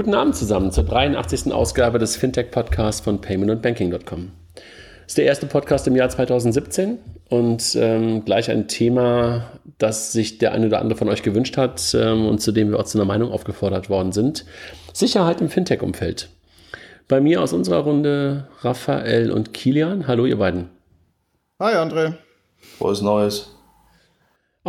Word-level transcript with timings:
Guten 0.00 0.14
Abend 0.14 0.34
zusammen 0.34 0.72
zur 0.72 0.84
83. 0.84 1.52
Ausgabe 1.52 1.98
des 1.98 2.16
Fintech-Podcasts 2.16 3.02
von 3.02 3.20
paymentandbanking.com. 3.20 4.30
Das 4.54 4.64
ist 5.08 5.18
der 5.18 5.26
erste 5.26 5.44
Podcast 5.44 5.86
im 5.88 5.94
Jahr 5.94 6.08
2017 6.08 6.96
und 7.28 7.76
ähm, 7.78 8.24
gleich 8.24 8.50
ein 8.50 8.66
Thema, 8.66 9.50
das 9.76 10.12
sich 10.12 10.38
der 10.38 10.52
eine 10.52 10.68
oder 10.68 10.80
andere 10.80 10.96
von 10.96 11.10
euch 11.10 11.22
gewünscht 11.22 11.58
hat 11.58 11.94
ähm, 11.94 12.26
und 12.26 12.40
zu 12.40 12.50
dem 12.50 12.70
wir 12.70 12.78
auch 12.78 12.84
zu 12.84 12.96
einer 12.96 13.04
Meinung 13.04 13.30
aufgefordert 13.30 13.90
worden 13.90 14.12
sind. 14.12 14.46
Sicherheit 14.94 15.42
im 15.42 15.50
Fintech-Umfeld. 15.50 16.30
Bei 17.06 17.20
mir 17.20 17.42
aus 17.42 17.52
unserer 17.52 17.80
Runde 17.80 18.48
Raphael 18.62 19.30
und 19.30 19.52
Kilian. 19.52 20.06
Hallo, 20.06 20.24
ihr 20.24 20.38
beiden. 20.38 20.70
Hi, 21.60 21.74
André. 21.74 22.14
Frohes 22.78 23.02
Neues. 23.02 23.54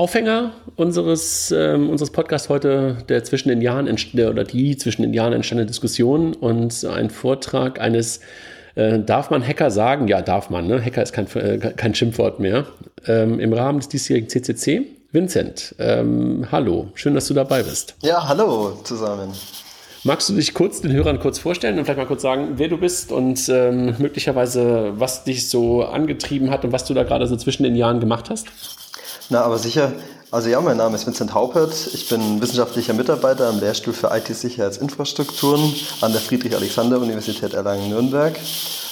Aufhänger 0.02 0.54
unseres, 0.78 1.54
ähm, 1.56 1.88
unseres 1.88 2.10
Podcasts 2.10 2.50
heute 2.50 2.98
der 3.08 3.24
zwischen 3.24 3.50
den 3.50 3.62
Jahren 3.62 3.88
oder 3.88 4.44
die 4.44 4.76
zwischen 4.76 5.04
den 5.04 5.14
Jahren 5.14 5.32
entstandene 5.32 5.68
Diskussion 5.68 6.34
und 6.34 6.84
ein 6.86 7.12
Vortrag 7.12 7.80
eines 7.80 8.20
äh, 8.74 8.98
Darf 8.98 9.30
man 9.30 9.48
Hacker 9.48 9.70
sagen? 9.70 10.08
Ja, 10.08 10.24
darf 10.24 10.50
man. 10.50 10.66
Ne? 10.66 10.84
Hacker 10.84 11.04
ist 11.04 11.14
kein, 11.14 11.28
äh, 11.36 11.60
kein 11.60 11.94
Schimpfwort 11.94 12.40
mehr. 12.40 12.66
Ähm, 13.06 13.40
Im 13.40 13.54
Rahmen 13.54 13.78
des 13.78 13.90
diesjährigen 13.90 14.28
CCC. 14.28 14.88
Vincent, 15.12 15.76
ähm, 15.78 16.48
hallo, 16.52 16.88
schön, 16.96 17.14
dass 17.14 17.28
du 17.28 17.36
dabei 17.36 17.62
bist. 17.62 17.94
Ja, 18.02 18.28
hallo 18.28 18.80
zusammen. 18.84 19.34
Magst 20.04 20.30
du 20.30 20.34
dich 20.34 20.56
kurz 20.56 20.82
den 20.82 20.94
Hörern 20.94 21.20
kurz 21.20 21.38
vorstellen 21.38 21.78
und 21.78 21.86
vielleicht 21.86 22.00
mal 22.00 22.08
kurz 22.08 22.24
sagen, 22.24 22.54
wer 22.56 22.70
du 22.70 22.78
bist 22.80 23.12
und 23.12 23.48
ähm, 23.50 23.94
möglicherweise, 24.00 24.94
was 24.96 25.26
dich 25.26 25.48
so 25.48 25.84
angetrieben 25.84 26.50
hat 26.50 26.66
und 26.66 26.72
was 26.72 26.86
du 26.86 26.96
da 26.96 27.04
gerade 27.04 27.28
so 27.28 27.36
zwischen 27.36 27.62
den 27.62 27.76
Jahren 27.76 28.00
gemacht 28.00 28.32
hast? 28.32 28.48
Na, 29.32 29.44
aber 29.44 29.58
sicher. 29.58 29.94
Also 30.30 30.50
ja, 30.50 30.60
mein 30.60 30.76
Name 30.76 30.96
ist 30.96 31.08
Vincent 31.08 31.34
Haupert. 31.34 31.72
Ich 31.94 32.10
bin 32.10 32.42
wissenschaftlicher 32.42 32.94
Mitarbeiter 32.94 33.48
am 33.48 33.62
Lehrstuhl 33.62 33.94
für 33.94 34.12
IT-Sicherheitsinfrastrukturen 34.14 35.74
an 36.02 36.12
der 36.12 36.20
Friedrich-Alexander-Universität 36.20 37.54
Erlangen-Nürnberg. 37.54 38.38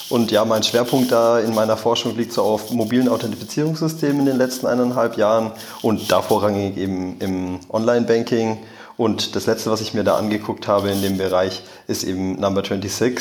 Und 0.08 0.30
ja, 0.30 0.46
mein 0.46 0.62
Schwerpunkt 0.62 1.12
da 1.12 1.40
in 1.40 1.54
meiner 1.54 1.76
Forschung 1.76 2.16
liegt 2.16 2.32
so 2.32 2.42
auf 2.42 2.70
mobilen 2.70 3.10
Authentifizierungssystemen 3.10 4.20
in 4.20 4.26
den 4.26 4.38
letzten 4.38 4.66
eineinhalb 4.66 5.18
Jahren 5.18 5.52
und 5.82 6.10
da 6.10 6.22
vorrangig 6.22 6.78
eben 6.78 7.18
im 7.18 7.60
Online-Banking. 7.68 8.60
Und 8.96 9.36
das 9.36 9.44
letzte, 9.44 9.70
was 9.70 9.82
ich 9.82 9.92
mir 9.92 10.04
da 10.04 10.16
angeguckt 10.16 10.66
habe 10.66 10.88
in 10.88 11.02
dem 11.02 11.18
Bereich, 11.18 11.62
ist 11.86 12.02
eben 12.02 12.40
Number 12.40 12.62
26 12.64 13.14
äh, 13.14 13.20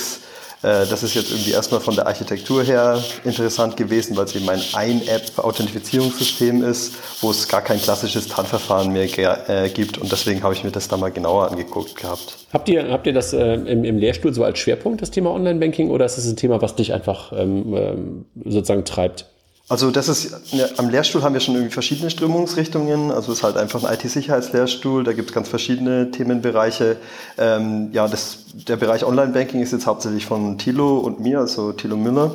das 0.61 1.03
ist 1.03 1.15
jetzt 1.15 1.31
irgendwie 1.31 1.51
erstmal 1.51 1.79
von 1.79 1.95
der 1.95 2.07
Architektur 2.07 2.63
her 2.63 3.01
interessant 3.23 3.77
gewesen, 3.77 4.17
weil 4.17 4.25
es 4.25 4.35
eben 4.35 4.49
ein 4.49 4.61
Ein-App-Authentifizierungssystem 4.73 6.63
ist, 6.63 6.95
wo 7.21 7.31
es 7.31 7.47
gar 7.47 7.61
kein 7.61 7.79
klassishes 7.79 8.27
TAN-Verfahren 8.27 8.91
mehr 8.91 9.07
äh, 9.49 9.69
gibt 9.69 9.97
und 9.97 10.11
deswegen 10.11 10.43
habe 10.43 10.53
ich 10.53 10.63
mir 10.63 10.71
das 10.71 10.87
da 10.87 10.97
mal 10.97 11.11
genauer 11.11 11.49
angeguckt 11.49 11.95
gehabt. 11.95 12.37
Habt 12.51 12.67
ihr, 12.67 12.91
habt 12.91 13.07
ihr 13.07 13.13
das 13.13 13.31
äh, 13.33 13.53
im, 13.53 13.83
im, 13.83 13.97
Lehrstuhl 13.97 14.33
so 14.33 14.43
als 14.43 14.59
Schwerpunkt, 14.59 15.01
das 15.01 15.11
Thema 15.11 15.31
Online-Banking, 15.31 15.89
oder 15.89 16.05
ist 16.05 16.17
es 16.17 16.25
ein 16.25 16.35
Thema, 16.35 16.61
was 16.61 16.75
dich 16.75 16.93
einfach 16.93 17.31
ähm, 17.31 17.73
ähm 17.75 18.25
sozusagen 18.45 18.85
treibt? 18.85 19.25
Also 19.69 19.91
das 19.91 20.09
ist, 20.09 20.35
am 20.77 20.89
Lehrstuhl 20.89 21.21
haben 21.21 21.33
wir 21.33 21.41
schon 21.41 21.53
irgendwie 21.53 21.71
verschiedene 21.71 22.09
Strömungsrichtungen. 22.09 23.11
Also 23.11 23.31
es 23.31 23.37
ist 23.37 23.43
halt 23.43 23.55
einfach 23.55 23.83
ein 23.83 23.93
IT-Sicherheitslehrstuhl, 23.93 25.03
da 25.03 25.13
gibt 25.13 25.29
es 25.29 25.35
ganz 25.35 25.47
verschiedene 25.47 26.09
Themenbereiche. 26.09 26.97
Ähm, 27.37 27.89
ja, 27.93 28.07
das, 28.07 28.39
der 28.53 28.77
Bereich 28.77 29.05
Online-Banking 29.05 29.61
ist 29.61 29.71
jetzt 29.71 29.85
hauptsächlich 29.85 30.25
von 30.25 30.57
Thilo 30.57 30.97
und 30.97 31.19
mir, 31.19 31.37
also 31.37 31.71
Thilo 31.71 31.97
Müller. 31.97 32.31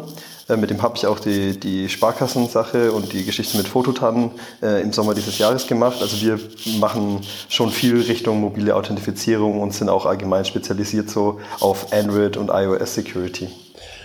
Äh, 0.49 0.57
mit 0.57 0.71
dem 0.71 0.81
habe 0.81 0.97
ich 0.97 1.07
auch 1.09 1.19
die, 1.19 1.59
die 1.59 1.89
Sparkassensache 1.89 2.93
und 2.93 3.13
die 3.13 3.25
Geschichte 3.25 3.57
mit 3.57 3.67
Fototannen 3.67 4.31
äh, 4.63 4.81
im 4.81 4.93
Sommer 4.93 5.15
dieses 5.15 5.37
Jahres 5.39 5.67
gemacht. 5.67 5.99
Also 6.03 6.21
wir 6.21 6.39
machen 6.79 7.21
schon 7.49 7.71
viel 7.71 8.01
Richtung 8.01 8.41
mobile 8.41 8.77
Authentifizierung 8.77 9.61
und 9.61 9.75
sind 9.75 9.89
auch 9.89 10.07
allgemein 10.07 10.45
spezialisiert 10.45 11.11
so 11.11 11.41
auf 11.59 11.93
Android 11.93 12.37
und 12.37 12.51
iOS 12.51 12.95
Security. 12.95 13.49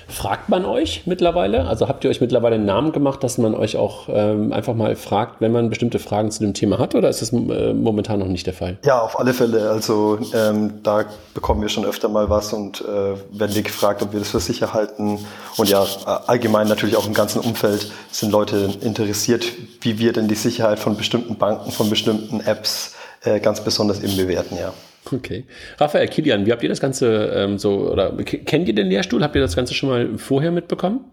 Fragt 0.09 0.49
man 0.49 0.65
euch 0.65 1.03
mittlerweile? 1.05 1.67
Also 1.67 1.87
habt 1.87 2.03
ihr 2.03 2.09
euch 2.09 2.19
mittlerweile 2.19 2.55
einen 2.55 2.65
Namen 2.65 2.91
gemacht, 2.91 3.23
dass 3.23 3.37
man 3.37 3.53
euch 3.53 3.77
auch 3.77 4.09
ähm, 4.09 4.51
einfach 4.51 4.73
mal 4.73 4.95
fragt, 4.95 5.39
wenn 5.39 5.51
man 5.51 5.69
bestimmte 5.69 5.99
Fragen 5.99 6.31
zu 6.31 6.41
dem 6.41 6.53
Thema 6.53 6.79
hat? 6.79 6.95
Oder 6.95 7.09
ist 7.09 7.21
das 7.21 7.31
äh, 7.31 7.73
momentan 7.73 8.19
noch 8.19 8.27
nicht 8.27 8.47
der 8.47 8.53
Fall? 8.53 8.77
Ja, 8.83 9.01
auf 9.01 9.19
alle 9.19 9.33
Fälle. 9.33 9.69
Also 9.69 10.17
ähm, 10.33 10.81
da 10.83 11.05
bekommen 11.33 11.61
wir 11.61 11.69
schon 11.69 11.85
öfter 11.85 12.09
mal 12.09 12.29
was 12.29 12.51
und 12.53 12.81
äh, 12.81 12.85
werden 12.85 13.55
wir 13.55 13.61
gefragt, 13.61 14.01
ob 14.01 14.13
wir 14.13 14.19
das 14.19 14.29
für 14.29 14.39
sicher 14.39 14.73
halten. 14.73 15.19
Und 15.57 15.69
ja, 15.69 15.85
allgemein 16.27 16.67
natürlich 16.67 16.95
auch 16.97 17.05
im 17.05 17.13
ganzen 17.13 17.39
Umfeld 17.39 17.91
sind 18.11 18.31
Leute 18.31 18.69
interessiert, 18.81 19.45
wie 19.81 19.99
wir 19.99 20.11
denn 20.11 20.27
die 20.27 20.35
Sicherheit 20.35 20.79
von 20.79 20.97
bestimmten 20.97 21.37
Banken, 21.37 21.71
von 21.71 21.89
bestimmten 21.89 22.39
Apps 22.39 22.95
äh, 23.23 23.39
ganz 23.39 23.61
besonders 23.61 24.01
eben 24.01 24.17
bewerten, 24.17 24.57
ja. 24.57 24.73
Okay. 25.11 25.45
Raphael 25.77 26.07
Kilian, 26.07 26.45
wie 26.45 26.51
habt 26.51 26.63
ihr 26.63 26.69
das 26.69 26.81
Ganze 26.81 27.31
ähm, 27.35 27.57
so, 27.57 27.91
oder 27.91 28.11
kennt 28.23 28.67
ihr 28.67 28.75
den 28.75 28.87
Lehrstuhl? 28.87 29.23
Habt 29.23 29.35
ihr 29.35 29.41
das 29.41 29.55
Ganze 29.55 29.73
schon 29.73 29.89
mal 29.89 30.17
vorher 30.17 30.51
mitbekommen? 30.51 31.05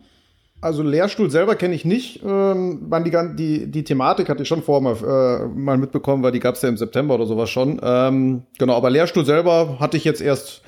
Also 0.60 0.82
Lehrstuhl 0.82 1.30
selber 1.30 1.54
kenne 1.54 1.74
ich 1.74 1.84
nicht. 1.84 2.22
Ähm, 2.24 2.90
die, 3.04 3.36
die, 3.36 3.70
die 3.70 3.84
Thematik 3.84 4.28
hatte 4.28 4.42
ich 4.42 4.48
schon 4.48 4.62
vorher 4.62 4.82
mal, 4.82 5.44
äh, 5.44 5.46
mal 5.48 5.76
mitbekommen, 5.76 6.22
weil 6.22 6.32
die 6.32 6.40
gab 6.40 6.54
es 6.54 6.62
ja 6.62 6.68
im 6.68 6.76
September 6.76 7.14
oder 7.14 7.26
sowas 7.26 7.50
schon. 7.50 7.78
Ähm, 7.82 8.42
genau, 8.58 8.74
aber 8.74 8.90
Lehrstuhl 8.90 9.24
selber 9.24 9.78
hatte 9.80 9.96
ich 9.96 10.04
jetzt 10.04 10.22
erst 10.22 10.62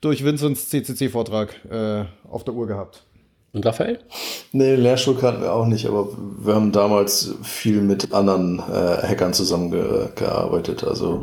durch 0.00 0.24
Vincents 0.24 0.68
CCC-Vortrag 0.68 1.54
äh, 1.70 2.04
auf 2.28 2.44
der 2.44 2.54
Uhr 2.54 2.66
gehabt. 2.66 3.04
Und 3.54 3.66
Raphael? 3.66 3.98
Nee, 4.52 4.76
Lehrstuhl 4.76 5.14
kannten 5.14 5.42
wir 5.42 5.52
auch 5.52 5.66
nicht, 5.66 5.86
aber 5.86 6.08
wir 6.38 6.54
haben 6.54 6.72
damals 6.72 7.34
viel 7.42 7.82
mit 7.82 8.14
anderen 8.14 8.58
äh, 8.60 9.06
Hackern 9.06 9.34
zusammengearbeitet. 9.34 10.84
Also 10.84 11.22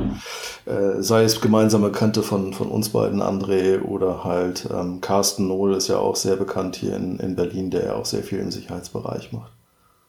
äh, 0.68 1.02
sei 1.02 1.24
es 1.24 1.42
gemeinsame 1.42 1.92
Kante 1.92 2.22
von, 2.22 2.54
von 2.54 2.68
uns 2.70 2.90
beiden, 2.90 3.24
André, 3.24 3.82
oder 3.82 4.24
halt 4.24 4.70
ähm, 4.72 5.02
Carsten 5.02 5.48
Nohl 5.48 5.74
ist 5.74 5.88
ja 5.88 5.98
auch 5.98 6.16
sehr 6.16 6.36
bekannt 6.36 6.76
hier 6.76 6.96
in, 6.96 7.18
in 7.18 7.36
Berlin, 7.36 7.72
der 7.72 7.86
ja 7.86 7.94
auch 7.96 8.06
sehr 8.06 8.22
viel 8.22 8.38
im 8.38 8.52
Sicherheitsbereich 8.52 9.32
macht. 9.32 9.52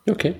Okay. 0.08 0.34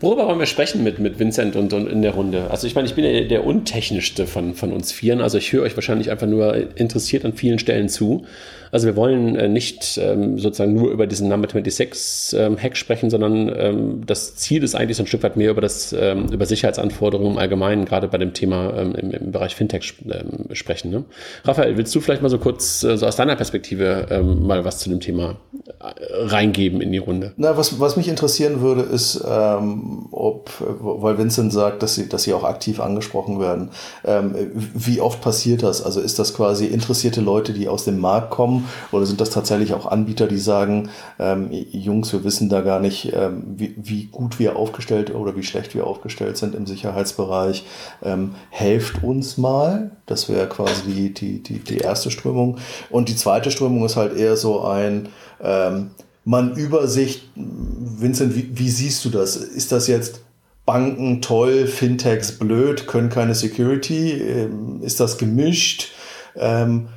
Worüber 0.00 0.26
wollen 0.26 0.38
wir 0.38 0.46
sprechen 0.46 0.84
mit, 0.84 0.98
mit 0.98 1.18
Vincent 1.18 1.56
und, 1.56 1.72
und 1.72 1.88
in 1.88 2.02
der 2.02 2.12
Runde? 2.12 2.50
Also 2.50 2.66
ich 2.66 2.74
meine, 2.74 2.86
ich 2.86 2.94
bin 2.94 3.04
ja 3.04 3.20
der 3.22 3.44
untechnischste 3.44 4.26
von, 4.26 4.54
von 4.54 4.72
uns 4.72 4.92
Vieren. 4.92 5.20
Also 5.20 5.38
ich 5.38 5.52
höre 5.52 5.62
euch 5.62 5.76
wahrscheinlich 5.76 6.10
einfach 6.10 6.26
nur 6.26 6.76
interessiert 6.76 7.24
an 7.24 7.32
vielen 7.32 7.58
Stellen 7.58 7.88
zu. 7.88 8.24
Also 8.70 8.86
wir 8.86 8.96
wollen 8.96 9.36
äh, 9.36 9.48
nicht 9.48 9.98
ähm, 10.02 10.38
sozusagen 10.38 10.74
nur 10.74 10.90
über 10.90 11.06
diesen 11.06 11.28
Number 11.28 11.48
26 11.48 12.38
ähm, 12.38 12.58
Hack 12.58 12.76
sprechen, 12.76 13.10
sondern 13.10 13.50
ähm, 13.56 14.02
das 14.06 14.36
Ziel 14.36 14.62
ist 14.62 14.74
eigentlich 14.74 14.96
so 14.96 15.04
ein 15.04 15.06
Stück 15.06 15.22
weit 15.22 15.36
mehr 15.36 15.50
über 15.50 15.60
das 15.60 15.92
ähm, 15.92 16.26
über 16.30 16.46
Sicherheitsanforderungen 16.46 17.32
im 17.32 17.38
Allgemeinen, 17.38 17.84
gerade 17.84 18.08
bei 18.08 18.18
dem 18.18 18.34
Thema 18.34 18.74
ähm, 18.76 18.94
im, 18.94 19.10
im, 19.10 19.32
Bereich 19.32 19.54
Fintech 19.54 19.94
ähm, 20.04 20.54
sprechen. 20.54 20.90
Ne? 20.90 21.04
Raphael, 21.44 21.76
willst 21.76 21.94
du 21.94 22.00
vielleicht 22.00 22.22
mal 22.22 22.28
so 22.28 22.38
kurz 22.38 22.82
äh, 22.82 22.96
so 22.96 23.06
aus 23.06 23.16
deiner 23.16 23.36
Perspektive 23.36 24.06
ähm, 24.10 24.46
mal 24.46 24.64
was 24.64 24.78
zu 24.78 24.90
dem 24.90 25.00
Thema 25.00 25.36
äh, 25.80 25.92
reingeben 26.10 26.80
in 26.80 26.92
die 26.92 26.98
Runde? 26.98 27.32
Na, 27.36 27.56
was, 27.56 27.80
was 27.80 27.96
mich 27.96 28.08
interessieren 28.08 28.60
würde, 28.60 28.82
ist, 28.82 29.24
ähm, 29.26 29.87
ob, 30.10 30.50
weil 30.58 31.18
Vincent 31.18 31.52
sagt, 31.52 31.82
dass 31.82 31.94
sie, 31.94 32.08
dass 32.08 32.24
sie 32.24 32.34
auch 32.34 32.44
aktiv 32.44 32.80
angesprochen 32.80 33.40
werden, 33.40 33.70
ähm, 34.04 34.34
wie 34.74 35.00
oft 35.00 35.20
passiert 35.20 35.62
das? 35.62 35.82
Also 35.82 36.00
ist 36.00 36.18
das 36.18 36.34
quasi 36.34 36.66
interessierte 36.66 37.20
Leute, 37.20 37.52
die 37.52 37.68
aus 37.68 37.84
dem 37.84 37.98
Markt 37.98 38.30
kommen? 38.30 38.68
Oder 38.92 39.06
sind 39.06 39.20
das 39.20 39.30
tatsächlich 39.30 39.74
auch 39.74 39.86
Anbieter, 39.86 40.26
die 40.26 40.38
sagen, 40.38 40.90
ähm, 41.18 41.48
Jungs, 41.50 42.12
wir 42.12 42.24
wissen 42.24 42.48
da 42.48 42.60
gar 42.60 42.80
nicht, 42.80 43.12
ähm, 43.14 43.42
wie, 43.56 43.74
wie, 43.76 44.04
gut 44.06 44.38
wir 44.38 44.56
aufgestellt 44.56 45.14
oder 45.14 45.36
wie 45.36 45.42
schlecht 45.42 45.74
wir 45.74 45.86
aufgestellt 45.86 46.36
sind 46.36 46.54
im 46.54 46.66
Sicherheitsbereich. 46.66 47.64
Ähm, 48.02 48.34
helft 48.50 49.02
uns 49.02 49.38
mal. 49.38 49.90
Das 50.06 50.28
wäre 50.28 50.48
quasi 50.48 50.82
die, 50.86 51.14
die, 51.14 51.42
die, 51.42 51.58
die 51.58 51.78
erste 51.78 52.10
Strömung. 52.10 52.58
Und 52.90 53.08
die 53.08 53.16
zweite 53.16 53.50
Strömung 53.50 53.84
ist 53.84 53.96
halt 53.96 54.16
eher 54.16 54.36
so 54.36 54.62
ein, 54.62 55.08
ähm, 55.42 55.90
man 56.28 56.54
Übersicht. 56.54 57.30
Vincent, 57.34 58.36
wie, 58.36 58.50
wie 58.52 58.68
siehst 58.68 59.02
du 59.04 59.08
das? 59.08 59.36
Ist 59.36 59.72
das 59.72 59.88
jetzt 59.88 60.20
Banken 60.66 61.22
toll, 61.22 61.66
Fintechs 61.66 62.38
blöd, 62.38 62.86
können 62.86 63.08
keine 63.08 63.34
Security? 63.34 64.12
Ähm, 64.12 64.82
ist 64.82 65.00
das 65.00 65.16
gemischt? 65.16 65.90
Ähm, 66.36 66.88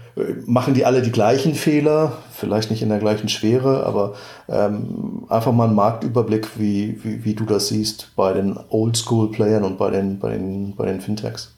machen 0.46 0.74
die 0.74 0.84
alle 0.84 1.02
die 1.02 1.14
gleichen 1.14 1.56
Fehler, 1.56 2.18
vielleicht 2.34 2.72
nicht 2.72 2.82
in 2.82 2.90
der 2.90 3.00
gleichen 3.00 3.30
Schwere, 3.30 3.86
aber 3.86 4.16
ähm, 4.50 5.26
einfach 5.30 5.54
mal 5.54 5.68
einen 5.68 5.76
Marktüberblick, 5.76 6.60
wie, 6.60 7.00
wie, 7.02 7.24
wie 7.24 7.34
du 7.34 7.46
das 7.46 7.70
siehst 7.70 8.12
bei 8.18 8.34
den 8.34 8.60
Oldschool-Playern 8.70 9.64
und 9.64 9.78
bei 9.78 9.92
den, 9.92 10.20
bei, 10.20 10.32
den, 10.32 10.76
bei 10.76 10.86
den 10.86 11.00
Fintechs. 11.00 11.56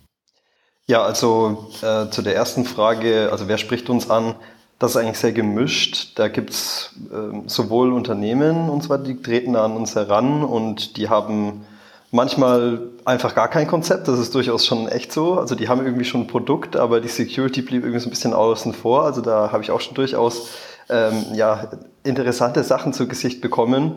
Ja, 0.85 1.01
also 1.01 1.69
äh, 1.81 2.09
zu 2.11 2.21
der 2.21 2.35
ersten 2.35 2.65
Frage, 2.65 3.29
also 3.31 3.47
wer 3.47 3.57
spricht 3.57 3.89
uns 3.89 4.11
an? 4.11 4.35
Das 4.79 4.91
ist 4.91 4.97
eigentlich 4.97 5.19
sehr 5.19 5.31
gemischt. 5.31 6.13
Da 6.15 6.27
gibt's 6.27 6.93
äh, 7.11 7.47
sowohl 7.47 7.93
Unternehmen 7.93 8.69
und 8.69 8.83
zwar, 8.83 8.97
die 8.97 9.21
treten 9.21 9.55
an 9.55 9.75
uns 9.75 9.95
heran 9.95 10.43
und 10.43 10.97
die 10.97 11.09
haben 11.09 11.65
manchmal 12.11 12.79
einfach 13.05 13.33
gar 13.33 13.47
kein 13.47 13.67
Konzept, 13.67 14.07
das 14.07 14.19
ist 14.19 14.35
durchaus 14.35 14.65
schon 14.65 14.87
echt 14.87 15.11
so. 15.11 15.39
Also 15.39 15.55
die 15.55 15.67
haben 15.67 15.83
irgendwie 15.83 16.05
schon 16.05 16.21
ein 16.21 16.27
Produkt, 16.27 16.75
aber 16.75 17.01
die 17.01 17.07
Security 17.07 17.61
blieb 17.61 17.83
irgendwie 17.83 17.99
so 17.99 18.07
ein 18.07 18.11
bisschen 18.11 18.33
außen 18.33 18.73
vor. 18.73 19.03
Also 19.03 19.21
da 19.21 19.51
habe 19.51 19.63
ich 19.63 19.71
auch 19.71 19.81
schon 19.81 19.95
durchaus 19.95 20.49
ähm, 20.89 21.25
ja, 21.33 21.71
interessante 22.03 22.63
Sachen 22.63 22.93
zu 22.93 23.07
Gesicht 23.07 23.41
bekommen. 23.41 23.95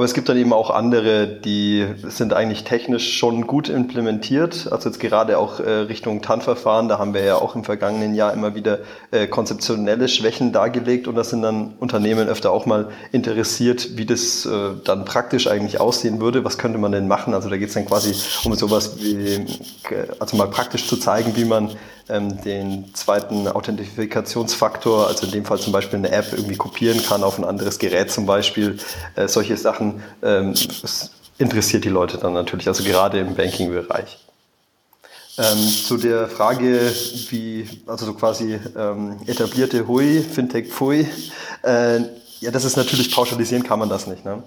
Aber 0.00 0.06
es 0.06 0.14
gibt 0.14 0.30
dann 0.30 0.38
eben 0.38 0.54
auch 0.54 0.70
andere, 0.70 1.26
die 1.26 1.86
sind 2.08 2.32
eigentlich 2.32 2.64
technisch 2.64 3.18
schon 3.18 3.46
gut 3.46 3.68
implementiert. 3.68 4.66
Also 4.72 4.88
jetzt 4.88 4.98
gerade 4.98 5.36
auch 5.36 5.60
äh, 5.60 5.70
Richtung 5.70 6.22
TAN-Verfahren, 6.22 6.88
da 6.88 6.98
haben 6.98 7.12
wir 7.12 7.22
ja 7.22 7.34
auch 7.34 7.54
im 7.54 7.64
vergangenen 7.64 8.14
Jahr 8.14 8.32
immer 8.32 8.54
wieder 8.54 8.78
äh, 9.10 9.26
konzeptionelle 9.26 10.08
Schwächen 10.08 10.54
dargelegt 10.54 11.06
und 11.06 11.16
da 11.16 11.22
sind 11.22 11.42
dann 11.42 11.74
Unternehmen 11.78 12.28
öfter 12.28 12.50
auch 12.50 12.64
mal 12.64 12.88
interessiert, 13.12 13.98
wie 13.98 14.06
das 14.06 14.46
äh, 14.46 14.70
dann 14.84 15.04
praktisch 15.04 15.48
eigentlich 15.48 15.80
aussehen 15.80 16.18
würde. 16.18 16.46
Was 16.46 16.56
könnte 16.56 16.78
man 16.78 16.92
denn 16.92 17.06
machen? 17.06 17.34
Also 17.34 17.50
da 17.50 17.58
geht 17.58 17.68
es 17.68 17.74
dann 17.74 17.84
quasi 17.84 18.14
um 18.46 18.54
sowas 18.54 18.96
wie, 19.02 19.44
also 20.18 20.34
mal 20.38 20.48
praktisch 20.48 20.86
zu 20.88 20.96
zeigen, 20.96 21.36
wie 21.36 21.44
man 21.44 21.72
ähm, 22.10 22.40
den 22.42 22.94
zweiten 22.94 23.48
Authentifikationsfaktor, 23.48 25.06
also 25.06 25.26
in 25.26 25.32
dem 25.32 25.44
Fall 25.44 25.58
zum 25.58 25.72
Beispiel 25.72 25.98
eine 25.98 26.10
App 26.10 26.32
irgendwie 26.32 26.56
kopieren 26.56 27.02
kann 27.02 27.22
auf 27.22 27.38
ein 27.38 27.44
anderes 27.44 27.78
Gerät 27.78 28.10
zum 28.10 28.26
Beispiel. 28.26 28.78
Äh, 29.16 29.28
solche 29.28 29.56
Sachen 29.56 30.02
ähm, 30.22 30.54
interessiert 31.38 31.84
die 31.84 31.88
Leute 31.88 32.18
dann 32.18 32.32
natürlich, 32.32 32.68
also 32.68 32.84
gerade 32.84 33.18
im 33.20 33.34
Banking-Bereich. 33.34 34.18
Ähm, 35.38 35.58
zu 35.58 35.96
der 35.96 36.28
Frage, 36.28 36.92
wie, 37.30 37.66
also 37.86 38.04
so 38.04 38.14
quasi 38.14 38.58
ähm, 38.76 39.16
etablierte 39.26 39.86
Hui, 39.86 40.20
Fintech 40.20 40.68
Pfui, 40.68 41.08
äh, 41.62 42.00
ja, 42.40 42.50
das 42.50 42.64
ist 42.64 42.76
natürlich, 42.76 43.14
pauschalisieren 43.14 43.62
kann 43.62 43.78
man 43.78 43.88
das 43.88 44.06
nicht. 44.06 44.24
Ne? 44.24 44.42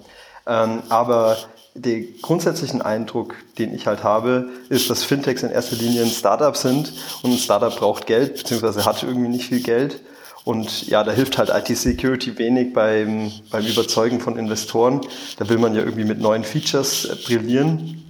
Ähm, 0.46 0.82
aber 0.88 1.36
der 1.74 2.02
grundsätzlichen 2.22 2.82
Eindruck, 2.82 3.34
den 3.58 3.74
ich 3.74 3.86
halt 3.86 4.04
habe, 4.04 4.48
ist, 4.68 4.88
dass 4.90 5.02
Fintechs 5.02 5.42
in 5.42 5.50
erster 5.50 5.76
Linie 5.76 6.02
ein 6.02 6.10
Startup 6.10 6.56
sind 6.56 6.92
und 7.22 7.32
ein 7.32 7.38
Startup 7.38 7.74
braucht 7.74 8.06
Geld, 8.06 8.36
beziehungsweise 8.36 8.84
hat 8.84 9.02
irgendwie 9.02 9.28
nicht 9.28 9.46
viel 9.46 9.60
Geld. 9.60 10.00
Und 10.44 10.86
ja, 10.86 11.02
da 11.02 11.10
hilft 11.10 11.38
halt 11.38 11.48
IT-Security 11.48 12.38
wenig 12.38 12.74
beim, 12.74 13.32
beim 13.50 13.64
Überzeugen 13.64 14.20
von 14.20 14.36
Investoren. 14.36 15.00
Da 15.38 15.48
will 15.48 15.58
man 15.58 15.74
ja 15.74 15.80
irgendwie 15.80 16.04
mit 16.04 16.20
neuen 16.20 16.44
Features 16.44 17.08
brillieren. 17.24 18.03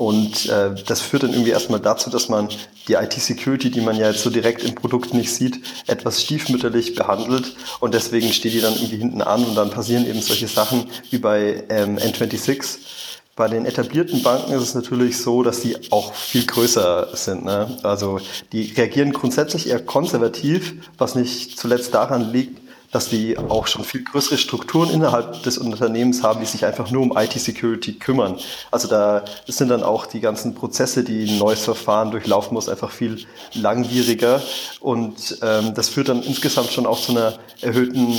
Und 0.00 0.48
äh, 0.48 0.74
das 0.86 1.02
führt 1.02 1.24
dann 1.24 1.32
irgendwie 1.32 1.50
erstmal 1.50 1.78
dazu, 1.78 2.08
dass 2.08 2.30
man 2.30 2.48
die 2.88 2.94
IT-Security, 2.94 3.70
die 3.70 3.82
man 3.82 3.96
ja 3.96 4.06
jetzt 4.06 4.22
so 4.22 4.30
direkt 4.30 4.64
im 4.64 4.74
Produkt 4.74 5.12
nicht 5.12 5.30
sieht, 5.30 5.60
etwas 5.86 6.22
stiefmütterlich 6.22 6.94
behandelt. 6.94 7.54
Und 7.80 7.92
deswegen 7.92 8.32
steht 8.32 8.54
die 8.54 8.62
dann 8.62 8.72
irgendwie 8.72 8.96
hinten 8.96 9.20
an 9.20 9.44
und 9.44 9.54
dann 9.56 9.68
passieren 9.68 10.06
eben 10.06 10.22
solche 10.22 10.48
Sachen 10.48 10.86
wie 11.10 11.18
bei 11.18 11.64
ähm, 11.68 11.98
N26. 11.98 12.78
Bei 13.36 13.46
den 13.48 13.66
etablierten 13.66 14.22
Banken 14.22 14.52
ist 14.52 14.62
es 14.62 14.74
natürlich 14.74 15.18
so, 15.18 15.42
dass 15.42 15.60
die 15.60 15.76
auch 15.90 16.14
viel 16.14 16.46
größer 16.46 17.08
sind. 17.12 17.44
Ne? 17.44 17.76
Also 17.82 18.20
die 18.52 18.72
reagieren 18.72 19.12
grundsätzlich 19.12 19.68
eher 19.68 19.84
konservativ, 19.84 20.76
was 20.96 21.14
nicht 21.14 21.58
zuletzt 21.58 21.92
daran 21.92 22.32
liegt, 22.32 22.58
dass 22.92 23.08
die 23.08 23.38
auch 23.38 23.66
schon 23.66 23.84
viel 23.84 24.02
größere 24.02 24.38
Strukturen 24.38 24.90
innerhalb 24.90 25.42
des 25.42 25.58
Unternehmens 25.58 26.22
haben, 26.22 26.40
die 26.40 26.46
sich 26.46 26.64
einfach 26.64 26.90
nur 26.90 27.02
um 27.02 27.16
IT-Security 27.16 27.94
kümmern. 27.94 28.38
Also 28.70 28.88
da 28.88 29.24
sind 29.46 29.68
dann 29.68 29.82
auch 29.82 30.06
die 30.06 30.20
ganzen 30.20 30.54
Prozesse, 30.54 31.04
die 31.04 31.30
ein 31.30 31.38
neues 31.38 31.64
Verfahren 31.64 32.10
durchlaufen 32.10 32.54
muss, 32.54 32.68
einfach 32.68 32.90
viel 32.90 33.24
langwieriger. 33.54 34.42
Und 34.80 35.38
ähm, 35.42 35.74
das 35.74 35.88
führt 35.88 36.08
dann 36.08 36.22
insgesamt 36.22 36.72
schon 36.72 36.86
auch 36.86 37.00
zu 37.00 37.12
einer 37.12 37.34
erhöhten 37.60 38.14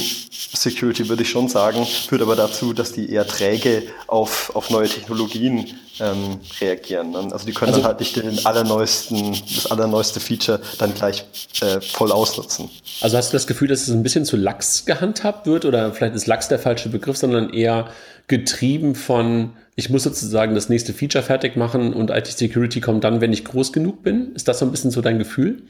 Security, 0.53 1.07
würde 1.09 1.23
ich 1.23 1.29
schon 1.29 1.47
sagen, 1.49 1.85
führt 1.85 2.21
aber 2.21 2.35
dazu, 2.35 2.73
dass 2.73 2.93
die 2.93 3.11
eher 3.11 3.27
träge 3.27 3.83
auf, 4.07 4.51
auf 4.55 4.69
neue 4.69 4.87
Technologien 4.87 5.67
ähm, 5.99 6.39
reagieren. 6.59 7.15
Also 7.31 7.45
die 7.45 7.53
können 7.53 7.69
also, 7.69 7.81
dann 7.81 7.87
halt 7.87 7.99
nicht 7.99 8.15
den 8.15 8.45
allerneuesten, 8.45 9.37
das 9.55 9.67
allerneueste 9.67 10.19
Feature 10.19 10.61
dann 10.77 10.93
gleich 10.93 11.25
äh, 11.61 11.79
voll 11.81 12.11
ausnutzen. 12.11 12.69
Also 13.01 13.17
hast 13.17 13.31
du 13.31 13.33
das 13.33 13.47
Gefühl, 13.47 13.67
dass 13.67 13.81
es 13.81 13.89
ein 13.89 14.03
bisschen 14.03 14.25
zu 14.25 14.37
lax 14.37 14.60
gehandhabt 14.85 15.47
wird 15.47 15.65
oder 15.65 15.93
vielleicht 15.93 16.15
ist 16.15 16.27
lax 16.27 16.47
der 16.47 16.59
falsche 16.59 16.89
Begriff, 16.89 17.17
sondern 17.17 17.51
eher 17.51 17.89
getrieben 18.27 18.95
von, 18.95 19.51
ich 19.75 19.89
muss 19.89 20.03
sozusagen 20.03 20.55
das 20.55 20.69
nächste 20.69 20.93
Feature 20.93 21.23
fertig 21.23 21.55
machen 21.55 21.93
und 21.93 22.09
IT-Security 22.09 22.81
kommt 22.81 23.03
dann, 23.03 23.21
wenn 23.21 23.33
ich 23.33 23.43
groß 23.45 23.73
genug 23.73 24.03
bin? 24.03 24.33
Ist 24.35 24.47
das 24.47 24.59
so 24.59 24.65
ein 24.65 24.71
bisschen 24.71 24.91
so 24.91 25.01
dein 25.01 25.19
Gefühl? 25.19 25.63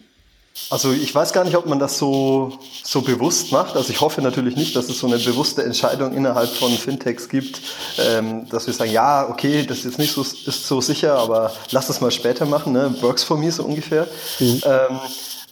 Also 0.69 0.91
ich 0.91 1.13
weiß 1.13 1.33
gar 1.33 1.45
nicht, 1.45 1.55
ob 1.55 1.65
man 1.65 1.79
das 1.79 1.97
so, 1.97 2.59
so 2.83 3.01
bewusst 3.01 3.51
macht. 3.51 3.75
Also 3.75 3.91
ich 3.91 4.01
hoffe 4.01 4.21
natürlich 4.21 4.55
nicht, 4.55 4.75
dass 4.75 4.89
es 4.89 4.99
so 4.99 5.07
eine 5.07 5.17
bewusste 5.17 5.63
Entscheidung 5.63 6.13
innerhalb 6.13 6.49
von 6.49 6.71
Fintechs 6.71 7.29
gibt, 7.29 7.61
ähm, 7.97 8.47
dass 8.49 8.67
wir 8.67 8.73
sagen, 8.73 8.91
ja, 8.91 9.27
okay, 9.29 9.65
das 9.65 9.79
ist 9.79 9.85
jetzt 9.85 9.99
nicht 9.99 10.13
so, 10.13 10.21
ist 10.21 10.67
so 10.67 10.81
sicher, 10.81 11.15
aber 11.15 11.53
lass 11.71 11.89
es 11.89 12.01
mal 12.01 12.11
später 12.11 12.45
machen, 12.45 12.73
ne? 12.73 12.93
works 13.01 13.23
for 13.23 13.37
me 13.37 13.51
so 13.51 13.63
ungefähr. 13.63 14.07
Mhm. 14.39 14.61
Ähm, 14.65 14.99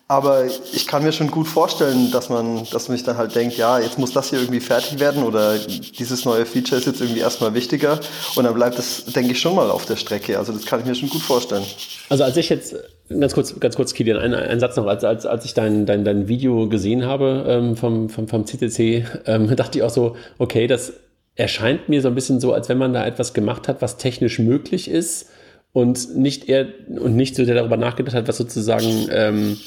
aber 0.09 0.47
ich 0.73 0.87
kann 0.87 1.03
mir 1.03 1.11
schon 1.11 1.29
gut 1.29 1.47
vorstellen, 1.47 2.09
dass 2.09 2.29
man, 2.29 2.65
dass 2.71 2.87
man 2.87 2.97
sich 2.97 3.05
dann 3.05 3.17
halt 3.17 3.35
denkt, 3.35 3.57
ja, 3.57 3.77
jetzt 3.77 3.99
muss 3.99 4.11
das 4.11 4.31
hier 4.31 4.39
irgendwie 4.39 4.59
fertig 4.59 4.99
werden 4.99 5.21
oder 5.21 5.55
dieses 5.59 6.25
neue 6.25 6.47
Feature 6.47 6.81
ist 6.81 6.87
jetzt 6.87 6.99
irgendwie 6.99 7.19
erstmal 7.19 7.53
wichtiger 7.53 7.99
und 8.35 8.43
dann 8.43 8.55
bleibt 8.55 8.79
das, 8.79 9.05
denke 9.05 9.33
ich, 9.33 9.39
schon 9.39 9.53
mal 9.53 9.69
auf 9.69 9.85
der 9.85 9.97
Strecke. 9.97 10.39
Also 10.39 10.51
das 10.51 10.65
kann 10.65 10.79
ich 10.79 10.87
mir 10.87 10.95
schon 10.95 11.09
gut 11.09 11.21
vorstellen. 11.21 11.63
Also 12.09 12.23
als 12.23 12.35
ich 12.37 12.49
jetzt, 12.49 12.75
ganz 13.07 13.35
kurz, 13.35 13.59
ganz 13.59 13.75
kurz, 13.75 13.93
Kilian, 13.93 14.17
ein, 14.17 14.33
ein 14.33 14.59
Satz 14.59 14.77
noch, 14.77 14.87
als, 14.87 15.03
als, 15.03 15.27
als 15.27 15.45
ich 15.45 15.53
dein, 15.53 15.85
dein, 15.85 16.03
dein 16.03 16.27
Video 16.27 16.67
gesehen 16.67 17.05
habe 17.05 17.45
ähm, 17.47 17.77
vom, 17.77 18.09
vom, 18.09 18.27
vom 18.27 18.47
CCC, 18.47 19.05
ähm, 19.27 19.55
dachte 19.55 19.77
ich 19.77 19.83
auch 19.83 19.91
so, 19.91 20.15
okay, 20.39 20.65
das 20.65 20.93
erscheint 21.35 21.87
mir 21.87 22.01
so 22.01 22.07
ein 22.07 22.15
bisschen 22.15 22.39
so, 22.39 22.51
als 22.51 22.67
wenn 22.67 22.79
man 22.79 22.93
da 22.93 23.05
etwas 23.05 23.35
gemacht 23.35 23.67
hat, 23.67 23.83
was 23.83 23.97
technisch 23.97 24.39
möglich 24.39 24.89
ist 24.89 25.27
und 25.73 26.15
nicht 26.15 26.49
eher 26.49 26.67
und 26.89 27.15
nicht 27.15 27.35
so 27.35 27.45
darüber 27.45 27.77
nachgedacht 27.77 28.15
hat, 28.15 28.27
was 28.27 28.37
sozusagen 28.37 29.07
ähm, 29.11 29.57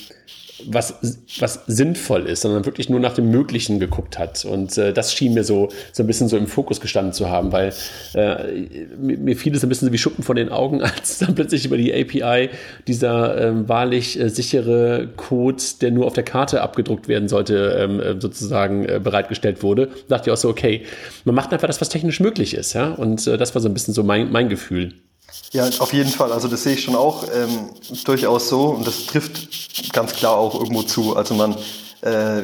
was, 0.66 1.26
was 1.38 1.64
sinnvoll 1.66 2.26
ist, 2.26 2.42
sondern 2.42 2.64
wirklich 2.66 2.88
nur 2.88 3.00
nach 3.00 3.14
dem 3.14 3.30
Möglichen 3.30 3.80
geguckt 3.80 4.18
hat. 4.18 4.44
Und 4.44 4.76
äh, 4.78 4.92
das 4.92 5.14
schien 5.14 5.34
mir 5.34 5.44
so, 5.44 5.68
so 5.92 6.02
ein 6.02 6.06
bisschen 6.06 6.28
so 6.28 6.36
im 6.36 6.46
Fokus 6.46 6.80
gestanden 6.80 7.12
zu 7.12 7.28
haben, 7.28 7.52
weil 7.52 7.72
äh, 8.14 8.66
mir, 8.98 9.18
mir 9.18 9.36
fiel 9.36 9.54
es 9.54 9.62
ein 9.62 9.68
bisschen 9.68 9.88
so 9.88 9.92
wie 9.92 9.98
Schuppen 9.98 10.24
von 10.24 10.36
den 10.36 10.48
Augen, 10.50 10.82
als 10.82 11.18
dann 11.18 11.34
plötzlich 11.34 11.64
über 11.64 11.76
die 11.76 11.92
API 11.92 12.50
dieser 12.86 13.40
ähm, 13.40 13.68
wahrlich 13.68 14.18
äh, 14.20 14.28
sichere 14.28 15.08
Code, 15.16 15.62
der 15.80 15.90
nur 15.90 16.06
auf 16.06 16.12
der 16.12 16.24
Karte 16.24 16.62
abgedruckt 16.62 17.08
werden 17.08 17.28
sollte, 17.28 17.76
ähm, 17.78 18.00
äh, 18.00 18.20
sozusagen 18.20 18.84
äh, 18.84 19.00
bereitgestellt 19.02 19.62
wurde. 19.62 19.86
Da 20.08 20.16
dachte 20.16 20.30
ich 20.30 20.32
auch 20.32 20.40
so, 20.40 20.48
okay, 20.48 20.82
man 21.24 21.34
macht 21.34 21.52
einfach 21.52 21.68
das, 21.68 21.80
was 21.80 21.88
technisch 21.88 22.20
möglich 22.20 22.54
ist. 22.54 22.72
ja. 22.74 22.92
Und 22.92 23.26
äh, 23.26 23.36
das 23.36 23.54
war 23.54 23.62
so 23.62 23.68
ein 23.68 23.74
bisschen 23.74 23.94
so 23.94 24.02
mein, 24.02 24.30
mein 24.30 24.48
Gefühl. 24.48 24.94
Ja, 25.52 25.68
auf 25.78 25.92
jeden 25.92 26.10
Fall. 26.10 26.32
Also 26.32 26.48
das 26.48 26.62
sehe 26.62 26.74
ich 26.74 26.84
schon 26.84 26.96
auch 26.96 27.24
ähm, 27.24 27.70
durchaus 28.04 28.48
so 28.48 28.68
und 28.68 28.86
das 28.86 29.06
trifft 29.06 29.92
ganz 29.92 30.12
klar 30.14 30.36
auch 30.36 30.54
irgendwo 30.54 30.82
zu. 30.82 31.16
Also 31.16 31.34
man, 31.34 31.56
äh, 32.00 32.42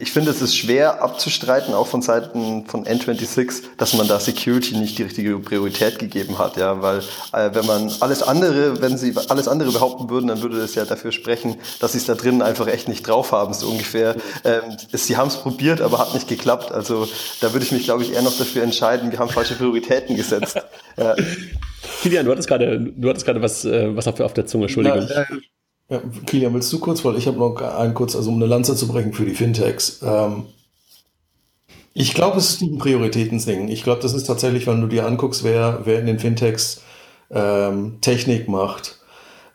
ich 0.00 0.12
finde, 0.12 0.30
es 0.30 0.40
ist 0.40 0.56
schwer 0.56 1.02
abzustreiten, 1.02 1.74
auch 1.74 1.86
von 1.86 2.00
Seiten 2.00 2.64
von 2.66 2.86
N26, 2.86 3.62
dass 3.76 3.92
man 3.92 4.08
da 4.08 4.18
Security 4.18 4.74
nicht 4.76 4.96
die 4.96 5.02
richtige 5.02 5.38
Priorität 5.38 5.98
gegeben 5.98 6.38
hat, 6.38 6.56
ja, 6.56 6.80
weil 6.80 7.00
äh, 7.32 7.50
wenn 7.52 7.66
man 7.66 7.92
alles 8.00 8.22
andere, 8.22 8.80
wenn 8.80 8.96
sie 8.96 9.14
alles 9.28 9.46
andere 9.46 9.72
behaupten 9.72 10.08
würden, 10.08 10.28
dann 10.28 10.40
würde 10.40 10.58
das 10.58 10.74
ja 10.74 10.86
dafür 10.86 11.12
sprechen, 11.12 11.56
dass 11.80 11.92
sie 11.92 11.98
es 11.98 12.06
da 12.06 12.14
drin 12.14 12.40
einfach 12.40 12.66
echt 12.66 12.88
nicht 12.88 13.06
drauf 13.06 13.32
haben, 13.32 13.52
so 13.52 13.68
ungefähr. 13.68 14.16
Ähm, 14.44 14.78
sie 14.90 15.18
haben 15.18 15.28
es 15.28 15.36
probiert, 15.36 15.82
aber 15.82 15.98
hat 15.98 16.14
nicht 16.14 16.28
geklappt. 16.28 16.72
Also 16.72 17.06
da 17.42 17.52
würde 17.52 17.66
ich 17.66 17.72
mich, 17.72 17.84
glaube 17.84 18.02
ich, 18.02 18.14
eher 18.14 18.22
noch 18.22 18.36
dafür 18.36 18.62
entscheiden, 18.62 19.12
wir 19.12 19.18
haben 19.18 19.28
falsche 19.28 19.54
Prioritäten 19.54 20.16
gesetzt. 20.16 20.56
ja. 20.96 21.14
Kilian, 22.00 22.24
du 22.24 22.32
hattest 22.32 22.48
gerade, 22.48 22.80
du 22.80 23.08
hattest 23.10 23.26
gerade 23.26 23.42
was, 23.42 23.66
äh, 23.66 23.94
was 23.94 24.06
auf 24.06 24.32
der 24.32 24.46
Zunge, 24.46 24.64
Entschuldigung. 24.64 25.06
Ja, 25.06 25.26
ja, 25.90 26.00
Kilian, 26.24 26.54
willst 26.54 26.72
du 26.72 26.78
kurz, 26.78 27.04
weil 27.04 27.16
ich 27.16 27.26
habe 27.26 27.38
noch 27.38 27.60
einen 27.60 27.94
kurz, 27.94 28.14
also 28.14 28.30
um 28.30 28.36
eine 28.36 28.46
Lanze 28.46 28.76
zu 28.76 28.86
brechen 28.86 29.12
für 29.12 29.24
die 29.24 29.34
Fintechs. 29.34 30.00
Ähm, 30.02 30.44
ich 31.92 32.14
glaube, 32.14 32.38
es 32.38 32.50
ist 32.50 32.62
ein 32.62 32.78
Prioritätensding. 32.78 33.68
Ich 33.68 33.82
glaube, 33.82 34.00
das 34.00 34.14
ist 34.14 34.24
tatsächlich, 34.24 34.66
wenn 34.68 34.80
du 34.80 34.86
dir 34.86 35.04
anguckst, 35.04 35.42
wer, 35.42 35.80
wer 35.84 35.98
in 35.98 36.06
den 36.06 36.20
Fintechs 36.20 36.82
ähm, 37.30 37.98
Technik 38.00 38.48
macht. 38.48 39.00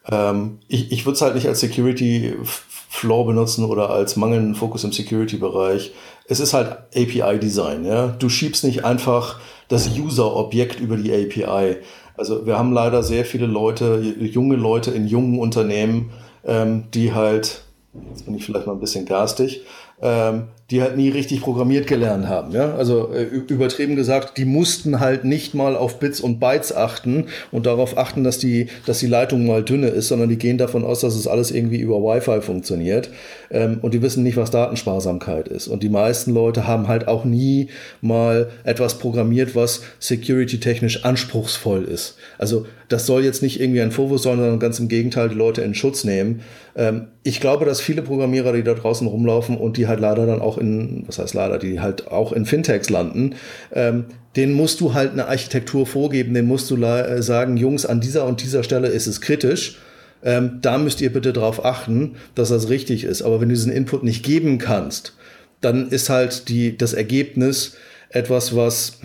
Ähm, 0.10 0.60
ich 0.68 0.92
ich 0.92 1.06
würde 1.06 1.16
es 1.16 1.22
halt 1.22 1.36
nicht 1.36 1.48
als 1.48 1.62
Security 1.62 2.36
Flaw 2.44 3.26
benutzen 3.26 3.66
oder 3.66 3.90
als 3.90 4.16
mangelnden 4.16 4.56
Fokus 4.56 4.84
im 4.84 4.92
Security-Bereich. 4.92 5.94
Es 6.28 6.40
ist 6.40 6.54
halt 6.54 6.78
API-Design. 6.96 7.86
Ja? 7.86 8.08
Du 8.08 8.30
schiebst 8.30 8.64
nicht 8.64 8.84
einfach 8.84 9.40
das 9.68 9.98
User-Objekt 9.98 10.80
über 10.80 10.98
die 10.98 11.14
API. 11.14 11.78
Also 12.18 12.46
wir 12.46 12.58
haben 12.58 12.72
leider 12.72 13.04
sehr 13.04 13.26
viele 13.26 13.46
Leute, 13.46 14.02
junge 14.20 14.56
Leute 14.56 14.92
in 14.92 15.08
jungen 15.08 15.40
Unternehmen, 15.40 16.12
ähm, 16.46 16.86
die 16.94 17.14
halt, 17.14 17.64
jetzt 18.10 18.26
bin 18.26 18.36
ich 18.36 18.46
vielleicht 18.46 18.68
mal 18.68 18.74
ein 18.74 18.80
bisschen 18.80 19.06
garstig, 19.06 19.66
ähm, 20.02 20.50
die 20.72 20.82
halt 20.82 20.98
nie 20.98 21.10
richtig 21.10 21.42
programmiert 21.42 21.86
gelernt 21.86 22.28
haben. 22.28 22.52
Ja? 22.52 22.74
Also 22.76 23.14
äh, 23.14 23.24
übertrieben 23.24 23.96
gesagt, 23.96 24.38
die 24.38 24.46
mussten 24.46 25.00
halt 25.00 25.24
nicht 25.24 25.54
mal 25.54 25.76
auf 25.76 26.00
Bits 26.00 26.20
und 26.20 26.40
Bytes 26.40 26.76
achten 26.76 27.26
und 27.52 27.68
darauf 27.68 28.00
achten, 28.00 28.24
dass 28.24 28.40
die, 28.40 28.68
dass 28.88 28.98
die 28.98 29.08
Leitung 29.08 29.46
mal 29.46 29.64
dünne 29.64 29.90
ist, 29.90 30.08
sondern 30.08 30.28
die 30.28 30.38
gehen 30.38 30.58
davon 30.58 30.84
aus, 30.84 31.02
dass 31.02 31.16
es 31.16 31.28
alles 31.28 31.52
irgendwie 31.52 31.80
über 31.80 31.98
Wi-Fi 31.98 32.42
funktioniert. 32.42 33.12
Ähm, 33.52 33.78
und 33.84 33.94
die 33.94 34.02
wissen 34.02 34.24
nicht, 34.24 34.38
was 34.38 34.50
Datensparsamkeit 34.50 35.48
ist. 35.48 35.68
Und 35.68 35.84
die 35.84 35.90
meisten 35.90 36.34
Leute 36.34 36.66
haben 36.66 36.88
halt 36.88 37.08
auch 37.08 37.26
nie 37.26 37.68
mal 38.02 38.50
etwas 38.64 38.98
programmiert, 38.98 39.56
was 39.56 39.84
security-technisch 40.00 41.06
anspruchsvoll 41.06 41.84
ist. 41.84 42.18
Also 42.40 42.66
das 42.90 43.06
soll 43.06 43.24
jetzt 43.24 43.42
nicht 43.42 43.60
irgendwie 43.60 43.82
ein 43.82 43.92
Vorwurf 43.92 44.22
sein, 44.22 44.38
sondern 44.38 44.60
ganz 44.60 44.80
im 44.80 44.88
Gegenteil 44.88 45.30
die 45.30 45.36
Leute 45.36 45.62
in 45.62 45.74
Schutz 45.74 46.04
nehmen. 46.04 46.42
Ähm, 46.76 47.08
ich 47.24 47.40
glaube, 47.40 47.66
dass 47.66 47.82
viele 47.82 48.02
Programmierer, 48.02 48.54
die 48.54 48.64
da 48.64 48.74
draußen 48.74 49.08
rumlaufen 49.08 49.58
und 49.58 49.78
die 49.78 49.88
halt 49.88 50.00
leider 50.00 50.26
dann 50.26 50.42
auch 50.42 50.55
in, 50.58 51.04
was 51.08 51.20
heißt 51.20 51.34
leider, 51.34 51.58
die 51.58 51.80
halt 51.80 52.08
auch 52.08 52.32
in 52.32 52.46
Fintechs 52.46 52.90
landen, 52.90 53.36
ähm, 53.74 54.06
den 54.36 54.54
musst 54.54 54.82
du 54.82 54.94
halt 54.94 55.14
eine 55.14 55.28
Architektur 55.28 55.86
vorgeben, 55.86 56.34
den 56.34 56.46
musst 56.46 56.70
du 56.70 56.76
äh, 56.76 57.22
sagen, 57.22 57.58
Jungs, 57.58 57.86
an 57.86 58.02
dieser 58.02 58.26
und 58.26 58.44
dieser 58.44 58.64
Stelle 58.64 58.88
ist 58.88 59.08
es 59.08 59.22
kritisch. 59.22 59.80
Ähm, 60.24 60.60
da 60.62 60.78
müsst 60.78 61.02
ihr 61.02 61.14
bitte 61.14 61.34
darauf 61.34 61.64
achten, 61.64 62.16
dass 62.34 62.50
das 62.50 62.70
richtig 62.70 63.04
ist. 63.04 63.22
Aber 63.22 63.40
wenn 63.40 63.50
du 63.50 63.56
diesen 63.56 63.72
Input 63.72 64.04
nicht 64.04 64.24
geben 64.24 64.58
kannst, 64.58 65.16
dann 65.62 65.90
ist 65.90 66.10
halt 66.10 66.50
die, 66.50 66.78
das 66.78 66.94
Ergebnis 66.94 67.78
etwas, 68.10 68.56
was 68.56 69.00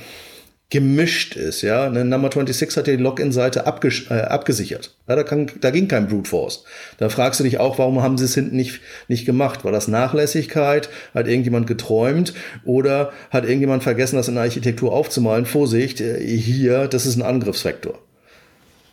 gemischt 0.71 1.35
ist, 1.35 1.63
ja. 1.63 1.85
Eine 1.85 2.05
Number 2.05 2.31
26 2.31 2.77
hat 2.77 2.87
die 2.87 2.97
Login-Seite 2.97 3.61
äh, 3.61 4.21
abgesichert. 4.23 4.95
Ja, 5.09 5.17
da, 5.17 5.25
kann, 5.25 5.51
da 5.61 5.71
ging 5.71 5.89
kein 5.89 6.07
Brute 6.07 6.31
Force. 6.31 6.65
Da 6.99 7.09
fragst 7.09 7.41
du 7.41 7.45
dich 7.45 7.59
auch, 7.59 7.79
warum 7.79 8.03
haben 8.03 8.17
sie 8.17 8.25
es 8.25 8.35
hinten 8.35 8.57
nicht, 8.57 8.81
nicht 9.09 9.27
gemacht? 9.27 9.65
War 9.65 9.73
das 9.73 9.89
Nachlässigkeit? 9.89 10.89
Hat 11.13 11.27
irgendjemand 11.27 11.67
geträumt? 11.67 12.35
Oder 12.65 13.13
hat 13.31 13.45
irgendjemand 13.45 13.83
vergessen, 13.83 14.17
das 14.17 14.29
in 14.29 14.35
der 14.35 14.45
Architektur 14.45 14.93
aufzumalen? 14.93 15.45
Vorsicht, 15.45 16.01
äh, 16.01 16.25
hier, 16.25 16.87
das 16.87 17.05
ist 17.05 17.17
ein 17.17 17.23
Angriffsvektor. 17.23 17.99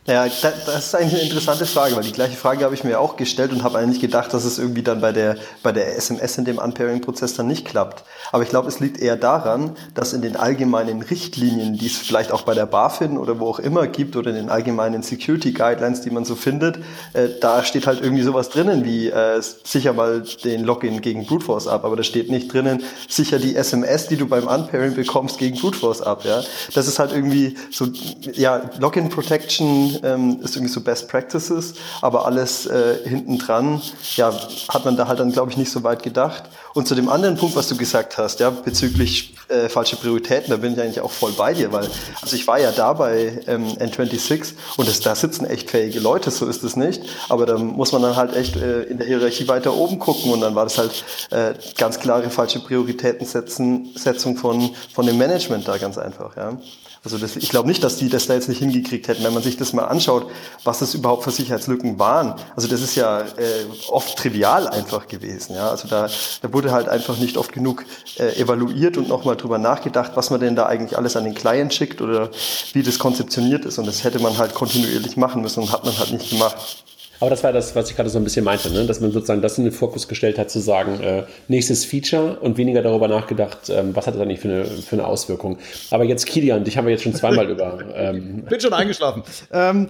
Ja, 0.10 0.26
das 0.26 0.86
ist 0.86 0.96
eigentlich 0.96 1.16
eine 1.16 1.24
interessante 1.24 1.66
Frage, 1.66 1.98
weil 1.98 2.04
die 2.04 2.14
gleiche 2.14 2.38
Frage 2.38 2.64
habe 2.64 2.74
ich 2.74 2.86
mir 2.86 2.98
auch 2.98 3.18
gestellt 3.18 3.52
und 3.52 3.62
habe 3.64 3.78
eigentlich 3.78 4.00
gedacht, 4.00 4.34
dass 4.34 4.46
es 4.46 4.58
irgendwie 4.58 4.82
dann 4.82 5.02
bei 5.02 5.12
der, 5.12 5.36
bei 5.64 5.74
der 5.74 5.98
SMS 5.98 6.38
in 6.38 6.46
dem 6.46 6.60
Unpairing-Prozess 6.60 7.34
dann 7.34 7.48
nicht 7.48 7.66
klappt. 7.66 8.06
Aber 8.32 8.42
ich 8.42 8.48
glaube, 8.48 8.70
es 8.70 8.80
liegt 8.80 9.02
eher 9.02 9.18
daran, 9.18 9.76
dass 9.96 10.14
in 10.14 10.22
den 10.22 10.38
allgemeinen 10.38 11.02
Richtlinien, 11.02 11.78
die 11.78 11.88
es 11.88 11.98
vielleicht 11.98 12.32
auch 12.32 12.44
bei 12.44 12.54
der 12.54 12.66
BaFin 12.66 13.18
oder 13.18 13.42
wo 13.42 13.50
auch 13.50 13.60
immer 13.60 13.86
gibt 13.88 14.16
oder 14.16 14.30
in 14.30 14.38
den 14.38 14.50
allgemeinen 14.50 15.04
Security 15.04 15.52
Guidelines, 15.52 16.00
die 16.00 16.10
man 16.10 16.24
so 16.24 16.36
findet, 16.36 16.78
äh, 17.12 17.28
da 17.42 17.66
steht 17.66 17.86
halt 17.86 18.02
irgendwie 18.02 18.24
sowas 18.24 18.48
drinnen 18.48 18.86
wie 18.86 19.10
äh, 19.10 19.42
sicher 19.42 19.92
mal 19.92 20.24
den 20.46 20.64
Login 20.64 21.02
gegen 21.02 21.26
Brute 21.26 21.44
Force 21.44 21.68
ab, 21.68 21.84
aber 21.84 21.98
da 21.98 22.04
steht 22.04 22.32
nicht 22.32 22.54
drinnen, 22.54 22.82
sicher 23.10 23.40
die 23.40 23.58
SMS, 23.58 24.08
die 24.08 24.16
du 24.16 24.26
beim 24.26 24.48
Unpairing 24.48 24.96
bekommst, 24.96 25.38
gegen 25.38 25.60
Brute 25.60 25.78
Force 25.78 26.02
ab. 26.02 26.24
Ja? 26.24 26.42
Das 26.74 26.88
ist 26.88 26.98
halt 26.98 27.12
irgendwie 27.12 27.58
so, 27.72 27.88
ja, 28.32 28.62
Login 28.80 29.10
Protection 29.10 29.97
ähm, 30.04 30.40
ist 30.42 30.56
irgendwie 30.56 30.74
so 30.74 30.82
Best 30.82 31.08
Practices, 31.10 31.76
aber 32.02 32.26
alles 32.26 32.66
äh, 32.66 32.98
hinten 33.04 33.38
dran, 33.38 33.82
ja, 34.16 34.34
hat 34.70 34.86
man 34.86 34.98
da 34.98 35.08
halt 35.08 35.20
dann, 35.20 35.32
glaube 35.32 35.52
ich, 35.52 35.58
nicht 35.58 35.72
so 35.72 35.84
weit 35.84 36.04
gedacht. 36.04 36.44
Und 36.74 36.88
zu 36.88 36.96
dem 36.96 37.10
anderen 37.10 37.38
Punkt, 37.38 37.56
was 37.56 37.68
du 37.68 37.76
gesagt 37.76 38.18
hast, 38.18 38.40
ja, 38.40 38.50
bezüglich 38.50 39.34
äh, 39.50 39.70
falsche 39.70 39.96
Prioritäten, 39.96 40.52
da 40.52 40.58
bin 40.58 40.74
ich 40.74 40.80
eigentlich 40.80 41.02
auch 41.02 41.12
voll 41.12 41.32
bei 41.32 41.54
dir, 41.54 41.72
weil, 41.72 41.88
also 42.22 42.36
ich 42.36 42.46
war 42.48 42.60
ja 42.60 42.72
da 42.72 42.94
bei 42.94 43.42
ähm, 43.48 43.66
N26 43.66 44.54
und 44.78 44.88
das, 44.88 45.00
da 45.00 45.16
sitzen 45.16 45.46
echt 45.46 45.72
fähige 45.72 46.00
Leute, 46.00 46.32
so 46.32 46.46
ist 46.46 46.64
es 46.64 46.76
nicht, 46.76 47.02
aber 47.30 47.46
da 47.46 47.58
muss 47.58 47.94
man 47.94 48.02
dann 48.02 48.16
halt 48.16 48.36
echt 48.36 48.58
äh, 48.58 48.84
in 48.84 48.98
der 48.98 49.08
Hierarchie 49.08 49.48
weiter 49.48 49.74
oben 49.74 50.00
gucken 50.00 50.32
und 50.32 50.42
dann 50.42 50.54
war 50.56 50.66
das 50.66 50.78
halt 50.78 51.04
äh, 51.32 51.54
ganz 51.78 52.00
klare 52.00 52.30
falsche 52.30 52.60
Prioritätensetzung 52.60 54.38
von, 54.38 54.70
von 54.94 55.06
dem 55.06 55.18
Management 55.18 55.68
da 55.68 55.78
ganz 55.78 55.98
einfach, 55.98 56.36
ja. 56.36 56.58
Also 57.04 57.18
das, 57.18 57.36
ich 57.36 57.50
glaube 57.50 57.68
nicht, 57.68 57.84
dass 57.84 57.98
die 57.98 58.10
das 58.10 58.28
da 58.28 58.34
jetzt 58.34 58.50
nicht 58.50 58.60
hingekriegt 58.60 59.08
hätten, 59.08 59.24
wenn 59.24 59.34
man 59.34 59.44
sich 59.44 59.58
das 59.58 59.74
mal 59.74 59.86
anschaut, 59.86 60.30
was 60.64 60.80
das 60.80 60.94
überhaupt 60.94 61.24
für 61.24 61.32
Sicherheitslücken 61.32 62.00
waren. 62.00 62.36
Also 62.56 62.68
das 62.68 62.82
ist 62.82 62.96
ja 62.96 63.22
äh, 63.22 63.66
oft 63.90 64.18
trivial 64.18 64.68
einfach 64.68 65.08
gewesen. 65.08 65.56
Ja? 65.56 65.70
Also 65.70 65.88
da, 65.88 66.10
da 66.42 66.54
wurde 66.54 66.72
halt 66.72 66.90
einfach 66.90 67.18
nicht 67.18 67.38
oft 67.38 67.52
genug 67.52 67.86
äh, 68.18 68.40
evaluiert 68.40 68.98
und 68.98 69.08
nochmal 69.08 69.36
drüber 69.36 69.58
nachgedacht, 69.58 70.12
was 70.16 70.30
man 70.30 70.40
denn 70.40 70.56
da 70.56 70.66
eigentlich 70.66 70.98
alles 70.98 71.16
an 71.16 71.24
den 71.24 71.36
Client 71.36 71.74
schickt 71.74 72.02
oder 72.02 72.30
wie 72.74 72.84
das 72.84 73.00
konzeptioniert 73.00 73.66
ist. 73.66 73.78
Und 73.78 73.88
das 73.88 74.04
hätte 74.04 74.20
man 74.20 74.38
halt 74.38 74.54
kontinuierlich 74.54 75.18
machen 75.18 75.42
müssen 75.42 75.64
und 75.64 75.72
hat 75.72 75.86
man 75.86 75.98
halt 75.98 76.12
nicht 76.12 76.30
gemacht. 76.30 76.84
Aber 77.20 77.30
das 77.30 77.44
war 77.44 77.52
das, 77.52 77.76
was 77.76 77.90
ich 77.90 77.96
gerade 77.96 78.10
so 78.10 78.20
ein 78.20 78.24
bisschen 78.24 78.46
meinte, 78.46 78.72
ne? 78.72 78.86
dass 78.86 79.00
man 79.00 79.12
sozusagen 79.12 79.42
das 79.42 79.58
in 79.58 79.64
den 79.64 79.74
Fokus 79.74 80.08
gestellt 80.08 80.38
hat, 80.38 80.52
zu 80.52 80.60
sagen, 80.60 81.00
äh, 81.02 81.24
nächstes 81.48 81.86
Feature 81.86 82.38
und 82.40 82.58
weniger 82.58 82.82
darüber 82.82 83.08
nachgedacht, 83.08 83.70
ähm, 83.70 83.96
was 83.96 84.08
hat 84.08 84.16
das 84.16 84.22
eigentlich 84.22 84.40
für 84.40 84.50
eine, 84.50 84.66
für 84.66 84.96
eine 84.96 85.08
Auswirkung. 85.08 85.58
Aber 85.90 86.04
jetzt 86.04 86.26
Kilian, 86.26 86.64
dich 86.64 86.78
haben 86.78 86.86
wir 86.86 86.92
jetzt 86.92 87.04
schon 87.04 87.16
zweimal 87.16 87.50
über. 87.50 87.80
Ähm 87.96 88.44
Bin 88.48 88.60
schon 88.60 88.74
eingeschlafen. 88.74 89.24
ähm, 89.52 89.88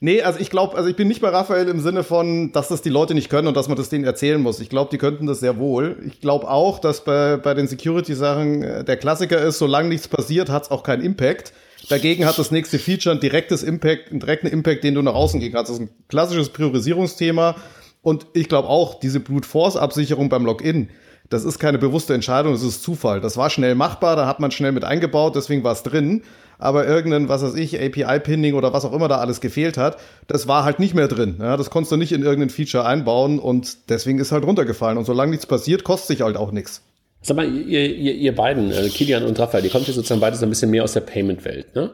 nee, 0.00 0.22
also 0.22 0.40
ich 0.40 0.48
glaube, 0.48 0.76
also 0.76 0.88
ich 0.88 0.96
bin 0.96 1.08
nicht 1.08 1.20
bei 1.20 1.28
Raphael 1.28 1.68
im 1.68 1.80
Sinne 1.80 2.04
von, 2.04 2.52
dass 2.52 2.68
das 2.68 2.80
die 2.80 2.90
Leute 2.90 3.14
nicht 3.14 3.28
können 3.28 3.48
und 3.48 3.56
dass 3.56 3.68
man 3.68 3.76
das 3.76 3.90
denen 3.90 4.04
erzählen 4.04 4.40
muss. 4.40 4.60
Ich 4.60 4.70
glaube, 4.70 4.90
die 4.90 4.98
könnten 4.98 5.26
das 5.26 5.40
sehr 5.40 5.58
wohl. 5.58 5.96
Ich 6.06 6.20
glaube 6.20 6.48
auch, 6.48 6.78
dass 6.78 7.04
bei, 7.04 7.36
bei 7.36 7.54
den 7.54 7.68
Security-Sachen 7.68 8.62
äh, 8.62 8.84
der 8.84 8.96
Klassiker 8.96 9.40
ist, 9.40 9.58
solange 9.58 9.88
nichts 9.88 10.08
passiert, 10.08 10.48
hat 10.48 10.64
es 10.64 10.70
auch 10.70 10.82
keinen 10.82 11.02
Impact. 11.02 11.52
Dagegen 11.88 12.26
hat 12.26 12.38
das 12.38 12.50
nächste 12.50 12.78
Feature 12.78 13.14
ein 13.14 13.20
direktes 13.20 13.62
Impact, 13.62 14.10
einen 14.10 14.20
direkten 14.20 14.46
Impact, 14.46 14.84
den 14.84 14.94
du 14.94 15.02
nach 15.02 15.14
außen 15.14 15.40
gehen 15.40 15.52
kannst. 15.52 15.70
Das 15.70 15.78
ist 15.78 15.82
ein 15.82 15.90
klassisches 16.08 16.50
Priorisierungsthema. 16.50 17.56
Und 18.02 18.26
ich 18.34 18.48
glaube 18.48 18.68
auch, 18.68 18.98
diese 18.98 19.20
Brute 19.20 19.48
Force 19.48 19.76
Absicherung 19.76 20.28
beim 20.28 20.44
Login, 20.44 20.88
das 21.30 21.44
ist 21.44 21.58
keine 21.58 21.78
bewusste 21.78 22.14
Entscheidung, 22.14 22.52
das 22.52 22.62
ist 22.62 22.82
Zufall. 22.82 23.20
Das 23.20 23.36
war 23.36 23.48
schnell 23.48 23.74
machbar, 23.74 24.16
da 24.16 24.26
hat 24.26 24.40
man 24.40 24.50
schnell 24.50 24.72
mit 24.72 24.84
eingebaut, 24.84 25.34
deswegen 25.34 25.64
war 25.64 25.72
es 25.72 25.82
drin. 25.82 26.22
Aber 26.58 26.86
irgendein, 26.86 27.28
was 27.28 27.42
weiß 27.42 27.54
ich, 27.54 27.80
API-Pinning 27.80 28.54
oder 28.54 28.72
was 28.72 28.84
auch 28.84 28.92
immer 28.92 29.08
da 29.08 29.18
alles 29.18 29.40
gefehlt 29.40 29.78
hat, 29.78 29.96
das 30.26 30.46
war 30.46 30.64
halt 30.64 30.78
nicht 30.78 30.94
mehr 30.94 31.08
drin. 31.08 31.36
Ja, 31.40 31.56
das 31.56 31.70
konntest 31.70 31.92
du 31.92 31.96
nicht 31.96 32.12
in 32.12 32.22
irgendein 32.22 32.50
Feature 32.50 32.84
einbauen 32.84 33.38
und 33.38 33.88
deswegen 33.88 34.18
ist 34.18 34.30
halt 34.30 34.44
runtergefallen. 34.44 34.98
Und 34.98 35.04
solange 35.04 35.30
nichts 35.30 35.46
passiert, 35.46 35.82
kostet 35.82 36.08
sich 36.08 36.20
halt 36.22 36.36
auch 36.36 36.52
nichts. 36.52 36.82
Sag 37.22 37.36
mal, 37.36 37.46
ihr, 37.46 37.94
ihr, 37.94 38.14
ihr 38.14 38.34
beiden, 38.34 38.72
äh, 38.72 38.88
Kilian 38.88 39.24
und 39.24 39.38
Raphael, 39.38 39.62
die 39.62 39.68
kommt 39.68 39.86
ja 39.86 39.94
sozusagen 39.94 40.20
beide 40.20 40.36
so 40.36 40.44
ein 40.44 40.48
bisschen 40.48 40.70
mehr 40.70 40.82
aus 40.82 40.92
der 40.92 41.00
Payment-Welt. 41.02 41.74
Ne? 41.74 41.90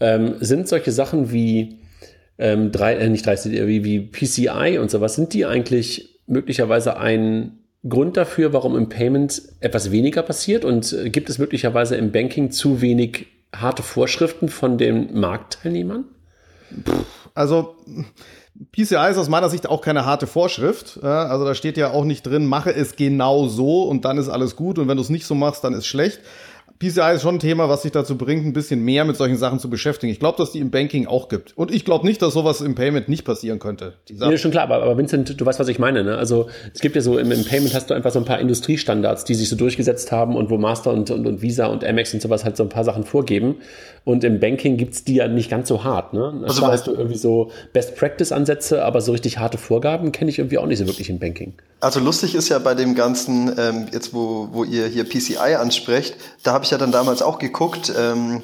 Ähm, 0.00 0.34
sind 0.40 0.68
solche 0.68 0.90
Sachen 0.90 1.30
wie 1.32 1.78
ähm, 2.38 2.72
drei, 2.72 2.96
äh, 2.96 3.08
nicht 3.08 3.24
30, 3.24 3.54
äh, 3.54 3.68
wie, 3.68 3.84
wie 3.84 4.00
PCI 4.00 4.78
und 4.80 4.90
sowas, 4.90 5.14
sind 5.14 5.32
die 5.34 5.46
eigentlich 5.46 6.20
möglicherweise 6.26 6.96
ein 6.96 7.58
Grund 7.88 8.16
dafür, 8.16 8.52
warum 8.52 8.76
im 8.76 8.88
Payment 8.88 9.42
etwas 9.60 9.90
weniger 9.92 10.22
passiert? 10.22 10.64
Und 10.64 10.92
äh, 10.92 11.10
gibt 11.10 11.30
es 11.30 11.38
möglicherweise 11.38 11.96
im 11.96 12.10
Banking 12.10 12.50
zu 12.50 12.80
wenig 12.80 13.26
harte 13.54 13.82
Vorschriften 13.82 14.48
von 14.48 14.78
den 14.78 15.18
Marktteilnehmern? 15.18 16.04
Also 17.34 17.76
PCI 18.72 19.10
ist 19.10 19.18
aus 19.18 19.28
meiner 19.28 19.48
Sicht 19.48 19.68
auch 19.68 19.80
keine 19.80 20.04
harte 20.04 20.26
Vorschrift. 20.26 21.02
Also 21.02 21.44
da 21.44 21.54
steht 21.54 21.76
ja 21.76 21.90
auch 21.90 22.04
nicht 22.04 22.22
drin, 22.22 22.46
mache 22.46 22.74
es 22.74 22.96
genau 22.96 23.48
so 23.48 23.84
und 23.84 24.04
dann 24.04 24.18
ist 24.18 24.28
alles 24.28 24.56
gut 24.56 24.78
und 24.78 24.88
wenn 24.88 24.96
du 24.96 25.02
es 25.02 25.10
nicht 25.10 25.26
so 25.26 25.34
machst, 25.34 25.64
dann 25.64 25.72
ist 25.72 25.86
schlecht. 25.86 26.20
PCI 26.82 27.14
ist 27.14 27.22
schon 27.22 27.36
ein 27.36 27.38
Thema, 27.38 27.68
was 27.68 27.82
sich 27.82 27.92
dazu 27.92 28.18
bringt, 28.18 28.44
ein 28.44 28.52
bisschen 28.52 28.84
mehr 28.84 29.04
mit 29.04 29.16
solchen 29.16 29.36
Sachen 29.36 29.60
zu 29.60 29.70
beschäftigen. 29.70 30.12
Ich 30.12 30.18
glaube, 30.18 30.36
dass 30.38 30.50
die 30.50 30.58
im 30.58 30.72
Banking 30.72 31.06
auch 31.06 31.28
gibt. 31.28 31.56
Und 31.56 31.72
ich 31.72 31.84
glaube 31.84 32.04
nicht, 32.04 32.20
dass 32.20 32.34
sowas 32.34 32.60
im 32.60 32.74
Payment 32.74 33.08
nicht 33.08 33.24
passieren 33.24 33.60
könnte. 33.60 33.92
Ja, 34.10 34.36
schon 34.36 34.50
klar, 34.50 34.64
aber, 34.64 34.82
aber 34.82 34.98
Vincent, 34.98 35.40
du 35.40 35.46
weißt, 35.46 35.60
was 35.60 35.68
ich 35.68 35.78
meine. 35.78 36.02
Ne? 36.02 36.18
Also 36.18 36.48
es 36.74 36.80
gibt 36.80 36.96
ja 36.96 37.00
so, 37.00 37.18
im, 37.18 37.30
im, 37.30 37.44
Payment 37.44 37.72
hast 37.72 37.90
du 37.90 37.94
einfach 37.94 38.10
so 38.10 38.18
ein 38.18 38.24
paar 38.24 38.40
Industriestandards, 38.40 39.24
die 39.24 39.34
sich 39.34 39.48
so 39.48 39.54
durchgesetzt 39.54 40.10
haben 40.10 40.34
und 40.34 40.50
wo 40.50 40.58
Master 40.58 40.92
und, 40.92 41.08
und, 41.12 41.24
und 41.24 41.40
Visa 41.40 41.66
und 41.66 41.84
Amex 41.84 42.14
und 42.14 42.20
sowas 42.20 42.44
halt 42.44 42.56
so 42.56 42.64
ein 42.64 42.68
paar 42.68 42.82
Sachen 42.82 43.04
vorgeben. 43.04 43.58
Und 44.04 44.24
im 44.24 44.40
Banking 44.40 44.76
gibt's 44.76 45.04
die 45.04 45.14
ja 45.14 45.28
nicht 45.28 45.48
ganz 45.48 45.68
so 45.68 45.84
hart. 45.84 46.12
Ne? 46.12 46.42
Also 46.44 46.66
hast 46.66 46.88
du 46.88 46.92
irgendwie 46.92 47.16
so 47.16 47.50
Best-Practice-Ansätze, 47.72 48.84
aber 48.84 49.00
so 49.00 49.12
richtig 49.12 49.38
harte 49.38 49.58
Vorgaben 49.58 50.10
kenne 50.10 50.30
ich 50.30 50.38
irgendwie 50.38 50.58
auch 50.58 50.66
nicht 50.66 50.78
so 50.78 50.86
wirklich 50.86 51.08
im 51.08 51.20
Banking. 51.20 51.54
Also 51.80 52.00
lustig 52.00 52.34
ist 52.34 52.48
ja 52.48 52.58
bei 52.58 52.74
dem 52.74 52.94
Ganzen, 52.94 53.54
ähm, 53.58 53.86
jetzt 53.92 54.12
wo, 54.12 54.48
wo 54.52 54.64
ihr 54.64 54.86
hier 54.86 55.04
PCI 55.04 55.56
ansprecht, 55.56 56.16
da 56.42 56.52
habe 56.52 56.64
ich 56.64 56.70
ja 56.70 56.78
dann 56.78 56.92
damals 56.92 57.22
auch 57.22 57.38
geguckt, 57.38 57.92
ähm, 57.96 58.42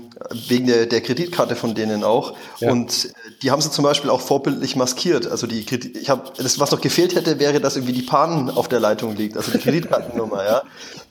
wegen 0.48 0.66
der, 0.66 0.86
der 0.86 1.00
Kreditkarte 1.00 1.56
von 1.56 1.74
denen 1.74 2.04
auch. 2.04 2.34
Ja. 2.58 2.70
Und 2.70 3.06
äh, 3.06 3.08
die 3.42 3.50
haben 3.50 3.60
sie 3.60 3.70
zum 3.70 3.84
Beispiel 3.84 4.10
auch 4.10 4.20
vorbildlich 4.20 4.76
maskiert. 4.76 5.30
Also 5.30 5.46
die 5.46 5.64
Kredit 5.64 5.96
ich 5.96 6.10
habe 6.10 6.32
das, 6.36 6.58
was 6.58 6.70
noch 6.70 6.80
gefehlt 6.80 7.14
hätte, 7.14 7.38
wäre, 7.38 7.60
dass 7.60 7.76
irgendwie 7.76 7.92
die 7.92 8.02
Pan 8.02 8.50
auf 8.50 8.68
der 8.68 8.80
Leitung 8.80 9.16
liegt, 9.16 9.36
also 9.36 9.50
die 9.52 9.58
Kreditkartennummer, 9.58 10.44
ja. 10.46 10.62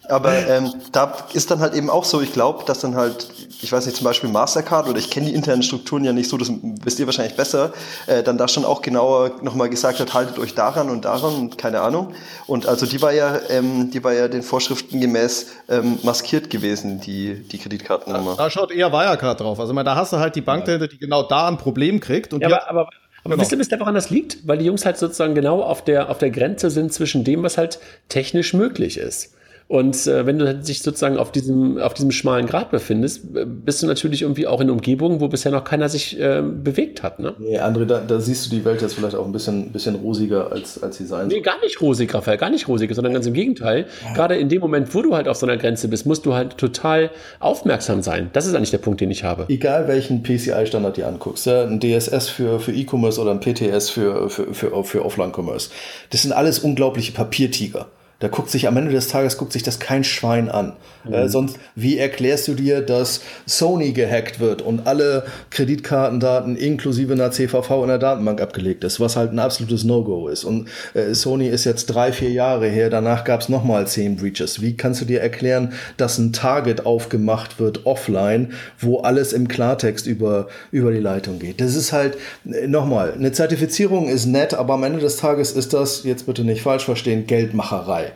Aber 0.09 0.33
ähm, 0.47 0.73
da 0.91 1.17
ist 1.33 1.51
dann 1.51 1.59
halt 1.59 1.73
eben 1.73 1.89
auch 1.89 2.05
so, 2.05 2.21
ich 2.21 2.31
glaube, 2.31 2.63
dass 2.65 2.79
dann 2.79 2.95
halt, 2.95 3.27
ich 3.61 3.71
weiß 3.71 3.85
nicht, 3.85 3.97
zum 3.97 4.05
Beispiel 4.05 4.29
Mastercard 4.29 4.87
oder 4.87 4.99
ich 4.99 5.09
kenne 5.09 5.27
die 5.27 5.33
internen 5.33 5.63
Strukturen 5.63 6.05
ja 6.05 6.13
nicht 6.13 6.29
so, 6.29 6.37
das 6.37 6.49
wisst 6.83 6.99
ihr 6.99 7.05
wahrscheinlich 7.05 7.35
besser, 7.35 7.73
äh, 8.07 8.23
dann 8.23 8.37
da 8.37 8.47
schon 8.47 8.63
auch 8.63 8.81
genauer 8.81 9.31
nochmal 9.41 9.69
gesagt 9.69 9.99
hat, 9.99 10.13
haltet 10.13 10.39
euch 10.39 10.55
daran 10.55 10.89
und 10.89 11.03
daran 11.03 11.35
und 11.35 11.57
keine 11.57 11.81
Ahnung. 11.81 12.13
Und 12.45 12.67
also 12.67 12.85
die 12.85 13.01
war 13.01 13.11
ja, 13.11 13.37
ähm, 13.49 13.91
die 13.91 14.03
war 14.03 14.13
ja 14.13 14.29
den 14.29 14.43
Vorschriften 14.43 15.01
gemäß 15.01 15.47
ähm, 15.67 15.99
maskiert 16.03 16.49
gewesen, 16.49 17.01
die, 17.01 17.35
die 17.35 17.57
Kreditkartennummer. 17.57 18.35
Da, 18.37 18.43
da 18.45 18.49
schaut 18.49 18.71
eher 18.71 18.91
Wirecard 18.97 19.39
drauf. 19.39 19.59
Also 19.59 19.73
da 19.73 19.95
hast 19.95 20.13
du 20.13 20.17
halt 20.17 20.35
die 20.35 20.41
Bank 20.41 20.65
dahinter, 20.65 20.87
die 20.87 20.97
genau 20.97 21.23
da 21.23 21.47
ein 21.47 21.57
Problem 21.57 21.99
kriegt. 21.99 22.33
Und 22.33 22.41
ja, 22.41 22.47
aber, 22.47 22.69
aber 22.69 22.89
aber 23.23 23.35
genau. 23.35 23.41
wisst 23.41 23.51
ihr, 23.51 23.57
bis 23.57 23.79
woran 23.79 23.95
das 23.95 24.09
liegt? 24.09 24.47
Weil 24.47 24.59
die 24.59 24.65
Jungs 24.65 24.85
halt 24.85 24.97
sozusagen 24.97 25.35
genau 25.35 25.61
auf 25.61 25.83
der, 25.83 26.09
auf 26.09 26.17
der 26.17 26.29
Grenze 26.29 26.69
sind 26.69 26.93
zwischen 26.93 27.25
dem, 27.25 27.43
was 27.43 27.57
halt 27.57 27.79
technisch 28.07 28.53
möglich 28.53 28.97
ist. 28.97 29.35
Und 29.67 30.07
äh, 30.07 30.25
wenn 30.25 30.39
du 30.39 30.55
dich 30.55 30.81
sozusagen 30.81 31.17
auf 31.17 31.33
diesem, 31.33 31.77
auf 31.77 31.93
diesem 31.93 32.11
schmalen 32.11 32.45
Grat 32.45 32.71
befindest, 32.71 33.21
bist 33.33 33.83
du 33.83 33.87
natürlich 33.87 34.21
irgendwie 34.21 34.47
auch 34.47 34.61
in 34.61 34.69
Umgebungen, 34.69 35.19
wo 35.19 35.27
bisher 35.27 35.51
noch 35.51 35.65
keiner 35.65 35.89
sich 35.89 36.17
äh, 36.17 36.41
bewegt 36.41 37.03
hat. 37.03 37.19
Ne? 37.19 37.33
Nee, 37.37 37.59
André, 37.59 37.83
da, 37.83 37.99
da, 37.99 38.19
siehst 38.21 38.45
du 38.45 38.55
die 38.55 38.63
Welt 38.63 38.81
jetzt 38.81 38.93
vielleicht 38.93 39.15
auch 39.15 39.25
ein 39.25 39.33
bisschen, 39.33 39.73
bisschen 39.73 39.95
rosiger, 39.95 40.53
als, 40.53 40.81
als 40.81 40.97
sie 40.97 41.05
sein 41.05 41.29
soll. 41.29 41.39
Nee, 41.39 41.43
gar 41.43 41.59
nicht 41.59 41.81
rosig, 41.81 42.13
Raphael, 42.13 42.37
gar 42.37 42.49
nicht 42.49 42.69
rosig, 42.69 42.93
sondern 42.95 43.13
ganz 43.13 43.25
im 43.25 43.33
Gegenteil. 43.33 43.87
Ja. 44.05 44.13
Gerade 44.13 44.37
in 44.37 44.47
dem 44.47 44.61
Moment, 44.61 44.95
wo 44.95 45.01
du 45.01 45.13
halt 45.13 45.27
auf 45.27 45.35
so 45.35 45.45
einer 45.45 45.57
Grenze 45.57 45.89
bist, 45.89 46.05
musst 46.05 46.25
du 46.25 46.33
halt 46.33 46.57
total 46.57 47.11
aufmerksam 47.41 48.01
sein. 48.01 48.29
Das 48.31 48.45
ist 48.45 48.55
eigentlich 48.55 48.71
der 48.71 48.77
Punkt, 48.77 49.01
den 49.01 49.11
ich 49.11 49.25
habe. 49.25 49.47
Egal 49.49 49.89
welchen 49.89 50.23
PCI-Standard 50.23 50.95
dir 50.95 51.07
anguckst, 51.09 51.45
ja, 51.45 51.63
ein 51.63 51.81
DSS 51.81 52.29
für, 52.29 52.61
für 52.61 52.71
E-Commerce 52.71 53.19
oder 53.19 53.31
ein 53.31 53.41
PTS 53.41 53.89
für, 53.89 54.29
für, 54.29 54.53
für, 54.53 54.83
für 54.85 55.03
Offline-Commerce, 55.03 55.71
das 56.09 56.21
sind 56.21 56.31
alles 56.31 56.59
unglaubliche 56.59 57.11
Papiertiger. 57.11 57.87
Da 58.19 58.29
guckt 58.29 58.49
sich 58.49 58.67
am 58.67 58.75
Ende 58.77 58.91
des 58.91 59.09
Tages 59.09 59.37
guckt 59.37 59.53
sich 59.53 59.61
das 59.61 59.79
kein 59.79 60.03
Schwein 60.03 60.49
an. 60.49 60.73
Mhm. 61.05 61.13
Äh, 61.13 61.29
sonst, 61.29 61.59
wie 61.75 61.99
erklärst 61.99 62.47
du 62.47 62.55
dir, 62.55 62.81
dass 62.81 63.21
Sony 63.45 63.91
gehackt 63.91 64.39
wird 64.39 64.63
und 64.63 64.87
alle 64.87 65.25
Kreditkartendaten 65.51 66.55
inklusive 66.55 67.13
einer 67.13 67.31
CVV 67.31 67.83
in 67.83 67.89
der 67.89 67.99
Datenbank 67.99 68.41
abgelegt 68.41 68.83
ist, 68.83 68.99
was 68.99 69.15
halt 69.15 69.33
ein 69.33 69.39
absolutes 69.39 69.83
No-Go 69.83 70.29
ist. 70.29 70.45
Und 70.45 70.67
äh, 70.95 71.13
Sony 71.13 71.47
ist 71.47 71.65
jetzt 71.65 71.87
drei, 71.87 72.11
vier 72.11 72.31
Jahre 72.31 72.67
her, 72.67 72.89
danach 72.89 73.23
gab 73.23 73.41
es 73.41 73.49
nochmal 73.49 73.85
zehn 73.85 74.15
Breaches. 74.15 74.61
Wie 74.61 74.75
kannst 74.75 75.01
du 75.01 75.05
dir 75.05 75.21
erklären, 75.21 75.73
dass 75.97 76.17
ein 76.17 76.33
Target 76.33 76.87
aufgemacht 76.87 77.59
wird 77.59 77.85
offline, 77.85 78.53
wo 78.79 79.01
alles 79.01 79.31
im 79.31 79.47
Klartext 79.47 80.07
über, 80.07 80.47
über 80.71 80.91
die 80.91 80.99
Leitung 80.99 81.37
geht? 81.37 81.61
Das 81.61 81.75
ist 81.75 81.93
halt, 81.93 82.17
äh, 82.51 82.65
nochmal, 82.65 83.13
eine 83.13 83.31
Zertifizierung 83.31 84.09
ist 84.09 84.25
nett, 84.25 84.55
aber 84.55 84.73
am 84.73 84.83
Ende 84.83 84.99
des 84.99 85.17
Tages 85.17 85.51
ist 85.51 85.73
das, 85.73 86.03
jetzt 86.03 86.25
bitte 86.25 86.43
nicht 86.43 86.63
falsch 86.63 86.85
verstehen, 86.85 87.27
Geldmacherei. 87.27 88.06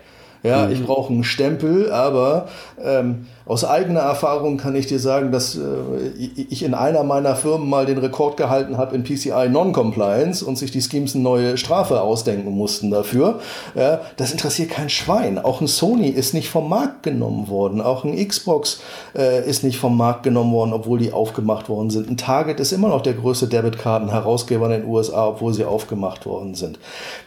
Ja, 0.43 0.65
mhm. 0.65 0.73
ich 0.73 0.83
brauche 0.83 1.13
einen 1.13 1.23
Stempel, 1.23 1.91
aber 1.91 2.47
ähm, 2.83 3.27
aus 3.45 3.65
eigener 3.65 3.99
Erfahrung 3.99 4.57
kann 4.57 4.75
ich 4.75 4.87
dir 4.87 4.97
sagen, 4.97 5.31
dass 5.31 5.55
äh, 5.55 5.61
ich 6.49 6.63
in 6.63 6.73
einer 6.73 7.03
meiner 7.03 7.35
Firmen 7.35 7.69
mal 7.69 7.85
den 7.85 7.97
Rekord 7.99 8.37
gehalten 8.37 8.77
habe 8.77 8.95
in 8.95 9.03
PCI 9.03 9.49
Non-Compliance 9.49 10.43
und 10.43 10.57
sich 10.57 10.71
die 10.71 10.81
Schemes 10.81 11.15
eine 11.15 11.23
neue 11.23 11.57
Strafe 11.57 12.01
ausdenken 12.01 12.51
mussten 12.51 12.89
dafür. 12.89 13.39
Ja, 13.75 14.01
das 14.17 14.31
interessiert 14.31 14.71
kein 14.71 14.89
Schwein. 14.89 15.37
Auch 15.37 15.61
ein 15.61 15.67
Sony 15.67 16.07
ist 16.07 16.33
nicht 16.33 16.49
vom 16.49 16.69
Markt 16.69 17.03
genommen 17.03 17.49
worden. 17.49 17.81
Auch 17.81 18.03
ein 18.03 18.15
Xbox 18.27 18.81
äh, 19.15 19.47
ist 19.47 19.63
nicht 19.63 19.77
vom 19.77 19.95
Markt 19.95 20.23
genommen 20.23 20.53
worden, 20.53 20.73
obwohl 20.73 20.97
die 20.97 21.13
aufgemacht 21.13 21.69
worden 21.69 21.91
sind. 21.91 22.09
Ein 22.09 22.17
Target 22.17 22.59
ist 22.59 22.71
immer 22.71 22.87
noch 22.87 23.01
der 23.01 23.13
größte 23.13 23.47
Debitkartenherausgeber 23.47 24.65
in 24.65 24.81
den 24.81 24.85
USA, 24.89 25.27
obwohl 25.27 25.53
sie 25.53 25.65
aufgemacht 25.65 26.25
worden 26.25 26.55
sind. 26.55 26.79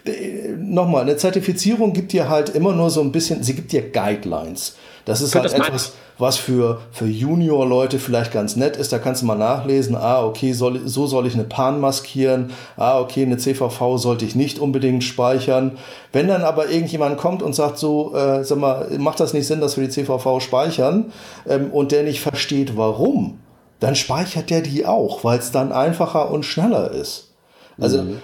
Äh, 0.05 0.55
Nochmal, 0.57 1.03
eine 1.03 1.17
Zertifizierung 1.17 1.93
gibt 1.93 2.13
dir 2.13 2.29
halt 2.29 2.49
immer 2.49 2.73
nur 2.73 2.91
so 2.91 3.04
ein 3.05 3.13
bisschen, 3.13 3.43
sie 3.43 3.55
gibt 3.55 3.73
dir 3.73 3.91
Guidelines. 3.91 4.77
Das 5.05 5.21
ist 5.21 5.35
halt 5.35 5.53
etwas, 5.53 5.93
was 6.19 6.37
für, 6.37 6.81
für 6.91 7.07
Junior-Leute 7.07 7.99
vielleicht 7.99 8.33
ganz 8.33 8.57
nett 8.57 8.77
ist. 8.77 8.93
Da 8.93 8.99
kannst 8.99 9.23
du 9.23 9.27
mal 9.27 9.37
nachlesen, 9.37 9.97
ah, 9.97 10.25
okay, 10.25 10.53
soll, 10.53 10.87
so 10.87 11.07
soll 11.07 11.27
ich 11.27 11.35
eine 11.35 11.45
PAN 11.45 11.81
maskieren. 11.81 12.53
Ah, 12.77 13.01
okay, 13.01 13.23
eine 13.23 13.37
CVV 13.37 13.99
sollte 13.99 14.25
ich 14.25 14.35
nicht 14.35 14.59
unbedingt 14.59 15.05
speichern. 15.05 15.73
Wenn 16.13 16.29
dann 16.29 16.43
aber 16.43 16.71
irgendjemand 16.71 17.19
kommt 17.19 17.43
und 17.43 17.55
sagt 17.55 17.79
so, 17.79 18.15
äh, 18.15 18.45
sag 18.45 18.59
mal, 18.59 18.89
macht 18.99 19.21
das 19.21 19.35
nicht 19.35 19.47
Sinn, 19.47 19.61
dass 19.61 19.77
wir 19.77 19.85
die 19.85 19.91
CVV 19.91 20.41
speichern 20.41 21.13
ähm, 21.47 21.71
und 21.71 21.93
der 21.93 22.05
nicht 22.05 22.21
versteht, 22.21 22.77
warum, 22.77 23.39
dann 23.81 23.95
speichert 23.95 24.49
der 24.51 24.63
die 24.63 24.87
auch, 24.87 25.25
weil 25.25 25.39
es 25.39 25.51
dann 25.51 25.73
einfacher 25.73 26.31
und 26.31 26.45
schneller 26.45 26.91
ist. 26.93 27.33
Also 27.79 28.03
mhm. 28.03 28.21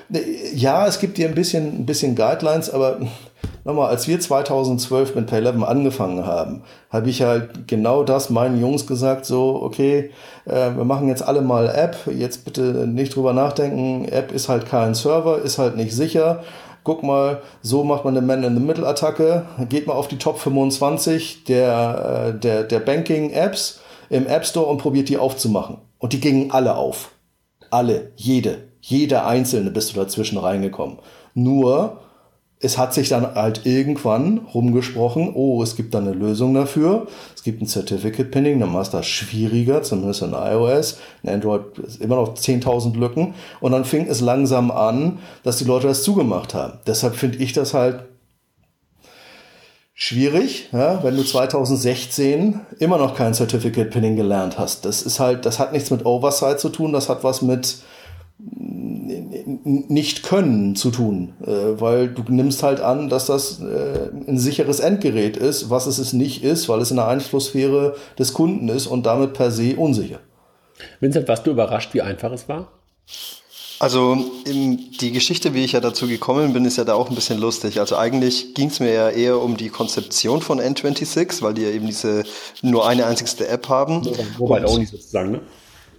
ja, 0.55 0.87
es 0.87 1.01
gibt 1.01 1.19
dir 1.19 1.29
ein 1.29 1.35
bisschen, 1.35 1.81
ein 1.81 1.87
bisschen 1.87 2.15
Guidelines, 2.15 2.71
aber 2.71 3.01
nochmal, 3.71 3.91
als 3.91 4.07
wir 4.09 4.21
2012 4.21 5.15
mit 5.15 5.31
Pay11 5.31 5.63
angefangen 5.63 6.27
haben, 6.27 6.63
habe 6.91 7.09
ich 7.09 7.23
halt 7.23 7.67
genau 7.69 8.03
das 8.03 8.31
meinen 8.31 8.61
Jungs 8.61 8.87
gesagt, 8.87 9.25
so, 9.25 9.61
okay, 9.63 10.11
äh, 10.45 10.77
wir 10.77 10.85
machen 10.85 11.09
jetzt 11.09 11.23
alle 11.23 11.41
mal 11.41 11.69
App, 11.69 11.97
jetzt 12.07 12.45
bitte 12.45 12.87
nicht 12.87 13.15
drüber 13.15 13.33
nachdenken, 13.33 14.07
App 14.07 14.33
ist 14.33 14.49
halt 14.49 14.67
kein 14.67 14.95
Server, 14.95 15.39
ist 15.39 15.59
halt 15.59 15.77
nicht 15.77 15.95
sicher. 15.95 16.43
Guck 16.83 17.03
mal, 17.03 17.43
so 17.63 17.85
macht 17.85 18.05
man 18.05 18.17
eine 18.17 18.27
Man-in-the-Middle-Attacke, 18.27 19.47
geht 19.69 19.87
mal 19.87 19.93
auf 19.95 20.09
die 20.09 20.19
Top 20.19 20.39
25 20.39 21.45
der, 21.45 22.33
äh, 22.35 22.39
der, 22.39 22.65
der 22.65 22.81
Banking-Apps 22.81 23.81
im 24.09 24.27
App 24.27 24.45
Store 24.45 24.67
und 24.67 24.79
probiert 24.79 25.09
die 25.09 25.19
aufzumachen. 25.19 25.79
Und 25.99 26.13
die 26.13 26.21
gingen 26.21 26.51
alle 26.51 26.77
auf. 26.77 27.11
Alle, 27.71 28.13
jede. 28.17 28.69
Jeder 28.81 29.27
einzelne 29.27 29.71
bist 29.71 29.93
du 29.93 30.01
dazwischen 30.01 30.39
reingekommen. 30.39 30.99
Nur, 31.35 32.01
es 32.63 32.77
hat 32.77 32.93
sich 32.93 33.09
dann 33.09 33.35
halt 33.35 33.65
irgendwann 33.65 34.39
rumgesprochen, 34.53 35.33
oh, 35.35 35.63
es 35.63 35.77
gibt 35.77 35.95
da 35.95 35.99
eine 35.99 36.13
Lösung 36.13 36.53
dafür. 36.53 37.07
Es 37.35 37.43
gibt 37.43 37.63
ein 37.63 37.67
Certificate 37.67 38.31
Pinning, 38.31 38.61
dann 38.61 38.71
machst 38.71 38.93
du 38.93 38.99
das 38.99 39.07
schwieriger, 39.07 39.83
zumindest 39.83 40.21
in 40.21 40.35
iOS. 40.35 40.99
In 41.23 41.31
Android 41.31 41.63
immer 42.01 42.17
noch 42.17 42.35
10.000 42.35 42.99
Lücken. 42.99 43.35
Und 43.61 43.73
dann 43.73 43.87
fing 43.87 44.07
es 44.07 44.21
langsam 44.21 44.71
an, 44.71 45.21
dass 45.43 45.57
die 45.57 45.65
Leute 45.65 45.87
das 45.87 46.03
zugemacht 46.03 46.53
haben. 46.53 46.79
Deshalb 46.87 47.17
finde 47.17 47.39
ich 47.39 47.55
das 47.55 47.73
halt 47.73 48.05
schwierig, 49.95 50.69
ja, 50.73 51.03
wenn 51.03 51.17
du 51.17 51.23
2016 51.23 52.61
immer 52.79 52.99
noch 52.99 53.15
kein 53.15 53.33
Certificate 53.33 53.91
Pinning 53.91 54.17
gelernt 54.17 54.59
hast. 54.59 54.85
Das 54.85 55.01
ist 55.01 55.19
halt, 55.19 55.47
das 55.47 55.59
hat 55.59 55.73
nichts 55.73 55.91
mit 55.91 56.05
Oversight 56.05 56.61
zu 56.61 56.69
tun, 56.69 56.93
das 56.93 57.09
hat 57.09 57.25
was 57.25 57.41
mit 57.41 57.79
nicht 59.65 60.23
können 60.23 60.77
zu 60.77 60.91
tun, 60.91 61.35
äh, 61.43 61.81
weil 61.81 62.09
du 62.09 62.23
nimmst 62.29 62.63
halt 62.63 62.81
an, 62.81 63.09
dass 63.09 63.27
das 63.27 63.61
äh, 63.61 64.11
ein 64.27 64.39
sicheres 64.39 64.81
Endgerät 64.81 65.37
ist, 65.37 65.71
was 65.71 65.87
es 65.87 65.99
es 65.99 66.13
nicht 66.13 66.43
ist, 66.45 66.69
weil 66.69 66.81
es 66.81 66.91
in 66.91 66.97
der 66.97 67.09
Einflusssphäre 67.09 67.97
des 68.19 68.33
Kunden 68.33 68.69
ist 68.69 68.87
und 68.87 69.07
damit 69.07 69.33
per 69.35 69.51
se 69.51 69.77
unsicher. 69.77 70.21
Vincent, 71.01 71.29
warst 71.29 71.47
du 71.47 71.51
überrascht, 71.51 71.93
wie 71.95 72.03
einfach 72.03 72.33
es 72.33 72.49
war? 72.49 72.69
Also 73.81 74.19
die 74.45 75.11
Geschichte, 75.11 75.55
wie 75.55 75.65
ich 75.65 75.73
ja 75.73 75.81
dazu 75.81 76.07
gekommen 76.07 76.53
bin, 76.53 76.67
ist 76.67 76.77
ja 76.77 76.85
da 76.85 76.93
auch 76.93 77.09
ein 77.09 77.15
bisschen 77.15 77.39
lustig. 77.39 77.81
Also 77.81 77.97
eigentlich 77.97 78.53
ging 78.55 78.69
es 78.69 78.79
mir 78.79 78.93
ja 78.93 79.09
eher 79.09 79.41
um 79.41 79.57
die 79.57 79.71
Konzeption 79.71 80.43
von 80.43 80.61
N26, 80.61 81.41
weil 81.41 81.55
die 81.55 81.63
ja 81.63 81.71
eben 81.71 81.87
diese 81.87 82.25
nur 82.61 82.87
eine 82.87 83.07
einzigste 83.07 83.49
App 83.49 83.71
haben. 83.71 84.07
Mobile 84.39 84.69
Only 84.69 84.85
sozusagen, 84.85 85.33
ne? 85.33 85.41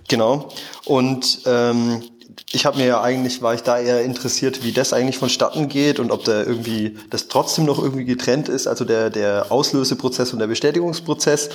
Genau. 0.08 0.50
Und 0.86 1.40
ähm, 1.46 2.04
ich 2.52 2.66
habe 2.66 2.78
mir 2.78 2.86
ja 2.86 3.02
eigentlich, 3.02 3.42
war 3.42 3.54
ich 3.54 3.64
da 3.64 3.80
eher 3.80 4.04
interessiert, 4.04 4.64
wie 4.64 4.72
das 4.72 4.94
eigentlich 4.94 5.18
vonstatten 5.18 5.70
geht 5.70 6.00
und 6.00 6.12
ob 6.12 6.24
da 6.24 6.42
irgendwie 6.42 6.98
das 7.10 7.28
trotzdem 7.28 7.66
noch 7.66 7.80
irgendwie 7.80 8.06
getrennt 8.06 8.50
ist, 8.50 8.68
also 8.68 8.84
der, 8.84 9.10
der 9.10 9.52
Auslöseprozess 9.52 10.34
und 10.34 10.40
der 10.40 10.48
Bestätigungsprozess. 10.48 11.50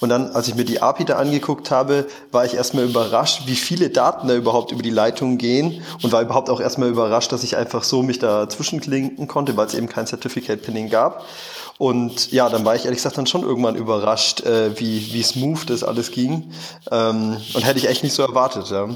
Und 0.00 0.10
dann, 0.10 0.30
als 0.32 0.48
ich 0.48 0.54
mir 0.54 0.64
die 0.64 0.82
API 0.82 1.04
da 1.04 1.16
angeguckt 1.16 1.70
habe, 1.70 2.06
war 2.30 2.44
ich 2.44 2.54
erstmal 2.54 2.84
überrascht, 2.84 3.42
wie 3.46 3.56
viele 3.56 3.90
Daten 3.90 4.28
da 4.28 4.34
überhaupt 4.34 4.72
über 4.72 4.82
die 4.82 4.90
Leitung 4.90 5.38
gehen 5.38 5.82
und 6.02 6.12
war 6.12 6.20
überhaupt 6.20 6.50
auch 6.50 6.60
erstmal 6.60 6.90
überrascht, 6.90 7.32
dass 7.32 7.42
ich 7.42 7.56
einfach 7.56 7.84
so 7.84 8.02
mich 8.02 8.18
da 8.18 8.48
zwischenklinken 8.48 9.28
konnte, 9.28 9.56
weil 9.56 9.66
es 9.66 9.74
eben 9.74 9.88
kein 9.88 10.06
Certificate 10.06 10.60
Pinning 10.60 10.90
gab. 10.90 11.24
Und 11.78 12.30
ja, 12.30 12.48
dann 12.50 12.64
war 12.64 12.76
ich 12.76 12.84
ehrlich 12.84 12.98
gesagt 12.98 13.18
dann 13.18 13.26
schon 13.26 13.42
irgendwann 13.42 13.74
überrascht, 13.74 14.42
äh, 14.42 14.78
wie, 14.78 15.12
wie 15.12 15.22
smooth 15.22 15.68
das 15.68 15.82
alles 15.82 16.10
ging. 16.10 16.52
Ähm, 16.90 17.38
und 17.54 17.64
hätte 17.64 17.78
ich 17.78 17.88
echt 17.88 18.04
nicht 18.04 18.14
so 18.14 18.22
erwartet. 18.22 18.70
Ja. 18.70 18.88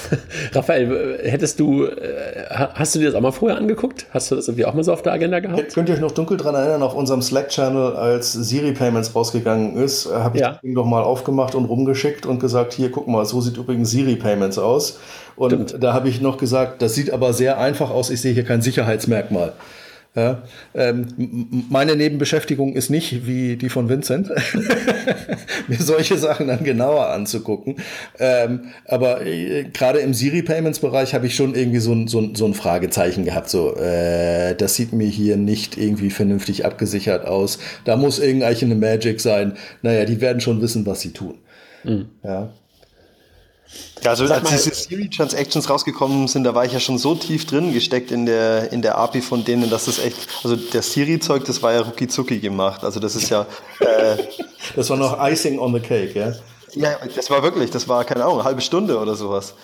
Raphael, 0.52 1.18
hättest 1.22 1.60
du, 1.60 1.84
äh, 1.84 2.46
hast 2.50 2.94
du 2.94 2.98
dir 2.98 3.06
das 3.06 3.14
auch 3.14 3.20
mal 3.20 3.32
vorher 3.32 3.58
angeguckt? 3.58 4.06
Hast 4.10 4.30
du 4.30 4.36
das 4.36 4.48
irgendwie 4.48 4.64
auch 4.64 4.74
mal 4.74 4.84
so 4.84 4.92
auf 4.92 5.02
der 5.02 5.12
Agenda 5.12 5.40
gehabt? 5.40 5.74
Könnt 5.74 5.88
ihr 5.88 5.94
euch 5.94 6.00
noch 6.00 6.12
dunkel 6.12 6.36
dran 6.36 6.54
erinnern, 6.54 6.82
auf 6.82 6.94
unserem 6.94 7.22
Slack-Channel, 7.22 7.96
als 7.96 8.32
Siri 8.32 8.72
Payments 8.72 9.14
rausgegangen 9.14 9.76
ist, 9.76 10.06
äh, 10.06 10.14
habe 10.14 10.36
ich 10.36 10.42
ja. 10.42 10.50
das 10.52 10.60
Ding 10.60 10.74
doch 10.74 10.86
mal 10.86 11.02
aufgemacht 11.02 11.54
und 11.54 11.64
rumgeschickt 11.64 12.26
und 12.26 12.40
gesagt, 12.40 12.72
hier, 12.72 12.90
guck 12.90 13.08
mal, 13.08 13.24
so 13.24 13.40
sieht 13.40 13.56
übrigens 13.56 13.90
Siri 13.90 14.16
Payments 14.16 14.58
aus. 14.58 14.98
Und 15.36 15.68
Stimmt. 15.70 15.82
da 15.82 15.94
habe 15.94 16.08
ich 16.08 16.20
noch 16.20 16.36
gesagt, 16.36 16.82
das 16.82 16.94
sieht 16.94 17.12
aber 17.12 17.32
sehr 17.32 17.58
einfach 17.58 17.90
aus, 17.90 18.10
ich 18.10 18.20
sehe 18.20 18.32
hier 18.32 18.44
kein 18.44 18.62
Sicherheitsmerkmal. 18.62 19.52
Ja, 20.14 20.42
ähm, 20.74 21.06
meine 21.70 21.96
Nebenbeschäftigung 21.96 22.74
ist 22.74 22.90
nicht 22.90 23.26
wie 23.26 23.56
die 23.56 23.70
von 23.70 23.88
Vincent, 23.88 24.28
mir 25.68 25.78
solche 25.78 26.18
Sachen 26.18 26.48
dann 26.48 26.64
genauer 26.64 27.06
anzugucken. 27.08 27.76
Ähm, 28.18 28.72
aber 28.86 29.24
äh, 29.24 29.64
gerade 29.72 30.00
im 30.00 30.12
Siri 30.12 30.42
Payments 30.42 30.80
Bereich 30.80 31.14
habe 31.14 31.26
ich 31.26 31.34
schon 31.34 31.54
irgendwie 31.54 31.78
so 31.78 31.94
ein, 31.94 32.08
so, 32.08 32.20
ein, 32.20 32.34
so 32.34 32.44
ein 32.44 32.52
Fragezeichen 32.52 33.24
gehabt. 33.24 33.48
So, 33.48 33.74
äh, 33.76 34.54
das 34.54 34.74
sieht 34.74 34.92
mir 34.92 35.08
hier 35.08 35.38
nicht 35.38 35.78
irgendwie 35.78 36.10
vernünftig 36.10 36.66
abgesichert 36.66 37.24
aus. 37.24 37.58
Da 37.86 37.96
muss 37.96 38.18
irgendeine 38.18 38.74
Magic 38.74 39.18
sein. 39.18 39.54
Naja, 39.80 40.04
die 40.04 40.20
werden 40.20 40.42
schon 40.42 40.60
wissen, 40.60 40.84
was 40.84 41.00
sie 41.00 41.14
tun. 41.14 41.38
Mhm. 41.84 42.10
Ja. 42.22 42.52
Ja, 44.02 44.10
also 44.10 44.26
Sag 44.26 44.38
als 44.38 44.50
mal, 44.50 44.56
diese 44.56 44.74
Siri-Transactions 44.74 45.70
rausgekommen 45.70 46.26
sind, 46.26 46.44
da 46.44 46.54
war 46.54 46.64
ich 46.64 46.72
ja 46.72 46.80
schon 46.80 46.98
so 46.98 47.14
tief 47.14 47.46
drin 47.46 47.72
gesteckt 47.72 48.10
in 48.10 48.26
der, 48.26 48.72
in 48.72 48.82
der 48.82 48.98
API 48.98 49.22
von 49.22 49.44
denen, 49.44 49.70
dass 49.70 49.84
das 49.84 50.00
echt, 50.00 50.16
also 50.42 50.56
der 50.56 50.82
Siri-Zeug, 50.82 51.44
das 51.44 51.62
war 51.62 51.72
ja 51.72 51.82
rucki 51.82 52.08
zucki 52.08 52.40
gemacht. 52.40 52.82
Also 52.82 52.98
das 52.98 53.14
ist 53.14 53.30
ja... 53.30 53.46
Äh, 53.78 54.16
das 54.74 54.90
war 54.90 54.96
noch 54.96 55.18
Icing 55.24 55.58
on 55.58 55.72
the 55.72 55.80
Cake, 55.80 56.18
ja? 56.18 56.32
Ja, 56.74 56.96
das 57.14 57.30
war 57.30 57.42
wirklich, 57.42 57.70
das 57.70 57.86
war, 57.88 58.04
keine 58.04 58.24
Ahnung, 58.24 58.38
eine 58.38 58.44
halbe 58.44 58.60
Stunde 58.60 58.98
oder 58.98 59.14
sowas. 59.14 59.54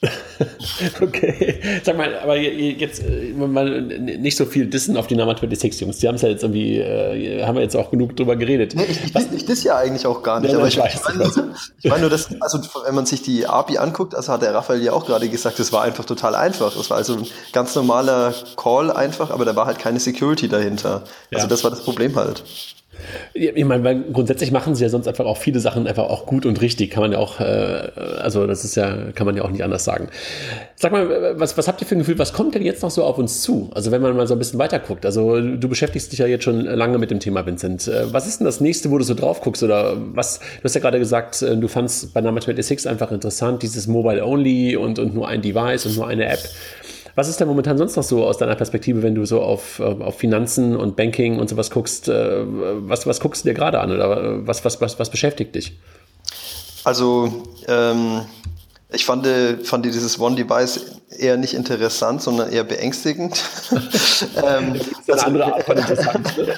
okay. 1.00 1.60
Sag 1.82 1.96
mal, 1.96 2.16
aber 2.18 2.36
jetzt 2.36 3.02
äh, 3.02 3.32
mal 3.32 3.80
nicht 3.80 4.36
so 4.36 4.44
viel 4.44 4.66
Dissen 4.66 4.96
auf 4.96 5.08
die 5.08 5.16
Nama 5.16 5.36
26 5.36 5.80
Jungs. 5.80 5.98
Die 5.98 6.06
haben 6.06 6.14
es 6.14 6.22
ja 6.22 6.28
jetzt 6.28 6.44
irgendwie, 6.44 6.78
äh, 6.78 7.42
haben 7.44 7.56
wir 7.56 7.62
jetzt 7.62 7.74
auch 7.74 7.90
genug 7.90 8.16
drüber 8.16 8.36
geredet. 8.36 8.74
Nee, 8.76 8.84
ich, 8.88 9.04
ich, 9.04 9.32
ich 9.32 9.44
diss 9.44 9.64
ja 9.64 9.76
eigentlich 9.76 10.06
auch 10.06 10.22
gar 10.22 10.38
nicht. 10.38 10.52
Ja, 10.52 10.58
aber 10.58 10.68
ich, 10.68 10.78
ich, 10.78 11.04
meine, 11.04 11.24
also, 11.24 11.42
ich 11.82 11.90
meine 11.90 12.02
nur, 12.02 12.10
dass, 12.10 12.28
also 12.40 12.60
wenn 12.84 12.94
man 12.94 13.06
sich 13.06 13.22
die 13.22 13.46
API 13.46 13.78
anguckt, 13.78 14.14
also 14.14 14.32
hat 14.32 14.42
der 14.42 14.54
Raphael 14.54 14.82
ja 14.82 14.92
auch 14.92 15.04
gerade 15.04 15.28
gesagt, 15.28 15.58
es 15.58 15.72
war 15.72 15.82
einfach 15.82 16.04
total 16.04 16.36
einfach. 16.36 16.76
Es 16.76 16.90
war 16.90 16.96
also 16.96 17.16
ein 17.16 17.26
ganz 17.52 17.74
normaler 17.74 18.32
Call 18.56 18.92
einfach, 18.92 19.30
aber 19.30 19.44
da 19.44 19.56
war 19.56 19.66
halt 19.66 19.80
keine 19.80 19.98
Security 19.98 20.48
dahinter. 20.48 21.02
Also 21.32 21.44
ja. 21.44 21.46
das 21.46 21.64
war 21.64 21.70
das 21.70 21.82
Problem 21.82 22.14
halt. 22.14 22.44
Ich 23.34 23.64
meine, 23.64 23.84
weil 23.84 24.02
grundsätzlich 24.12 24.52
machen 24.52 24.74
sie 24.74 24.82
ja 24.82 24.90
sonst 24.90 25.08
einfach 25.08 25.24
auch 25.24 25.36
viele 25.36 25.60
Sachen 25.60 25.86
einfach 25.86 26.04
auch 26.04 26.26
gut 26.26 26.46
und 26.46 26.60
richtig, 26.60 26.90
kann 26.90 27.02
man 27.02 27.12
ja 27.12 27.18
auch, 27.18 27.40
äh, 27.40 27.90
also 28.20 28.46
das 28.46 28.64
ist 28.64 28.74
ja, 28.74 29.12
kann 29.14 29.26
man 29.26 29.36
ja 29.36 29.44
auch 29.44 29.50
nicht 29.50 29.62
anders 29.62 29.84
sagen. 29.84 30.08
Sag 30.76 30.92
mal, 30.92 31.38
was, 31.38 31.56
was 31.56 31.68
habt 31.68 31.80
ihr 31.80 31.86
für 31.86 31.94
ein 31.94 32.00
Gefühl, 32.00 32.18
was 32.18 32.32
kommt 32.32 32.54
denn 32.54 32.62
jetzt 32.62 32.82
noch 32.82 32.90
so 32.90 33.04
auf 33.04 33.18
uns 33.18 33.42
zu? 33.42 33.70
Also 33.74 33.90
wenn 33.90 34.02
man 34.02 34.16
mal 34.16 34.26
so 34.26 34.34
ein 34.34 34.38
bisschen 34.38 34.58
weiter 34.58 34.78
guckt, 34.78 35.06
also 35.06 35.40
du 35.40 35.68
beschäftigst 35.68 36.12
dich 36.12 36.18
ja 36.18 36.26
jetzt 36.26 36.44
schon 36.44 36.64
lange 36.64 36.98
mit 36.98 37.10
dem 37.10 37.20
Thema, 37.20 37.46
Vincent. 37.46 37.88
Äh, 37.88 38.12
was 38.12 38.26
ist 38.26 38.40
denn 38.40 38.44
das 38.44 38.60
nächste, 38.60 38.90
wo 38.90 38.98
du 38.98 39.04
so 39.04 39.14
drauf 39.14 39.40
guckst? 39.40 39.62
Oder 39.62 39.96
was, 40.14 40.38
du 40.38 40.64
hast 40.64 40.74
ja 40.74 40.80
gerade 40.80 40.98
gesagt, 40.98 41.42
äh, 41.42 41.56
du 41.56 41.68
fandst 41.68 42.12
bei 42.14 42.20
Number 42.20 42.40
26 42.40 42.88
einfach 42.88 43.12
interessant, 43.12 43.62
dieses 43.62 43.86
Mobile 43.86 44.24
Only 44.24 44.76
und, 44.76 44.98
und 44.98 45.14
nur 45.14 45.28
ein 45.28 45.42
Device 45.42 45.86
und 45.86 45.96
nur 45.96 46.06
eine 46.06 46.26
App. 46.26 46.40
Was 47.14 47.28
ist 47.28 47.40
denn 47.40 47.48
momentan 47.48 47.78
sonst 47.78 47.96
noch 47.96 48.02
so 48.02 48.24
aus 48.24 48.38
deiner 48.38 48.54
Perspektive, 48.54 49.02
wenn 49.02 49.14
du 49.14 49.24
so 49.24 49.40
auf, 49.40 49.78
äh, 49.78 49.82
auf 49.82 50.18
Finanzen 50.18 50.76
und 50.76 50.96
Banking 50.96 51.38
und 51.38 51.48
sowas 51.48 51.70
guckst? 51.70 52.08
Äh, 52.08 52.44
was, 52.46 53.06
was 53.06 53.20
guckst 53.20 53.44
du 53.44 53.48
dir 53.48 53.54
gerade 53.54 53.80
an 53.80 53.92
oder 53.92 54.22
äh, 54.22 54.46
was, 54.46 54.64
was, 54.64 54.80
was, 54.80 54.98
was 54.98 55.10
beschäftigt 55.10 55.54
dich? 55.54 55.78
Also, 56.84 57.44
ähm, 57.66 58.22
ich 58.90 59.04
fand, 59.04 59.26
fand 59.64 59.84
dieses 59.84 60.18
One-Device 60.18 61.00
eher 61.16 61.36
nicht 61.36 61.54
interessant, 61.54 62.22
sondern 62.22 62.52
eher 62.52 62.64
beängstigend. 62.64 63.42
ähm, 63.70 64.74
das 64.74 64.86
ist 64.86 64.98
eine 65.06 65.12
also, 65.14 65.26
andere 65.26 65.54
Art 65.54 65.62
von 65.64 65.76
interessant. 65.76 66.36
Ne? 66.36 66.54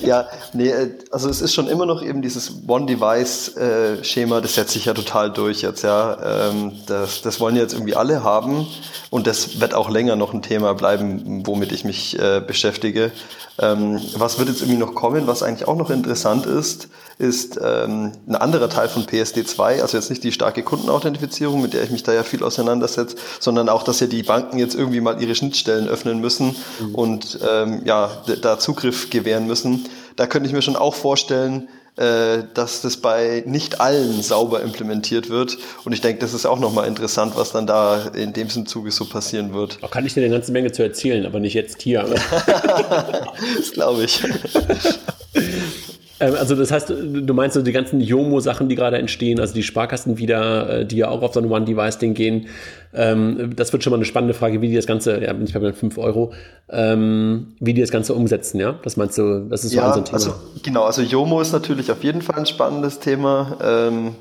ja, 0.02 0.28
nee, 0.52 0.72
also 1.10 1.28
es 1.28 1.40
ist 1.40 1.54
schon 1.54 1.68
immer 1.68 1.86
noch 1.86 2.02
eben 2.02 2.22
dieses 2.22 2.52
One-Device-Schema, 2.66 4.40
das 4.40 4.54
setzt 4.54 4.72
sich 4.72 4.84
ja 4.84 4.94
total 4.94 5.32
durch 5.32 5.62
jetzt, 5.62 5.82
ja. 5.82 6.48
Ähm, 6.50 6.72
das, 6.86 7.22
das 7.22 7.40
wollen 7.40 7.56
jetzt 7.56 7.72
irgendwie 7.72 7.96
alle 7.96 8.22
haben 8.22 8.66
und 9.10 9.26
das 9.26 9.60
wird 9.60 9.74
auch 9.74 9.88
länger 9.88 10.16
noch 10.16 10.34
ein 10.34 10.42
Thema 10.42 10.74
bleiben, 10.74 11.46
womit 11.46 11.72
ich 11.72 11.84
mich 11.84 12.18
äh, 12.18 12.40
beschäftige. 12.46 13.12
Ähm, 13.58 14.00
was 14.14 14.38
wird 14.38 14.48
jetzt 14.48 14.62
irgendwie 14.62 14.78
noch 14.78 14.94
kommen, 14.94 15.26
was 15.26 15.42
eigentlich 15.42 15.68
auch 15.68 15.76
noch 15.76 15.90
interessant 15.90 16.46
ist, 16.46 16.88
ist 17.18 17.60
ähm, 17.62 18.12
ein 18.26 18.36
anderer 18.36 18.70
Teil 18.70 18.88
von 18.88 19.04
PSD2, 19.04 19.82
also 19.82 19.98
jetzt 19.98 20.08
nicht 20.08 20.24
die 20.24 20.32
starke 20.32 20.62
Kundenauthentifizierung, 20.62 21.60
mit 21.60 21.74
der 21.74 21.82
ich 21.82 21.90
mich 21.90 22.02
da 22.02 22.14
ja 22.14 22.22
viel 22.22 22.42
auseinandersetze, 22.42 23.16
sondern 23.38 23.68
auch, 23.70 23.82
dass 23.82 24.00
ja 24.00 24.06
die 24.06 24.22
Banken 24.22 24.58
jetzt 24.58 24.74
irgendwie 24.74 25.00
mal 25.00 25.20
ihre 25.22 25.34
Schnittstellen 25.34 25.88
öffnen 25.88 26.20
müssen 26.20 26.56
mhm. 26.80 26.94
und 26.94 27.38
ähm, 27.48 27.82
ja, 27.84 28.10
da 28.42 28.58
Zugriff 28.58 29.10
gewähren 29.10 29.46
müssen. 29.46 29.88
Da 30.16 30.26
könnte 30.26 30.48
ich 30.48 30.52
mir 30.52 30.62
schon 30.62 30.76
auch 30.76 30.94
vorstellen, 30.94 31.68
äh, 31.96 32.44
dass 32.54 32.82
das 32.82 32.96
bei 32.96 33.42
nicht 33.46 33.80
allen 33.80 34.22
sauber 34.22 34.62
implementiert 34.62 35.28
wird. 35.28 35.58
Und 35.84 35.92
ich 35.92 36.00
denke, 36.00 36.20
das 36.20 36.34
ist 36.34 36.46
auch 36.46 36.58
nochmal 36.58 36.86
interessant, 36.86 37.34
was 37.36 37.52
dann 37.52 37.66
da 37.66 38.10
in 38.14 38.32
dem 38.32 38.48
Zuge 38.48 38.90
so 38.90 39.04
passieren 39.04 39.52
wird. 39.52 39.78
Da 39.82 39.88
kann 39.88 40.06
ich 40.06 40.14
dir 40.14 40.22
eine 40.22 40.30
ganze 40.30 40.52
Menge 40.52 40.72
zu 40.72 40.82
erzählen, 40.82 41.26
aber 41.26 41.40
nicht 41.40 41.54
jetzt 41.54 41.82
hier. 41.82 42.04
das 42.46 43.72
glaube 43.72 44.04
ich. 44.04 44.22
Ähm, 46.20 46.34
also 46.38 46.54
das 46.54 46.70
heißt, 46.70 46.90
du 46.90 47.34
meinst 47.34 47.54
so 47.54 47.62
die 47.62 47.72
ganzen 47.72 48.00
Jomo-Sachen, 48.00 48.68
die 48.68 48.74
gerade 48.74 48.98
entstehen, 48.98 49.40
also 49.40 49.54
die 49.54 49.62
Sparkassen 49.62 50.18
wieder, 50.18 50.80
äh, 50.80 50.86
die 50.86 50.98
ja 50.98 51.08
auch 51.08 51.22
auf 51.22 51.34
so 51.34 51.40
ein 51.40 51.50
One-Device-Ding 51.50 52.14
gehen. 52.14 52.46
Ähm, 52.92 53.54
das 53.56 53.72
wird 53.72 53.82
schon 53.82 53.90
mal 53.90 53.96
eine 53.96 54.04
spannende 54.04 54.34
Frage, 54.34 54.60
wie 54.60 54.68
die 54.68 54.76
das 54.76 54.86
Ganze, 54.86 55.22
ja, 55.22 55.32
bin 55.32 55.44
ich 55.44 55.54
bei 55.54 55.72
5 55.72 55.98
Euro, 55.98 56.32
ähm, 56.68 57.54
wie 57.58 57.72
die 57.72 57.80
das 57.80 57.90
Ganze 57.90 58.14
umsetzen, 58.14 58.60
ja? 58.60 58.78
Das 58.82 58.96
meinst 58.96 59.16
du, 59.16 59.46
das 59.48 59.64
ist 59.64 59.70
so 59.70 59.78
ja, 59.78 59.92
ein 59.92 60.04
Thema. 60.04 60.14
Also, 60.14 60.34
genau, 60.62 60.84
also 60.84 61.02
Jomo 61.02 61.40
ist 61.40 61.52
natürlich 61.52 61.90
auf 61.90 62.04
jeden 62.04 62.22
Fall 62.22 62.38
ein 62.38 62.46
spannendes 62.46 62.98
Thema. 62.98 63.56
Ähm, 63.62 64.14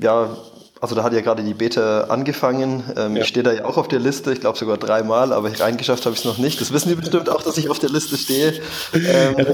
ja, 0.00 0.28
also 0.80 0.94
da 0.94 1.02
hat 1.02 1.12
ja 1.12 1.20
gerade 1.20 1.42
die 1.42 1.54
Beta 1.54 2.02
angefangen. 2.04 2.84
Ähm, 2.96 3.16
ja. 3.16 3.22
Ich 3.22 3.28
stehe 3.28 3.42
da 3.42 3.52
ja 3.52 3.64
auch 3.64 3.76
auf 3.76 3.88
der 3.88 3.98
Liste, 3.98 4.32
ich 4.32 4.40
glaube 4.40 4.58
sogar 4.58 4.76
dreimal, 4.76 5.32
aber 5.32 5.50
reingeschafft 5.58 6.04
habe 6.04 6.14
ich 6.14 6.20
es 6.20 6.24
noch 6.26 6.38
nicht. 6.38 6.60
Das 6.60 6.72
wissen 6.72 6.90
die 6.90 6.94
bestimmt 6.94 7.30
auch, 7.30 7.42
dass 7.42 7.56
ich 7.56 7.70
auf 7.70 7.78
der 7.78 7.90
Liste 7.90 8.16
stehe. 8.16 8.52
Ähm, 8.92 9.34
ja, 9.38 9.44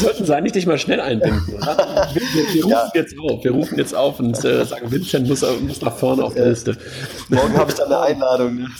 sollten 0.00 0.24
sie 0.24 0.34
eigentlich 0.34 0.52
dich 0.52 0.66
mal 0.66 0.78
schnell 0.78 1.00
einbinden, 1.00 1.54
oder? 1.54 2.08
Wir, 2.12 2.22
wir, 2.22 2.54
wir 2.54 2.64
rufen 2.64 2.70
ja. 2.70 2.90
jetzt 2.94 3.14
auf, 3.18 3.44
wir 3.44 3.50
rufen 3.50 3.78
jetzt 3.78 3.94
auf 3.94 4.20
und 4.20 4.44
äh, 4.44 4.64
sagen, 4.64 4.90
Vincent 4.90 5.28
muss, 5.28 5.44
muss 5.60 5.82
nach 5.82 5.96
vorne 5.96 6.24
auf 6.24 6.34
der 6.34 6.46
Liste. 6.46 6.76
Morgen 7.28 7.56
habe 7.56 7.70
ich 7.70 7.76
dann 7.76 7.86
eine 7.86 8.00
Einladung. 8.00 8.68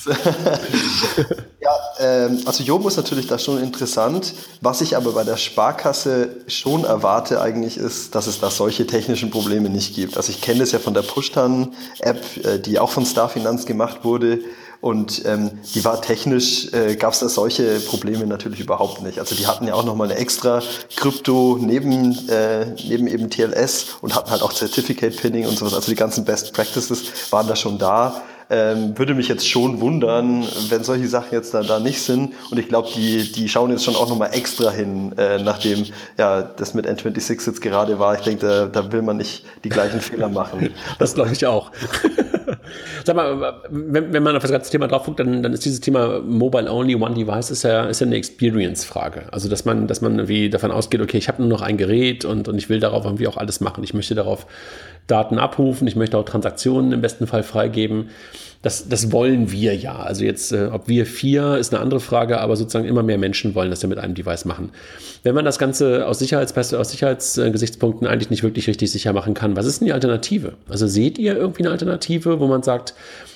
ja, 1.69 2.27
ähm, 2.27 2.43
also 2.47 2.63
Jomo 2.63 2.89
ist 2.89 2.97
natürlich 2.97 3.27
da 3.27 3.39
schon 3.39 3.63
interessant. 3.63 4.35
Was 4.61 4.81
ich 4.81 4.97
aber 4.97 5.13
bei 5.13 5.25
der 5.25 5.37
Sparkasse 5.37 6.31
schon 6.47 6.85
erwarte 6.85 7.41
eigentlich 7.41 7.77
ist, 7.77 8.15
dass 8.15 8.27
es 8.27 8.41
da 8.41 8.51
solche 8.51 8.87
technischen 8.87 9.31
Probleme 9.31 9.69
nicht 9.69 9.95
gibt. 9.95 10.17
Also 10.17 10.31
ich 10.31 10.41
kenne 10.41 10.61
das 10.61 10.73
ja 10.73 10.79
von 10.79 10.95
der 10.95 11.03
Pushtan 11.03 11.75
App, 12.01 12.23
äh, 12.45 12.59
die 12.59 12.79
auch 12.79 12.91
von 12.91 13.05
Starfinanz 13.05 13.67
gemacht 13.67 14.05
wurde. 14.05 14.41
Und 14.81 15.25
ähm, 15.27 15.51
die 15.75 15.85
war 15.85 16.01
technisch, 16.01 16.73
äh, 16.73 16.95
gab 16.95 17.13
es 17.13 17.19
da 17.19 17.29
solche 17.29 17.81
Probleme 17.81 18.27
natürlich 18.27 18.61
überhaupt 18.61 19.03
nicht. 19.03 19.19
Also 19.19 19.35
die 19.35 19.49
hatten 19.49 19.67
ja 19.67 19.75
auch 19.75 19.85
nochmal 19.85 20.09
eine 20.09 20.21
extra 20.21 20.63
Krypto 20.95 21.59
neben, 21.61 22.29
äh, 22.29 22.67
neben 22.87 23.09
eben 23.09 23.29
TLS 23.29 23.87
und 24.03 24.15
hatten 24.15 24.31
halt 24.31 24.43
auch 24.43 24.53
Certificate 24.53 25.17
Pinning 25.17 25.47
und 25.47 25.59
sowas. 25.59 25.75
Also 25.75 25.91
die 25.91 25.97
ganzen 25.97 26.25
Best 26.25 26.53
Practices 26.53 27.03
waren 27.31 27.49
da 27.49 27.57
schon 27.57 27.79
da. 27.79 28.23
Ähm, 28.51 28.97
würde 28.97 29.15
mich 29.15 29.29
jetzt 29.29 29.49
schon 29.49 29.81
wundern, 29.81 30.45
wenn 30.69 30.83
solche 30.83 31.07
Sachen 31.07 31.33
jetzt 31.33 31.53
da, 31.53 31.63
da 31.63 31.81
nicht 31.81 32.01
sind. 32.01 32.33
Und 32.51 32.59
ich 32.59 32.69
glaube, 32.69 32.89
die, 32.95 33.31
die 33.31 33.49
schauen 33.49 33.71
jetzt 33.71 33.85
schon 33.85 33.95
auch 33.95 34.09
nochmal 34.09 34.31
extra 34.33 34.71
hin, 34.71 35.13
äh, 35.19 35.43
nachdem 35.43 35.85
ja 36.17 36.43
das 36.43 36.73
mit 36.75 36.87
N26 36.87 37.47
jetzt 37.47 37.61
gerade 37.61 37.99
war. 37.99 38.15
Ich 38.15 38.23
denke, 38.23 38.47
da, 38.47 38.67
da 38.67 38.93
will 38.93 39.03
man 39.03 39.19
nicht 39.19 39.45
die 39.65 39.69
gleichen 39.69 40.01
Fehler 40.01 40.29
machen. 40.29 40.71
Das 40.99 41.15
glaube 41.15 41.33
ich 41.33 41.47
auch. 41.47 41.71
Sag 43.05 43.17
mal, 43.17 43.61
wenn, 43.71 44.13
wenn 44.13 44.23
man 44.23 44.37
auf 44.37 44.43
das 44.43 44.51
ganze 44.51 44.71
Thema 44.71 44.89
drauf 44.89 45.05
guckt, 45.05 45.21
dann, 45.21 45.43
dann 45.43 45.53
ist 45.53 45.65
dieses 45.65 45.81
Thema 45.81 46.21
Mobile 46.21 46.71
Only 46.71 46.95
One 46.95 47.15
Device 47.15 47.51
ist 47.51 47.63
ja, 47.63 47.85
ist 47.85 48.01
ja 48.01 48.07
eine 48.07 48.17
Experience-Frage. 48.17 49.33
Also, 49.33 49.49
dass 49.49 49.65
man, 49.65 49.87
dass 49.87 50.01
man 50.01 50.17
irgendwie 50.17 50.51
davon 50.51 50.71
ausgeht, 50.71 51.01
okay, 51.01 51.19
ich 51.19 51.29
habe 51.29 51.43
nur 51.43 51.49
noch 51.49 51.63
ein 51.63 51.77
Gerät 51.77 52.25
und, 52.25 52.49
und 52.49 52.59
ich 52.59 52.69
will 52.69 52.81
darauf 52.81 53.05
irgendwie 53.05 53.29
auch 53.29 53.37
alles 53.37 53.61
machen. 53.61 53.85
Ich 53.85 53.95
möchte 53.95 54.15
darauf 54.15 54.47
Daten 55.07 55.39
abrufen, 55.39 55.87
ich 55.89 55.97
möchte 55.97 56.19
auch 56.19 56.25
Transaktionen 56.25 56.93
im 56.93 57.01
besten 57.01 57.27
Fall 57.27 57.43
freigeben. 57.43 58.11
Das, 58.61 58.89
das 58.89 59.13
wollen 59.13 59.53
wir 59.53 59.77
ja. 59.77 59.97
Also 59.97 60.25
jetzt, 60.25 60.53
äh, 60.53 60.67
ob 60.73 60.89
wir 60.89 61.07
vier, 61.07 61.59
ist 61.59 61.73
eine 61.73 61.81
andere 61.81 62.01
Frage, 62.01 62.41
aber 62.41 62.57
sozusagen 62.57 62.89
immer 62.89 63.05
mehr 63.05 63.19
Menschen 63.19 63.55
wollen 63.55 63.71
das 63.71 63.83
ja 63.83 63.89
mit 63.89 63.99
einem 63.99 64.15
Device 64.15 64.45
machen. 64.47 64.71
Wenn 65.23 65.35
man 65.35 65.45
das 65.45 65.59
Ganze 65.59 66.07
aus, 66.07 66.19
Sicherheits 66.19 66.57
aus 66.75 66.91
Sicherheitsgesichtspunkten 66.91 68.09
eigentlich 68.09 68.31
nicht 68.31 68.43
wirklich 68.43 68.67
richtig 68.67 68.91
sicher 68.91 69.13
machen 69.13 69.35
kann, 69.35 69.55
was 69.55 69.67
ist 69.67 69.81
denn 69.81 69.87
die 69.87 69.93
Alternative? 69.93 70.55
Also 70.69 70.89
seht 70.89 71.19
ihr 71.19 71.37
irgendwie 71.37 71.63
eine 71.63 71.71
Alternative, 71.71 72.41
wo 72.41 72.49
man 72.49 72.65
sagt, 72.65 72.95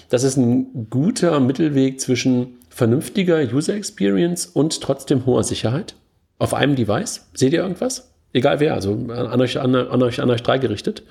das 0.08 0.24
ist 0.24 0.36
ein 0.36 0.88
guter 0.90 1.38
Mittelweg 1.38 2.00
zwischen 2.00 2.58
vernünftiger 2.68 3.40
User 3.42 3.74
Experience 3.74 4.46
und 4.46 4.80
trotzdem 4.80 5.24
hoher 5.24 5.44
Sicherheit 5.44 5.94
auf 6.38 6.52
einem 6.52 6.74
Device? 6.74 7.28
Seht 7.32 7.52
ihr 7.52 7.62
irgendwas? 7.62 8.10
Egal 8.32 8.58
wer, 8.58 8.74
also 8.74 8.92
an 9.08 9.40
euch, 9.40 9.60
an, 9.60 9.74
an 9.74 10.02
euch, 10.02 10.20
an 10.20 10.30
euch 10.30 10.42
drei 10.42 10.58
gerichtet. 10.58 11.04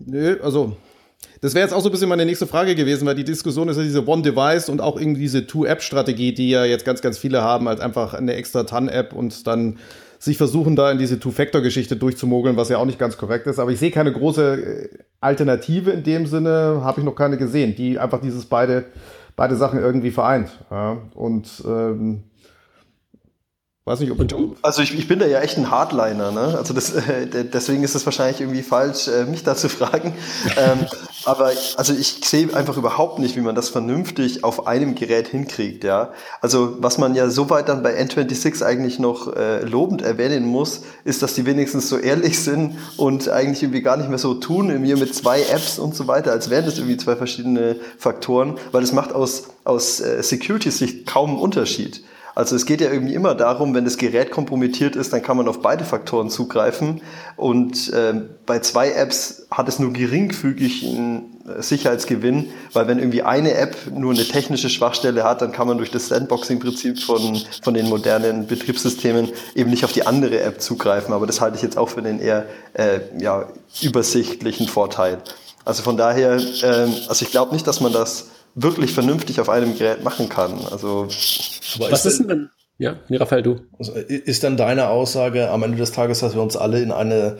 Nö, 0.00 0.38
also 0.42 0.76
das 1.40 1.54
wäre 1.54 1.64
jetzt 1.64 1.72
auch 1.72 1.80
so 1.80 1.88
ein 1.88 1.92
bisschen 1.92 2.08
meine 2.08 2.24
nächste 2.24 2.46
Frage 2.46 2.74
gewesen, 2.74 3.06
weil 3.06 3.14
die 3.14 3.24
Diskussion 3.24 3.68
ist 3.68 3.76
ja 3.76 3.82
diese 3.82 4.06
One-Device 4.06 4.68
und 4.68 4.80
auch 4.80 4.98
irgendwie 4.98 5.20
diese 5.20 5.46
Two-App-Strategie, 5.46 6.32
die 6.34 6.50
ja 6.50 6.64
jetzt 6.64 6.84
ganz, 6.84 7.00
ganz 7.00 7.18
viele 7.18 7.42
haben, 7.42 7.68
als 7.68 7.80
einfach 7.80 8.14
eine 8.14 8.34
extra 8.34 8.64
TAN-App 8.64 9.12
und 9.12 9.46
dann 9.46 9.78
sich 10.18 10.36
versuchen, 10.36 10.74
da 10.74 10.90
in 10.90 10.98
diese 10.98 11.20
Two-Factor-Geschichte 11.20 11.96
durchzumogeln, 11.96 12.56
was 12.56 12.68
ja 12.68 12.78
auch 12.78 12.84
nicht 12.84 12.98
ganz 12.98 13.16
korrekt 13.16 13.46
ist. 13.46 13.58
Aber 13.58 13.70
ich 13.70 13.78
sehe 13.78 13.92
keine 13.92 14.12
große 14.12 14.54
äh, 14.54 14.88
Alternative 15.20 15.90
in 15.90 16.02
dem 16.02 16.26
Sinne, 16.26 16.80
habe 16.82 17.00
ich 17.00 17.04
noch 17.04 17.14
keine 17.14 17.36
gesehen, 17.36 17.76
die 17.76 17.98
einfach 17.98 18.20
dieses 18.20 18.46
beide, 18.46 18.86
beide 19.36 19.54
Sachen 19.54 19.78
irgendwie 19.78 20.10
vereint. 20.10 20.50
Ja, 20.70 20.98
und 21.14 21.48
ähm, 21.64 22.24
Weiß 23.88 24.00
nicht, 24.00 24.12
ob 24.12 24.28
du. 24.28 24.54
Also 24.60 24.82
ich, 24.82 24.94
ich 24.98 25.08
bin 25.08 25.18
da 25.18 25.26
ja 25.26 25.40
echt 25.40 25.56
ein 25.56 25.70
Hardliner, 25.70 26.30
ne? 26.30 26.54
Also 26.58 26.74
das, 26.74 26.92
äh, 26.92 27.26
deswegen 27.26 27.82
ist 27.82 27.94
es 27.94 28.04
wahrscheinlich 28.04 28.38
irgendwie 28.38 28.62
falsch, 28.62 29.08
äh, 29.08 29.24
mich 29.24 29.44
da 29.44 29.56
zu 29.56 29.70
fragen. 29.70 30.12
ähm, 30.58 30.86
aber 31.24 31.52
also 31.76 31.94
ich 31.94 32.20
sehe 32.22 32.54
einfach 32.54 32.76
überhaupt 32.76 33.18
nicht, 33.18 33.34
wie 33.36 33.40
man 33.40 33.54
das 33.54 33.70
vernünftig 33.70 34.44
auf 34.44 34.66
einem 34.66 34.94
Gerät 34.94 35.28
hinkriegt, 35.28 35.84
ja. 35.84 36.12
Also 36.42 36.76
was 36.80 36.98
man 36.98 37.14
ja 37.14 37.30
soweit 37.30 37.70
dann 37.70 37.82
bei 37.82 37.98
N26 37.98 38.62
eigentlich 38.62 38.98
noch 38.98 39.34
äh, 39.34 39.64
lobend 39.64 40.02
erwähnen 40.02 40.44
muss, 40.44 40.82
ist, 41.04 41.22
dass 41.22 41.32
die 41.32 41.46
wenigstens 41.46 41.88
so 41.88 41.96
ehrlich 41.96 42.38
sind 42.40 42.76
und 42.98 43.30
eigentlich 43.30 43.62
irgendwie 43.62 43.80
gar 43.80 43.96
nicht 43.96 44.10
mehr 44.10 44.18
so 44.18 44.34
tun, 44.34 44.68
irgendwie 44.68 44.96
mit 44.96 45.14
zwei 45.14 45.40
Apps 45.40 45.78
und 45.78 45.94
so 45.94 46.06
weiter, 46.06 46.32
als 46.32 46.50
wären 46.50 46.66
das 46.66 46.76
irgendwie 46.76 46.98
zwei 46.98 47.16
verschiedene 47.16 47.76
Faktoren, 47.96 48.58
weil 48.70 48.82
es 48.82 48.92
macht 48.92 49.14
aus, 49.14 49.44
aus 49.64 50.00
äh, 50.00 50.22
Security-Sicht 50.22 51.06
kaum 51.06 51.30
einen 51.30 51.38
Unterschied. 51.38 52.02
Also 52.38 52.54
es 52.54 52.66
geht 52.66 52.80
ja 52.80 52.88
irgendwie 52.88 53.14
immer 53.14 53.34
darum, 53.34 53.74
wenn 53.74 53.84
das 53.84 53.96
Gerät 53.96 54.30
kompromittiert 54.30 54.94
ist, 54.94 55.12
dann 55.12 55.22
kann 55.22 55.36
man 55.36 55.48
auf 55.48 55.60
beide 55.60 55.84
Faktoren 55.84 56.30
zugreifen. 56.30 57.00
Und 57.36 57.92
äh, 57.92 58.14
bei 58.46 58.60
zwei 58.60 58.92
Apps 58.92 59.48
hat 59.50 59.66
es 59.66 59.80
nur 59.80 59.92
geringfügig 59.92 60.86
einen 60.86 61.42
Sicherheitsgewinn, 61.58 62.50
weil 62.74 62.86
wenn 62.86 63.00
irgendwie 63.00 63.22
eine 63.22 63.54
App 63.54 63.74
nur 63.92 64.12
eine 64.12 64.22
technische 64.22 64.70
Schwachstelle 64.70 65.24
hat, 65.24 65.42
dann 65.42 65.50
kann 65.50 65.66
man 65.66 65.78
durch 65.78 65.90
das 65.90 66.06
Sandboxing-Prinzip 66.06 67.00
von, 67.00 67.42
von 67.60 67.74
den 67.74 67.88
modernen 67.88 68.46
Betriebssystemen 68.46 69.30
eben 69.56 69.70
nicht 69.70 69.84
auf 69.84 69.92
die 69.92 70.06
andere 70.06 70.40
App 70.40 70.60
zugreifen. 70.60 71.12
Aber 71.12 71.26
das 71.26 71.40
halte 71.40 71.56
ich 71.56 71.62
jetzt 71.62 71.76
auch 71.76 71.88
für 71.88 72.02
den 72.02 72.20
eher 72.20 72.46
äh, 72.74 73.00
ja, 73.18 73.48
übersichtlichen 73.82 74.68
Vorteil. 74.68 75.18
Also 75.64 75.82
von 75.82 75.96
daher, 75.96 76.36
äh, 76.36 76.86
also 77.08 77.24
ich 77.24 77.32
glaube 77.32 77.52
nicht, 77.52 77.66
dass 77.66 77.80
man 77.80 77.92
das 77.92 78.28
wirklich 78.62 78.92
vernünftig 78.92 79.40
auf 79.40 79.48
einem 79.48 79.76
Gerät 79.76 80.02
machen 80.04 80.28
kann. 80.28 80.58
Also 80.70 81.06
was 81.78 82.06
ist 82.06 82.18
denn 82.28 82.50
ja, 82.80 82.94
Raphael, 83.10 83.42
du. 83.42 83.56
Also 83.76 83.92
ist 83.92 84.44
dann 84.44 84.56
deine 84.56 84.88
Aussage 84.88 85.50
am 85.50 85.64
Ende 85.64 85.78
des 85.78 85.90
Tages, 85.90 86.20
dass 86.20 86.34
wir 86.34 86.42
uns 86.42 86.56
alle 86.56 86.80
in 86.80 86.92
eine 86.92 87.38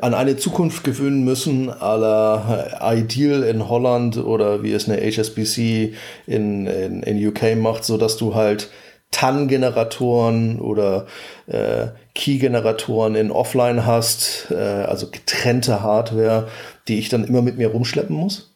an 0.00 0.14
eine 0.14 0.36
Zukunft 0.36 0.84
gewöhnen 0.84 1.24
müssen, 1.24 1.70
à 1.70 1.96
la 1.96 2.94
Ideal 2.94 3.42
in 3.42 3.68
Holland 3.68 4.16
oder 4.18 4.62
wie 4.62 4.72
es 4.72 4.88
eine 4.88 5.00
HSBC 5.00 5.94
in, 6.26 6.66
in, 6.66 7.02
in 7.02 7.28
UK 7.28 7.56
macht, 7.56 7.84
so 7.84 7.96
dass 7.96 8.16
du 8.16 8.34
halt 8.34 8.70
TAN-Generatoren 9.10 10.60
oder 10.60 11.06
äh, 11.46 11.88
Key-Generatoren 12.14 13.16
in 13.16 13.32
Offline 13.32 13.84
hast, 13.84 14.50
äh, 14.50 14.54
also 14.54 15.10
getrennte 15.10 15.82
Hardware, 15.82 16.48
die 16.86 16.98
ich 16.98 17.08
dann 17.08 17.24
immer 17.24 17.42
mit 17.42 17.56
mir 17.56 17.68
rumschleppen 17.68 18.14
muss? 18.14 18.52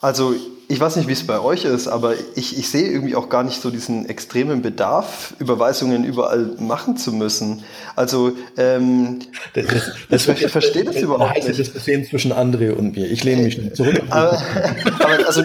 Also 0.00 0.34
ich 0.70 0.78
weiß 0.78 0.94
nicht, 0.94 1.08
wie 1.08 1.12
es 1.12 1.26
bei 1.26 1.40
euch 1.40 1.64
ist, 1.64 1.88
aber 1.88 2.14
ich, 2.36 2.56
ich 2.56 2.70
sehe 2.70 2.88
irgendwie 2.88 3.16
auch 3.16 3.28
gar 3.28 3.42
nicht 3.42 3.60
so 3.60 3.70
diesen 3.70 4.08
extremen 4.08 4.62
Bedarf, 4.62 5.34
Überweisungen 5.40 6.04
überall 6.04 6.54
machen 6.60 6.96
zu 6.96 7.12
müssen. 7.12 7.64
Also 7.96 8.32
ähm, 8.56 9.18
das, 9.54 9.66
das, 10.08 10.26
das, 10.26 10.40
ich 10.40 10.48
verstehe 10.48 10.84
das 10.84 10.94
überhaupt 10.96 11.34
nicht. 11.34 11.48
Das 11.48 11.56
System 11.56 12.04
zwischen 12.04 12.32
André 12.32 12.70
und 12.70 12.94
mir. 12.94 13.10
Ich 13.10 13.24
lehne 13.24 13.42
mich 13.42 13.58
zurück. 13.74 14.00
aber, 14.10 14.40
aber, 15.00 15.26
also, 15.26 15.42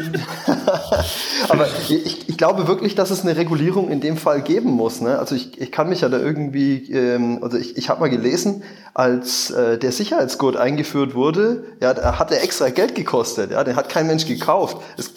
aber 1.50 1.68
ich, 1.90 2.30
ich 2.30 2.38
glaube 2.38 2.68
wirklich, 2.68 2.94
dass 2.94 3.10
es 3.10 3.22
eine 3.22 3.36
Regulierung 3.36 3.90
in 3.90 4.02
dem 4.02 4.18
Fall 4.18 4.44
geben 4.44 4.70
muss. 4.70 5.02
Ne? 5.02 5.18
Also 5.18 5.34
ich, 5.34 5.60
ich 5.60 5.72
kann 5.72 5.90
mich 5.90 6.02
ja 6.02 6.10
da 6.10 6.20
irgendwie, 6.20 6.92
ähm, 6.92 7.40
also 7.42 7.58
ich, 7.58 7.78
ich 7.78 7.90
habe 7.90 8.00
mal 8.00 8.12
gelesen, 8.12 8.62
als 8.94 9.50
äh, 9.50 9.80
der 9.80 9.92
Sicherheitsgurt 9.92 10.56
eingeführt 10.56 11.16
wurde, 11.16 11.66
ja, 11.82 11.96
hat 12.18 12.32
er 12.32 12.44
extra 12.44 12.70
Geld 12.70 12.94
gekostet. 12.94 13.52
Ja, 13.52 13.64
den 13.64 13.76
hat 13.76 13.90
kein 13.90 14.06
Mensch 14.06 14.28
gekauft. 14.28 14.78
Es 14.98 15.15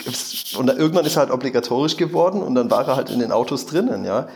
und 0.57 0.69
irgendwann 0.69 1.05
ist 1.05 1.17
er 1.17 1.21
halt 1.21 1.31
obligatorisch 1.31 1.97
geworden 1.97 2.43
und 2.43 2.55
dann 2.55 2.71
war 2.71 2.87
er 2.87 2.97
halt 2.97 3.11
in 3.11 3.19
den 3.19 3.33
Autos 3.33 3.67
drinnen, 3.67 4.05
ja. 4.05 4.29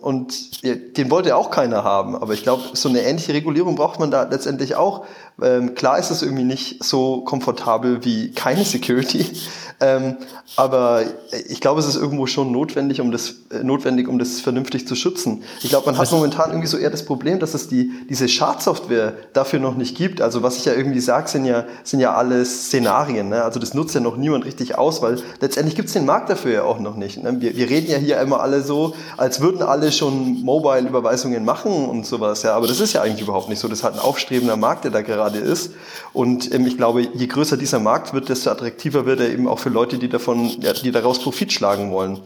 Und 0.00 0.64
den 0.64 1.10
wollte 1.10 1.36
auch 1.36 1.50
keiner 1.50 1.84
haben. 1.84 2.16
Aber 2.16 2.32
ich 2.32 2.42
glaube, 2.42 2.62
so 2.72 2.88
eine 2.88 3.02
ähnliche 3.02 3.34
Regulierung 3.34 3.74
braucht 3.74 3.98
man 4.00 4.10
da 4.10 4.22
letztendlich 4.22 4.76
auch. 4.76 5.04
Ähm, 5.42 5.74
klar 5.74 5.98
ist 5.98 6.10
es 6.10 6.22
irgendwie 6.22 6.44
nicht 6.44 6.82
so 6.82 7.22
komfortabel 7.22 8.04
wie 8.04 8.32
keine 8.32 8.64
Security. 8.64 9.26
Ähm, 9.80 10.16
aber 10.56 11.02
ich 11.48 11.60
glaube, 11.60 11.78
es 11.78 11.86
ist 11.86 11.94
irgendwo 11.94 12.26
schon 12.26 12.50
notwendig, 12.50 13.00
um 13.00 13.12
das, 13.12 13.34
äh, 13.50 13.62
notwendig, 13.62 14.08
um 14.08 14.18
das 14.18 14.40
vernünftig 14.40 14.88
zu 14.88 14.96
schützen. 14.96 15.44
Ich 15.62 15.68
glaube, 15.68 15.86
man 15.86 15.96
hat 15.96 16.10
momentan 16.10 16.50
irgendwie 16.50 16.66
so 16.66 16.76
eher 16.78 16.90
das 16.90 17.04
Problem, 17.04 17.38
dass 17.38 17.54
es 17.54 17.68
die, 17.68 17.92
diese 18.10 18.28
Schadsoftware 18.28 19.12
dafür 19.34 19.60
noch 19.60 19.76
nicht 19.76 19.96
gibt. 19.96 20.20
Also 20.20 20.42
was 20.42 20.56
ich 20.56 20.64
ja 20.64 20.72
irgendwie 20.74 20.98
sage, 20.98 21.28
sind 21.28 21.44
ja, 21.44 21.64
sind 21.84 22.00
ja 22.00 22.14
alles 22.14 22.66
Szenarien. 22.66 23.28
Ne? 23.28 23.44
Also 23.44 23.60
das 23.60 23.72
nutzt 23.72 23.94
ja 23.94 24.00
noch 24.00 24.16
niemand 24.16 24.46
richtig 24.46 24.76
aus, 24.76 25.00
weil 25.00 25.22
letztendlich 25.40 25.76
gibt 25.76 25.88
es 25.88 25.94
den 25.94 26.06
Markt 26.06 26.28
dafür 26.28 26.52
ja 26.52 26.62
auch 26.64 26.80
noch 26.80 26.96
nicht. 26.96 27.22
Ne? 27.22 27.40
Wir, 27.40 27.56
wir 27.56 27.70
reden 27.70 27.88
ja 27.88 27.98
hier 27.98 28.20
immer 28.20 28.40
alle 28.40 28.62
so, 28.62 28.96
als 29.16 29.40
würden 29.40 29.62
alle 29.62 29.87
schon 29.96 30.42
Mobile-Überweisungen 30.42 31.44
machen 31.44 31.72
und 31.72 32.06
sowas. 32.06 32.42
Ja, 32.42 32.54
aber 32.54 32.66
das 32.66 32.80
ist 32.80 32.92
ja 32.92 33.02
eigentlich 33.02 33.22
überhaupt 33.22 33.48
nicht 33.48 33.58
so. 33.58 33.68
Das 33.68 33.82
hat 33.82 33.94
ein 33.94 34.00
aufstrebender 34.00 34.56
Markt, 34.56 34.84
der 34.84 34.90
da 34.90 35.02
gerade 35.02 35.38
ist. 35.38 35.72
Und 36.12 36.52
ähm, 36.54 36.66
ich 36.66 36.76
glaube, 36.76 37.02
je 37.02 37.26
größer 37.26 37.56
dieser 37.56 37.78
Markt 37.78 38.12
wird, 38.12 38.28
desto 38.28 38.50
attraktiver 38.50 39.06
wird 39.06 39.20
er 39.20 39.30
eben 39.30 39.48
auch 39.48 39.58
für 39.58 39.70
Leute, 39.70 39.98
die 39.98 40.08
davon, 40.08 40.50
ja, 40.60 40.72
die 40.72 40.90
daraus 40.90 41.20
Profit 41.20 41.52
schlagen 41.52 41.90
wollen. 41.92 42.20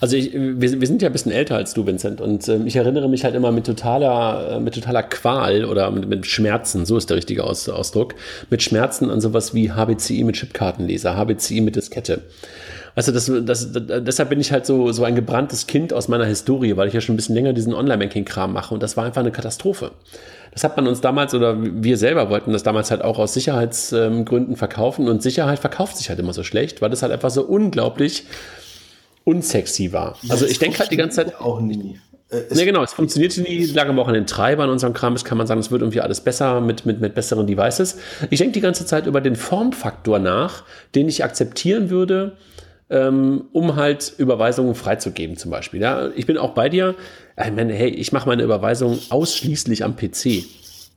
Also 0.00 0.16
ich, 0.16 0.32
wir, 0.32 0.80
wir, 0.80 0.86
sind 0.86 1.02
ja 1.02 1.08
ein 1.08 1.12
bisschen 1.12 1.32
älter 1.32 1.56
als 1.56 1.74
du, 1.74 1.86
Vincent, 1.86 2.20
und 2.20 2.46
äh, 2.48 2.58
ich 2.64 2.76
erinnere 2.76 3.08
mich 3.08 3.24
halt 3.24 3.34
immer 3.34 3.50
mit 3.50 3.66
totaler, 3.66 4.56
äh, 4.56 4.60
mit 4.60 4.74
totaler 4.74 5.02
Qual 5.02 5.64
oder 5.64 5.90
mit, 5.90 6.08
mit, 6.08 6.26
Schmerzen, 6.26 6.86
so 6.86 6.96
ist 6.96 7.10
der 7.10 7.16
richtige 7.16 7.44
Aus, 7.44 7.68
Ausdruck, 7.68 8.14
mit 8.50 8.62
Schmerzen 8.62 9.10
an 9.10 9.20
sowas 9.20 9.54
wie 9.54 9.70
HBCI 9.72 10.24
mit 10.24 10.36
Chipkartenleser, 10.36 11.16
HBCI 11.16 11.60
mit 11.60 11.76
Diskette. 11.76 12.22
Also 12.98 13.12
das, 13.12 13.30
das, 13.44 13.70
das, 13.70 13.86
deshalb 14.02 14.28
bin 14.28 14.40
ich 14.40 14.50
halt 14.50 14.66
so, 14.66 14.90
so 14.90 15.04
ein 15.04 15.14
gebranntes 15.14 15.68
Kind 15.68 15.92
aus 15.92 16.08
meiner 16.08 16.24
Historie, 16.24 16.76
weil 16.76 16.88
ich 16.88 16.94
ja 16.94 17.00
schon 17.00 17.14
ein 17.14 17.16
bisschen 17.16 17.36
länger 17.36 17.52
diesen 17.52 17.72
Online-Banking-Kram 17.72 18.52
mache 18.52 18.74
und 18.74 18.82
das 18.82 18.96
war 18.96 19.04
einfach 19.04 19.20
eine 19.20 19.30
Katastrophe. 19.30 19.92
Das 20.50 20.64
hat 20.64 20.76
man 20.76 20.88
uns 20.88 21.00
damals 21.00 21.32
oder 21.32 21.56
wir 21.60 21.96
selber 21.96 22.28
wollten 22.28 22.52
das 22.52 22.64
damals 22.64 22.90
halt 22.90 23.02
auch 23.02 23.20
aus 23.20 23.34
Sicherheitsgründen 23.34 24.56
verkaufen 24.56 25.06
und 25.06 25.22
Sicherheit 25.22 25.60
verkauft 25.60 25.96
sich 25.96 26.08
halt 26.08 26.18
immer 26.18 26.32
so 26.32 26.42
schlecht, 26.42 26.82
weil 26.82 26.90
das 26.90 27.02
halt 27.02 27.12
einfach 27.12 27.30
so 27.30 27.44
unglaublich 27.44 28.24
unsexy 29.22 29.92
war. 29.92 30.16
Also 30.28 30.46
ich 30.46 30.58
denke 30.58 30.80
halt 30.80 30.90
die 30.90 30.96
ganze 30.96 31.24
Zeit 31.24 31.40
auch 31.40 31.60
nie. 31.60 32.00
Ja, 32.52 32.64
genau, 32.64 32.82
es 32.82 32.94
funktionierte 32.94 33.42
nie, 33.42 33.64
lag 33.66 33.88
aber 33.88 34.02
auch 34.02 34.08
an 34.08 34.14
den 34.14 34.26
Treibern 34.26 34.70
unserem 34.70 34.92
Kram. 34.92 35.14
Das 35.14 35.24
kann 35.24 35.38
man 35.38 35.46
sagen, 35.46 35.60
es 35.60 35.70
wird 35.70 35.82
irgendwie 35.82 36.00
alles 36.00 36.20
besser 36.20 36.60
mit, 36.60 36.84
mit, 36.84 37.00
mit 37.00 37.14
besseren 37.14 37.46
Devices. 37.46 37.98
Ich 38.30 38.40
denke 38.40 38.54
die 38.54 38.60
ganze 38.60 38.86
Zeit 38.86 39.06
über 39.06 39.20
den 39.20 39.36
Formfaktor 39.36 40.18
nach, 40.18 40.64
den 40.96 41.08
ich 41.08 41.22
akzeptieren 41.22 41.90
würde, 41.90 42.36
ähm, 42.90 43.44
um 43.52 43.76
halt 43.76 44.14
Überweisungen 44.18 44.74
freizugeben 44.74 45.36
zum 45.36 45.50
Beispiel. 45.50 45.80
Ja, 45.80 46.08
ich 46.14 46.26
bin 46.26 46.38
auch 46.38 46.50
bei 46.50 46.68
dir. 46.68 46.94
Ich 47.36 47.52
meine, 47.52 47.72
hey, 47.74 47.88
ich 47.88 48.12
mache 48.12 48.28
meine 48.28 48.42
Überweisung 48.42 48.98
ausschließlich 49.10 49.84
am 49.84 49.96
PC. 49.96 50.44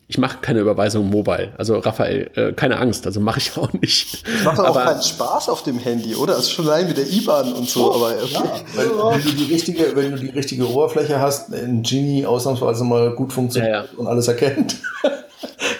Ich 0.07 0.17
mache 0.17 0.39
keine 0.41 0.59
Überweisung 0.59 1.09
mobile. 1.09 1.53
Also 1.57 1.77
Raphael, 1.77 2.29
äh, 2.35 2.51
keine 2.51 2.79
Angst, 2.79 3.05
also 3.05 3.21
mache 3.21 3.39
ich 3.39 3.51
auch 3.57 3.71
nicht. 3.73 4.23
Macht 4.43 4.59
auch 4.59 4.75
keinen 4.75 5.01
Spaß 5.01 5.49
auf 5.49 5.63
dem 5.63 5.79
Handy, 5.79 6.15
oder? 6.15 6.33
Das 6.33 6.43
ist 6.43 6.51
schon 6.51 6.67
allein 6.67 6.87
mit 6.87 6.97
der 6.97 7.09
IBAN 7.09 7.53
und 7.53 7.69
so. 7.69 7.91
Oh, 7.91 7.95
aber 7.95 8.21
okay. 8.21 8.33
ja, 8.33 8.43
wenn, 8.75 8.89
wenn, 8.89 9.23
du 9.23 9.31
die 9.31 9.53
richtige, 9.53 9.95
wenn 9.95 10.11
du 10.11 10.17
die 10.17 10.29
richtige 10.29 10.69
Oberfläche 10.69 11.19
hast, 11.19 11.53
ein 11.53 11.83
Genie 11.83 12.25
ausnahmsweise 12.25 12.83
mal 12.83 13.15
gut 13.15 13.31
funktioniert 13.31 13.73
ja, 13.73 13.83
ja. 13.83 13.89
und 13.97 14.07
alles 14.07 14.27
erkennt. 14.27 14.77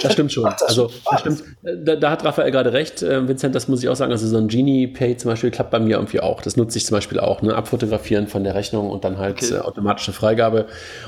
Das 0.01 0.13
stimmt 0.13 0.31
schon. 0.31 0.43
Das 0.43 0.63
also, 0.63 0.91
das 1.09 1.19
stimmt. 1.19 1.43
Da, 1.61 1.95
da, 1.95 2.11
hat 2.11 2.25
Raphael 2.25 2.51
gerade 2.51 2.73
recht, 2.73 3.03
äh, 3.03 3.27
Vincent, 3.27 3.55
das 3.55 3.67
muss 3.67 3.83
ich 3.83 3.89
auch 3.89 3.95
sagen. 3.95 4.11
Also, 4.11 4.27
so 4.27 4.37
ein 4.37 4.47
Genie 4.47 4.87
Pay 4.87 5.17
zum 5.17 5.31
Beispiel 5.31 5.51
klappt 5.51 5.71
bei 5.71 5.79
mir 5.79 5.97
irgendwie 5.97 6.19
auch. 6.19 6.41
Das 6.41 6.57
nutze 6.57 6.77
ich 6.77 6.85
zum 6.85 6.97
Beispiel 6.97 7.19
auch. 7.19 7.41
Ne? 7.41 7.55
Abfotografieren 7.55 8.27
von 8.27 8.43
der 8.43 8.55
Rechnung 8.55 8.89
und 8.89 9.03
dann 9.03 9.17
halt 9.17 9.43
okay. 9.43 9.55
äh, 9.55 9.59
automatische 9.59 10.13
Freigabe. 10.13 10.65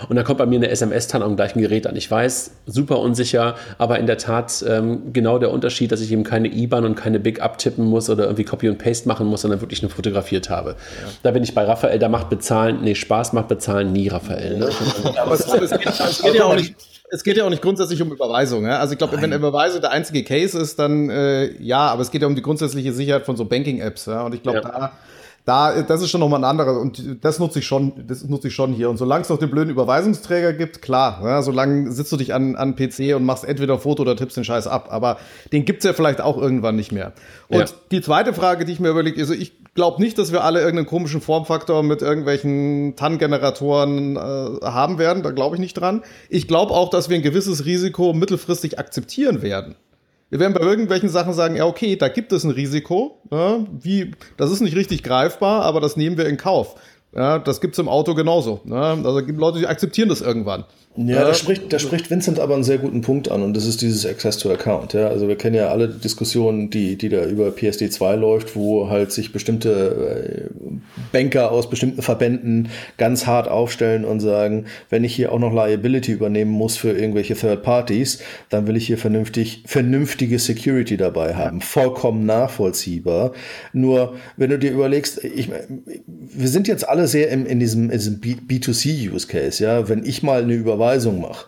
Und 0.09 0.15
dann 0.15 0.25
kommt 0.25 0.37
bei 0.37 0.45
mir 0.45 0.57
eine 0.57 0.69
SMS 0.69 1.07
dann 1.07 1.23
am 1.23 1.35
gleichen 1.35 1.59
Gerät 1.61 1.87
an. 1.87 1.95
Ich 1.95 2.09
weiß, 2.09 2.51
super 2.65 2.99
unsicher, 2.99 3.55
aber 3.77 3.99
in 3.99 4.07
der 4.07 4.17
Tat 4.17 4.63
ähm, 4.67 5.13
genau 5.13 5.39
der 5.39 5.51
Unterschied, 5.51 5.91
dass 5.91 6.01
ich 6.01 6.11
eben 6.11 6.23
keine 6.23 6.47
IBAN 6.47 6.85
und 6.85 6.95
keine 6.95 7.19
Big 7.19 7.41
abtippen 7.41 7.85
muss 7.85 8.09
oder 8.09 8.25
irgendwie 8.25 8.43
Copy 8.43 8.69
und 8.69 8.77
Paste 8.77 9.07
machen 9.07 9.27
muss, 9.27 9.41
sondern 9.41 9.61
wirklich 9.61 9.81
nur 9.81 9.91
fotografiert 9.91 10.49
habe. 10.49 10.71
Ja. 10.71 11.11
Da 11.23 11.31
bin 11.31 11.43
ich 11.43 11.53
bei 11.53 11.63
Raphael, 11.63 11.99
da 11.99 12.09
macht 12.09 12.29
bezahlen, 12.29 12.79
nee, 12.83 12.95
Spaß 12.95 13.33
macht 13.33 13.47
bezahlen 13.47 13.91
nie, 13.91 14.07
Raphael. 14.07 14.57
Ne? 14.57 14.69
Aber 15.17 15.33
es, 15.33 15.45
geht, 15.45 15.61
es 15.61 16.21
geht 16.21 16.35
ja 16.35 16.45
auch 16.45 16.55
nicht 16.55 16.75
es 17.13 17.23
geht 17.23 17.37
ja 17.37 17.45
auch 17.45 17.49
nicht 17.49 17.61
grundsätzlich 17.61 18.01
um 18.01 18.11
Überweisung. 18.11 18.65
Ja? 18.65 18.79
Also 18.79 18.93
ich 18.93 18.97
glaube, 18.97 19.21
wenn 19.21 19.31
Überweisung 19.31 19.81
der 19.81 19.91
einzige 19.91 20.23
Case 20.23 20.57
ist, 20.57 20.79
dann 20.79 21.09
äh, 21.09 21.51
ja, 21.61 21.87
aber 21.87 22.01
es 22.01 22.09
geht 22.09 22.23
ja 22.23 22.27
um 22.27 22.35
die 22.35 22.41
grundsätzliche 22.41 22.91
Sicherheit 22.91 23.25
von 23.25 23.37
so 23.37 23.45
Banking-Apps. 23.45 24.07
Ja? 24.07 24.23
Und 24.23 24.33
ich 24.33 24.41
glaube, 24.41 24.61
ja. 24.63 24.69
da 24.69 24.91
da, 25.45 25.81
das 25.81 26.01
ist 26.01 26.09
schon 26.09 26.21
nochmal 26.21 26.39
ein 26.39 26.45
anderer 26.45 26.79
und 26.79 27.17
das 27.21 27.37
nutze 27.37 27.59
ich 27.59 27.67
schon, 27.67 28.07
das 28.07 28.23
nutze 28.23 28.47
ich 28.47 28.55
schon 28.55 28.71
hier. 28.71 28.89
Und 28.89 28.95
solange 28.95 29.23
es 29.23 29.29
noch 29.29 29.37
den 29.37 29.49
blöden 29.49 29.71
Überweisungsträger 29.71 30.53
gibt, 30.53 30.81
klar, 30.81 31.19
ja, 31.21 31.41
solange 31.41 31.91
sitzt 31.91 32.13
du 32.13 32.17
dich 32.17 32.33
an, 32.33 32.55
an 32.55 32.77
PC 32.77 33.13
und 33.13 33.25
machst 33.25 33.43
entweder 33.43 33.77
Foto 33.77 34.03
oder 34.03 34.15
tippst 34.15 34.37
den 34.37 34.45
Scheiß 34.45 34.67
ab. 34.67 34.87
Aber 34.89 35.17
den 35.51 35.65
gibt's 35.65 35.83
ja 35.83 35.91
vielleicht 35.91 36.21
auch 36.21 36.37
irgendwann 36.37 36.77
nicht 36.77 36.93
mehr. 36.93 37.11
Und 37.49 37.59
ja. 37.59 37.65
die 37.91 38.01
zweite 38.01 38.33
Frage, 38.33 38.63
die 38.63 38.71
ich 38.71 38.79
mir 38.79 38.89
überlege, 38.89 39.19
also 39.19 39.33
ich 39.33 39.51
glaube 39.73 40.01
nicht, 40.01 40.17
dass 40.17 40.31
wir 40.31 40.43
alle 40.43 40.59
irgendeinen 40.59 40.87
komischen 40.87 41.21
Formfaktor 41.21 41.83
mit 41.83 42.01
irgendwelchen 42.01 42.95
TAN-Generatoren 42.95 44.15
äh, 44.15 44.19
haben 44.65 44.97
werden. 44.97 45.23
Da 45.23 45.31
glaube 45.31 45.55
ich 45.55 45.59
nicht 45.59 45.73
dran. 45.73 46.03
Ich 46.29 46.47
glaube 46.47 46.73
auch, 46.73 46.89
dass 46.89 47.09
wir 47.09 47.15
ein 47.15 47.23
gewisses 47.23 47.65
Risiko 47.65 48.13
mittelfristig 48.13 48.79
akzeptieren 48.79 49.41
werden. 49.41 49.75
Wir 50.29 50.39
werden 50.39 50.53
bei 50.53 50.61
irgendwelchen 50.61 51.09
Sachen 51.09 51.33
sagen, 51.33 51.55
ja, 51.55 51.65
okay, 51.65 51.95
da 51.95 52.07
gibt 52.07 52.31
es 52.31 52.43
ein 52.43 52.49
Risiko. 52.49 53.19
Ja, 53.31 53.59
wie, 53.71 54.11
das 54.37 54.51
ist 54.51 54.61
nicht 54.61 54.75
richtig 54.75 55.03
greifbar, 55.03 55.63
aber 55.63 55.79
das 55.79 55.95
nehmen 55.95 56.17
wir 56.17 56.25
in 56.25 56.37
Kauf. 56.37 56.75
Ja, 57.15 57.37
das 57.37 57.61
gibt's 57.61 57.77
im 57.77 57.87
Auto 57.87 58.15
genauso. 58.15 58.61
Ja, 58.65 58.93
also 58.95 59.23
gibt 59.23 59.39
Leute, 59.39 59.59
die 59.59 59.67
akzeptieren 59.67 60.09
das 60.09 60.21
irgendwann. 60.21 60.65
Ja, 60.95 61.25
da 61.25 61.33
spricht, 61.33 61.73
da 61.73 61.79
spricht 61.79 62.11
Vincent 62.11 62.39
aber 62.39 62.53
einen 62.53 62.63
sehr 62.63 62.77
guten 62.77 63.01
Punkt 63.01 63.31
an 63.31 63.41
und 63.41 63.57
das 63.57 63.65
ist 63.65 63.81
dieses 63.81 64.05
Access 64.05 64.37
to 64.37 64.51
Account. 64.51 64.93
Ja, 64.93 65.07
also 65.07 65.27
wir 65.27 65.35
kennen 65.35 65.55
ja 65.55 65.69
alle 65.69 65.89
Diskussionen, 65.89 66.69
die, 66.69 66.97
die 66.97 67.09
da 67.09 67.25
über 67.25 67.47
PSD2 67.47 68.15
läuft, 68.15 68.55
wo 68.55 68.89
halt 68.89 69.11
sich 69.11 69.31
bestimmte 69.31 70.49
äh, 70.51 70.73
Banker 71.11 71.51
aus 71.51 71.67
bestimmten 71.67 72.03
Verbänden 72.03 72.69
ganz 72.97 73.25
hart 73.25 73.47
aufstellen 73.47 74.05
und 74.05 74.19
sagen, 74.19 74.65
wenn 74.91 75.03
ich 75.03 75.15
hier 75.15 75.31
auch 75.31 75.39
noch 75.39 75.51
Liability 75.51 76.11
übernehmen 76.11 76.51
muss 76.51 76.77
für 76.77 76.91
irgendwelche 76.91 77.33
Third 77.33 77.63
Parties, 77.63 78.19
dann 78.49 78.67
will 78.67 78.77
ich 78.77 78.85
hier 78.85 78.99
vernünftig, 78.99 79.63
vernünftige 79.65 80.37
Security 80.37 80.97
dabei 80.97 81.33
haben. 81.33 81.61
Vollkommen 81.61 82.27
nachvollziehbar. 82.27 83.31
Nur, 83.73 84.13
wenn 84.37 84.51
du 84.51 84.59
dir 84.59 84.71
überlegst, 84.71 85.23
ich, 85.23 85.49
wir 86.05 86.47
sind 86.47 86.67
jetzt 86.67 86.87
alle 86.87 87.07
sehr 87.07 87.31
im, 87.31 87.47
in 87.47 87.59
diesem, 87.59 87.89
in 87.89 87.97
diesem 87.97 88.21
B2C-Use-Case, 88.21 89.63
ja. 89.63 89.89
Wenn 89.89 90.05
ich 90.05 90.21
mal 90.21 90.43
eine 90.43 90.53
Überweisung 90.83 91.21
mache, 91.21 91.45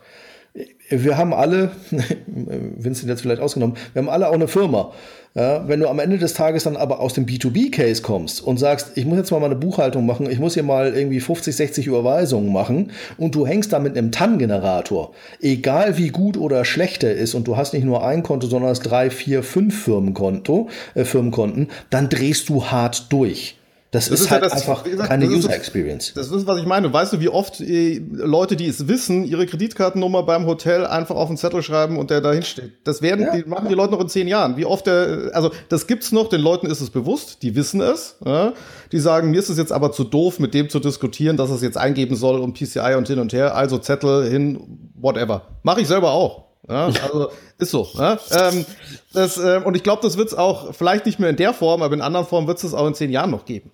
wir 0.89 1.17
haben 1.17 1.33
alle, 1.33 1.71
Vincent 2.27 3.09
jetzt 3.09 3.21
vielleicht 3.21 3.41
ausgenommen, 3.41 3.75
wir 3.93 4.01
haben 4.01 4.09
alle 4.09 4.29
auch 4.29 4.33
eine 4.33 4.47
Firma. 4.47 4.93
Ja, 5.37 5.67
wenn 5.67 5.81
du 5.81 5.89
am 5.89 5.99
Ende 5.99 6.17
des 6.17 6.33
Tages 6.33 6.63
dann 6.63 6.77
aber 6.77 7.01
aus 7.01 7.13
dem 7.13 7.25
B2B-Case 7.25 8.01
kommst 8.01 8.41
und 8.41 8.57
sagst, 8.57 8.93
ich 8.95 9.05
muss 9.05 9.17
jetzt 9.17 9.31
mal 9.31 9.41
meine 9.41 9.57
Buchhaltung 9.57 10.05
machen, 10.05 10.29
ich 10.31 10.39
muss 10.39 10.53
hier 10.53 10.63
mal 10.63 10.95
irgendwie 10.95 11.19
50, 11.19 11.53
60 11.53 11.87
Überweisungen 11.87 12.53
machen 12.53 12.91
und 13.17 13.35
du 13.35 13.45
hängst 13.45 13.73
da 13.73 13.79
mit 13.79 13.97
einem 13.97 14.13
TAN-Generator, 14.13 15.11
egal 15.41 15.97
wie 15.97 16.07
gut 16.07 16.37
oder 16.37 16.63
schlecht 16.63 17.03
er 17.03 17.15
ist 17.15 17.33
und 17.33 17.49
du 17.49 17.57
hast 17.57 17.73
nicht 17.73 17.83
nur 17.83 18.07
ein 18.07 18.23
Konto, 18.23 18.47
sondern 18.47 18.69
hast 18.69 18.83
drei, 18.83 19.09
vier, 19.09 19.43
fünf 19.43 19.83
Firmenkonto, 19.83 20.69
äh, 20.93 21.03
Firmenkonten, 21.03 21.67
dann 21.89 22.07
drehst 22.07 22.47
du 22.47 22.67
hart 22.67 23.11
durch. 23.11 23.57
Das, 23.95 24.09
das 24.09 24.19
ist, 24.19 24.25
ist, 24.25 24.31
halt 24.31 24.43
das, 24.43 24.51
einfach 24.51 24.83
gesagt, 24.83 25.09
keine 25.09 25.25
User 25.25 25.49
ist, 25.49 25.55
Experience. 25.55 26.11
Das 26.13 26.29
ist, 26.29 26.45
was 26.45 26.59
ich 26.59 26.65
meine. 26.65 26.91
Weißt 26.91 27.13
du, 27.13 27.21
wie 27.21 27.29
oft 27.29 27.61
äh, 27.61 28.01
Leute, 28.11 28.57
die 28.57 28.67
es 28.67 28.89
wissen, 28.89 29.23
ihre 29.23 29.45
Kreditkartennummer 29.45 30.23
beim 30.23 30.45
Hotel 30.45 30.85
einfach 30.85 31.15
auf 31.15 31.29
den 31.29 31.37
Zettel 31.37 31.63
schreiben 31.63 31.97
und 31.97 32.09
der 32.09 32.19
dahin 32.19 32.43
steht? 32.43 32.73
Das 32.83 33.01
werden, 33.01 33.21
ja. 33.21 33.33
die 33.33 33.47
machen 33.47 33.69
die 33.69 33.73
Leute 33.73 33.93
noch 33.93 34.01
in 34.01 34.09
zehn 34.09 34.27
Jahren. 34.27 34.57
Wie 34.57 34.65
oft 34.65 34.85
der, 34.85 35.31
also 35.31 35.51
das 35.69 35.87
gibt's 35.87 36.11
noch, 36.11 36.27
den 36.27 36.41
Leuten 36.41 36.67
ist 36.67 36.81
es 36.81 36.89
bewusst, 36.89 37.41
die 37.41 37.55
wissen 37.55 37.79
es. 37.79 38.17
Ja? 38.25 38.51
Die 38.91 38.99
sagen, 38.99 39.31
mir 39.31 39.39
ist 39.39 39.47
es 39.47 39.57
jetzt 39.57 39.71
aber 39.71 39.93
zu 39.93 40.03
doof, 40.03 40.39
mit 40.39 40.53
dem 40.53 40.69
zu 40.69 40.81
diskutieren, 40.81 41.37
dass 41.37 41.49
es 41.49 41.61
jetzt 41.61 41.77
eingeben 41.77 42.17
soll 42.17 42.41
und 42.41 42.53
PCI 42.53 42.95
und 42.97 43.07
hin 43.07 43.19
und 43.19 43.31
her, 43.31 43.55
also 43.55 43.77
Zettel 43.77 44.29
hin, 44.29 44.59
whatever. 44.95 45.43
Mache 45.63 45.79
ich 45.79 45.87
selber 45.87 46.11
auch. 46.11 46.45
Ja, 46.67 46.87
also 46.87 47.31
ist 47.57 47.71
so. 47.71 47.87
Ja? 47.93 48.17
Ähm, 48.31 48.65
das, 49.13 49.37
äh, 49.37 49.61
und 49.63 49.75
ich 49.75 49.83
glaube, 49.83 50.01
das 50.01 50.17
wird 50.17 50.29
es 50.29 50.33
auch 50.33 50.73
vielleicht 50.73 51.05
nicht 51.05 51.19
mehr 51.19 51.29
in 51.29 51.35
der 51.35 51.53
Form, 51.53 51.81
aber 51.81 51.93
in 51.93 52.01
anderen 52.01 52.25
Formen 52.25 52.47
wird 52.47 52.63
es 52.63 52.73
auch 52.73 52.87
in 52.87 52.95
zehn 52.95 53.11
Jahren 53.11 53.31
noch 53.31 53.45
geben. 53.45 53.71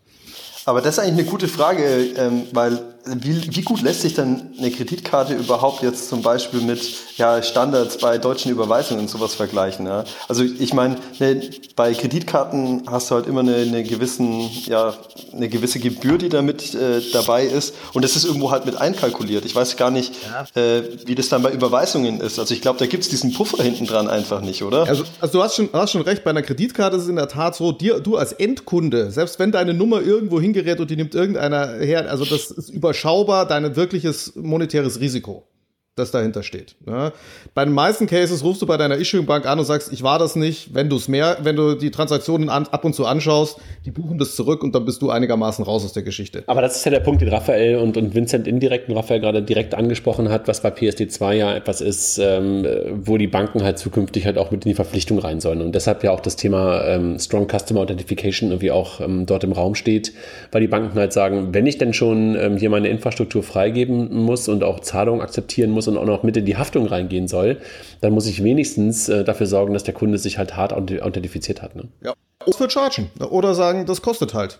Aber 0.65 0.81
das 0.81 0.97
ist 0.97 0.99
eigentlich 0.99 1.25
eine 1.25 1.31
gute 1.31 1.47
Frage, 1.47 1.83
ähm, 2.17 2.47
weil 2.51 2.79
wie, 3.05 3.55
wie 3.55 3.61
gut 3.61 3.81
lässt 3.81 4.01
sich 4.01 4.13
dann 4.13 4.51
eine 4.57 4.69
Kreditkarte 4.69 5.33
überhaupt 5.33 5.81
jetzt 5.81 6.09
zum 6.09 6.21
Beispiel 6.21 6.61
mit 6.61 6.81
ja, 7.17 7.41
Standards 7.41 7.97
bei 7.97 8.17
deutschen 8.17 8.51
Überweisungen 8.51 9.01
und 9.01 9.09
sowas 9.09 9.33
vergleichen? 9.33 9.87
Ja? 9.87 10.03
Also 10.27 10.43
ich 10.43 10.73
meine, 10.73 10.97
ne, 11.19 11.41
bei 11.75 11.93
Kreditkarten 11.93 12.83
hast 12.87 13.09
du 13.09 13.15
halt 13.15 13.27
immer 13.27 13.41
eine, 13.41 13.55
eine, 13.55 13.83
gewissen, 13.83 14.49
ja, 14.65 14.93
eine 15.33 15.49
gewisse 15.49 15.79
Gebühr, 15.79 16.17
die 16.17 16.29
damit 16.29 16.75
äh, 16.75 17.01
dabei 17.11 17.45
ist 17.45 17.73
und 17.93 18.03
das 18.03 18.15
ist 18.15 18.25
irgendwo 18.25 18.51
halt 18.51 18.65
mit 18.65 18.75
einkalkuliert. 18.75 19.45
Ich 19.45 19.55
weiß 19.55 19.77
gar 19.77 19.89
nicht, 19.89 20.13
ja. 20.23 20.61
äh, 20.61 20.83
wie 21.05 21.15
das 21.15 21.29
dann 21.29 21.41
bei 21.41 21.51
Überweisungen 21.51 22.21
ist. 22.21 22.37
Also 22.37 22.53
ich 22.53 22.61
glaube, 22.61 22.79
da 22.79 22.85
gibt 22.85 23.03
es 23.03 23.09
diesen 23.09 23.33
Puffer 23.33 23.63
hinten 23.63 23.87
dran 23.87 24.07
einfach 24.07 24.41
nicht, 24.41 24.63
oder? 24.63 24.87
Also, 24.87 25.03
also 25.19 25.39
du 25.39 25.43
hast 25.43 25.55
schon, 25.55 25.69
hast 25.73 25.91
schon 25.91 26.01
recht, 26.01 26.23
bei 26.23 26.29
einer 26.29 26.43
Kreditkarte 26.43 26.97
ist 26.97 27.03
es 27.03 27.09
in 27.09 27.15
der 27.15 27.27
Tat 27.27 27.55
so, 27.55 27.71
dir, 27.71 27.99
du 27.99 28.17
als 28.17 28.33
Endkunde, 28.33 29.11
selbst 29.11 29.39
wenn 29.39 29.51
deine 29.51 29.73
Nummer 29.73 30.01
irgendwo 30.01 30.39
hingerät 30.39 30.79
und 30.79 30.91
die 30.91 30.95
nimmt 30.95 31.15
irgendeiner 31.15 31.79
her, 31.79 32.09
also 32.09 32.25
das 32.25 32.51
ist 32.51 32.69
über 32.69 32.90
überschaubar 32.91 33.47
dein 33.47 33.77
wirkliches 33.77 34.35
monetäres 34.35 34.99
Risiko 34.99 35.47
das 35.95 36.11
dahinter 36.11 36.41
steht. 36.41 36.75
Ja. 36.87 37.11
Bei 37.53 37.65
den 37.65 37.73
meisten 37.73 38.07
Cases 38.07 38.41
rufst 38.45 38.61
du 38.61 38.65
bei 38.65 38.77
deiner 38.77 38.95
Issuing-Bank 38.95 39.45
an 39.45 39.59
und 39.59 39.65
sagst, 39.65 39.91
ich 39.91 40.03
war 40.03 40.19
das 40.19 40.37
nicht. 40.37 40.73
Wenn 40.73 40.89
du 40.89 40.95
es 40.95 41.09
mehr, 41.09 41.39
wenn 41.43 41.57
du 41.57 41.75
die 41.75 41.91
Transaktionen 41.91 42.49
an, 42.49 42.65
ab 42.67 42.85
und 42.85 42.93
zu 42.93 43.05
anschaust, 43.05 43.57
die 43.85 43.91
buchen 43.91 44.17
das 44.17 44.35
zurück 44.37 44.63
und 44.63 44.73
dann 44.73 44.85
bist 44.85 45.01
du 45.01 45.09
einigermaßen 45.09 45.65
raus 45.65 45.83
aus 45.83 45.91
der 45.91 46.03
Geschichte. 46.03 46.43
Aber 46.47 46.61
das 46.61 46.77
ist 46.77 46.85
ja 46.85 46.91
der 46.91 47.01
Punkt, 47.01 47.21
den 47.21 47.27
Raphael 47.27 47.75
und, 47.75 47.97
und 47.97 48.15
Vincent 48.15 48.47
indirekt 48.47 48.87
und 48.87 48.95
Raphael 48.95 49.19
gerade 49.19 49.43
direkt 49.43 49.75
angesprochen 49.75 50.29
hat, 50.29 50.47
was 50.47 50.61
bei 50.61 50.69
PSD2 50.69 51.33
ja 51.33 51.53
etwas 51.53 51.81
ist, 51.81 52.17
ähm, 52.19 52.65
wo 52.93 53.17
die 53.17 53.27
Banken 53.27 53.61
halt 53.61 53.77
zukünftig 53.77 54.25
halt 54.25 54.37
auch 54.37 54.49
mit 54.49 54.63
in 54.63 54.69
die 54.69 54.75
Verpflichtung 54.75 55.19
rein 55.19 55.41
sollen. 55.41 55.61
Und 55.61 55.75
deshalb 55.75 56.05
ja 56.05 56.11
auch 56.11 56.21
das 56.21 56.37
Thema 56.37 56.85
ähm, 56.85 57.19
Strong 57.19 57.49
Customer 57.49 57.81
Authentication 57.81 58.51
irgendwie 58.51 58.71
auch 58.71 59.01
ähm, 59.01 59.25
dort 59.25 59.43
im 59.43 59.51
Raum 59.51 59.75
steht, 59.75 60.13
weil 60.53 60.61
die 60.61 60.67
Banken 60.67 60.97
halt 60.97 61.11
sagen, 61.11 61.53
wenn 61.53 61.67
ich 61.67 61.77
denn 61.77 61.93
schon 61.93 62.35
ähm, 62.35 62.55
hier 62.55 62.69
meine 62.69 62.87
Infrastruktur 62.87 63.43
freigeben 63.43 64.23
muss 64.23 64.47
und 64.47 64.63
auch 64.63 64.79
Zahlungen 64.79 65.21
akzeptieren 65.21 65.71
muss 65.71 65.90
und 65.91 66.03
auch 66.03 66.05
noch 66.05 66.23
mit 66.23 66.37
in 66.37 66.45
die 66.45 66.57
Haftung 66.57 66.87
reingehen 66.87 67.27
soll, 67.27 67.57
dann 68.01 68.13
muss 68.13 68.27
ich 68.27 68.43
wenigstens 68.43 69.09
äh, 69.09 69.23
dafür 69.23 69.47
sorgen, 69.47 69.73
dass 69.73 69.83
der 69.83 69.93
Kunde 69.93 70.17
sich 70.17 70.37
halt 70.37 70.55
hart 70.55 70.73
authentifiziert 70.73 71.61
hat. 71.61 71.75
Ne? 71.75 71.89
Ja. 72.03 72.13
Das 72.45 72.59
wird 72.59 72.71
chargen. 72.71 73.09
Oder 73.19 73.53
sagen, 73.53 73.85
das 73.85 74.01
kostet 74.01 74.33
halt. 74.33 74.59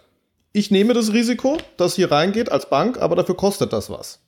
Ich 0.53 0.69
nehme 0.69 0.93
das 0.93 1.13
Risiko, 1.13 1.57
dass 1.77 1.95
hier 1.95 2.11
reingeht 2.11 2.51
als 2.51 2.69
Bank, 2.69 3.01
aber 3.01 3.15
dafür 3.15 3.35
kostet 3.35 3.73
das 3.73 3.89
was. 3.89 4.19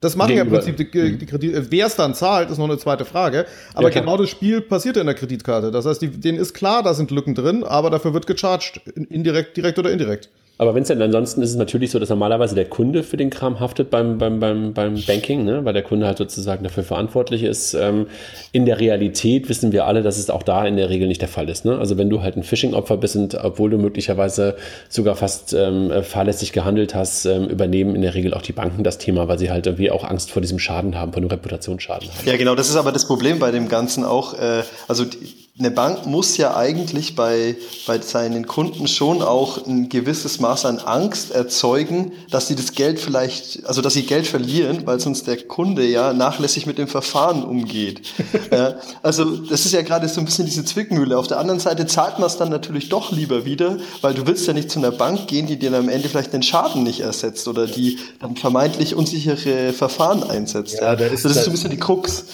Das 0.00 0.16
machen 0.16 0.34
ja 0.34 0.42
im 0.42 0.50
Prinzip 0.50 0.76
die, 0.76 0.90
die 0.90 1.12
mhm. 1.12 1.26
Kredit. 1.26 1.70
Wer 1.70 1.86
es 1.86 1.94
dann 1.94 2.14
zahlt, 2.14 2.50
ist 2.50 2.58
noch 2.58 2.64
eine 2.64 2.76
zweite 2.76 3.04
Frage. 3.04 3.46
Aber 3.72 3.88
ja, 3.88 4.00
genau 4.00 4.16
das 4.16 4.28
Spiel 4.30 4.60
passiert 4.60 4.96
in 4.96 5.06
der 5.06 5.14
Kreditkarte. 5.14 5.70
Das 5.70 5.86
heißt, 5.86 6.02
die, 6.02 6.08
denen 6.08 6.38
ist 6.38 6.54
klar, 6.54 6.82
da 6.82 6.92
sind 6.92 7.12
Lücken 7.12 7.36
drin, 7.36 7.62
aber 7.62 7.88
dafür 7.88 8.12
wird 8.12 8.26
gecharged. 8.26 8.80
Indirekt, 8.96 9.56
direkt 9.56 9.78
oder 9.78 9.92
indirekt. 9.92 10.28
Aber 10.62 10.76
wenn 10.76 10.82
es 10.82 10.88
denn 10.88 11.02
ansonsten 11.02 11.42
ist 11.42 11.50
es 11.50 11.56
natürlich 11.56 11.90
so, 11.90 11.98
dass 11.98 12.08
normalerweise 12.08 12.54
der 12.54 12.66
Kunde 12.66 13.02
für 13.02 13.16
den 13.16 13.30
Kram 13.30 13.58
haftet 13.58 13.90
beim, 13.90 14.18
beim, 14.18 14.38
beim, 14.38 14.72
beim 14.72 14.94
Banking, 15.04 15.44
ne? 15.44 15.64
weil 15.64 15.72
der 15.72 15.82
Kunde 15.82 16.06
halt 16.06 16.18
sozusagen 16.18 16.62
dafür 16.62 16.84
verantwortlich 16.84 17.42
ist. 17.42 17.74
Ähm, 17.74 18.06
in 18.52 18.64
der 18.64 18.78
Realität 18.78 19.48
wissen 19.48 19.72
wir 19.72 19.86
alle, 19.86 20.02
dass 20.02 20.18
es 20.18 20.30
auch 20.30 20.44
da 20.44 20.64
in 20.64 20.76
der 20.76 20.88
Regel 20.88 21.08
nicht 21.08 21.20
der 21.20 21.28
Fall 21.28 21.48
ist. 21.48 21.64
Ne? 21.64 21.76
Also 21.76 21.98
wenn 21.98 22.08
du 22.08 22.22
halt 22.22 22.36
ein 22.36 22.44
Phishing-Opfer 22.44 22.96
bist 22.96 23.16
und 23.16 23.34
obwohl 23.34 23.70
du 23.70 23.78
möglicherweise 23.78 24.54
sogar 24.88 25.16
fast 25.16 25.52
ähm, 25.52 25.90
fahrlässig 26.04 26.52
gehandelt 26.52 26.94
hast, 26.94 27.26
ähm, 27.26 27.48
übernehmen 27.48 27.96
in 27.96 28.02
der 28.02 28.14
Regel 28.14 28.32
auch 28.32 28.42
die 28.42 28.52
Banken 28.52 28.84
das 28.84 28.98
Thema, 28.98 29.26
weil 29.26 29.40
sie 29.40 29.50
halt 29.50 29.66
irgendwie 29.66 29.90
auch 29.90 30.04
Angst 30.04 30.30
vor 30.30 30.42
diesem 30.42 30.60
Schaden 30.60 30.96
haben, 30.96 31.12
vor 31.12 31.22
dem 31.22 31.28
Reputationsschaden 31.28 32.08
haben. 32.08 32.24
Ja, 32.24 32.36
genau, 32.36 32.54
das 32.54 32.68
ist 32.68 32.76
aber 32.76 32.92
das 32.92 33.08
Problem 33.08 33.40
bei 33.40 33.50
dem 33.50 33.68
Ganzen 33.68 34.04
auch. 34.04 34.34
Äh, 34.34 34.62
also 34.86 35.04
die, 35.04 35.42
eine 35.58 35.70
Bank 35.70 36.06
muss 36.06 36.38
ja 36.38 36.56
eigentlich 36.56 37.14
bei, 37.14 37.56
bei 37.86 38.00
seinen 38.00 38.46
Kunden 38.46 38.88
schon 38.88 39.20
auch 39.20 39.66
ein 39.66 39.90
gewisses 39.90 40.40
Maß 40.40 40.64
an 40.64 40.78
Angst 40.78 41.30
erzeugen, 41.30 42.12
dass 42.30 42.48
sie 42.48 42.54
das 42.54 42.72
Geld 42.72 42.98
vielleicht, 42.98 43.66
also 43.66 43.82
dass 43.82 43.92
sie 43.92 44.04
Geld 44.04 44.26
verlieren, 44.26 44.86
weil 44.86 44.98
sonst 44.98 45.26
der 45.26 45.36
Kunde 45.36 45.84
ja 45.84 46.14
nachlässig 46.14 46.64
mit 46.64 46.78
dem 46.78 46.88
Verfahren 46.88 47.44
umgeht. 47.44 48.00
ja, 48.50 48.76
also 49.02 49.24
das 49.24 49.66
ist 49.66 49.72
ja 49.72 49.82
gerade 49.82 50.08
so 50.08 50.20
ein 50.20 50.24
bisschen 50.24 50.46
diese 50.46 50.64
Zwickmühle. 50.64 51.18
Auf 51.18 51.26
der 51.26 51.38
anderen 51.38 51.60
Seite 51.60 51.84
zahlt 51.84 52.18
man 52.18 52.28
es 52.28 52.38
dann 52.38 52.48
natürlich 52.48 52.88
doch 52.88 53.12
lieber 53.12 53.44
wieder, 53.44 53.76
weil 54.00 54.14
du 54.14 54.26
willst 54.26 54.46
ja 54.46 54.54
nicht 54.54 54.70
zu 54.70 54.78
einer 54.78 54.90
Bank 54.90 55.26
gehen, 55.26 55.46
die 55.46 55.58
dir 55.58 55.70
dann 55.70 55.82
am 55.82 55.88
Ende 55.90 56.08
vielleicht 56.08 56.32
den 56.32 56.42
Schaden 56.42 56.82
nicht 56.82 57.00
ersetzt 57.00 57.46
oder 57.46 57.66
die 57.66 57.98
dann 58.20 58.36
vermeintlich 58.36 58.94
unsichere 58.94 59.74
Verfahren 59.74 60.22
einsetzt. 60.22 60.78
Ja, 60.80 60.96
da 60.96 61.04
ist, 61.04 61.26
das 61.26 61.36
ist 61.36 61.44
so 61.44 61.50
ein 61.50 61.52
bisschen 61.52 61.70
die 61.70 61.76
Krux. 61.76 62.24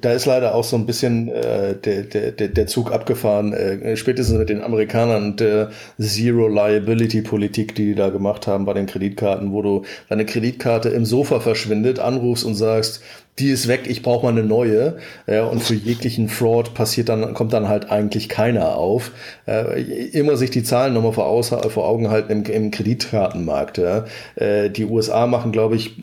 Da 0.00 0.12
ist 0.12 0.24
leider 0.24 0.54
auch 0.54 0.64
so 0.64 0.76
ein 0.76 0.86
bisschen 0.86 1.28
äh, 1.28 1.76
der, 1.76 2.04
der, 2.04 2.32
der 2.32 2.53
der 2.56 2.66
Zug 2.66 2.92
abgefahren, 2.92 3.52
äh, 3.52 3.96
spätestens 3.96 4.38
mit 4.38 4.48
den 4.48 4.62
Amerikanern 4.62 5.36
der 5.36 5.70
Zero 5.98 6.48
Liability 6.48 7.22
Politik, 7.22 7.74
die 7.74 7.86
die 7.86 7.94
da 7.94 8.10
gemacht 8.10 8.46
haben 8.46 8.64
bei 8.64 8.72
den 8.72 8.86
Kreditkarten, 8.86 9.52
wo 9.52 9.62
du 9.62 9.82
deine 10.08 10.26
Kreditkarte 10.26 10.88
im 10.88 11.04
Sofa 11.04 11.40
verschwindet, 11.40 11.98
anrufst 11.98 12.44
und 12.44 12.54
sagst, 12.54 13.02
die 13.38 13.50
ist 13.50 13.66
weg, 13.66 13.82
ich 13.88 14.02
brauche 14.02 14.24
mal 14.24 14.32
eine 14.32 14.46
neue. 14.46 14.96
Ja, 15.26 15.44
und 15.46 15.60
für 15.60 15.74
jeglichen 15.74 16.28
Fraud 16.28 16.74
passiert 16.74 17.08
dann, 17.08 17.34
kommt 17.34 17.52
dann 17.52 17.68
halt 17.68 17.90
eigentlich 17.90 18.28
keiner 18.28 18.76
auf. 18.76 19.10
Äh, 19.46 19.82
immer 20.10 20.36
sich 20.36 20.50
die 20.50 20.62
Zahlen 20.62 20.94
nochmal 20.94 21.12
vor, 21.12 21.42
vor 21.42 21.88
Augen 21.88 22.10
halten 22.10 22.30
im, 22.30 22.44
im 22.44 22.70
Kreditkartenmarkt. 22.70 23.78
Ja. 23.78 24.04
Äh, 24.36 24.70
die 24.70 24.84
USA 24.84 25.26
machen, 25.26 25.50
glaube 25.50 25.74
ich, 25.74 25.96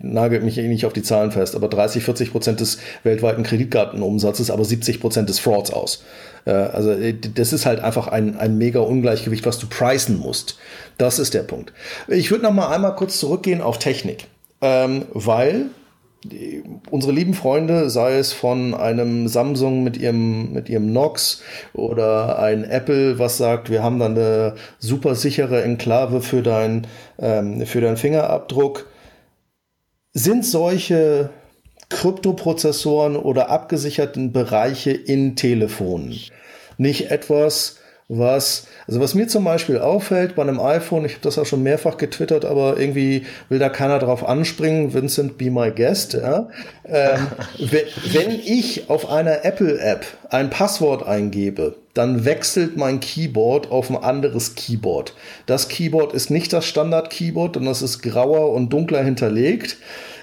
nagelt 0.00 0.44
mich 0.44 0.58
eh 0.58 0.68
nicht 0.68 0.86
auf 0.86 0.92
die 0.92 1.02
Zahlen 1.02 1.32
fest, 1.32 1.56
aber 1.56 1.68
30, 1.68 2.04
40 2.04 2.30
Prozent 2.30 2.60
des 2.60 2.78
weltweiten 3.02 3.42
Kreditkartenumsatzes, 3.42 4.50
aber 4.52 4.64
70 4.64 5.00
Prozent 5.00 5.28
des 5.28 5.40
Frauds 5.40 5.72
aus. 5.72 6.04
Äh, 6.44 6.52
also 6.52 6.92
äh, 6.92 7.14
das 7.14 7.52
ist 7.52 7.66
halt 7.66 7.80
einfach 7.80 8.06
ein, 8.06 8.38
ein 8.38 8.56
mega 8.56 8.78
Ungleichgewicht, 8.78 9.44
was 9.44 9.58
du 9.58 9.66
preisen 9.66 10.18
musst. 10.18 10.56
Das 10.98 11.18
ist 11.18 11.34
der 11.34 11.42
Punkt. 11.42 11.72
Ich 12.06 12.30
würde 12.30 12.44
noch 12.44 12.52
mal 12.52 12.72
einmal 12.72 12.94
kurz 12.94 13.18
zurückgehen 13.18 13.60
auf 13.60 13.78
Technik, 13.78 14.28
ähm, 14.62 15.06
weil 15.12 15.66
unsere 16.90 17.12
lieben 17.12 17.34
Freunde, 17.34 17.90
sei 17.90 18.18
es 18.18 18.32
von 18.32 18.74
einem 18.74 19.28
Samsung 19.28 19.84
mit 19.84 19.96
ihrem, 19.96 20.52
mit 20.52 20.68
ihrem 20.68 20.92
Nox 20.92 21.42
oder 21.72 22.38
ein 22.38 22.64
Apple, 22.64 23.18
was 23.18 23.38
sagt, 23.38 23.70
wir 23.70 23.82
haben 23.82 23.98
dann 23.98 24.16
eine 24.16 24.54
super 24.78 25.14
sichere 25.14 25.62
Enklave 25.62 26.20
für 26.20 26.42
dein, 26.42 26.86
ähm, 27.18 27.64
für 27.66 27.80
deinen 27.80 27.96
Fingerabdruck, 27.96 28.86
sind 30.12 30.44
solche 30.44 31.30
Kryptoprozessoren 31.88 33.16
oder 33.16 33.50
abgesicherten 33.50 34.32
Bereiche 34.32 34.90
in 34.92 35.36
Telefonen 35.36 36.14
nicht 36.78 37.10
etwas, 37.10 37.78
was, 38.08 38.68
also 38.86 39.00
was 39.00 39.14
mir 39.14 39.26
zum 39.26 39.42
Beispiel 39.42 39.78
auffällt 39.78 40.36
bei 40.36 40.42
einem 40.42 40.60
iPhone, 40.60 41.04
ich 41.04 41.12
habe 41.12 41.22
das 41.22 41.38
auch 41.38 41.46
schon 41.46 41.64
mehrfach 41.64 41.96
getwittert, 41.96 42.44
aber 42.44 42.78
irgendwie 42.78 43.26
will 43.48 43.58
da 43.58 43.68
keiner 43.68 43.98
drauf 43.98 44.26
anspringen, 44.26 44.94
Vincent, 44.94 45.38
be 45.38 45.50
my 45.50 45.72
guest, 45.72 46.14
ja. 46.14 46.48
Ähm, 46.84 47.26
wenn 48.12 48.30
ich 48.30 48.88
auf 48.88 49.10
einer 49.10 49.44
Apple-App 49.44 50.06
ein 50.30 50.50
Passwort 50.50 51.04
eingebe, 51.04 51.74
dann 51.94 52.24
wechselt 52.24 52.76
mein 52.76 53.00
Keyboard 53.00 53.72
auf 53.72 53.90
ein 53.90 53.96
anderes 53.96 54.54
Keyboard. 54.54 55.14
Das 55.46 55.68
Keyboard 55.68 56.12
ist 56.12 56.30
nicht 56.30 56.52
das 56.52 56.66
Standard-Keyboard, 56.66 57.54
sondern 57.54 57.72
das 57.72 57.82
ist 57.82 58.02
grauer 58.02 58.52
und 58.52 58.72
dunkler 58.72 59.02
hinterlegt. 59.02 59.78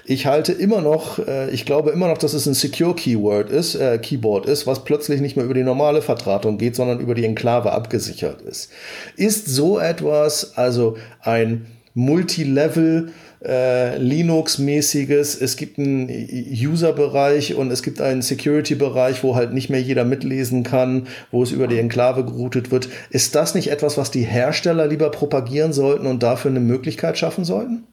Ich 0.06 0.26
halte 0.26 0.52
immer 0.52 0.82
noch, 0.82 1.18
äh, 1.18 1.50
ich 1.50 1.64
glaube 1.64 1.90
immer 1.90 2.08
noch, 2.08 2.18
dass 2.18 2.34
es 2.34 2.46
ein 2.46 2.54
Secure 2.54 2.94
Keyword 2.94 3.48
ist, 3.48 3.74
äh, 3.74 3.98
Keyboard 3.98 4.46
ist, 4.46 4.66
was 4.66 4.84
plötzlich 4.84 5.20
nicht 5.20 5.36
mehr 5.36 5.46
über 5.46 5.54
die 5.54 5.62
normale 5.62 6.02
Vertratung 6.02 6.58
geht, 6.58 6.76
sondern 6.76 7.00
über 7.00 7.14
die 7.14 7.24
Enklave 7.24 7.72
abgesichert 7.72 8.42
ist. 8.42 8.70
Ist 9.16 9.46
so 9.46 9.78
etwas, 9.78 10.58
also 10.58 10.98
ein 11.20 11.66
Multilevel 11.94 13.12
äh, 13.42 13.96
Linux-mäßiges, 13.98 15.40
es 15.40 15.56
gibt 15.56 15.78
einen 15.78 16.08
User-Bereich 16.10 17.54
und 17.54 17.70
es 17.70 17.82
gibt 17.82 18.00
einen 18.00 18.20
Security-Bereich, 18.20 19.22
wo 19.22 19.36
halt 19.36 19.54
nicht 19.54 19.70
mehr 19.70 19.80
jeder 19.80 20.04
mitlesen 20.04 20.64
kann, 20.64 21.06
wo 21.30 21.42
es 21.42 21.52
über 21.52 21.66
die 21.66 21.78
Enklave 21.78 22.24
geroutet 22.24 22.70
wird. 22.70 22.88
Ist 23.10 23.34
das 23.34 23.54
nicht 23.54 23.70
etwas, 23.70 23.96
was 23.96 24.10
die 24.10 24.22
Hersteller 24.22 24.86
lieber 24.86 25.10
propagieren 25.10 25.72
sollten 25.72 26.06
und 26.06 26.22
dafür 26.22 26.50
eine 26.50 26.60
Möglichkeit 26.60 27.16
schaffen 27.16 27.44
sollten? 27.44 27.84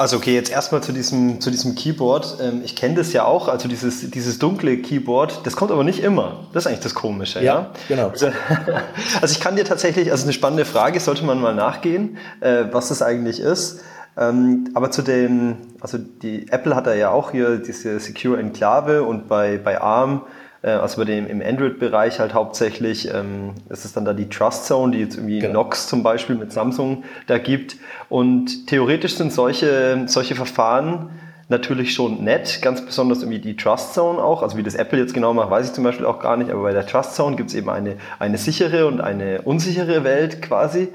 Also 0.00 0.16
okay, 0.16 0.34
jetzt 0.34 0.50
erstmal 0.50 0.82
zu 0.82 0.92
diesem, 0.92 1.42
zu 1.42 1.50
diesem 1.50 1.74
Keyboard. 1.74 2.38
Ähm, 2.40 2.62
ich 2.64 2.74
kenne 2.74 2.94
das 2.94 3.12
ja 3.12 3.24
auch, 3.24 3.48
also 3.48 3.68
dieses, 3.68 4.10
dieses 4.10 4.38
dunkle 4.38 4.78
Keyboard, 4.78 5.42
das 5.44 5.56
kommt 5.56 5.70
aber 5.70 5.84
nicht 5.84 6.02
immer. 6.02 6.46
Das 6.54 6.64
ist 6.64 6.68
eigentlich 6.68 6.80
das 6.80 6.94
Komische, 6.94 7.40
ja? 7.40 7.44
ja? 7.44 7.70
genau. 7.86 8.08
Also, 8.08 8.28
also, 9.20 9.32
ich 9.34 9.40
kann 9.40 9.56
dir 9.56 9.64
tatsächlich, 9.66 10.10
also 10.10 10.24
eine 10.24 10.32
spannende 10.32 10.64
Frage, 10.64 11.00
sollte 11.00 11.22
man 11.26 11.38
mal 11.38 11.54
nachgehen, 11.54 12.16
äh, 12.40 12.64
was 12.72 12.88
das 12.88 13.02
eigentlich 13.02 13.40
ist. 13.40 13.82
Ähm, 14.16 14.70
aber 14.72 14.90
zu 14.90 15.02
dem, 15.02 15.58
also 15.82 15.98
die 15.98 16.50
Apple 16.50 16.74
hat 16.74 16.86
da 16.86 16.94
ja 16.94 17.10
auch 17.10 17.32
hier 17.32 17.58
diese 17.58 18.00
Secure 18.00 18.40
Enklave 18.40 19.02
und 19.02 19.28
bei, 19.28 19.58
bei 19.58 19.82
ARM 19.82 20.22
also 20.68 20.98
bei 20.98 21.04
dem 21.04 21.26
im 21.26 21.40
Android-Bereich 21.42 22.20
halt 22.20 22.34
hauptsächlich 22.34 23.12
ähm, 23.12 23.54
ist 23.70 23.84
es 23.84 23.92
dann 23.92 24.04
da 24.04 24.12
die 24.12 24.28
Trust 24.28 24.66
Zone, 24.66 24.92
die 24.92 24.98
jetzt 24.98 25.16
irgendwie 25.16 25.38
genau. 25.38 25.64
Nox 25.64 25.88
zum 25.88 26.02
Beispiel 26.02 26.36
mit 26.36 26.52
Samsung 26.52 27.04
da 27.26 27.38
gibt. 27.38 27.76
Und 28.08 28.66
theoretisch 28.66 29.16
sind 29.16 29.32
solche, 29.32 30.04
solche 30.06 30.34
Verfahren 30.34 31.10
natürlich 31.50 31.94
schon 31.94 32.22
nett, 32.22 32.60
ganz 32.62 32.84
besonders 32.84 33.22
irgendwie 33.22 33.40
die 33.40 33.56
Trust 33.56 33.94
Zone 33.94 34.22
auch. 34.22 34.42
Also 34.42 34.56
wie 34.56 34.62
das 34.62 34.76
Apple 34.76 34.98
jetzt 34.98 35.14
genau 35.14 35.34
macht, 35.34 35.50
weiß 35.50 35.66
ich 35.66 35.72
zum 35.72 35.84
Beispiel 35.84 36.06
auch 36.06 36.20
gar 36.20 36.36
nicht, 36.36 36.50
aber 36.50 36.62
bei 36.62 36.72
der 36.72 36.86
Trust 36.86 37.16
Zone 37.16 37.36
gibt 37.36 37.50
es 37.50 37.56
eben 37.56 37.68
eine, 37.68 37.96
eine 38.18 38.38
sichere 38.38 38.86
und 38.86 39.00
eine 39.00 39.42
unsichere 39.42 40.04
Welt 40.04 40.42
quasi. 40.42 40.88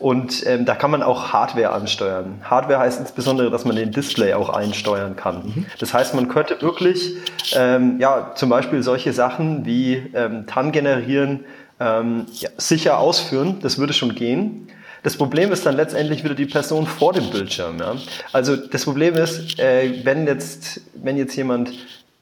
Und 0.00 0.46
ähm, 0.46 0.64
da 0.64 0.74
kann 0.74 0.90
man 0.90 1.02
auch 1.02 1.34
Hardware 1.34 1.70
ansteuern. 1.70 2.40
Hardware 2.42 2.78
heißt 2.80 3.00
insbesondere, 3.00 3.50
dass 3.50 3.66
man 3.66 3.76
den 3.76 3.92
Display 3.92 4.32
auch 4.32 4.48
einsteuern 4.48 5.14
kann. 5.14 5.42
Mhm. 5.44 5.66
Das 5.78 5.92
heißt, 5.92 6.14
man 6.14 6.28
könnte 6.28 6.60
wirklich 6.62 7.16
ähm, 7.54 8.00
ja, 8.00 8.32
zum 8.34 8.48
Beispiel 8.48 8.82
solche 8.82 9.12
Sachen 9.12 9.66
wie 9.66 10.10
ähm, 10.14 10.46
TAN 10.46 10.72
generieren, 10.72 11.44
ähm, 11.78 12.24
ja, 12.32 12.48
sicher 12.56 12.98
ausführen. 12.98 13.58
Das 13.60 13.78
würde 13.78 13.92
schon 13.92 14.14
gehen. 14.14 14.68
Das 15.02 15.16
Problem 15.16 15.52
ist 15.52 15.66
dann 15.66 15.76
letztendlich 15.76 16.24
wieder 16.24 16.34
die 16.34 16.46
Person 16.46 16.86
vor 16.86 17.12
dem 17.12 17.28
Bildschirm. 17.28 17.78
Ja? 17.78 17.94
Also 18.32 18.56
das 18.56 18.84
Problem 18.84 19.14
ist, 19.14 19.58
äh, 19.58 20.04
wenn, 20.04 20.26
jetzt, 20.26 20.80
wenn 20.94 21.18
jetzt 21.18 21.36
jemand 21.36 21.72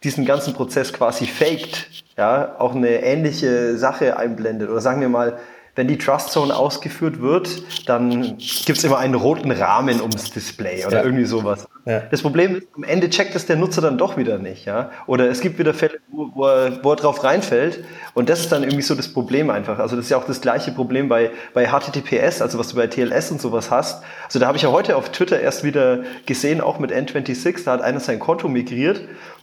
diesen 0.02 0.24
ganzen 0.24 0.52
Prozess 0.52 0.92
quasi 0.92 1.26
faked, 1.26 1.88
ja, 2.16 2.56
auch 2.58 2.74
eine 2.74 3.02
ähnliche 3.02 3.76
Sache 3.78 4.16
einblendet 4.16 4.68
oder 4.68 4.80
sagen 4.80 5.00
wir 5.00 5.08
mal, 5.08 5.38
wenn 5.78 5.86
die 5.86 5.96
Trust 5.96 6.32
Zone 6.32 6.56
ausgeführt 6.56 7.20
wird, 7.20 7.62
dann 7.88 8.36
gibt 8.36 8.78
es 8.78 8.82
immer 8.82 8.98
einen 8.98 9.14
roten 9.14 9.52
Rahmen 9.52 10.00
ums 10.00 10.32
Display 10.32 10.84
oder 10.84 10.98
ja. 10.98 11.04
irgendwie 11.04 11.24
sowas. 11.24 11.68
Ja. 11.86 12.00
Das 12.10 12.20
Problem 12.20 12.56
ist, 12.56 12.66
am 12.74 12.82
Ende 12.82 13.08
checkt 13.08 13.36
es 13.36 13.46
der 13.46 13.54
Nutzer 13.54 13.80
dann 13.80 13.96
doch 13.96 14.16
wieder 14.16 14.38
nicht. 14.38 14.64
Ja? 14.64 14.90
Oder 15.06 15.30
es 15.30 15.40
gibt 15.40 15.56
wieder 15.56 15.72
Fälle, 15.72 16.00
wo, 16.10 16.32
wo, 16.34 16.46
er, 16.46 16.82
wo 16.82 16.90
er 16.90 16.96
drauf 16.96 17.22
reinfällt 17.22 17.84
und 18.14 18.28
das 18.28 18.40
ist 18.40 18.50
dann 18.50 18.64
irgendwie 18.64 18.82
so 18.82 18.96
das 18.96 19.12
Problem 19.12 19.50
einfach. 19.50 19.78
Also 19.78 19.94
das 19.94 20.06
ist 20.06 20.10
ja 20.10 20.16
auch 20.16 20.26
das 20.26 20.40
gleiche 20.40 20.72
Problem 20.72 21.08
bei, 21.08 21.30
bei 21.54 21.68
HTTPS, 21.68 22.42
also 22.42 22.58
was 22.58 22.70
du 22.70 22.74
bei 22.74 22.88
TLS 22.88 23.30
und 23.30 23.40
sowas 23.40 23.70
hast. 23.70 24.02
Also 24.24 24.40
da 24.40 24.48
habe 24.48 24.56
ich 24.56 24.64
ja 24.64 24.72
heute 24.72 24.96
auf 24.96 25.10
Twitter 25.10 25.38
erst 25.38 25.62
wieder 25.62 26.00
gesehen, 26.26 26.60
auch 26.60 26.80
mit 26.80 26.90
N26, 26.90 27.62
da 27.64 27.74
hat 27.74 27.82
einer 27.82 28.00
sein 28.00 28.18
Konto 28.18 28.48
migriert 28.48 29.02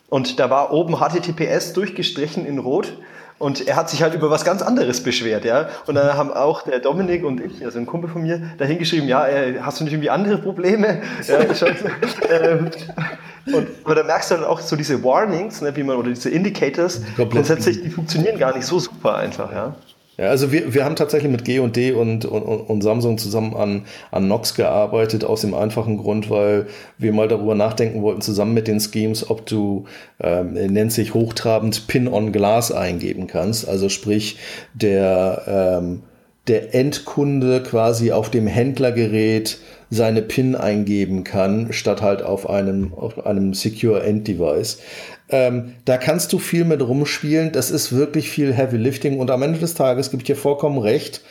und 0.09 0.38
da 0.41 0.49
war 0.49 0.73
oben 0.73 0.97
HTTPS 0.97 1.71
durchgestrichen 1.71 2.45
in 2.45 2.59
Rot 2.59 2.97
und 3.38 3.67
er 3.67 3.75
hat 3.75 3.89
sich 3.89 4.01
halt 4.01 4.13
über 4.13 4.29
was 4.29 4.45
ganz 4.45 4.61
anderes 4.61 5.03
beschwert, 5.03 5.43
ja. 5.43 5.67
Und 5.88 5.95
dann 5.95 6.17
haben 6.17 6.31
auch 6.31 6.61
der 6.61 6.79
Dominik 6.79 7.25
und 7.25 7.41
ich, 7.41 7.65
also 7.65 7.79
ein 7.79 7.86
Kumpel 7.86 8.09
von 8.09 8.21
mir, 8.21 8.41
da 8.57 8.65
hingeschrieben, 8.65 9.07
ja, 9.07 9.27
äh, 9.27 9.59
hast 9.61 9.79
du 9.79 9.83
nicht 9.83 9.93
irgendwie 9.93 10.09
andere 10.09 10.38
Probleme? 10.38 11.01
ja, 11.27 11.53
schon, 11.55 11.75
ähm, 12.29 12.71
und, 13.53 13.67
aber 13.83 13.95
da 13.95 14.03
merkst 14.03 14.31
du 14.31 14.36
dann 14.36 14.45
auch 14.45 14.59
so 14.59 14.75
diese 14.75 15.03
Warnings, 15.03 15.61
ne, 15.61 15.75
wie 15.75 15.83
man, 15.83 15.97
oder 15.97 16.09
diese 16.09 16.29
Indicators, 16.29 17.01
grundsätzlich, 17.15 17.81
die 17.81 17.89
funktionieren 17.89 18.39
gar 18.39 18.55
nicht 18.55 18.65
so 18.65 18.79
super 18.79 19.15
einfach, 19.17 19.51
ja. 19.51 19.75
Ja, 20.18 20.30
also 20.30 20.51
wir, 20.51 20.74
wir 20.74 20.86
haben 20.86 20.95
tatsächlich 20.95 21.30
mit 21.32 21.43
G&D 21.43 21.91
und, 21.91 22.24
und, 22.24 22.43
und 22.43 22.82
Samsung 22.82 23.18
zusammen 23.18 23.53
an, 23.55 23.86
an 24.11 24.28
Nox 24.28 24.55
gearbeitet, 24.55 25.26
aus 25.26 25.41
dem 25.41 25.53
einfachen 25.53 25.97
Grund, 25.97 26.30
weil 26.30 26.68
wir 26.97 27.11
mal 27.11 27.28
darüber 27.28 27.53
nachdenken 27.53 28.01
wollten, 28.01 28.22
zusammen 28.22 28.53
mit 28.53 28.68
den 28.68 28.80
Schemes, 28.80 29.30
ob 29.30 29.45
du, 29.45 29.86
ähm, 30.22 30.53
nennt 30.53 30.93
sich 30.93 31.13
hochtrabend, 31.13 31.88
Pin 31.88 32.07
on 32.07 32.32
Glass 32.32 32.72
eingeben 32.72 33.28
kannst. 33.28 33.68
Also 33.68 33.89
sprich, 33.89 34.38
der, 34.74 35.80
ähm, 35.82 36.03
der 36.47 36.76
Endkunde 36.76 37.61
quasi 37.63 38.11
auf 38.11 38.30
dem 38.30 38.47
Händlergerät 38.47 39.57
seine 39.89 40.22
PIN 40.22 40.55
eingeben 40.55 41.24
kann, 41.24 41.74
statt 41.74 42.01
halt 42.01 42.22
auf 42.22 42.49
einem, 42.49 42.93
auf 42.93 43.26
einem 43.26 43.53
Secure 43.53 44.03
End 44.03 44.28
Device. 44.28 44.80
Ähm, 45.30 45.73
da 45.86 45.97
kannst 45.97 46.34
du 46.34 46.39
viel 46.39 46.65
mit 46.65 46.82
rumspielen. 46.82 47.51
Das 47.51 47.71
ist 47.71 47.95
wirklich 47.95 48.30
viel 48.30 48.53
Heavy 48.53 48.78
Lifting 48.78 49.19
und 49.19 49.32
am 49.32 49.41
Ende 49.41 49.59
des 49.59 49.73
Tages 49.73 50.11
gebe 50.11 50.21
ich 50.21 50.28
dir 50.28 50.36
vollkommen 50.36 50.78
recht. 50.78 51.21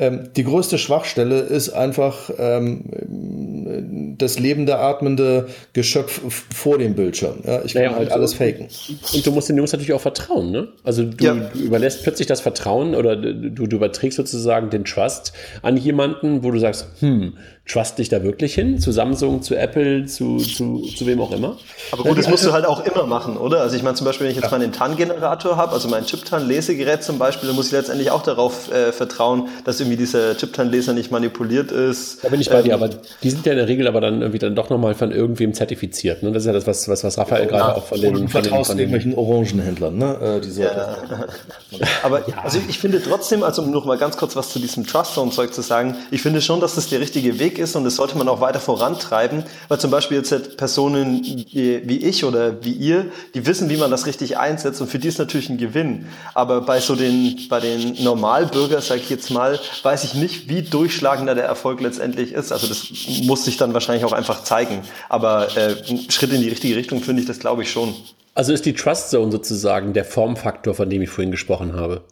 Ähm, 0.00 0.28
die 0.36 0.44
größte 0.44 0.78
Schwachstelle 0.78 1.40
ist 1.40 1.70
einfach 1.70 2.30
ähm, 2.38 4.16
das 4.16 4.38
lebende, 4.38 4.78
atmende 4.78 5.48
Geschöpf 5.72 6.20
vor 6.54 6.78
dem 6.78 6.94
Bildschirm. 6.94 7.38
Ja, 7.44 7.64
ich 7.64 7.74
kann 7.74 7.82
naja, 7.82 7.96
halt 7.96 8.12
alles 8.12 8.34
faken. 8.34 8.68
Und 9.12 9.26
du 9.26 9.32
musst 9.32 9.48
den 9.48 9.56
Jungs 9.56 9.72
natürlich 9.72 9.92
auch 9.92 10.00
vertrauen. 10.00 10.52
Ne? 10.52 10.68
Also 10.84 11.02
du, 11.02 11.24
ja. 11.24 11.34
du, 11.34 11.58
überlässt 11.58 12.04
plötzlich 12.04 12.28
das 12.28 12.40
Vertrauen 12.40 12.94
oder 12.94 13.16
du, 13.16 13.66
du 13.66 13.76
überträgst 13.76 14.16
sozusagen 14.16 14.70
den 14.70 14.84
Trust 14.84 15.32
an 15.62 15.76
jemanden, 15.76 16.44
wo 16.44 16.52
du 16.52 16.60
sagst, 16.60 16.86
hm, 17.00 17.36
trust 17.68 17.98
dich 17.98 18.08
da 18.08 18.22
wirklich 18.22 18.54
hin? 18.54 18.78
Zu 18.78 18.92
Samsung, 18.92 19.42
zu 19.42 19.54
Apple, 19.54 20.06
zu, 20.06 20.38
zu, 20.38 20.80
zu 20.80 21.06
wem 21.06 21.20
auch 21.20 21.30
immer? 21.32 21.58
Aber 21.92 22.02
gut, 22.02 22.18
das 22.18 22.28
musst 22.28 22.44
du 22.44 22.52
halt 22.52 22.64
auch 22.64 22.84
immer 22.84 23.04
machen, 23.04 23.36
oder? 23.36 23.60
Also 23.60 23.76
ich 23.76 23.82
meine 23.82 23.94
zum 23.94 24.06
Beispiel, 24.06 24.24
wenn 24.24 24.30
ich 24.30 24.40
jetzt 24.40 24.50
ja. 24.50 24.58
meinen 24.58 24.72
TAN-Generator 24.72 25.56
habe, 25.56 25.72
also 25.72 25.88
mein 25.88 26.06
Chiptan-Lesegerät 26.06 27.02
zum 27.02 27.18
Beispiel, 27.18 27.46
dann 27.46 27.56
muss 27.56 27.66
ich 27.66 27.72
letztendlich 27.72 28.10
auch 28.10 28.22
darauf 28.22 28.72
äh, 28.72 28.90
vertrauen, 28.92 29.48
dass 29.64 29.80
irgendwie 29.80 29.98
dieser 29.98 30.36
Chiptan-Leser 30.36 30.94
nicht 30.94 31.10
manipuliert 31.10 31.70
ist. 31.70 32.24
Da 32.24 32.30
bin 32.30 32.40
ich 32.40 32.48
bei 32.48 32.60
ähm, 32.60 32.64
dir, 32.64 32.74
aber 32.74 32.88
die 33.22 33.30
sind 33.30 33.44
ja 33.44 33.52
in 33.52 33.58
der 33.58 33.68
Regel 33.68 33.86
aber 33.86 34.00
dann 34.00 34.22
irgendwie 34.22 34.38
dann 34.38 34.54
doch 34.54 34.70
nochmal 34.70 34.94
von 34.94 35.12
irgendwem 35.12 35.52
zertifiziert. 35.52 36.22
Ne? 36.22 36.32
Das 36.32 36.44
ist 36.44 36.46
ja 36.46 36.54
das, 36.54 36.66
was, 36.66 36.88
was, 36.88 37.04
was 37.04 37.18
Raphael 37.18 37.42
ja, 37.42 37.48
gerade 37.48 37.76
auch 37.76 37.86
von 37.86 38.00
den, 38.00 38.28
von 38.28 38.42
den, 38.42 38.64
von 38.64 38.76
den 38.76 38.78
irgendwelchen 38.78 39.14
Orangenhändlern, 39.14 39.96
ne? 39.96 40.38
Äh, 40.38 40.40
diese 40.40 40.62
ja. 40.62 40.96
aber 42.02 42.26
ja. 42.28 42.36
also 42.42 42.58
ich 42.66 42.78
finde 42.78 43.02
trotzdem, 43.02 43.42
also 43.42 43.60
um 43.60 43.70
noch 43.70 43.84
mal 43.84 43.98
ganz 43.98 44.16
kurz 44.16 44.36
was 44.36 44.50
zu 44.50 44.58
diesem 44.58 44.86
Trust-Zone-Zeug 44.86 45.52
zu 45.52 45.60
sagen, 45.60 45.96
ich 46.10 46.22
finde 46.22 46.40
schon, 46.40 46.60
dass 46.60 46.76
das 46.76 46.88
der 46.88 47.00
richtige 47.00 47.38
Weg 47.38 47.57
ist 47.58 47.76
und 47.76 47.84
das 47.84 47.96
sollte 47.96 48.16
man 48.16 48.28
auch 48.28 48.40
weiter 48.40 48.60
vorantreiben, 48.60 49.44
weil 49.68 49.78
zum 49.78 49.90
Beispiel 49.90 50.18
jetzt 50.18 50.56
Personen 50.56 51.22
wie 51.24 51.98
ich 51.98 52.24
oder 52.24 52.64
wie 52.64 52.72
ihr, 52.72 53.06
die 53.34 53.46
wissen, 53.46 53.70
wie 53.70 53.76
man 53.76 53.90
das 53.90 54.06
richtig 54.06 54.38
einsetzt 54.38 54.80
und 54.80 54.88
für 54.88 54.98
die 54.98 55.08
ist 55.08 55.18
natürlich 55.18 55.48
ein 55.48 55.58
Gewinn. 55.58 56.06
Aber 56.34 56.60
bei 56.60 56.80
so 56.80 56.94
den, 56.94 57.38
bei 57.48 57.60
den 57.60 58.02
Normalbürger, 58.02 58.80
sage 58.80 59.00
ich 59.00 59.10
jetzt 59.10 59.30
mal, 59.30 59.58
weiß 59.82 60.04
ich 60.04 60.14
nicht, 60.14 60.48
wie 60.48 60.62
durchschlagender 60.62 61.34
der 61.34 61.44
Erfolg 61.44 61.80
letztendlich 61.80 62.32
ist. 62.32 62.52
Also 62.52 62.66
das 62.66 62.88
muss 63.22 63.44
sich 63.44 63.56
dann 63.56 63.74
wahrscheinlich 63.74 64.04
auch 64.04 64.12
einfach 64.12 64.42
zeigen. 64.42 64.82
Aber 65.08 65.56
äh, 65.56 65.74
ein 65.88 66.10
Schritt 66.10 66.32
in 66.32 66.40
die 66.40 66.48
richtige 66.48 66.76
Richtung 66.76 67.00
finde 67.00 67.22
ich 67.22 67.28
das, 67.28 67.38
glaube 67.38 67.62
ich, 67.62 67.70
schon. 67.70 67.94
Also 68.34 68.52
ist 68.52 68.66
die 68.66 68.72
Trust 68.72 69.10
Zone 69.10 69.32
sozusagen 69.32 69.92
der 69.92 70.04
Formfaktor, 70.04 70.74
von 70.74 70.88
dem 70.88 71.02
ich 71.02 71.10
vorhin 71.10 71.30
gesprochen 71.30 71.74
habe? 71.74 72.02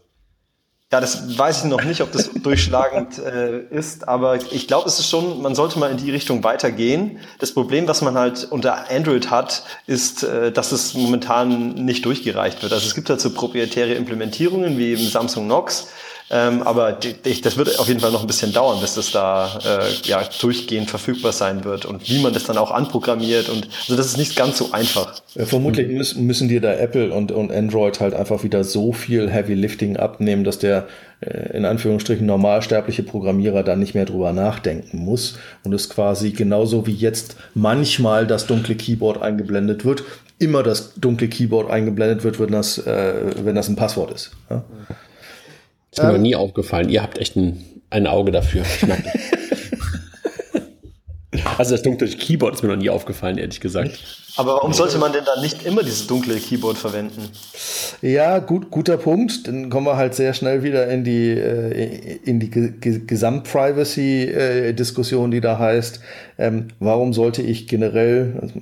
Ja, 0.97 1.01
das 1.03 1.37
weiß 1.37 1.59
ich 1.59 1.65
noch 1.65 1.85
nicht, 1.85 2.01
ob 2.01 2.11
das 2.13 2.31
durchschlagend 2.33 3.19
äh, 3.19 3.59
ist, 3.69 4.09
aber 4.09 4.37
ich 4.51 4.67
glaube, 4.67 4.89
es 4.89 4.99
ist 4.99 5.11
schon, 5.11 5.43
man 5.43 5.55
sollte 5.55 5.79
mal 5.79 5.91
in 5.91 5.99
die 5.99 6.11
Richtung 6.11 6.43
weitergehen. 6.43 7.19
Das 7.39 7.53
Problem, 7.53 7.87
was 7.87 8.01
man 8.01 8.17
halt 8.17 8.49
unter 8.51 8.91
Android 8.91 9.31
hat, 9.31 9.65
ist, 9.87 10.23
äh, 10.23 10.53
dass 10.53 10.73
es 10.73 10.95
momentan 10.95 11.75
nicht 11.75 12.07
durchgereicht 12.07 12.63
wird. 12.63 12.73
Also 12.73 12.87
es 12.87 12.95
gibt 12.95 13.09
so 13.09 13.29
proprietäre 13.29 13.93
Implementierungen 13.93 14.79
wie 14.79 14.93
eben 14.93 15.07
Samsung 15.07 15.45
Knox, 15.45 15.89
Ähm, 16.29 16.63
aber 16.65 16.99
ich, 17.25 17.41
das 17.41 17.57
wird 17.57 17.79
auf 17.79 17.87
jeden 17.87 18.01
Fall 18.01 18.11
noch 18.11 18.21
ein 18.21 18.27
bisschen 18.27 18.53
dauern, 18.53 18.81
bis 18.81 18.95
das 18.95 19.13
da 19.13 19.61
äh, 19.65 20.09
ja, 20.09 20.23
durchgehend 20.41 20.91
verfügbar 20.91 21.33
sein 21.33 21.65
wird 21.65 21.85
und 21.85 22.09
wie 22.09 22.21
man 22.21 22.33
das 22.33 22.45
dann 22.45 22.59
auch 22.59 22.73
anprogrammiert. 22.73 23.49
Und 23.49 23.69
also 23.83 23.97
das 23.97 24.07
ist 24.07 24.17
nicht 24.17 24.35
ganz 24.35 24.59
so 24.59 24.73
einfach. 24.73 25.23
Vermutlich 25.37 25.87
müssen, 25.89 26.27
müssen 26.27 26.49
dir 26.49 26.61
da 26.61 26.73
Apple 26.73 27.13
und, 27.13 27.31
und 27.31 27.53
Android 27.53 28.01
halt 28.01 28.15
einfach 28.15 28.43
wieder 28.43 28.65
so 28.65 28.93
viel 28.93 29.31
Heavy 29.31 29.55
Lifting 29.55 29.97
abnehmen, 29.99 30.43
dass 30.43 30.59
der 30.59 30.89
äh, 31.21 31.57
in 31.57 31.65
Anführungsstrichen 31.65 32.27
normalsterbliche 32.27 33.05
Programmierer 33.05 33.63
da 33.63 33.77
nicht 33.77 33.95
mehr 33.95 34.05
drüber 34.05 34.33
nachdenken 34.33 34.99
muss 34.99 35.39
und 35.63 35.73
es 35.73 35.89
quasi 35.89 36.33
genauso 36.33 36.89
wie 36.89 36.95
jetzt 36.95 37.37
manchmal 37.55 38.27
das 38.27 38.49
dunkle 38.49 38.75
Keyboard 38.75 39.23
eingeblendet 39.23 39.85
wird, 39.85 40.03
immer 40.41 40.65
das 40.65 40.95
dunkle 40.95 41.29
Keyboard 41.29 41.71
eingeblendet 41.71 42.25
wird, 42.25 42.41
wenn 42.41 42.51
das, 42.51 42.79
äh, 42.79 43.33
wenn 43.45 43.55
das 43.55 43.69
ein 43.69 43.77
Passwort 43.77 44.11
ist. 44.11 44.33
Ja? 44.51 44.65
Ist 45.91 46.03
mir 46.03 46.09
ähm, 46.09 46.15
noch 46.15 46.21
nie 46.21 46.37
aufgefallen. 46.37 46.89
Ihr 46.89 47.03
habt 47.03 47.19
echt 47.19 47.37
ein, 47.37 47.65
ein 47.91 48.07
Auge 48.07 48.33
dafür. 48.33 48.65
also 51.59 51.73
das 51.73 51.83
dunkle 51.83 52.09
Keyboard 52.09 52.55
ist 52.55 52.63
mir 52.63 52.69
noch 52.69 52.77
nie 52.77 52.91
aufgefallen, 52.91 53.39
ehrlich 53.39 53.61
gesagt. 53.61 53.99
Aber 54.39 54.53
warum 54.55 54.73
sollte 54.75 54.99
man 54.99 55.13
denn 55.13 55.25
dann 55.25 55.41
nicht 55.41 55.65
immer 55.65 55.83
dieses 55.83 56.07
dunkle 56.07 56.37
Keyboard 56.37 56.77
verwenden? 56.77 57.31
Ja, 58.03 58.39
gut, 58.39 58.71
guter 58.71 58.99
Punkt. 58.99 59.49
Dann 59.49 59.71
kommen 59.71 59.87
wir 59.87 59.97
halt 59.97 60.15
sehr 60.15 60.35
schnell 60.35 60.63
wieder 60.63 60.89
in 60.89 61.05
die, 61.05 61.31
äh, 61.31 62.19
in 62.25 62.39
die 62.39 62.51
Gesamt-Privacy-Diskussion, 62.51 65.31
die 65.31 65.41
da 65.41 65.59
heißt, 65.59 66.01
ähm, 66.39 66.69
warum 66.81 67.15
sollte 67.15 67.41
ich 67.41 67.67
generell, 67.67 68.35
also 68.43 68.53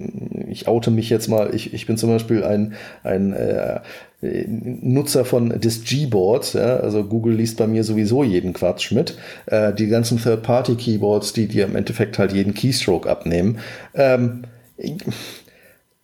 ich 0.49 0.68
oute 0.68 0.93
mich 0.93 1.11
jetzt 1.11 1.27
mal, 1.27 1.53
ich, 1.53 1.75
ich 1.75 1.87
bin 1.87 1.97
zum 1.97 2.11
Beispiel 2.11 2.45
ein, 2.45 2.75
ein 3.03 3.33
äh, 3.33 3.81
Nutzer 4.47 5.25
von 5.25 5.61
des 5.61 5.85
Gboards, 5.85 6.55
ja, 6.55 6.77
also 6.77 7.05
Google 7.05 7.35
liest 7.35 7.59
bei 7.59 7.66
mir 7.66 7.85
sowieso 7.85 8.25
jeden 8.25 8.53
Quatsch 8.53 8.93
mit, 8.93 9.16
äh, 9.47 9.72
die 9.72 9.89
ganzen 9.89 10.18
Third-Party-Keyboards, 10.18 11.33
die 11.33 11.47
dir 11.47 11.66
im 11.66 11.77
Endeffekt 11.77 12.18
halt 12.18 12.33
jeden 12.33 12.55
Keystroke 12.55 13.09
abnehmen. 13.09 13.59
Ähm, 13.95 14.45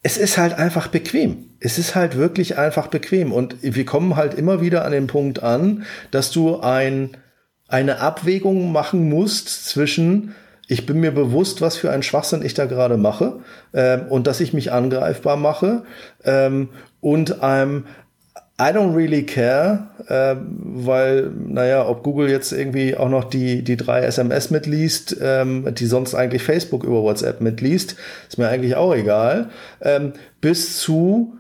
es 0.03 0.17
ist 0.17 0.39
halt 0.39 0.55
einfach 0.55 0.89
bequem. 0.89 1.47
Es 1.61 1.79
ist 1.79 1.95
halt 1.95 2.17
wirklich 2.17 2.57
einfach 2.57 2.87
bequem. 2.87 3.33
Und 3.33 3.57
wir 3.61 3.85
kommen 3.85 4.17
halt 4.17 4.35
immer 4.35 4.61
wieder 4.61 4.85
an 4.85 4.93
den 4.93 5.07
Punkt 5.07 5.43
an, 5.43 5.85
dass 6.11 6.31
du 6.31 6.61
ein, 6.61 7.17
eine 7.69 8.01
Abwägung 8.01 8.73
machen 8.73 9.09
musst 9.09 9.67
zwischen, 9.67 10.35
ich 10.69 10.87
bin 10.87 11.01
mir 11.01 11.13
bewusst, 11.13 11.61
was 11.61 11.77
für 11.77 11.91
ein 11.91 12.03
Schwachsinn 12.03 12.45
ich 12.45 12.55
da 12.55 12.67
gerade 12.67 12.97
mache 12.97 13.41
ähm, 13.75 14.07
und 14.09 14.27
dass 14.27 14.41
ich 14.41 14.55
mich 14.55 14.73
angreifbar 14.73 15.37
mache 15.37 15.83
ähm, 16.25 16.71
und 17.01 17.43
einem 17.43 17.85
I 18.61 18.73
don't 18.75 18.95
really 18.95 19.25
care, 19.25 19.89
äh, 20.07 20.37
weil, 20.37 21.31
naja, 21.31 21.89
ob 21.89 22.03
Google 22.03 22.29
jetzt 22.29 22.53
irgendwie 22.53 22.95
auch 22.95 23.09
noch 23.09 23.25
die, 23.25 23.63
die 23.63 23.79
drei 23.79 24.03
SMS 24.03 24.51
mitliest, 24.51 25.17
ähm, 25.23 25.75
die 25.75 25.87
sonst 25.87 26.15
eigentlich 26.15 26.43
Facebook 26.43 26.85
über 26.85 27.03
WhatsApp 27.03 27.41
mitliest, 27.41 27.97
ist 28.29 28.37
mir 28.37 28.49
eigentlich 28.49 28.77
auch 28.77 28.95
egal, 28.95 29.49
ähm, 29.81 30.13
bis 30.43 30.79
zu, 30.79 31.39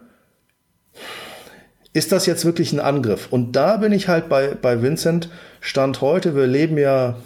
ist 1.93 2.11
das 2.11 2.25
jetzt 2.25 2.47
wirklich 2.47 2.73
ein 2.73 2.81
Angriff? 2.81 3.29
Und 3.31 3.55
da 3.55 3.77
bin 3.77 3.93
ich 3.93 4.09
halt 4.09 4.31
bei, 4.31 4.55
bei 4.55 4.81
Vincent, 4.81 5.29
Stand 5.61 6.01
heute, 6.01 6.35
wir 6.35 6.47
leben 6.47 6.79
ja, 6.79 7.16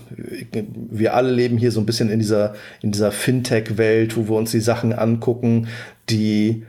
wir 0.90 1.14
alle 1.14 1.30
leben 1.30 1.57
hier 1.57 1.70
so 1.70 1.78
ein 1.78 1.86
bisschen 1.86 2.11
in 2.11 2.18
dieser, 2.18 2.55
in 2.82 2.90
dieser 2.90 3.12
Fintech-Welt, 3.12 4.16
wo 4.16 4.28
wir 4.28 4.36
uns 4.36 4.51
die 4.51 4.61
Sachen 4.61 4.92
angucken, 4.92 5.68
die 6.11 6.64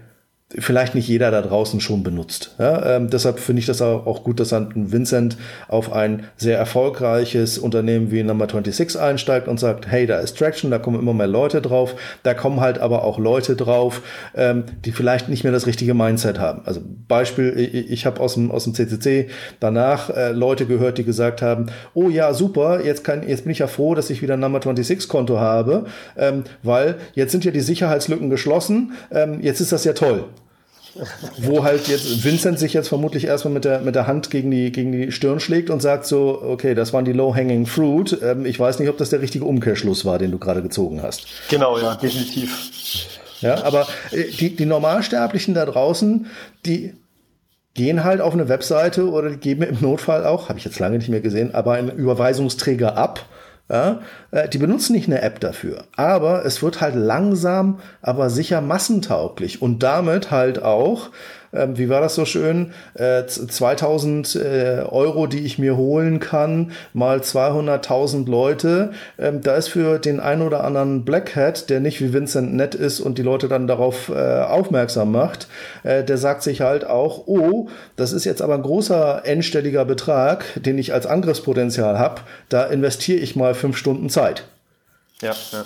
vielleicht 0.60 0.96
nicht 0.96 1.08
jeder 1.08 1.32
da 1.32 1.42
draußen 1.42 1.82
schon 1.82 2.04
benutzt. 2.04 2.56
Ja, 2.60 2.96
ähm, 2.96 3.10
deshalb 3.10 3.40
finde 3.40 3.60
ich 3.60 3.66
das 3.66 3.82
auch 3.82 4.24
gut, 4.24 4.40
dass 4.40 4.54
ein 4.54 4.92
Vincent 4.92 5.38
auf 5.68 5.92
ein 5.92 6.24
sehr 6.38 6.58
erfolgreiches 6.58 7.58
Unternehmen 7.58 8.12
wie 8.12 8.24
Number 8.24 8.48
26 8.48 9.00
einsteigt 9.00 9.48
und 9.48 9.60
sagt, 9.60 9.88
hey, 9.88 10.06
da 10.06 10.20
ist 10.20 10.38
Traction, 10.38 10.72
da 10.72 10.80
kommen 10.80 11.00
immer 11.00 11.14
mehr 11.14 11.28
Leute 11.28 11.62
drauf. 11.62 11.96
Da 12.24 12.34
kommen 12.34 12.62
halt 12.62 12.80
aber 12.80 13.04
auch 13.04 13.20
Leute 13.20 13.56
drauf, 13.56 14.02
ähm, 14.36 14.64
die 14.86 14.92
vielleicht 14.92 15.30
nicht 15.30 15.44
mehr 15.44 15.54
das 15.54 15.68
richtige 15.68 15.94
Mindset 15.94 16.40
haben. 16.40 16.62
Also 16.66 16.82
Beispiel, 17.08 17.54
ich, 17.58 17.92
ich 17.92 18.06
habe 18.06 18.20
aus 18.22 18.36
dem, 18.36 18.52
aus 18.52 18.64
dem 18.64 18.74
CCC 18.74 19.30
danach 19.60 20.10
äh, 20.10 20.32
Leute 20.32 20.66
gehört, 20.66 20.98
die 20.98 21.04
gesagt 21.04 21.42
haben, 21.42 21.68
oh 21.94 22.10
ja, 22.10 22.34
super, 22.34 22.84
jetzt, 22.84 23.04
kann, 23.04 23.28
jetzt 23.28 23.44
bin 23.44 23.52
ich 23.52 23.60
ja 23.60 23.68
froh, 23.68 23.96
dass 23.96 24.10
ich 24.10 24.22
wieder 24.22 24.36
ein 24.36 24.40
Number 24.40 24.62
26 24.62 25.10
Konto 25.10 25.40
habe, 25.40 25.86
ähm, 26.18 26.44
weil 26.64 26.96
jetzt 27.14 27.32
sind 27.32 27.46
ja 27.46 27.52
die 27.52 27.62
Sicherheitslücken 27.62 28.30
geschlossen, 28.30 28.94
ähm, 29.12 29.42
jetzt 29.42 29.60
ist 29.60 29.72
das 29.72 29.84
ja 29.84 29.94
toll 29.94 30.26
wo 31.38 31.64
halt 31.64 31.88
jetzt 31.88 32.24
Vincent 32.24 32.58
sich 32.58 32.74
jetzt 32.74 32.88
vermutlich 32.88 33.26
erstmal 33.26 33.54
mit 33.54 33.66
der, 33.66 33.82
mit 33.82 33.96
der 33.96 34.08
Hand 34.08 34.30
gegen 34.30 34.50
die, 34.52 34.72
gegen 34.72 34.92
die 34.92 35.12
Stirn 35.12 35.40
schlägt 35.40 35.70
und 35.70 35.82
sagt 35.82 36.06
so, 36.06 36.42
okay, 36.42 36.74
das 36.74 36.94
waren 36.94 37.06
die 37.06 37.12
low-hanging 37.12 37.66
fruit. 37.66 38.18
Ähm, 38.22 38.46
ich 38.46 38.60
weiß 38.60 38.80
nicht, 38.80 38.90
ob 38.90 38.98
das 38.98 39.10
der 39.10 39.22
richtige 39.22 39.46
Umkehrschluss 39.46 40.06
war, 40.06 40.20
den 40.20 40.32
du 40.32 40.38
gerade 40.38 40.62
gezogen 40.62 41.02
hast. 41.02 41.28
Genau, 41.50 41.78
ja, 41.78 41.96
definitiv. 41.96 43.20
Ja, 43.42 43.64
aber 43.64 43.88
äh, 44.12 44.24
die, 44.24 44.56
die 44.56 44.66
Normalsterblichen 44.66 45.54
da 45.54 45.66
draußen, 45.66 46.28
die 46.66 46.94
gehen 47.74 48.06
halt 48.06 48.22
auf 48.22 48.34
eine 48.34 48.48
Webseite 48.48 49.10
oder 49.10 49.30
die 49.30 49.38
geben 49.38 49.64
im 49.64 49.78
Notfall 49.82 50.26
auch, 50.26 50.48
habe 50.48 50.58
ich 50.58 50.66
jetzt 50.66 50.80
lange 50.80 50.98
nicht 50.98 51.10
mehr 51.10 51.20
gesehen, 51.20 51.54
aber 51.54 51.74
einen 51.74 51.90
Überweisungsträger 51.90 52.98
ab 52.98 53.26
ja, 53.70 54.02
äh, 54.32 54.48
die 54.48 54.58
benutzen 54.58 54.94
nicht 54.94 55.08
eine 55.08 55.22
App 55.22 55.40
dafür. 55.40 55.86
Aber 55.96 56.46
es 56.46 56.62
wird 56.62 56.82
halt 56.82 56.96
langsam, 56.96 57.80
aber 58.02 58.30
sicher 58.30 58.62
massentauglich 58.62 59.62
und 59.62 59.82
damit 59.82 60.32
halt 60.32 60.62
auch 60.62 61.10
ähm, 61.56 61.78
wie 61.78 61.90
war 61.90 62.02
das 62.02 62.16
so 62.16 62.26
schön, 62.26 62.74
äh, 62.94 63.26
2000 63.26 64.36
äh, 64.36 64.84
Euro, 64.88 65.28
die 65.28 65.46
ich 65.46 65.58
mir 65.60 65.78
holen 65.78 66.20
kann, 66.20 66.72
mal 66.94 67.20
200.000 67.20 68.30
Leute. 68.30 68.92
Ähm, 69.18 69.42
da 69.42 69.56
ist 69.56 69.70
für 69.70 70.00
den 70.00 70.20
ein 70.20 70.42
oder 70.42 70.64
anderen 70.64 71.06
Black 71.06 71.36
Hat, 71.36 71.70
der 71.70 71.80
nicht 71.80 72.02
wie 72.02 72.14
Vincent 72.14 72.54
nett 72.54 72.76
ist 72.76 73.00
und 73.00 73.18
die 73.18 73.24
Leute 73.24 73.48
dann 73.48 73.68
darauf 73.68 74.10
äh, 74.10 74.42
aufmerksam 74.42 75.12
macht, 75.12 75.48
äh, 75.84 76.04
der 76.04 76.18
sagt 76.18 76.44
sich 76.44 76.62
halt 76.62 76.86
auch, 76.86 77.28
oh, 77.28 77.70
das 77.96 78.14
ist 78.14 78.26
jetzt 78.26 78.42
aber 78.42 78.56
ein 78.56 78.64
großer 78.64 79.26
endstelliger 79.26 79.86
Betrag, 79.86 80.46
den 80.56 80.78
ich 80.78 80.94
als 80.94 81.06
Angriffspotenzial 81.06 82.00
habe, 82.00 82.22
da 82.50 82.64
investiere 82.66 83.20
ich 83.20 83.36
mal 83.36 83.54
fünf 83.54 83.78
Stunden 83.78 84.10
Zeit. 84.10 84.46
Ja, 85.22 85.34
ja. 85.52 85.64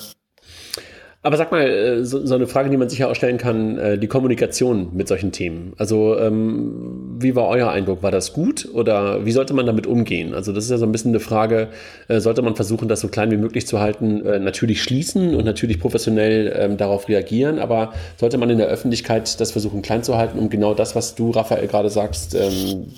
Aber 1.22 1.36
sag 1.36 1.51
mal, 1.51 1.67
äh, 1.67 2.05
so, 2.05 2.26
so, 2.26 2.36
eine 2.36 2.47
Frage, 2.47 2.70
die 2.70 2.78
man 2.78 2.88
sich 2.88 2.99
ja 2.99 3.09
auch 3.09 3.15
stellen 3.15 3.38
kann, 3.38 3.78
äh, 3.78 3.97
die 3.97 4.07
Kommunikation 4.07 4.91
mit 4.93 5.09
solchen 5.09 5.34
Themen. 5.34 5.74
Also 5.78 6.17
ähm, 6.17 7.17
wie 7.20 7.36
war 7.36 7.49
euer 7.49 7.70
Eindruck? 7.70 8.01
War 8.03 8.11
das 8.11 8.32
gut 8.32 8.70
oder 8.74 9.26
wie 9.26 9.34
sollte 9.34 9.53
man 9.53 9.65
damit 9.65 9.86
umgehen? 9.86 10.34
Also 10.34 10.53
das 10.53 10.63
ist 10.63 10.72
ja 10.72 10.78
so 10.78 10.86
ein 10.86 10.93
bisschen 10.93 11.11
eine 11.11 11.20
Frage, 11.20 11.67
äh, 12.07 12.22
sollte 12.22 12.41
man 12.41 12.55
versuchen, 12.55 12.88
das 12.88 13.01
so 13.01 13.09
klein 13.09 13.32
wie 13.32 13.38
möglich 13.38 13.67
zu 13.67 13.82
halten, 13.82 14.26
äh, 14.26 14.39
natürlich 14.39 14.82
schließen 14.82 15.36
und 15.36 15.43
natürlich 15.43 15.82
professionell 15.82 16.55
ähm, 16.57 16.78
darauf 16.78 17.09
reagieren, 17.09 17.59
aber 17.59 17.91
sollte 18.15 18.38
man 18.38 18.49
in 18.49 18.57
der 18.57 18.67
Öffentlichkeit 18.67 19.41
das 19.41 19.51
versuchen 19.51 19.82
klein 19.82 20.03
zu 20.03 20.15
halten, 20.15 20.39
um 20.39 20.49
genau 20.49 20.74
das, 20.74 20.95
was 20.95 21.15
du, 21.15 21.32
Raphael, 21.32 21.67
gerade 21.67 21.89
sagst, 21.89 22.34
ähm, 22.34 22.93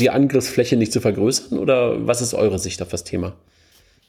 die 0.00 0.08
Angriffsfläche 0.08 0.78
nicht 0.78 0.94
zu 0.94 1.00
vergrößern? 1.00 1.58
Oder 1.58 2.06
was 2.06 2.22
ist 2.22 2.32
eure 2.32 2.58
Sicht 2.58 2.80
auf 2.80 2.88
das 2.88 3.04
Thema? 3.04 3.34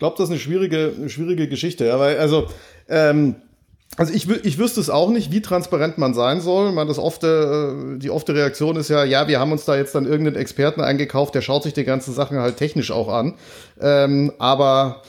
Glaube, 0.01 0.15
das 0.17 0.29
ist 0.29 0.31
eine 0.31 0.39
schwierige, 0.39 0.93
eine 0.97 1.09
schwierige 1.11 1.47
Geschichte, 1.47 1.85
ja, 1.85 1.99
weil 1.99 2.17
also 2.17 2.47
ähm, 2.89 3.35
also 3.97 4.11
ich, 4.11 4.27
ich 4.27 4.57
wüsste 4.57 4.79
es 4.79 4.89
auch 4.89 5.11
nicht, 5.11 5.31
wie 5.31 5.43
transparent 5.43 5.99
man 5.99 6.15
sein 6.15 6.41
soll. 6.41 6.71
Man 6.71 6.87
das 6.87 6.97
oft, 6.97 7.23
äh, 7.23 7.97
die 7.97 8.09
ofte 8.09 8.33
Reaktion 8.33 8.77
ist 8.77 8.89
ja, 8.89 9.03
ja, 9.03 9.27
wir 9.27 9.39
haben 9.39 9.51
uns 9.51 9.65
da 9.65 9.75
jetzt 9.75 9.93
dann 9.93 10.07
irgendeinen 10.07 10.37
Experten 10.37 10.81
eingekauft, 10.81 11.35
der 11.35 11.41
schaut 11.41 11.61
sich 11.61 11.73
die 11.73 11.83
ganzen 11.83 12.15
Sachen 12.15 12.39
halt 12.39 12.57
technisch 12.57 12.89
auch 12.89 13.09
an. 13.09 13.35
Ähm, 13.79 14.33
aber 14.39 15.03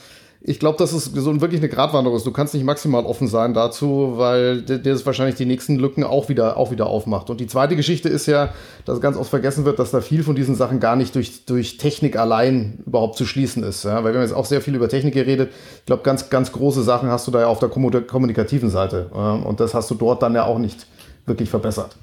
ich 0.45 0.59
glaube, 0.59 0.77
dass 0.77 0.91
es 0.91 1.05
so 1.05 1.41
wirklich 1.41 1.61
eine 1.61 1.69
Gratwanderung 1.69 2.17
ist. 2.17 2.25
Du 2.25 2.33
kannst 2.33 2.53
nicht 2.53 2.65
maximal 2.65 3.05
offen 3.05 3.29
sein 3.29 3.53
dazu, 3.53 4.15
weil 4.17 4.61
das 4.61 5.05
wahrscheinlich 5.05 5.35
die 5.35 5.45
nächsten 5.45 5.77
Lücken 5.77 6.03
auch 6.03 6.27
wieder, 6.27 6.57
auch 6.57 6.69
wieder 6.69 6.87
aufmacht. 6.87 7.29
Und 7.29 7.39
die 7.39 7.47
zweite 7.47 7.77
Geschichte 7.77 8.09
ist 8.09 8.25
ja, 8.25 8.53
dass 8.83 8.99
ganz 8.99 9.15
oft 9.15 9.29
vergessen 9.29 9.63
wird, 9.63 9.79
dass 9.79 9.91
da 9.91 10.01
viel 10.01 10.21
von 10.21 10.35
diesen 10.35 10.55
Sachen 10.55 10.81
gar 10.81 10.97
nicht 10.97 11.15
durch, 11.15 11.45
durch 11.45 11.77
Technik 11.77 12.17
allein 12.17 12.83
überhaupt 12.85 13.17
zu 13.17 13.25
schließen 13.25 13.63
ist. 13.63 13.85
Ja? 13.85 14.03
Weil 14.03 14.11
wir 14.11 14.19
haben 14.19 14.27
jetzt 14.27 14.35
auch 14.35 14.45
sehr 14.45 14.59
viel 14.59 14.75
über 14.75 14.89
Technik 14.89 15.13
geredet. 15.13 15.49
Ich 15.79 15.85
glaube, 15.85 16.03
ganz, 16.03 16.29
ganz 16.29 16.51
große 16.51 16.83
Sachen 16.83 17.09
hast 17.09 17.25
du 17.25 17.31
da 17.31 17.39
ja 17.39 17.47
auf 17.47 17.59
der 17.59 17.69
kommunikativen 17.69 18.69
Seite. 18.69 19.05
Und 19.45 19.61
das 19.61 19.73
hast 19.73 19.89
du 19.91 19.95
dort 19.95 20.21
dann 20.21 20.35
ja 20.35 20.43
auch 20.45 20.59
nicht 20.59 20.87
wirklich 21.25 21.49
verbessert. 21.49 21.95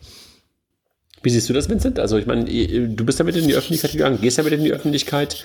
Wie 1.23 1.29
siehst 1.29 1.49
du 1.49 1.53
das, 1.53 1.69
Vincent? 1.69 1.99
Also 1.99 2.17
ich 2.17 2.27
meine, 2.27 2.45
du 2.45 3.05
bist 3.05 3.21
damit 3.21 3.37
in 3.37 3.47
die 3.47 3.55
Öffentlichkeit 3.55 3.93
gegangen, 3.93 4.19
gehst 4.21 4.39
damit 4.39 4.55
in 4.55 4.65
die 4.65 4.73
Öffentlichkeit. 4.73 5.45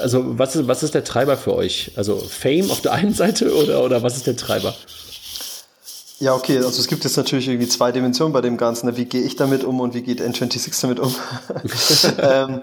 Also 0.00 0.38
was 0.38 0.54
ist, 0.54 0.68
was 0.68 0.82
ist 0.84 0.94
der 0.94 1.02
Treiber 1.02 1.36
für 1.36 1.54
euch? 1.54 1.90
Also 1.96 2.16
Fame 2.18 2.70
auf 2.70 2.82
der 2.82 2.92
einen 2.92 3.12
Seite 3.12 3.52
oder, 3.52 3.82
oder 3.82 4.02
was 4.02 4.16
ist 4.16 4.26
der 4.28 4.36
Treiber? 4.36 4.74
Ja, 6.18 6.34
okay, 6.34 6.56
also 6.58 6.80
es 6.80 6.86
gibt 6.86 7.04
jetzt 7.04 7.16
natürlich 7.16 7.48
irgendwie 7.48 7.68
zwei 7.68 7.92
Dimensionen 7.92 8.32
bei 8.32 8.40
dem 8.40 8.56
Ganzen. 8.56 8.96
Wie 8.96 9.04
gehe 9.04 9.22
ich 9.22 9.36
damit 9.36 9.64
um 9.64 9.80
und 9.80 9.92
wie 9.94 10.02
geht 10.02 10.22
N26 10.22 10.80
damit 10.80 11.00
um? 11.00 11.14
ähm, 12.22 12.62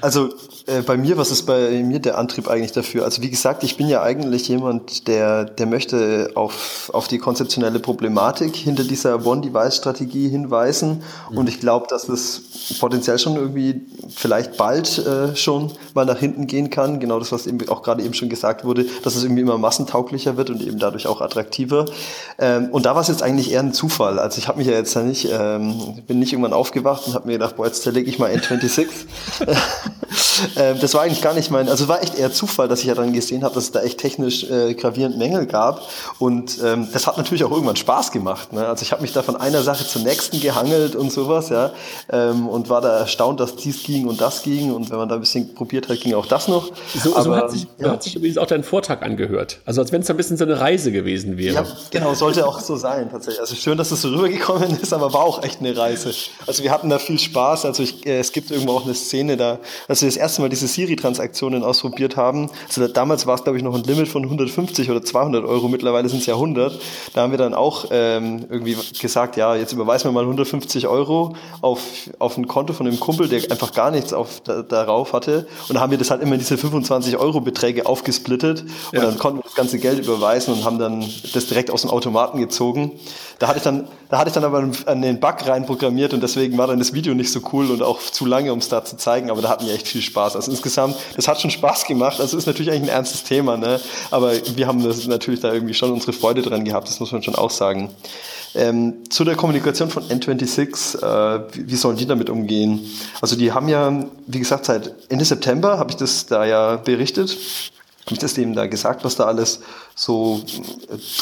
also 0.00 0.32
äh, 0.66 0.82
bei 0.82 0.96
mir, 0.96 1.16
was 1.16 1.30
ist 1.30 1.44
bei 1.44 1.70
mir 1.82 2.00
der 2.00 2.18
Antrieb 2.18 2.48
eigentlich 2.48 2.72
dafür? 2.72 3.04
Also 3.04 3.22
wie 3.22 3.30
gesagt, 3.30 3.62
ich 3.62 3.76
bin 3.76 3.88
ja 3.88 4.02
eigentlich 4.02 4.48
jemand, 4.48 5.06
der, 5.06 5.44
der 5.44 5.66
möchte 5.66 6.32
auf, 6.34 6.90
auf 6.92 7.06
die 7.06 7.18
konzeptionelle 7.18 7.78
Problematik 7.78 8.56
hinter 8.56 8.82
dieser 8.82 9.24
One-Device-Strategie 9.24 10.28
hinweisen. 10.28 11.04
Mhm. 11.30 11.38
Und 11.38 11.48
ich 11.48 11.60
glaube, 11.60 11.86
dass 11.88 12.08
es 12.08 12.76
potenziell 12.80 13.18
schon 13.18 13.36
irgendwie 13.36 13.82
vielleicht 14.14 14.56
bald 14.56 14.98
äh, 14.98 15.36
schon 15.36 15.72
mal 15.94 16.04
nach 16.04 16.18
hinten 16.18 16.48
gehen 16.48 16.68
kann. 16.70 16.98
Genau 16.98 17.20
das, 17.20 17.30
was 17.30 17.46
eben 17.46 17.68
auch 17.68 17.82
gerade 17.82 18.02
eben 18.02 18.14
schon 18.14 18.28
gesagt 18.28 18.64
wurde, 18.64 18.86
dass 19.04 19.14
es 19.14 19.22
irgendwie 19.22 19.42
immer 19.42 19.58
massentauglicher 19.58 20.36
wird 20.36 20.50
und 20.50 20.62
eben 20.62 20.80
dadurch 20.80 21.06
auch 21.06 21.20
attraktiver. 21.20 21.86
Ähm, 22.38 22.70
und 22.72 22.86
da 22.86 22.94
war 22.94 23.02
es 23.02 23.08
jetzt 23.08 23.22
eigentlich 23.22 23.52
eher 23.52 23.60
ein 23.60 23.72
Zufall. 23.72 24.18
Also 24.18 24.38
ich 24.38 24.48
habe 24.48 24.58
mich 24.58 24.66
ja 24.66 24.74
jetzt 24.74 24.96
nicht, 24.96 25.28
ähm, 25.30 26.02
bin 26.08 26.18
nicht 26.18 26.32
irgendwann 26.32 26.52
aufgewacht 26.52 27.06
und 27.06 27.14
habe 27.14 27.26
mir 27.26 27.34
gedacht, 27.34 27.56
boah, 27.56 27.66
jetzt 27.66 27.82
zerlege 27.82 28.10
ich 28.10 28.18
mal 28.18 28.32
N26. 28.32 28.88
Ähm, 30.56 30.78
das 30.80 30.94
war 30.94 31.02
eigentlich 31.02 31.22
gar 31.22 31.34
nicht 31.34 31.50
mein, 31.50 31.68
also 31.68 31.88
war 31.88 32.02
echt 32.02 32.18
eher 32.18 32.32
Zufall, 32.32 32.68
dass 32.68 32.80
ich 32.80 32.86
ja 32.86 32.94
dann 32.94 33.12
gesehen 33.12 33.44
habe, 33.44 33.54
dass 33.54 33.64
es 33.64 33.72
da 33.72 33.82
echt 33.82 33.98
technisch 33.98 34.44
äh, 34.44 34.74
gravierend 34.74 35.18
Mängel 35.18 35.46
gab. 35.46 35.82
Und 36.18 36.58
ähm, 36.64 36.88
das 36.92 37.06
hat 37.06 37.16
natürlich 37.16 37.44
auch 37.44 37.50
irgendwann 37.50 37.76
Spaß 37.76 38.12
gemacht. 38.12 38.52
Ne? 38.52 38.66
Also 38.66 38.82
ich 38.82 38.92
habe 38.92 39.02
mich 39.02 39.12
da 39.12 39.22
von 39.22 39.36
einer 39.36 39.62
Sache 39.62 39.86
zur 39.86 40.02
nächsten 40.02 40.40
gehangelt 40.40 40.96
und 40.96 41.12
sowas, 41.12 41.48
ja. 41.48 41.72
Ähm, 42.10 42.48
und 42.48 42.68
war 42.68 42.80
da 42.80 42.98
erstaunt, 42.98 43.40
dass 43.40 43.56
dies 43.56 43.82
ging 43.82 44.06
und 44.06 44.20
das 44.20 44.42
ging. 44.42 44.72
Und 44.72 44.90
wenn 44.90 44.98
man 44.98 45.08
da 45.08 45.16
ein 45.16 45.20
bisschen 45.20 45.54
probiert 45.54 45.88
hat, 45.88 46.00
ging 46.00 46.14
auch 46.14 46.26
das 46.26 46.48
noch. 46.48 46.70
So, 46.94 47.14
Aber, 47.14 47.22
so 47.22 47.36
hat, 47.36 47.50
sich, 47.50 47.66
ja. 47.78 47.90
hat 47.90 48.02
sich 48.02 48.16
übrigens 48.16 48.38
auch 48.38 48.46
dein 48.46 48.64
Vortrag 48.64 49.02
angehört. 49.02 49.60
Also 49.64 49.80
als 49.80 49.92
wenn 49.92 50.02
es 50.02 50.10
ein 50.10 50.16
bisschen 50.16 50.36
so 50.36 50.44
eine 50.44 50.60
Reise 50.60 50.92
gewesen 50.92 51.36
wäre. 51.36 51.54
Ja, 51.54 51.66
genau, 51.90 52.14
sollte 52.14 52.46
auch 52.46 52.60
so 52.60 52.76
sein 52.76 53.10
tatsächlich. 53.10 53.40
Also 53.40 53.54
schön, 53.54 53.76
dass 53.76 53.90
es 53.90 54.02
so 54.02 54.08
rübergekommen 54.08 54.78
ist, 54.80 54.92
aber 54.92 55.12
war 55.12 55.24
auch 55.24 55.42
echt 55.42 55.60
eine 55.60 55.76
Reise. 55.76 56.12
Also 56.46 56.62
wir 56.62 56.70
hatten 56.70 56.88
da 56.88 56.98
viel 56.98 57.18
Spaß. 57.18 57.64
Also 57.64 57.82
ich, 57.82 58.06
äh, 58.06 58.18
es 58.18 58.32
gibt 58.32 58.50
irgendwo 58.50 58.72
auch 58.72 58.84
eine 58.84 58.94
Szene 58.94 59.36
da, 59.36 59.58
als 59.88 60.02
wir 60.02 60.08
das 60.08 60.16
erste 60.16 60.40
Mal 60.42 60.45
diese 60.48 60.66
Siri-Transaktionen 60.66 61.62
ausprobiert 61.62 62.16
haben. 62.16 62.50
Also 62.68 62.86
damals 62.88 63.26
war 63.26 63.34
es, 63.34 63.44
glaube 63.44 63.58
ich, 63.58 63.64
noch 63.64 63.74
ein 63.74 63.82
Limit 63.82 64.08
von 64.08 64.22
150 64.22 64.90
oder 64.90 65.02
200 65.02 65.44
Euro. 65.44 65.68
Mittlerweile 65.68 66.08
sind 66.08 66.20
es 66.20 66.26
ja 66.26 66.34
100. 66.34 66.78
Da 67.14 67.22
haben 67.22 67.30
wir 67.30 67.38
dann 67.38 67.54
auch 67.54 67.86
ähm, 67.90 68.46
irgendwie 68.50 68.76
gesagt, 69.00 69.36
ja, 69.36 69.54
jetzt 69.54 69.72
überweisen 69.72 70.08
wir 70.08 70.12
mal 70.12 70.24
150 70.24 70.86
Euro 70.86 71.34
auf, 71.60 71.80
auf 72.18 72.36
ein 72.36 72.46
Konto 72.46 72.72
von 72.72 72.86
einem 72.86 73.00
Kumpel, 73.00 73.28
der 73.28 73.50
einfach 73.50 73.72
gar 73.72 73.90
nichts 73.90 74.12
auf, 74.12 74.40
da, 74.40 74.62
darauf 74.62 75.12
hatte. 75.12 75.46
Und 75.68 75.74
dann 75.74 75.80
haben 75.80 75.90
wir 75.90 75.98
das 75.98 76.10
halt 76.10 76.22
immer 76.22 76.32
in 76.32 76.38
diese 76.38 76.58
25 76.58 77.16
Euro 77.16 77.40
Beträge 77.40 77.86
aufgesplittet. 77.86 78.62
Und 78.92 78.98
ja. 78.98 79.02
dann 79.02 79.18
konnten 79.18 79.38
wir 79.38 79.44
das 79.44 79.54
ganze 79.54 79.78
Geld 79.78 79.98
überweisen 79.98 80.54
und 80.54 80.64
haben 80.64 80.78
dann 80.78 81.04
das 81.32 81.46
direkt 81.46 81.70
aus 81.70 81.82
dem 81.82 81.90
Automaten 81.90 82.38
gezogen. 82.38 82.92
Da 83.38 83.48
hatte 83.48 83.58
ich 83.58 83.64
dann, 83.64 83.86
da 84.08 84.18
hatte 84.18 84.28
ich 84.28 84.34
dann 84.34 84.44
aber 84.44 84.58
einen, 84.58 85.02
den 85.02 85.20
Bug 85.20 85.46
reinprogrammiert 85.46 86.14
und 86.14 86.22
deswegen 86.22 86.56
war 86.56 86.66
dann 86.66 86.78
das 86.78 86.94
Video 86.94 87.14
nicht 87.14 87.30
so 87.30 87.40
cool 87.52 87.70
und 87.70 87.82
auch 87.82 88.00
zu 88.00 88.24
lange, 88.24 88.52
um 88.52 88.60
es 88.60 88.68
da 88.68 88.84
zu 88.84 88.96
zeigen. 88.96 89.30
Aber 89.30 89.42
da 89.42 89.50
hatten 89.50 89.66
wir 89.66 89.74
echt 89.74 89.88
viel 89.88 90.00
Spaß. 90.00 90.35
Also 90.36 90.50
insgesamt, 90.50 90.96
das 91.16 91.26
hat 91.28 91.40
schon 91.40 91.50
Spaß 91.50 91.84
gemacht. 91.84 92.20
Also 92.20 92.36
ist 92.36 92.46
natürlich 92.46 92.70
eigentlich 92.70 92.90
ein 92.90 92.96
ernstes 92.96 93.24
Thema, 93.24 93.56
ne? 93.56 93.80
Aber 94.10 94.32
wir 94.54 94.66
haben 94.66 94.82
das 94.84 95.06
natürlich 95.06 95.40
da 95.40 95.52
irgendwie 95.52 95.74
schon 95.74 95.90
unsere 95.92 96.12
Freude 96.12 96.42
dran 96.42 96.64
gehabt. 96.64 96.88
Das 96.88 97.00
muss 97.00 97.12
man 97.12 97.22
schon 97.22 97.34
auch 97.34 97.50
sagen. 97.50 97.90
Ähm, 98.54 99.04
zu 99.10 99.24
der 99.24 99.34
Kommunikation 99.34 99.90
von 99.90 100.04
N26, 100.04 101.02
äh, 101.02 101.40
wie, 101.52 101.76
sollen 101.76 101.96
die 101.96 102.06
damit 102.06 102.30
umgehen? 102.30 102.88
Also 103.20 103.36
die 103.36 103.52
haben 103.52 103.68
ja, 103.68 104.04
wie 104.26 104.38
gesagt, 104.38 104.64
seit 104.64 104.94
Ende 105.10 105.24
September 105.24 105.78
habe 105.78 105.90
ich 105.90 105.96
das 105.96 106.26
da 106.26 106.44
ja 106.44 106.76
berichtet 106.76 107.36
habe 108.06 108.14
ich 108.14 108.20
das 108.20 108.34
dem 108.34 108.54
da 108.54 108.66
gesagt, 108.66 109.04
was 109.04 109.16
da 109.16 109.24
alles 109.24 109.60
so 109.98 110.42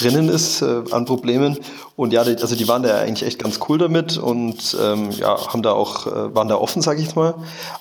drinnen 0.00 0.28
ist 0.28 0.60
äh, 0.60 0.82
an 0.90 1.04
Problemen. 1.04 1.56
Und 1.94 2.12
ja, 2.12 2.24
die, 2.24 2.36
also 2.42 2.56
die 2.56 2.66
waren 2.66 2.82
da 2.82 2.98
eigentlich 2.98 3.24
echt 3.24 3.38
ganz 3.38 3.60
cool 3.68 3.78
damit 3.78 4.18
und 4.18 4.76
ähm, 4.82 5.12
ja, 5.12 5.46
haben 5.46 5.62
da 5.62 5.72
auch, 5.72 6.08
äh, 6.08 6.34
waren 6.34 6.48
da 6.48 6.56
offen, 6.56 6.82
sage 6.82 7.00
ich 7.00 7.14
mal. 7.14 7.34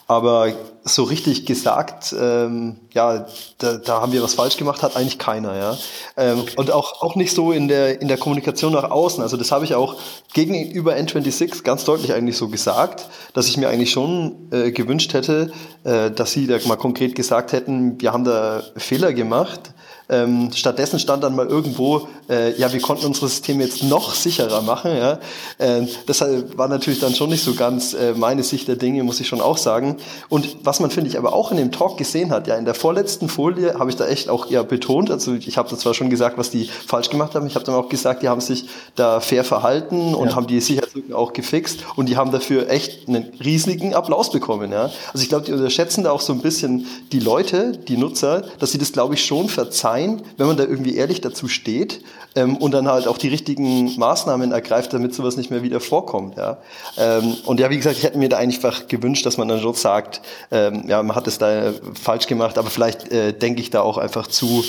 Aber 0.05 0.53
so 0.83 1.01
richtig 1.01 1.47
gesagt, 1.47 2.13
ähm, 2.19 2.75
ja, 2.91 3.25
da, 3.57 3.77
da 3.77 4.01
haben 4.01 4.11
wir 4.11 4.21
was 4.21 4.35
falsch 4.35 4.57
gemacht, 4.57 4.83
hat 4.83 4.95
eigentlich 4.95 5.17
keiner, 5.17 5.55
ja. 5.55 5.77
Ähm. 6.15 6.43
Und 6.57 6.69
auch, 6.69 7.01
auch 7.01 7.15
nicht 7.15 7.33
so 7.33 7.51
in 7.51 7.67
der, 7.67 7.99
in 7.99 8.07
der 8.07 8.17
Kommunikation 8.17 8.73
nach 8.73 8.91
außen. 8.91 9.23
Also 9.23 9.35
das 9.35 9.51
habe 9.51 9.65
ich 9.65 9.73
auch 9.73 9.95
gegenüber 10.33 10.93
N26 10.93 11.63
ganz 11.63 11.85
deutlich 11.85 12.13
eigentlich 12.13 12.37
so 12.37 12.49
gesagt, 12.49 13.07
dass 13.33 13.47
ich 13.47 13.57
mir 13.57 13.69
eigentlich 13.69 13.89
schon 13.89 14.49
äh, 14.51 14.71
gewünscht 14.71 15.13
hätte, 15.13 15.51
äh, 15.85 16.11
dass 16.11 16.33
sie 16.33 16.45
da 16.45 16.59
mal 16.67 16.75
konkret 16.75 17.15
gesagt 17.15 17.51
hätten, 17.51 17.99
wir 17.99 18.13
haben 18.13 18.25
da 18.25 18.61
Fehler 18.77 19.11
gemacht 19.13 19.73
ähm, 20.13 20.51
stattdessen 20.53 20.99
stand 20.99 21.23
dann 21.23 21.35
mal 21.35 21.47
irgendwo, 21.47 22.07
äh, 22.29 22.55
ja, 22.59 22.71
wir 22.71 22.79
konnten 22.81 23.05
unsere 23.05 23.27
Systeme 23.27 23.63
jetzt 23.63 23.83
noch 23.83 24.13
sicherer 24.13 24.61
machen. 24.61 24.95
Ja? 24.95 25.19
Äh, 25.57 25.87
deshalb 26.07 26.57
war 26.57 26.67
natürlich 26.67 26.99
dann 26.99 27.15
schon 27.15 27.29
nicht 27.29 27.43
so 27.43 27.53
ganz 27.55 27.93
äh, 27.93 28.13
meine 28.13 28.43
Sicht 28.43 28.67
der 28.67 28.75
Dinge, 28.75 29.03
muss 29.03 29.19
ich 29.19 29.27
schon 29.27 29.41
auch 29.41 29.57
sagen. 29.57 29.97
Und 30.29 30.57
was 30.63 30.79
man, 30.79 30.91
finde 30.91 31.09
ich, 31.09 31.17
aber 31.17 31.33
auch 31.33 31.51
in 31.51 31.57
dem 31.57 31.71
Talk 31.71 31.97
gesehen 31.97 32.31
hat, 32.31 32.47
ja, 32.47 32.55
in 32.55 32.65
der 32.65 32.75
vorletzten 32.75 33.27
Folie 33.27 33.79
habe 33.79 33.89
ich 33.89 33.95
da 33.95 34.07
echt 34.07 34.29
auch 34.29 34.49
eher 34.49 34.63
betont, 34.63 35.09
also 35.09 35.33
ich 35.33 35.57
habe 35.57 35.69
da 35.69 35.77
zwar 35.77 35.93
schon 35.93 36.09
gesagt, 36.09 36.37
was 36.37 36.51
die 36.51 36.65
falsch 36.65 37.09
gemacht 37.09 37.33
haben, 37.35 37.47
ich 37.47 37.55
habe 37.55 37.65
dann 37.65 37.75
auch 37.75 37.89
gesagt, 37.89 38.21
die 38.21 38.29
haben 38.29 38.41
sich 38.41 38.65
da 38.95 39.19
fair 39.19 39.43
verhalten 39.43 40.13
und 40.13 40.29
ja. 40.29 40.35
haben 40.35 40.47
die 40.47 40.61
Sicherheitslücken 40.61 41.13
auch 41.13 41.33
gefixt 41.33 41.79
und 41.95 42.07
die 42.07 42.17
haben 42.17 42.31
dafür 42.31 42.69
echt 42.69 43.07
einen 43.07 43.31
riesigen 43.43 43.93
Applaus 43.95 44.31
bekommen. 44.31 44.71
Ja? 44.71 44.91
Also 45.11 45.23
ich 45.23 45.29
glaube, 45.29 45.45
die 45.45 45.53
unterschätzen 45.53 46.03
da 46.03 46.11
auch 46.11 46.21
so 46.21 46.33
ein 46.33 46.41
bisschen 46.41 46.85
die 47.11 47.19
Leute, 47.19 47.71
die 47.71 47.97
Nutzer, 47.97 48.43
dass 48.59 48.71
sie 48.71 48.77
das, 48.77 48.91
glaube 48.91 49.15
ich, 49.15 49.25
schon 49.25 49.49
verzeihen 49.49 50.02
sein, 50.03 50.21
wenn 50.37 50.47
man 50.47 50.57
da 50.57 50.63
irgendwie 50.63 50.95
ehrlich 50.95 51.21
dazu 51.21 51.47
steht 51.47 52.01
ähm, 52.35 52.57
und 52.57 52.71
dann 52.71 52.87
halt 52.87 53.07
auch 53.07 53.17
die 53.17 53.27
richtigen 53.27 53.97
Maßnahmen 53.97 54.51
ergreift, 54.51 54.93
damit 54.93 55.13
sowas 55.13 55.37
nicht 55.37 55.51
mehr 55.51 55.63
wieder 55.63 55.79
vorkommt. 55.79 56.37
Ja. 56.37 56.57
Ähm, 56.97 57.35
und 57.45 57.59
ja, 57.59 57.69
wie 57.69 57.77
gesagt, 57.77 57.97
ich 57.97 58.03
hätte 58.03 58.17
mir 58.17 58.29
da 58.29 58.37
einfach 58.37 58.87
gewünscht, 58.87 59.25
dass 59.25 59.37
man 59.37 59.47
dann 59.47 59.61
schon 59.61 59.73
sagt, 59.73 60.21
ähm, 60.51 60.85
ja, 60.87 61.01
man 61.03 61.15
hat 61.15 61.27
es 61.27 61.37
da 61.37 61.73
falsch 62.01 62.27
gemacht, 62.27 62.57
aber 62.57 62.69
vielleicht 62.69 63.11
äh, 63.11 63.33
denke 63.33 63.61
ich 63.61 63.69
da 63.69 63.81
auch 63.81 63.97
einfach 63.97 64.27
zu 64.27 64.63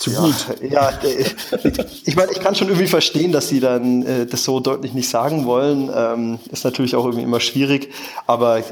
zu 0.00 0.12
ja, 0.12 0.20
gut. 0.20 0.46
Ja, 0.70 0.90
äh, 1.02 1.24
ich 2.04 2.14
meine, 2.14 2.30
ich 2.30 2.40
kann 2.40 2.54
schon 2.54 2.68
irgendwie 2.68 2.86
verstehen, 2.86 3.32
dass 3.32 3.48
sie 3.48 3.58
dann 3.58 4.06
äh, 4.06 4.26
das 4.26 4.44
so 4.44 4.60
deutlich 4.60 4.94
nicht 4.94 5.08
sagen 5.08 5.44
wollen. 5.44 5.90
Ähm, 5.92 6.38
ist 6.52 6.64
natürlich 6.64 6.94
auch 6.94 7.04
irgendwie 7.04 7.24
immer 7.24 7.40
schwierig, 7.40 7.92
aber 8.26 8.62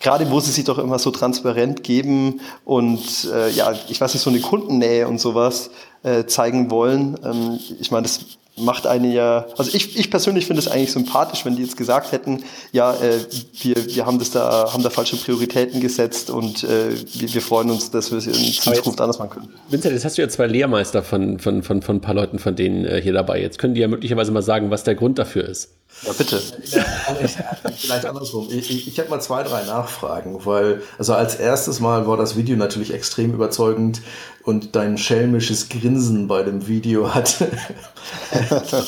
gerade 0.00 0.30
wo 0.30 0.40
sie 0.40 0.50
sich 0.50 0.64
doch 0.64 0.78
immer 0.78 0.98
so 0.98 1.10
transparent 1.10 1.82
geben 1.82 2.40
und 2.64 3.28
äh, 3.32 3.50
ja, 3.50 3.72
ich 3.88 4.00
weiß 4.00 4.14
nicht, 4.14 4.22
so 4.22 4.30
eine 4.30 4.40
Kundennähe 4.40 5.08
und 5.08 5.20
sowas 5.20 5.70
äh, 6.02 6.24
zeigen 6.26 6.70
wollen. 6.70 7.18
Ähm, 7.24 7.58
ich 7.80 7.90
meine, 7.90 8.02
das 8.02 8.20
macht 8.58 8.86
eine 8.86 9.12
ja, 9.12 9.46
also 9.56 9.70
ich, 9.74 9.98
ich 9.98 10.10
persönlich 10.10 10.46
finde 10.46 10.60
es 10.60 10.68
eigentlich 10.68 10.92
sympathisch, 10.92 11.44
wenn 11.44 11.56
die 11.56 11.62
jetzt 11.62 11.76
gesagt 11.76 12.12
hätten, 12.12 12.42
ja, 12.72 12.94
äh, 12.94 13.18
wir, 13.60 13.74
wir 13.94 14.06
haben 14.06 14.18
das 14.18 14.30
da, 14.30 14.72
haben 14.72 14.82
da 14.82 14.90
falsche 14.90 15.16
Prioritäten 15.16 15.80
gesetzt 15.80 16.30
und 16.30 16.64
äh, 16.64 16.92
wir, 17.14 17.34
wir 17.34 17.42
freuen 17.42 17.70
uns, 17.70 17.90
dass 17.90 18.10
wir 18.10 18.18
es 18.18 18.26
in 18.26 18.34
Zukunft 18.74 19.00
anders 19.00 19.18
machen 19.18 19.30
können. 19.30 19.48
Vincent, 19.68 19.92
jetzt 19.92 20.04
hast 20.04 20.16
du 20.16 20.22
ja 20.22 20.28
zwei 20.28 20.46
Lehrmeister 20.46 21.02
von, 21.02 21.38
von, 21.38 21.62
von, 21.62 21.82
von 21.82 21.96
ein 21.96 22.00
paar 22.00 22.14
Leuten 22.14 22.38
von 22.38 22.56
denen 22.56 22.86
äh, 22.86 23.00
hier 23.02 23.12
dabei. 23.12 23.40
Jetzt 23.40 23.58
können 23.58 23.74
die 23.74 23.82
ja 23.82 23.88
möglicherweise 23.88 24.32
mal 24.32 24.42
sagen, 24.42 24.70
was 24.70 24.84
der 24.84 24.94
Grund 24.94 25.18
dafür 25.18 25.46
ist. 25.46 25.72
Ja, 26.02 26.12
bitte. 26.12 26.38
vielleicht 27.76 28.04
andersrum. 28.04 28.48
Ich, 28.50 28.70
ich, 28.70 28.88
ich 28.88 28.98
habe 28.98 29.08
mal 29.08 29.20
zwei, 29.20 29.42
drei 29.42 29.64
Nachfragen, 29.64 30.44
weil, 30.44 30.82
also 30.98 31.14
als 31.14 31.36
erstes 31.36 31.80
Mal 31.80 32.06
war 32.06 32.16
das 32.16 32.36
Video 32.36 32.56
natürlich 32.56 32.92
extrem 32.92 33.32
überzeugend 33.32 34.02
und 34.46 34.76
dein 34.76 34.96
schelmisches 34.96 35.68
Grinsen 35.68 36.28
bei 36.28 36.44
dem 36.44 36.68
Video 36.68 37.12
hat, 37.12 37.36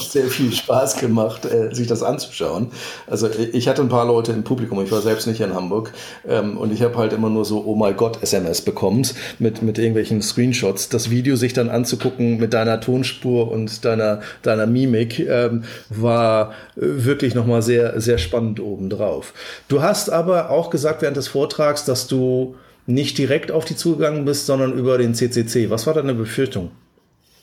sehr 0.09 0.29
viel 0.29 0.53
Spaß 0.53 0.99
gemacht, 0.99 1.45
äh, 1.47 1.75
sich 1.75 1.89
das 1.89 2.05
anzuschauen. 2.05 2.71
Also 3.09 3.29
ich 3.53 3.67
hatte 3.67 3.83
ein 3.83 3.89
paar 3.89 4.07
Leute 4.07 4.31
im 4.31 4.45
Publikum, 4.45 4.81
ich 4.81 4.93
war 4.93 5.03
selbst 5.03 5.27
nicht 5.27 5.41
in 5.41 5.55
Hamburg 5.55 5.93
ähm, 6.29 6.57
und 6.57 6.73
ich 6.73 6.83
habe 6.83 6.97
halt 6.97 7.13
immer 7.13 7.29
nur 7.29 7.45
so 7.45 7.65
Oh 7.67 7.75
my 7.75 7.93
God 7.93 8.23
SMS 8.23 8.63
bekommen 8.63 9.05
mit, 9.41 9.61
mit 9.61 9.79
irgendwelchen 9.79 10.23
Screenshots. 10.23 10.91
Das 10.91 11.11
Video 11.11 11.35
sich 11.35 11.55
dann 11.55 11.71
anzugucken 11.71 12.39
mit 12.39 12.55
deiner 12.55 12.81
Tonspur 12.81 13.51
und 13.51 13.85
deiner, 13.85 14.21
deiner 14.43 14.67
Mimik 14.67 15.19
ähm, 15.19 15.65
war 15.89 16.53
wirklich 16.77 17.35
nochmal 17.35 17.63
sehr, 17.63 18.01
sehr 18.01 18.19
spannend 18.19 18.61
obendrauf. 18.61 19.35
Du 19.67 19.83
hast 19.83 20.09
aber 20.09 20.51
auch 20.51 20.71
gesagt 20.71 21.03
während 21.03 21.17
des 21.17 21.27
Vortrags, 21.27 21.85
dass 21.85 22.07
du 22.07 22.55
nicht 22.89 23.19
direkt 23.19 23.51
auf 23.53 23.65
die 23.67 23.77
zugegangen 23.77 24.25
bist, 24.25 24.47
sondern 24.47 24.73
über 24.73 24.97
den 24.97 25.15
CCC. 25.15 25.69
Was 25.69 25.87
war 25.87 25.95
deine 25.95 26.15
Befürchtung? 26.15 26.71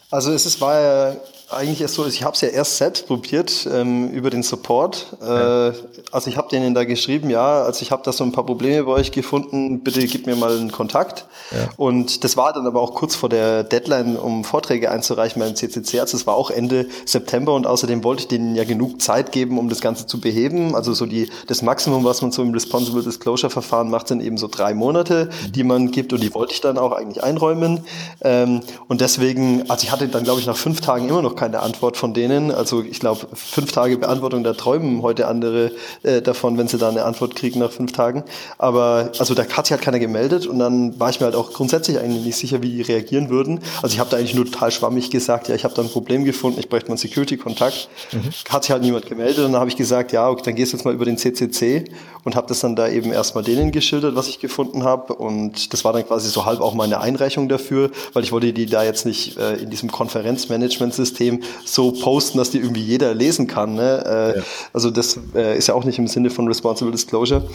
Also 0.09 0.31
es 0.31 0.45
ist, 0.45 0.59
war 0.59 1.15
eigentlich 1.49 1.81
erst 1.81 1.95
so, 1.95 2.05
ich 2.05 2.23
habe 2.23 2.33
es 2.33 2.41
ja 2.41 2.47
erst 2.47 2.77
selbst 2.77 3.07
probiert 3.07 3.67
ähm, 3.71 4.09
über 4.09 4.29
den 4.29 4.43
Support. 4.43 5.17
Äh, 5.21 5.67
ja. 5.67 5.73
Also 6.11 6.29
ich 6.29 6.37
habe 6.37 6.49
denen 6.49 6.73
da 6.73 6.83
geschrieben, 6.85 7.29
ja, 7.29 7.63
also 7.63 7.81
ich 7.81 7.91
habe 7.91 8.01
da 8.03 8.11
so 8.11 8.23
ein 8.23 8.31
paar 8.31 8.45
Probleme 8.45 8.83
bei 8.83 8.91
euch 8.91 9.11
gefunden, 9.11 9.81
bitte 9.81 10.05
gib 10.07 10.25
mir 10.25 10.35
mal 10.35 10.57
einen 10.57 10.71
Kontakt. 10.71 11.25
Ja. 11.51 11.69
Und 11.77 12.23
das 12.23 12.35
war 12.35 12.53
dann 12.53 12.65
aber 12.65 12.81
auch 12.81 12.95
kurz 12.95 13.15
vor 13.15 13.29
der 13.29 13.63
Deadline, 13.63 14.17
um 14.17 14.43
Vorträge 14.43 14.89
einzureichen 14.89 15.39
beim 15.39 15.55
CCC. 15.55 15.99
Also 15.99 16.17
es 16.17 16.25
war 16.25 16.35
auch 16.35 16.49
Ende 16.49 16.87
September 17.05 17.53
und 17.53 17.67
außerdem 17.67 18.03
wollte 18.03 18.21
ich 18.21 18.27
denen 18.27 18.55
ja 18.55 18.63
genug 18.63 19.01
Zeit 19.01 19.31
geben, 19.31 19.59
um 19.59 19.69
das 19.69 19.81
Ganze 19.81 20.07
zu 20.07 20.19
beheben. 20.19 20.75
Also 20.75 20.93
so 20.93 21.05
die 21.05 21.29
das 21.47 21.61
Maximum, 21.61 22.03
was 22.03 22.21
man 22.21 22.31
so 22.31 22.41
im 22.41 22.51
Responsible 22.51 23.03
Disclosure 23.03 23.51
Verfahren 23.51 23.89
macht, 23.89 24.07
sind 24.07 24.21
eben 24.21 24.37
so 24.37 24.47
drei 24.47 24.73
Monate, 24.73 25.29
die 25.49 25.63
man 25.63 25.91
gibt 25.91 26.11
und 26.13 26.23
die 26.23 26.33
wollte 26.33 26.53
ich 26.53 26.61
dann 26.61 26.77
auch 26.77 26.91
eigentlich 26.91 27.23
einräumen. 27.23 27.85
Ähm, 28.21 28.61
und 28.87 29.01
deswegen, 29.01 29.69
also 29.69 29.83
ich 29.83 29.91
hatte 29.91 30.07
dann 30.07 30.23
glaube 30.23 30.39
ich 30.39 30.47
nach 30.47 30.57
fünf 30.57 30.81
Tagen 30.81 31.07
immer 31.07 31.21
noch 31.21 31.34
noch 31.35 31.39
keine 31.39 31.59
Antwort 31.59 31.97
von 31.97 32.13
denen. 32.13 32.51
Also 32.51 32.81
ich 32.81 32.99
glaube, 32.99 33.27
fünf 33.33 33.71
Tage 33.71 33.97
Beantwortung, 33.97 34.43
da 34.43 34.53
träumen 34.53 35.01
heute 35.01 35.27
andere 35.27 35.71
äh, 36.03 36.21
davon, 36.21 36.57
wenn 36.57 36.67
sie 36.67 36.77
da 36.77 36.89
eine 36.89 37.03
Antwort 37.03 37.35
kriegen 37.35 37.59
nach 37.59 37.71
fünf 37.71 37.91
Tagen. 37.91 38.23
Aber 38.57 39.11
also 39.19 39.33
da 39.33 39.43
hat 39.43 39.65
sich 39.65 39.71
halt 39.71 39.81
keiner 39.81 39.99
gemeldet 39.99 40.47
und 40.47 40.59
dann 40.59 40.99
war 40.99 41.09
ich 41.09 41.19
mir 41.19 41.25
halt 41.25 41.35
auch 41.35 41.51
grundsätzlich 41.51 41.99
eigentlich 41.99 42.25
nicht 42.25 42.37
sicher, 42.37 42.61
wie 42.61 42.71
die 42.71 42.81
reagieren 42.81 43.29
würden. 43.29 43.59
Also 43.81 43.93
ich 43.93 43.99
habe 43.99 44.09
da 44.09 44.17
eigentlich 44.17 44.35
nur 44.35 44.45
total 44.45 44.71
schwammig 44.71 45.11
gesagt, 45.11 45.47
ja, 45.49 45.55
ich 45.55 45.63
habe 45.63 45.73
da 45.73 45.81
ein 45.81 45.89
Problem 45.89 46.23
gefunden, 46.23 46.59
ich 46.59 46.69
bräuchte 46.69 46.87
mal 46.87 46.93
einen 46.93 46.97
Security-Kontakt. 46.99 47.89
Mhm. 48.11 48.31
Hat 48.49 48.63
sich 48.63 48.71
halt 48.71 48.81
niemand 48.81 49.05
gemeldet 49.07 49.45
und 49.45 49.51
dann 49.51 49.59
habe 49.59 49.69
ich 49.69 49.75
gesagt, 49.75 50.11
ja, 50.11 50.29
okay, 50.29 50.43
dann 50.45 50.55
gehst 50.55 50.73
du 50.73 50.77
jetzt 50.77 50.85
mal 50.85 50.93
über 50.93 51.05
den 51.05 51.17
CCC 51.17 51.85
und 52.23 52.35
habe 52.35 52.47
das 52.47 52.59
dann 52.59 52.75
da 52.75 52.87
eben 52.87 53.11
erstmal 53.11 53.43
denen 53.43 53.71
geschildert, 53.71 54.15
was 54.15 54.27
ich 54.27 54.39
gefunden 54.39 54.83
habe 54.83 55.13
und 55.13 55.73
das 55.73 55.83
war 55.83 55.93
dann 55.93 56.05
quasi 56.05 56.29
so 56.29 56.45
halb 56.45 56.61
auch 56.61 56.73
meine 56.73 56.99
Einreichung 56.99 57.49
dafür, 57.49 57.91
weil 58.13 58.23
ich 58.23 58.31
wollte 58.31 58.53
die 58.53 58.65
da 58.65 58.83
jetzt 58.83 59.05
nicht 59.05 59.37
äh, 59.37 59.55
in 59.55 59.69
diesem 59.69 59.91
Konferenzmanagementsystem 59.91 61.24
so 61.65 61.91
posten, 61.91 62.37
dass 62.37 62.51
die 62.51 62.59
irgendwie 62.59 62.83
jeder 62.83 63.13
lesen 63.13 63.47
kann. 63.47 63.75
Ne? 63.75 64.03
Äh, 64.05 64.37
ja. 64.39 64.45
Also 64.73 64.91
das 64.91 65.19
äh, 65.35 65.57
ist 65.57 65.67
ja 65.67 65.73
auch 65.73 65.83
nicht 65.83 65.99
im 65.99 66.07
Sinne 66.07 66.29
von 66.29 66.47
Responsible 66.47 66.91
Disclosure. 66.91 67.47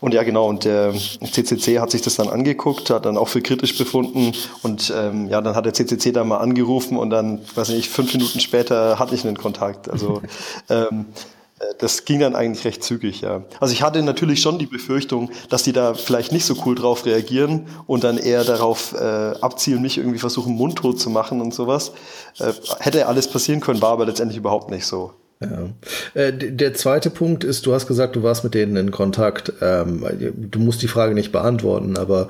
Und 0.00 0.14
ja, 0.14 0.22
genau, 0.22 0.48
und 0.48 0.64
der 0.64 0.92
CCC 0.92 1.80
hat 1.80 1.90
sich 1.90 2.02
das 2.02 2.16
dann 2.16 2.28
angeguckt, 2.28 2.90
hat 2.90 3.06
dann 3.06 3.16
auch 3.16 3.28
für 3.28 3.42
kritisch 3.42 3.76
befunden 3.76 4.32
und 4.62 4.92
ähm, 4.96 5.28
ja, 5.28 5.40
dann 5.40 5.54
hat 5.54 5.66
der 5.66 5.74
CCC 5.74 6.12
da 6.12 6.24
mal 6.24 6.38
angerufen 6.38 6.96
und 6.96 7.10
dann, 7.10 7.40
weiß 7.54 7.70
nicht, 7.70 7.88
fünf 7.88 8.12
Minuten 8.14 8.40
später 8.40 8.98
hatte 8.98 9.14
ich 9.14 9.26
einen 9.26 9.36
Kontakt. 9.36 9.90
Also 9.90 10.22
ähm, 10.68 11.06
äh, 11.06 11.37
das 11.78 12.04
ging 12.04 12.20
dann 12.20 12.34
eigentlich 12.34 12.64
recht 12.64 12.82
zügig, 12.82 13.20
ja. 13.20 13.42
Also 13.60 13.72
ich 13.72 13.82
hatte 13.82 14.02
natürlich 14.02 14.40
schon 14.40 14.58
die 14.58 14.66
Befürchtung, 14.66 15.30
dass 15.48 15.62
die 15.62 15.72
da 15.72 15.94
vielleicht 15.94 16.32
nicht 16.32 16.44
so 16.44 16.56
cool 16.64 16.74
drauf 16.74 17.04
reagieren 17.04 17.66
und 17.86 18.04
dann 18.04 18.18
eher 18.18 18.44
darauf 18.44 18.94
äh, 18.94 18.98
abzielen, 19.40 19.82
mich 19.82 19.98
irgendwie 19.98 20.18
versuchen, 20.18 20.54
mundtot 20.54 21.00
zu 21.00 21.10
machen 21.10 21.40
und 21.40 21.54
sowas. 21.54 21.92
Äh, 22.38 22.52
hätte 22.80 23.06
alles 23.06 23.28
passieren 23.28 23.60
können, 23.60 23.82
war 23.82 23.90
aber 23.90 24.06
letztendlich 24.06 24.38
überhaupt 24.38 24.70
nicht 24.70 24.86
so. 24.86 25.12
Ja. 25.40 25.68
Äh, 26.14 26.32
der 26.32 26.74
zweite 26.74 27.10
Punkt 27.10 27.44
ist, 27.44 27.64
du 27.64 27.72
hast 27.72 27.86
gesagt, 27.86 28.16
du 28.16 28.24
warst 28.24 28.42
mit 28.42 28.54
denen 28.54 28.76
in 28.76 28.90
Kontakt. 28.90 29.52
Ähm, 29.60 30.04
du 30.36 30.58
musst 30.58 30.82
die 30.82 30.88
Frage 30.88 31.14
nicht 31.14 31.30
beantworten, 31.30 31.96
aber 31.96 32.28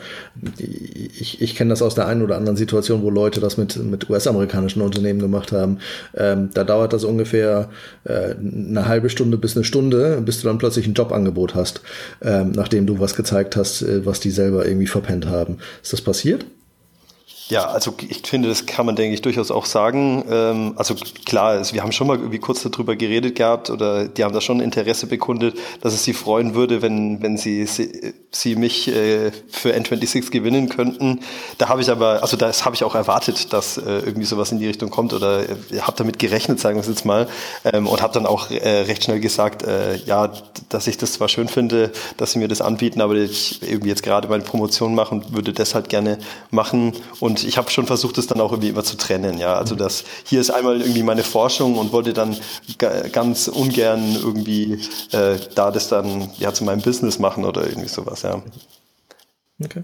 ich, 0.58 1.40
ich 1.40 1.54
kenne 1.54 1.70
das 1.70 1.80
aus 1.80 1.94
der 1.94 2.06
einen 2.06 2.22
oder 2.22 2.36
anderen 2.36 2.58
Situation, 2.58 3.02
wo 3.02 3.08
Leute 3.08 3.40
das 3.40 3.56
mit, 3.56 3.76
mit 3.82 4.10
US-amerikanischen 4.10 4.82
Unternehmen 4.82 5.20
gemacht 5.20 5.52
haben. 5.52 5.78
Ähm, 6.14 6.50
da 6.52 6.64
dauert 6.64 6.92
das 6.92 7.04
ungefähr 7.04 7.70
äh, 8.04 8.34
eine 8.34 8.86
halbe 8.86 9.08
Stunde 9.08 9.38
bis 9.38 9.56
eine 9.56 9.64
Stunde, 9.64 10.20
bis 10.22 10.42
du 10.42 10.48
dann 10.48 10.58
plötzlich 10.58 10.86
ein 10.86 10.94
Jobangebot 10.94 11.54
hast, 11.54 11.80
ähm, 12.20 12.52
nachdem 12.52 12.86
du 12.86 13.00
was 13.00 13.14
gezeigt 13.14 13.56
hast, 13.56 13.80
äh, 13.80 14.04
was 14.04 14.20
die 14.20 14.30
selber 14.30 14.66
irgendwie 14.66 14.86
verpennt 14.86 15.26
haben. 15.26 15.58
Ist 15.82 15.94
das 15.94 16.02
passiert? 16.02 16.44
Ja, 17.48 17.64
also 17.64 17.94
ich 18.06 18.26
finde, 18.26 18.48
das 18.48 18.66
kann 18.66 18.84
man, 18.84 18.94
denke 18.94 19.14
ich, 19.14 19.22
durchaus 19.22 19.50
auch 19.50 19.64
sagen. 19.64 20.22
Ähm, 20.30 20.74
also 20.76 20.94
klar, 21.24 21.52
also 21.52 21.74
wir 21.74 21.82
haben 21.82 21.92
schon 21.92 22.06
mal 22.06 22.18
irgendwie 22.18 22.38
kurz 22.38 22.62
darüber 22.62 22.94
geredet 22.94 23.36
gehabt 23.36 23.70
oder 23.70 24.06
die 24.06 24.22
haben 24.22 24.34
da 24.34 24.42
schon 24.42 24.60
Interesse 24.60 25.06
bekundet, 25.06 25.56
dass 25.80 25.94
es 25.94 26.04
sie 26.04 26.12
freuen 26.12 26.54
würde, 26.54 26.82
wenn, 26.82 27.22
wenn 27.22 27.38
sie, 27.38 27.64
sie, 27.64 28.12
sie 28.30 28.54
mich 28.54 28.88
äh, 28.88 29.30
für 29.48 29.74
N26 29.74 30.30
gewinnen 30.30 30.68
könnten. 30.68 31.20
Da 31.56 31.70
habe 31.70 31.80
ich 31.80 31.90
aber, 31.90 32.22
also 32.22 32.36
das 32.36 32.66
habe 32.66 32.76
ich 32.76 32.84
auch 32.84 32.94
erwartet, 32.94 33.50
dass 33.54 33.78
äh, 33.78 33.82
irgendwie 33.82 34.26
sowas 34.26 34.52
in 34.52 34.58
die 34.58 34.66
Richtung 34.66 34.90
kommt 34.90 35.14
oder 35.14 35.48
äh, 35.48 35.80
habe 35.80 35.96
damit 35.96 36.18
gerechnet, 36.18 36.60
sagen 36.60 36.76
wir 36.76 36.82
es 36.82 36.88
jetzt 36.88 37.06
mal, 37.06 37.28
ähm, 37.64 37.86
und 37.86 38.02
habe 38.02 38.12
dann 38.12 38.26
auch 38.26 38.50
recht 38.50 39.04
schnell 39.04 39.20
gesagt, 39.20 39.64
ja, 40.06 40.32
dass 40.68 40.86
ich 40.86 40.98
das 40.98 41.12
zwar 41.12 41.28
schön 41.28 41.48
finde, 41.48 41.92
dass 42.16 42.32
sie 42.32 42.38
mir 42.38 42.48
das 42.48 42.60
anbieten, 42.60 43.00
aber 43.00 43.14
ich 43.14 43.62
irgendwie 43.62 43.88
jetzt 43.88 44.02
gerade 44.02 44.28
meine 44.28 44.42
Promotion 44.42 44.94
machen 44.94 45.24
würde 45.30 45.52
das 45.52 45.74
halt 45.74 45.88
gerne 45.88 46.18
machen 46.50 46.92
und 47.20 47.37
und 47.38 47.48
ich 47.48 47.58
habe 47.58 47.70
schon 47.70 47.86
versucht, 47.86 48.18
es 48.18 48.26
dann 48.26 48.40
auch 48.40 48.50
irgendwie 48.52 48.68
immer 48.70 48.82
zu 48.84 48.96
trennen. 48.96 49.38
Ja, 49.38 49.54
also 49.54 49.74
das 49.74 50.04
hier 50.24 50.40
ist 50.40 50.50
einmal 50.50 50.80
irgendwie 50.80 51.02
meine 51.02 51.22
Forschung 51.22 51.78
und 51.78 51.92
wollte 51.92 52.12
dann 52.12 52.36
ganz 53.12 53.48
ungern 53.48 54.16
irgendwie 54.16 54.80
äh, 55.12 55.36
da 55.54 55.70
das 55.70 55.88
dann 55.88 56.30
ja 56.38 56.52
zu 56.52 56.64
meinem 56.64 56.82
Business 56.82 57.18
machen 57.18 57.44
oder 57.44 57.66
irgendwie 57.66 57.88
sowas. 57.88 58.22
Ja. 58.22 58.42
Okay. 59.62 59.82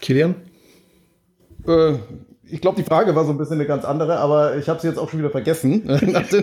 Kilian? 0.00 0.34
Äh, 1.66 1.94
ich 2.44 2.60
glaube, 2.60 2.76
die 2.76 2.84
Frage 2.86 3.14
war 3.14 3.24
so 3.24 3.30
ein 3.30 3.38
bisschen 3.38 3.54
eine 3.54 3.66
ganz 3.66 3.84
andere, 3.84 4.18
aber 4.18 4.56
ich 4.56 4.68
habe 4.68 4.80
sie 4.80 4.88
jetzt 4.88 4.98
auch 4.98 5.08
schon 5.08 5.20
wieder 5.20 5.30
vergessen. 5.30 5.88
also 5.90 6.36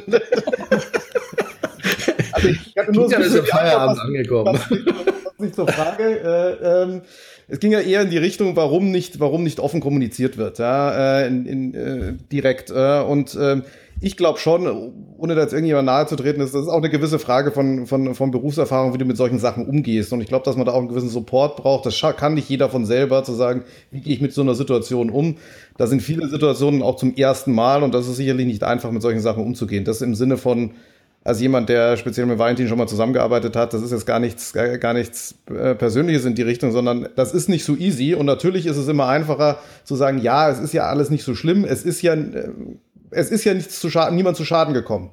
ich 2.47 2.75
hatte 2.77 2.91
nur 2.91 3.09
so 3.09 3.15
ein 3.15 3.21
bisschen 3.21 3.45
Feierabend 3.45 3.99
angekommen. 3.99 4.53
Was, 4.53 4.69
was 4.69 5.39
nicht 5.39 5.55
zur 5.55 5.67
Frage. 5.67 6.03
Äh, 6.03 6.83
ähm, 6.83 7.01
es 7.49 7.59
ging 7.59 7.71
ja 7.71 7.79
eher 7.79 8.03
in 8.03 8.11
die 8.11 8.17
Richtung, 8.17 8.55
warum 8.55 8.91
nicht, 8.91 9.19
warum 9.19 9.43
nicht 9.43 9.59
offen 9.59 9.81
kommuniziert 9.81 10.37
wird, 10.37 10.59
ja, 10.59 11.21
äh, 11.21 11.27
in, 11.27 11.45
in, 11.45 11.73
äh, 11.73 12.13
direkt. 12.31 12.69
Äh, 12.69 13.01
und 13.01 13.33
äh, 13.35 13.61
ich 14.01 14.15
glaube 14.15 14.39
schon, 14.39 14.93
ohne 15.17 15.35
da 15.35 15.41
jetzt 15.41 15.51
irgendjemand 15.51 15.87
nahe 15.87 16.05
zu 16.05 16.15
treten, 16.15 16.39
ist 16.41 16.53
das 16.53 16.61
ist 16.61 16.67
auch 16.69 16.77
eine 16.77 16.89
gewisse 16.89 17.19
Frage 17.19 17.51
von, 17.51 17.85
von, 17.85 18.15
von 18.15 18.31
Berufserfahrung, 18.31 18.93
wie 18.93 18.97
du 18.97 19.05
mit 19.05 19.17
solchen 19.17 19.39
Sachen 19.39 19.67
umgehst. 19.67 20.13
Und 20.13 20.21
ich 20.21 20.27
glaube, 20.27 20.45
dass 20.45 20.55
man 20.55 20.65
da 20.65 20.71
auch 20.71 20.79
einen 20.79 20.87
gewissen 20.87 21.09
Support 21.09 21.57
braucht. 21.57 21.85
Das 21.85 21.99
kann 22.15 22.35
nicht 22.35 22.49
jeder 22.49 22.69
von 22.69 22.85
selber 22.85 23.23
zu 23.23 23.33
sagen, 23.33 23.63
wie 23.91 23.99
gehe 23.99 24.13
ich 24.13 24.21
mit 24.21 24.31
so 24.31 24.41
einer 24.41 24.55
Situation 24.55 25.09
um. 25.09 25.35
Da 25.77 25.87
sind 25.87 26.01
viele 26.01 26.29
Situationen 26.29 26.81
auch 26.81 26.95
zum 26.95 27.15
ersten 27.15 27.51
Mal 27.51 27.83
und 27.83 27.93
das 27.93 28.07
ist 28.07 28.15
sicherlich 28.15 28.45
nicht 28.45 28.63
einfach, 28.63 28.91
mit 28.91 29.01
solchen 29.01 29.21
Sachen 29.21 29.43
umzugehen. 29.43 29.83
Das 29.83 30.01
im 30.01 30.15
Sinne 30.15 30.37
von, 30.37 30.71
als 31.23 31.41
jemand, 31.41 31.69
der 31.69 31.97
speziell 31.97 32.25
mit 32.25 32.39
Valentin 32.39 32.67
schon 32.67 32.77
mal 32.77 32.87
zusammengearbeitet 32.87 33.55
hat, 33.55 33.73
das 33.73 33.81
ist 33.81 33.91
jetzt 33.91 34.05
gar 34.05 34.19
nichts, 34.19 34.53
gar, 34.53 34.93
nichts 34.93 35.35
äh, 35.49 35.75
Persönliches 35.75 36.25
in 36.25 36.35
die 36.35 36.41
Richtung, 36.41 36.71
sondern 36.71 37.09
das 37.15 37.33
ist 37.33 37.49
nicht 37.49 37.65
so 37.65 37.75
easy. 37.75 38.15
Und 38.15 38.25
natürlich 38.25 38.65
ist 38.65 38.77
es 38.77 38.87
immer 38.87 39.07
einfacher 39.07 39.59
zu 39.83 39.95
sagen, 39.95 40.19
ja, 40.19 40.49
es 40.49 40.59
ist 40.59 40.73
ja 40.73 40.87
alles 40.87 41.09
nicht 41.09 41.23
so 41.23 41.35
schlimm, 41.35 41.65
es 41.65 41.83
ist 41.83 42.01
ja, 42.01 42.13
äh, 42.13 42.49
es 43.11 43.31
ist 43.31 43.43
ja 43.43 43.53
nichts 43.53 43.79
zu 43.79 43.89
Schaden, 43.89 44.15
niemand 44.15 44.37
zu 44.37 44.45
Schaden 44.45 44.73
gekommen. 44.73 45.11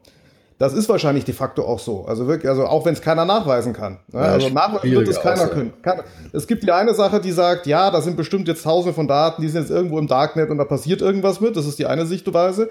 Das 0.58 0.72
ist 0.72 0.88
wahrscheinlich 0.88 1.26
de 1.26 1.34
facto 1.34 1.64
auch 1.66 1.78
so. 1.78 2.06
Also 2.06 2.26
wirklich, 2.28 2.48
also 2.48 2.64
auch 2.64 2.86
wenn 2.86 2.94
es 2.94 3.02
keiner 3.02 3.26
nachweisen 3.26 3.74
kann. 3.74 3.98
Ne? 4.10 4.20
Ja, 4.20 4.32
also 4.32 4.48
nachweisen 4.48 4.90
wird 4.90 5.08
es 5.08 5.20
keiner 5.20 5.48
können. 5.48 5.74
Kann, 5.82 6.00
es 6.32 6.46
gibt 6.46 6.62
die 6.62 6.72
eine 6.72 6.94
Sache, 6.94 7.20
die 7.20 7.32
sagt, 7.32 7.66
ja, 7.66 7.90
da 7.90 8.00
sind 8.00 8.16
bestimmt 8.16 8.48
jetzt 8.48 8.62
tausende 8.62 8.94
von 8.94 9.06
Daten, 9.06 9.42
die 9.42 9.48
sind 9.48 9.62
jetzt 9.62 9.70
irgendwo 9.70 9.98
im 9.98 10.06
Darknet 10.06 10.48
und 10.48 10.56
da 10.56 10.64
passiert 10.64 11.02
irgendwas 11.02 11.42
mit. 11.42 11.56
Das 11.56 11.66
ist 11.66 11.78
die 11.78 11.84
eine 11.84 12.06
Sichtweise. 12.06 12.70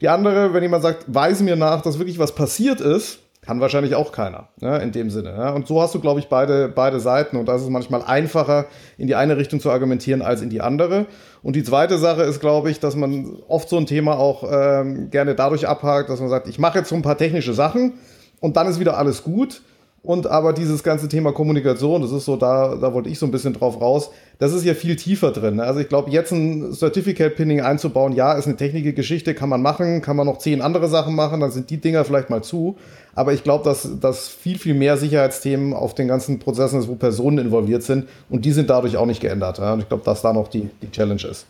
Die 0.00 0.08
andere, 0.08 0.52
wenn 0.52 0.62
jemand 0.62 0.82
sagt, 0.82 1.04
weise 1.06 1.44
mir 1.44 1.56
nach, 1.56 1.82
dass 1.82 1.98
wirklich 1.98 2.18
was 2.18 2.34
passiert 2.34 2.80
ist, 2.80 3.20
kann 3.44 3.60
wahrscheinlich 3.60 3.96
auch 3.96 4.12
keiner, 4.12 4.48
ja, 4.60 4.76
in 4.76 4.92
dem 4.92 5.10
Sinne. 5.10 5.30
Ja. 5.30 5.50
Und 5.50 5.66
so 5.66 5.82
hast 5.82 5.94
du, 5.96 6.00
glaube 6.00 6.20
ich, 6.20 6.28
beide, 6.28 6.68
beide 6.68 7.00
Seiten. 7.00 7.36
Und 7.36 7.46
da 7.46 7.56
ist 7.56 7.62
es 7.62 7.68
manchmal 7.68 8.02
einfacher, 8.02 8.66
in 8.98 9.08
die 9.08 9.16
eine 9.16 9.36
Richtung 9.36 9.58
zu 9.58 9.68
argumentieren 9.68 10.22
als 10.22 10.42
in 10.42 10.48
die 10.48 10.60
andere. 10.60 11.06
Und 11.42 11.56
die 11.56 11.64
zweite 11.64 11.98
Sache 11.98 12.22
ist, 12.22 12.38
glaube 12.38 12.70
ich, 12.70 12.78
dass 12.78 12.94
man 12.94 13.36
oft 13.48 13.68
so 13.68 13.76
ein 13.76 13.86
Thema 13.86 14.16
auch 14.16 14.44
ähm, 14.48 15.10
gerne 15.10 15.34
dadurch 15.34 15.66
abhakt, 15.66 16.08
dass 16.08 16.20
man 16.20 16.28
sagt, 16.28 16.46
ich 16.46 16.60
mache 16.60 16.78
jetzt 16.78 16.88
so 16.88 16.94
ein 16.94 17.02
paar 17.02 17.18
technische 17.18 17.52
Sachen 17.52 17.94
und 18.38 18.56
dann 18.56 18.68
ist 18.68 18.78
wieder 18.78 18.96
alles 18.96 19.24
gut. 19.24 19.62
Und 20.04 20.26
aber 20.26 20.52
dieses 20.52 20.82
ganze 20.82 21.08
Thema 21.08 21.30
Kommunikation, 21.30 22.02
das 22.02 22.10
ist 22.10 22.24
so, 22.24 22.36
da, 22.36 22.74
da 22.74 22.92
wollte 22.92 23.08
ich 23.08 23.20
so 23.20 23.26
ein 23.26 23.30
bisschen 23.30 23.52
drauf 23.52 23.80
raus, 23.80 24.10
das 24.40 24.52
ist 24.52 24.64
ja 24.64 24.74
viel 24.74 24.96
tiefer 24.96 25.30
drin. 25.30 25.60
Also 25.60 25.78
ich 25.78 25.88
glaube, 25.88 26.10
jetzt 26.10 26.32
ein 26.32 26.72
Certificate 26.72 27.36
Pinning 27.36 27.60
einzubauen, 27.60 28.12
ja, 28.12 28.32
ist 28.32 28.48
eine 28.48 28.56
technische 28.56 28.94
Geschichte, 28.94 29.32
kann 29.32 29.48
man 29.48 29.62
machen, 29.62 30.02
kann 30.02 30.16
man 30.16 30.26
noch 30.26 30.38
zehn 30.38 30.60
andere 30.60 30.88
Sachen 30.88 31.14
machen, 31.14 31.38
dann 31.38 31.52
sind 31.52 31.70
die 31.70 31.76
Dinger 31.76 32.04
vielleicht 32.04 32.30
mal 32.30 32.42
zu. 32.42 32.76
Aber 33.14 33.32
ich 33.32 33.44
glaube, 33.44 33.62
dass, 33.62 34.00
dass 34.00 34.26
viel, 34.26 34.58
viel 34.58 34.74
mehr 34.74 34.96
Sicherheitsthemen 34.96 35.72
auf 35.72 35.94
den 35.94 36.08
ganzen 36.08 36.40
Prozessen 36.40 36.80
ist, 36.80 36.88
wo 36.88 36.96
Personen 36.96 37.38
involviert 37.38 37.84
sind 37.84 38.08
und 38.28 38.44
die 38.44 38.52
sind 38.52 38.70
dadurch 38.70 38.96
auch 38.96 39.06
nicht 39.06 39.20
geändert. 39.20 39.58
Ja? 39.58 39.72
Und 39.74 39.80
ich 39.80 39.88
glaube, 39.88 40.02
dass 40.04 40.20
da 40.20 40.32
noch 40.32 40.48
die, 40.48 40.68
die 40.82 40.90
Challenge 40.90 41.22
ist. 41.30 41.46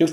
Jungs, 0.00 0.12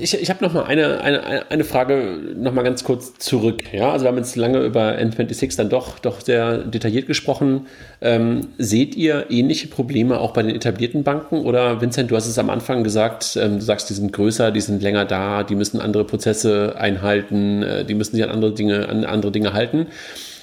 ich, 0.00 0.12
ich 0.12 0.28
habe 0.28 0.44
noch 0.44 0.52
mal 0.54 0.64
eine, 0.64 1.02
eine, 1.02 1.48
eine 1.52 1.62
Frage 1.62 2.18
noch 2.34 2.52
mal 2.52 2.62
ganz 2.62 2.82
kurz 2.82 3.14
zurück. 3.14 3.62
Ja, 3.72 3.92
also 3.92 4.04
wir 4.04 4.08
haben 4.08 4.16
jetzt 4.16 4.34
lange 4.34 4.58
über 4.58 4.98
N26 4.98 5.56
dann 5.56 5.68
doch, 5.68 6.00
doch 6.00 6.20
sehr 6.20 6.58
detailliert 6.58 7.06
gesprochen. 7.06 7.68
Ähm, 8.00 8.48
seht 8.58 8.96
ihr 8.96 9.26
ähnliche 9.30 9.68
Probleme 9.68 10.18
auch 10.18 10.32
bei 10.32 10.42
den 10.42 10.56
etablierten 10.56 11.04
Banken? 11.04 11.42
Oder 11.44 11.80
Vincent, 11.80 12.10
du 12.10 12.16
hast 12.16 12.26
es 12.26 12.40
am 12.40 12.50
Anfang 12.50 12.82
gesagt, 12.82 13.38
ähm, 13.40 13.60
du 13.60 13.64
sagst, 13.64 13.88
die 13.88 13.94
sind 13.94 14.12
größer, 14.12 14.50
die 14.50 14.60
sind 14.60 14.82
länger 14.82 15.04
da, 15.04 15.44
die 15.44 15.54
müssen 15.54 15.80
andere 15.80 16.02
Prozesse 16.02 16.74
einhalten, 16.76 17.62
äh, 17.62 17.84
die 17.84 17.94
müssen 17.94 18.16
sich 18.16 18.24
an 18.24 18.30
andere 18.30 18.52
Dinge, 18.52 18.88
an 18.88 19.04
andere 19.04 19.30
Dinge 19.30 19.52
halten. 19.52 19.86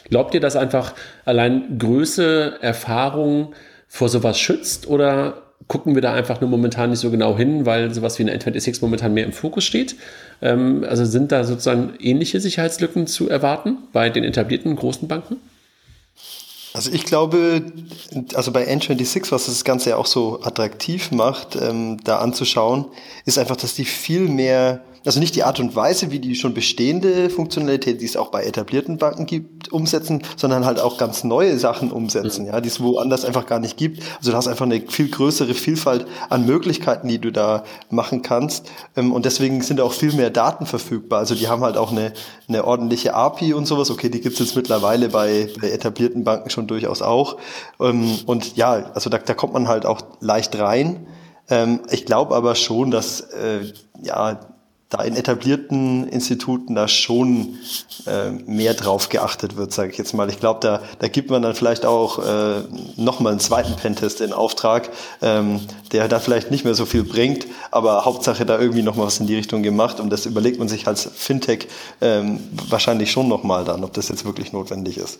Glaubt 0.10 0.34
ihr, 0.34 0.40
dass 0.40 0.56
einfach 0.56 0.94
allein 1.26 1.78
Größe, 1.78 2.60
Erfahrung 2.62 3.54
vor 3.90 4.08
sowas 4.08 4.40
schützt 4.40 4.88
oder 4.88 5.47
gucken 5.68 5.95
wir 5.95 6.01
da 6.01 6.14
einfach 6.14 6.39
nur 6.39 6.49
momentan 6.49 6.91
nicht 6.91 6.99
so 6.99 7.12
genau 7.12 7.36
hin, 7.36 7.66
weil 7.66 7.93
sowas 7.93 8.18
wie 8.20 8.24
eine 8.24 8.38
N26 8.38 8.80
momentan 8.82 9.14
mehr 9.14 9.26
im 9.26 9.34
Fokus 9.34 9.66
steht. 9.66 9.95
Ähm, 10.41 10.86
also 10.88 11.03
sind 11.03 11.32
da 11.32 11.43
sozusagen 11.43 11.93
ähnliche 11.99 12.39
Sicherheitslücken 12.39 13.08
zu 13.08 13.30
erwarten 13.30 13.78
bei 13.91 14.10
den 14.10 14.24
etablierten 14.24 14.76
großen 14.76 15.08
Banken? 15.08 15.38
Also 16.74 16.91
ich 16.91 17.05
glaube, 17.05 17.64
also 18.36 18.51
bei 18.51 18.68
N26, 18.68 19.32
was 19.32 19.47
das 19.47 19.64
Ganze 19.64 19.89
ja 19.91 19.97
auch 19.97 20.05
so 20.05 20.41
attraktiv 20.43 21.12
macht, 21.12 21.55
ähm, 21.55 21.97
da 22.03 22.20
anzuschauen, 22.20 22.86
ist 23.26 23.39
einfach, 23.39 23.55
dass 23.55 23.74
die 23.74 23.86
viel 23.86 24.28
mehr 24.28 24.82
also 25.06 25.20
nicht 25.20 25.36
die 25.36 25.43
Art 25.43 25.60
und 25.60 25.76
Weise, 25.76 26.12
wie 26.12 26.20
die 26.20 26.36
schon 26.36 26.54
bestehende 26.54 27.30
Funktionalität, 27.30 28.02
die 28.02 28.06
es 28.06 28.18
auch 28.18 28.30
bei 28.30 28.43
etablierten 28.43 28.98
Banken 28.98 29.26
gibt, 29.26 29.72
umsetzen, 29.72 30.24
sondern 30.36 30.66
halt 30.66 30.80
auch 30.80 30.98
ganz 30.98 31.24
neue 31.24 31.58
Sachen 31.58 31.91
umsetzen, 31.91 32.45
mhm. 32.45 32.52
ja, 32.52 32.62
die 32.62 32.70
es 32.70 32.82
woanders 32.82 33.26
einfach 33.26 33.45
gar 33.45 33.60
nicht 33.60 33.78
gibt. 33.78 34.02
Also 34.18 34.32
du 34.32 34.38
hast 34.38 34.48
einfach 34.48 34.66
eine 34.66 34.82
viel 34.82 35.10
größere 35.10 35.54
Vielfalt 35.54 36.06
an 36.30 36.45
Möglichkeiten, 36.45 37.08
die 37.08 37.20
du 37.20 37.32
da 37.32 37.64
machen 37.89 38.22
kannst. 38.22 38.70
Ähm, 38.95 39.14
und 39.14 39.26
deswegen 39.26 39.62
sind 39.62 39.82
auch 39.82 39.93
viel 39.93 40.14
mehr 40.14 40.30
Daten 40.30 40.66
verfügbar. 40.66 41.20
Also 41.20 41.36
die 41.36 41.48
haben 41.48 41.64
halt 41.64 41.78
auch 41.78 41.91
eine, 41.91 42.14
eine 42.48 42.66
ordentliche 42.66 43.14
API 43.14 43.54
und 43.54 43.66
sowas. 43.66 43.89
Okay, 43.89 44.10
die 44.10 44.22
gibt 44.22 44.34
es 44.34 44.39
jetzt 44.39 44.56
mittlerweile 44.56 45.10
bei, 45.10 45.50
bei 45.62 45.70
etablierten 45.70 46.24
Banken 46.24 46.50
schon 46.50 46.68
durchaus 46.68 47.02
auch. 47.02 47.38
Ähm, 47.80 48.20
und 48.26 48.56
ja, 48.56 48.91
also 48.93 49.10
da, 49.10 49.18
da 49.18 49.34
kommt 49.34 49.54
man 49.54 49.68
halt 49.68 49.86
auch 49.86 50.02
leicht 50.20 50.58
rein. 50.58 51.08
Ähm, 51.50 51.82
ich 51.89 52.06
glaube 52.06 52.36
aber 52.36 52.56
schon, 52.56 52.91
dass 52.91 53.22
äh, 53.22 53.72
ja 54.02 54.39
da 54.90 55.02
in 55.04 55.16
etablierten 55.16 56.08
Instituten 56.08 56.74
da 56.74 56.88
schon 56.88 57.58
äh, 58.06 58.32
mehr 58.32 58.74
drauf 58.74 59.10
geachtet 59.10 59.58
wird, 59.58 59.74
sage 59.74 59.92
ich 59.92 59.98
jetzt 59.98 60.14
mal. 60.14 60.30
Ich 60.30 60.40
glaube, 60.40 60.62
da, 60.62 60.82
da 61.00 61.10
gibt 61.10 61.30
man 61.30 61.42
dann 61.42 61.56
vielleicht 61.56 61.86
auch 61.86 62.20
äh, 62.20 62.62
nochmal 62.96 63.34
einen 63.34 63.42
zweiten 63.42 63.76
Pentest 63.76 64.22
in 64.22 64.32
Auftrag, 64.32 64.90
ähm, 65.22 65.60
der 65.92 66.08
da 66.08 66.20
vielleicht 66.20 66.52
nicht 66.52 66.64
mehr 66.64 66.76
so 66.76 66.86
viel 66.86 67.04
bringt, 67.04 67.48
aber 67.70 68.06
Hauptsache 68.06 68.46
da 68.46 68.58
irgendwie 68.58 68.84
nochmal 68.84 69.08
was 69.08 69.20
in 69.20 69.28
die 69.28 69.36
Richtung 69.36 69.62
gemacht 69.62 70.00
und 70.00 70.10
das 70.10 70.26
überlegt 70.26 70.58
man 70.58 70.70
sich 70.70 70.88
als 70.88 71.04
Fintech 71.04 71.68
ähm, 72.00 72.40
wahrscheinlich 72.70 73.12
schon 73.12 73.28
nochmal 73.28 73.66
dann, 73.66 73.84
ob 73.84 73.94
das 73.94 74.08
jetzt 74.08 74.24
wirklich 74.24 74.54
notwendig 74.54 74.98
ist. 74.98 75.20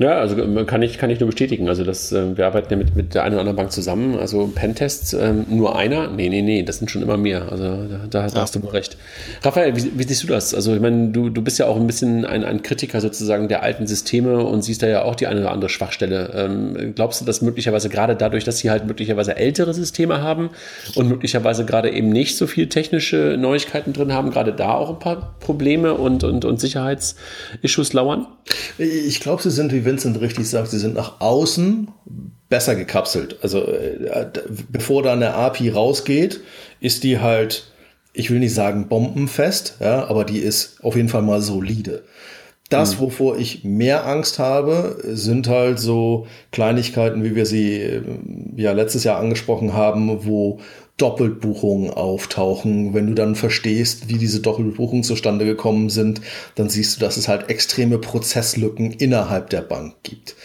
Ja, 0.00 0.18
also 0.18 0.40
ähm, 0.40 0.64
kann 0.64 0.80
ich, 0.80 0.96
kann 0.96 1.10
ich 1.10 1.20
nur 1.20 1.28
bestätigen. 1.28 1.68
Also 1.68 1.84
das, 1.84 2.10
äh, 2.10 2.36
wir 2.36 2.46
arbeiten 2.46 2.70
ja 2.70 2.78
mit, 2.78 2.96
mit 2.96 3.14
der 3.14 3.22
einen 3.22 3.34
oder 3.34 3.40
anderen 3.40 3.56
Bank 3.56 3.70
zusammen. 3.70 4.18
Also 4.18 4.46
Pentests, 4.46 5.12
ähm, 5.12 5.44
nur 5.50 5.76
einer? 5.76 6.08
Nee, 6.08 6.30
nee, 6.30 6.40
nee, 6.40 6.62
das 6.62 6.78
sind 6.78 6.90
schon 6.90 7.02
immer 7.02 7.18
mehr. 7.18 7.52
Also 7.52 7.64
da, 7.64 8.00
da, 8.08 8.26
da 8.28 8.40
hast 8.40 8.54
du 8.54 8.60
nur 8.60 8.72
recht. 8.72 8.96
Raphael, 9.42 9.76
wie, 9.76 9.92
wie, 9.98 10.04
siehst 10.04 10.22
du 10.22 10.26
das? 10.26 10.54
Also 10.54 10.74
ich 10.74 10.80
meine, 10.80 11.08
du, 11.08 11.28
du 11.28 11.42
bist 11.42 11.58
ja 11.58 11.66
auch 11.66 11.76
ein 11.76 11.86
bisschen 11.86 12.24
ein, 12.24 12.44
ein 12.44 12.62
Kritiker 12.62 13.02
sozusagen 13.02 13.48
der 13.48 13.62
alten 13.62 13.86
Systeme 13.86 14.42
und 14.42 14.62
siehst 14.62 14.82
da 14.82 14.88
ja 14.88 15.02
auch 15.02 15.16
die 15.16 15.26
eine 15.26 15.40
oder 15.40 15.50
andere 15.50 15.68
Schwachstelle. 15.68 16.32
Ähm, 16.34 16.94
glaubst 16.94 17.20
du, 17.20 17.26
dass 17.26 17.42
möglicherweise 17.42 17.90
gerade 17.90 18.16
dadurch, 18.16 18.44
dass 18.44 18.58
sie 18.58 18.70
halt 18.70 18.86
möglicherweise 18.86 19.36
ältere 19.36 19.74
Systeme 19.74 20.22
haben 20.22 20.48
und 20.94 21.08
möglicherweise 21.08 21.66
gerade 21.66 21.90
eben 21.90 22.08
nicht 22.08 22.38
so 22.38 22.46
viel 22.46 22.70
technische 22.70 23.36
Neuigkeiten 23.38 23.92
drin 23.92 24.14
haben, 24.14 24.30
gerade 24.30 24.54
da 24.54 24.72
auch 24.72 24.88
ein 24.88 24.98
paar 24.98 25.34
Probleme 25.40 25.92
und, 25.92 26.24
und, 26.24 26.46
und 26.46 26.58
Sicherheitsissues 26.58 27.92
lauern? 27.92 28.26
Ich 28.78 29.20
glaube, 29.20 29.42
sie 29.42 29.50
sind, 29.50 29.69
wie 29.72 29.84
Vincent 29.84 30.20
richtig 30.20 30.48
sagt, 30.48 30.68
sie 30.68 30.78
sind 30.78 30.94
nach 30.94 31.20
außen 31.20 31.88
besser 32.48 32.74
gekapselt. 32.74 33.38
Also 33.42 33.64
äh, 33.66 34.26
bevor 34.68 35.02
da 35.02 35.12
eine 35.12 35.34
API 35.34 35.70
rausgeht, 35.70 36.40
ist 36.80 37.04
die 37.04 37.20
halt, 37.20 37.72
ich 38.12 38.30
will 38.30 38.40
nicht 38.40 38.54
sagen 38.54 38.88
bombenfest, 38.88 39.76
ja, 39.80 40.06
aber 40.08 40.24
die 40.24 40.38
ist 40.38 40.82
auf 40.82 40.96
jeden 40.96 41.08
Fall 41.08 41.22
mal 41.22 41.40
solide. 41.40 42.02
Das, 42.70 42.96
mhm. 42.96 43.00
wovor 43.00 43.36
ich 43.36 43.64
mehr 43.64 44.06
Angst 44.06 44.38
habe, 44.38 44.98
sind 45.04 45.48
halt 45.48 45.80
so 45.80 46.28
Kleinigkeiten, 46.52 47.24
wie 47.24 47.34
wir 47.34 47.44
sie 47.44 47.80
äh, 47.80 48.02
ja 48.56 48.72
letztes 48.72 49.04
Jahr 49.04 49.18
angesprochen 49.18 49.74
haben, 49.74 50.24
wo 50.24 50.60
Doppelbuchungen 51.00 51.90
auftauchen. 51.90 52.92
Wenn 52.92 53.06
du 53.06 53.14
dann 53.14 53.34
verstehst, 53.34 54.08
wie 54.08 54.18
diese 54.18 54.40
Doppelbuchungen 54.40 55.02
zustande 55.02 55.46
gekommen 55.46 55.88
sind, 55.88 56.20
dann 56.56 56.68
siehst 56.68 56.96
du, 56.96 57.00
dass 57.00 57.16
es 57.16 57.26
halt 57.26 57.48
extreme 57.48 57.98
Prozesslücken 57.98 58.92
innerhalb 58.92 59.48
der 59.50 59.62
Bank 59.62 59.94
gibt. 60.02 60.36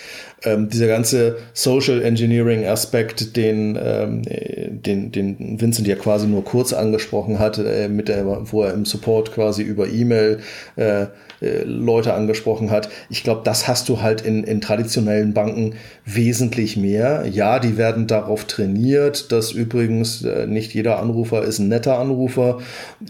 Ähm, 0.46 0.70
dieser 0.70 0.88
ganze 0.88 1.38
Social 1.54 2.02
Engineering 2.02 2.66
Aspekt, 2.66 3.36
den, 3.36 3.78
ähm, 3.82 4.22
den, 4.24 5.12
den 5.12 5.60
Vincent 5.60 5.88
ja 5.88 5.96
quasi 5.96 6.28
nur 6.28 6.44
kurz 6.44 6.74
angesprochen 6.74 7.40
hat, 7.40 7.58
äh, 7.58 7.90
mit 7.90 8.08
der, 8.08 8.26
wo 8.52 8.64
er 8.64 8.74
im 8.74 8.86
Support 8.86 9.34
quasi 9.34 9.64
über 9.64 9.88
E-Mail 9.88 10.40
äh, 10.76 11.08
äh, 11.42 11.64
Leute 11.64 12.14
angesprochen 12.14 12.72
hat. 12.72 12.90
Ich 13.10 13.24
glaube, 13.24 13.42
das 13.44 13.68
hast 13.68 13.90
du 13.90 14.02
halt 14.02 14.22
in, 14.22 14.44
in 14.44 14.62
traditionellen 14.62 15.34
Banken 15.34 15.76
wesentlich 16.06 16.78
mehr. 16.78 17.26
Ja, 17.30 17.60
die 17.60 17.78
werden 17.78 18.08
darauf 18.08 18.46
trainiert, 18.46 19.32
dass 19.32 19.52
übrigens 19.52 20.24
äh, 20.24 20.48
nicht 20.48 20.74
jeder 20.74 21.00
Anrufer 21.00 21.44
ist 21.44 21.60
ein 21.60 21.68
netter 21.68 22.00
Anrufer. 22.00 22.60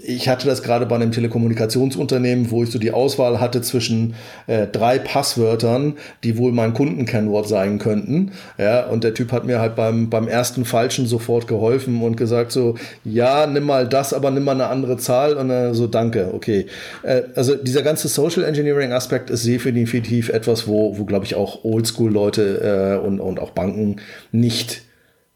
Ich 0.03 0.27
hatte 0.27 0.47
das 0.47 0.63
gerade 0.63 0.85
bei 0.85 0.95
einem 0.95 1.11
Telekommunikationsunternehmen, 1.11 2.49
wo 2.49 2.63
ich 2.63 2.71
so 2.71 2.79
die 2.79 2.91
Auswahl 2.91 3.39
hatte 3.39 3.61
zwischen 3.61 4.15
äh, 4.47 4.65
drei 4.67 4.97
Passwörtern, 4.97 5.93
die 6.23 6.37
wohl 6.37 6.51
mein 6.51 6.73
Kundenkennwort 7.25 7.47
sein 7.47 7.79
könnten. 7.79 8.31
Ja, 8.57 8.85
und 8.85 9.03
der 9.03 9.13
Typ 9.13 9.31
hat 9.31 9.45
mir 9.45 9.59
halt 9.59 9.75
beim, 9.75 10.09
beim 10.09 10.27
ersten 10.27 10.65
Falschen 10.65 11.05
sofort 11.07 11.47
geholfen 11.47 12.01
und 12.01 12.15
gesagt 12.15 12.51
so, 12.51 12.75
ja, 13.03 13.47
nimm 13.47 13.63
mal 13.63 13.87
das, 13.87 14.13
aber 14.13 14.31
nimm 14.31 14.43
mal 14.43 14.53
eine 14.53 14.67
andere 14.67 14.97
Zahl 14.97 15.35
und 15.35 15.49
äh, 15.49 15.73
so, 15.73 15.87
danke, 15.87 16.31
okay. 16.33 16.67
Äh, 17.03 17.23
also 17.35 17.55
dieser 17.55 17.81
ganze 17.81 18.07
Social 18.07 18.43
Engineering 18.43 18.91
Aspekt 18.91 19.29
ist 19.29 19.45
definitiv 19.45 20.29
etwas, 20.29 20.67
wo, 20.67 20.97
wo 20.97 21.05
glaube 21.05 21.25
ich 21.25 21.35
auch 21.35 21.63
Oldschool-Leute 21.63 22.99
äh, 23.01 23.05
und, 23.05 23.19
und 23.19 23.39
auch 23.39 23.51
Banken 23.51 23.97
nicht 24.31 24.84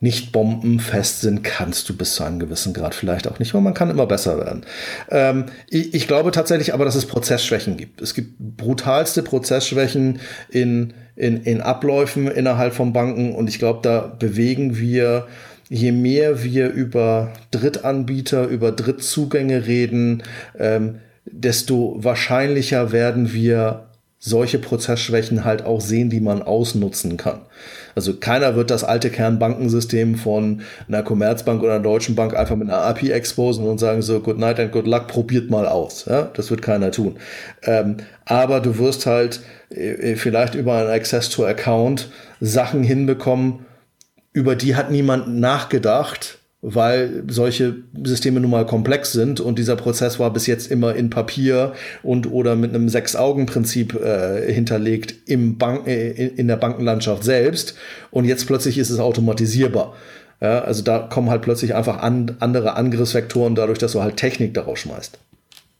nicht 0.01 0.31
bombenfest 0.31 1.21
sind, 1.21 1.43
kannst 1.43 1.89
du 1.89 1.95
bis 1.95 2.15
zu 2.15 2.23
einem 2.23 2.39
gewissen 2.39 2.73
Grad 2.73 2.95
vielleicht 2.95 3.27
auch 3.27 3.39
nicht, 3.39 3.53
aber 3.53 3.61
man 3.61 3.73
kann 3.73 3.89
immer 3.89 4.05
besser 4.05 4.37
werden. 4.37 4.65
Ähm, 5.09 5.45
ich, 5.69 5.93
ich, 5.93 6.07
glaube 6.07 6.31
tatsächlich 6.31 6.73
aber, 6.73 6.85
dass 6.85 6.95
es 6.95 7.05
Prozessschwächen 7.05 7.75
gibt. 7.75 8.01
Es 8.01 8.13
gibt 8.13 8.39
brutalste 8.39 9.23
Prozessschwächen 9.23 10.19
in, 10.49 10.93
in, 11.17 11.43
in 11.43 11.59
Abläufen 11.59 12.27
innerhalb 12.27 12.73
von 12.73 12.93
Banken 12.93 13.35
und 13.35 13.49
ich 13.49 13.59
glaube, 13.59 13.79
da 13.83 13.99
bewegen 13.99 14.77
wir 14.77 15.27
je 15.69 15.91
mehr 15.91 16.43
wir 16.43 16.69
über 16.71 17.33
Drittanbieter, 17.51 18.47
über 18.47 18.71
Drittzugänge 18.71 19.67
reden, 19.67 20.23
ähm, 20.57 20.99
desto 21.25 21.95
wahrscheinlicher 21.99 22.91
werden 22.91 23.33
wir 23.33 23.85
solche 24.17 24.59
Prozessschwächen 24.59 25.45
halt 25.45 25.63
auch 25.63 25.79
sehen, 25.79 26.09
die 26.09 26.19
man 26.19 26.41
ausnutzen 26.41 27.17
kann. 27.17 27.41
Also 27.99 28.13
keiner 28.13 28.55
wird 28.55 28.71
das 28.71 28.85
alte 28.85 29.09
Kernbankensystem 29.09 30.15
von 30.15 30.61
einer 30.87 31.03
Commerzbank 31.03 31.61
oder 31.61 31.73
einer 31.73 31.83
Deutschen 31.83 32.15
Bank 32.15 32.33
einfach 32.33 32.55
mit 32.55 32.69
einer 32.69 32.81
API 32.81 33.11
exposen 33.11 33.67
und 33.67 33.77
sagen 33.77 34.01
so, 34.01 34.21
good 34.21 34.37
night 34.37 34.57
and 34.57 34.71
good 34.71 34.87
luck, 34.87 35.07
probiert 35.07 35.49
mal 35.49 35.67
aus. 35.67 36.05
Ja, 36.05 36.29
das 36.33 36.49
wird 36.49 36.61
keiner 36.61 36.91
tun. 36.91 37.17
Ähm, 37.61 37.97
aber 38.23 38.61
du 38.61 38.77
wirst 38.77 39.05
halt 39.05 39.41
äh, 39.69 40.15
vielleicht 40.15 40.55
über 40.55 40.75
einen 40.75 40.89
Access 40.89 41.27
to 41.27 41.45
Account 41.45 42.09
Sachen 42.39 42.83
hinbekommen, 42.83 43.65
über 44.31 44.55
die 44.55 44.77
hat 44.77 44.91
niemand 44.91 45.27
nachgedacht 45.37 46.38
weil 46.61 47.23
solche 47.27 47.77
Systeme 48.03 48.39
nun 48.41 48.51
mal 48.51 48.65
komplex 48.65 49.13
sind 49.13 49.39
und 49.39 49.57
dieser 49.57 49.77
Prozess 49.77 50.19
war 50.19 50.33
bis 50.33 50.45
jetzt 50.45 50.69
immer 50.69 50.93
in 50.93 51.09
Papier 51.09 51.73
und 52.03 52.31
oder 52.31 52.55
mit 52.55 52.75
einem 52.75 52.89
Sechs-Augen-Prinzip 52.89 53.95
äh, 53.95 54.51
hinterlegt 54.51 55.15
im 55.25 55.57
Bank, 55.57 55.87
äh, 55.87 56.27
in 56.27 56.47
der 56.47 56.57
Bankenlandschaft 56.57 57.23
selbst 57.23 57.75
und 58.11 58.25
jetzt 58.25 58.45
plötzlich 58.45 58.77
ist 58.77 58.89
es 58.89 58.99
automatisierbar. 58.99 59.95
Ja, 60.41 60.59
also 60.59 60.83
da 60.83 60.99
kommen 60.99 61.29
halt 61.29 61.41
plötzlich 61.41 61.75
einfach 61.75 61.99
an, 61.99 62.37
andere 62.39 62.75
Angriffsvektoren 62.75 63.55
dadurch, 63.55 63.77
dass 63.77 63.93
du 63.93 64.01
halt 64.01 64.17
Technik 64.17 64.53
darauf 64.53 64.77
schmeißt. 64.77 65.17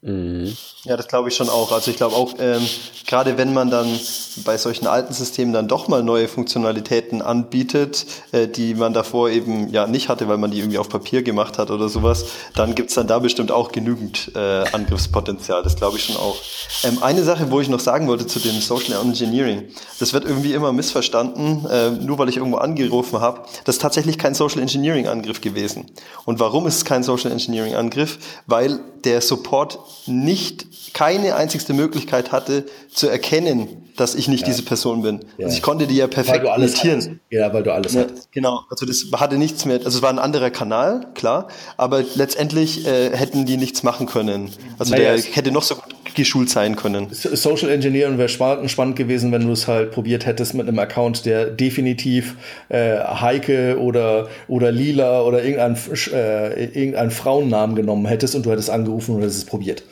Mhm. 0.02 0.56
Ja, 0.86 0.95
das 0.95 1.10
glaube 1.10 1.28
ich 1.28 1.36
schon 1.36 1.50
auch. 1.50 1.74
Also 1.74 1.91
ich 1.91 1.97
glaube 1.97 2.16
auch, 2.16 2.36
ähm, 2.39 2.66
gerade 3.06 3.38
wenn 3.38 3.54
man 3.54 3.70
dann 3.70 4.00
bei 4.45 4.58
solchen 4.58 4.88
alten 4.88 5.14
Systemen 5.14 5.52
dann 5.52 5.68
doch 5.68 5.89
mal 5.89 6.04
neue 6.04 6.30
Funktionalitäten 6.30 7.22
anbietet, 7.22 8.06
äh, 8.32 8.47
die 8.47 8.76
man 8.76 8.93
davor 8.93 9.30
eben 9.30 9.70
ja 9.74 9.88
nicht 9.88 10.08
hatte, 10.08 10.30
weil 10.30 10.38
man 10.38 10.52
die 10.52 10.60
irgendwie 10.60 10.78
auf 10.78 10.88
Papier 10.88 11.22
gemacht 11.22 11.58
hat 11.58 11.70
oder 11.70 11.89
sowas, 11.89 12.28
dann 12.56 12.76
gibt's 12.76 12.93
dann 12.93 13.08
da 13.08 13.20
bestimmt 13.20 13.52
auch 13.52 13.74
genügend 13.74 14.32
äh, 14.36 14.64
Angriffspotenzial. 14.72 15.64
Das 15.64 15.76
glaube 15.76 15.97
ich 15.97 16.06
schon 16.06 16.16
auch. 16.16 16.38
Ähm, 16.86 17.04
eine 17.04 17.24
Sache, 17.24 17.52
wo 17.52 17.60
ich 17.60 17.68
noch 17.68 17.82
sagen 17.82 18.08
wollte 18.08 18.26
zu 18.26 18.39
dem 18.39 18.62
Social 18.62 18.93
Engineering, 19.02 19.68
das 20.00 20.14
wird 20.14 20.24
irgendwie 20.24 20.54
immer 20.54 20.72
missverstanden, 20.72 21.66
äh, 21.70 21.91
nur 21.91 22.18
weil 22.20 22.30
ich 22.30 22.38
irgendwo 22.38 22.58
angerufen 22.58 23.20
habe. 23.20 23.41
Das 23.66 23.76
ist 23.76 23.82
tatsächlich 23.82 24.18
kein 24.18 24.34
Social 24.34 24.62
Engineering 24.62 25.10
Angriff 25.10 25.41
gewesen. 25.41 25.91
Und 26.24 26.39
warum 26.39 26.68
ist 26.68 26.78
es 26.78 26.86
kein 26.86 27.04
Social 27.04 27.34
Engineering 27.34 27.76
Angriff? 27.76 28.18
Weil 28.47 28.80
der 29.04 29.20
Support 29.20 29.80
nicht 30.08 30.94
keine 30.94 31.36
einzigste 31.36 31.74
Möglichkeit 31.74 32.32
hatte 32.32 32.66
zu 32.92 33.08
erkennen, 33.08 33.90
dass 33.96 34.16
ich 34.16 34.28
nicht 34.28 34.42
ja. 34.42 34.48
diese 34.48 34.64
Person 34.64 35.02
bin. 35.02 35.20
Ja. 35.38 35.46
Also 35.46 35.58
ich 35.58 35.62
konnte 35.62 35.88
die 35.88 35.96
ja 35.96 36.08
perfekt 36.08 36.46
imitieren. 36.46 37.20
Ja, 37.30 37.54
weil 37.54 37.64
du 37.64 37.74
alles 37.74 37.94
ja, 37.94 38.02
hattest. 38.02 38.32
Genau, 38.32 38.62
also 38.70 38.86
das 38.86 39.06
hatte 39.14 39.38
nichts 39.38 39.66
mehr, 39.66 39.78
also 39.78 39.98
es 39.98 40.02
war 40.02 40.10
ein 40.10 40.20
anderer 40.20 40.50
Kanal, 40.50 41.08
klar, 41.14 41.48
aber 41.78 42.04
letztendlich 42.16 42.86
äh, 42.86 43.16
hätten 43.16 43.46
die 43.46 43.58
nichts 43.58 43.84
machen 43.84 44.08
können. 44.08 44.52
Also 44.78 44.94
naja, 44.94 45.16
der 45.16 45.24
hätte 45.24 45.52
noch 45.52 45.64
so 45.64 45.76
gut 45.76 45.96
geschult 46.20 46.50
sein 46.50 46.76
können. 46.76 47.08
Social 47.12 47.70
Engineering 47.70 48.18
wäre 48.18 48.30
spannend 48.30 48.96
gewesen, 48.96 49.32
wenn 49.32 49.48
du 49.48 49.54
es 49.54 49.68
halt 49.68 49.92
probiert 49.92 50.26
hättest 50.26 50.54
mit 50.54 50.68
einem 50.68 50.78
Account, 50.80 51.26
der 51.26 51.46
definitiv 51.46 52.36
äh, 52.70 52.98
Heike 53.00 53.80
oder, 53.80 54.28
oder 54.48 54.72
Lila 54.72 55.22
oder 55.24 55.44
irgendeinen 55.44 55.78
äh, 56.14 56.66
irgendein 56.66 57.12
Frauennamen 57.12 57.76
genommen 57.76 58.06
hättest 58.06 58.36
und 58.36 58.46
du 58.46 58.52
hättest 58.52 58.70
angerufen 58.70 59.16
und 59.16 59.22
hättest 59.22 59.40
es 59.40 59.46
probiert. 59.46 59.84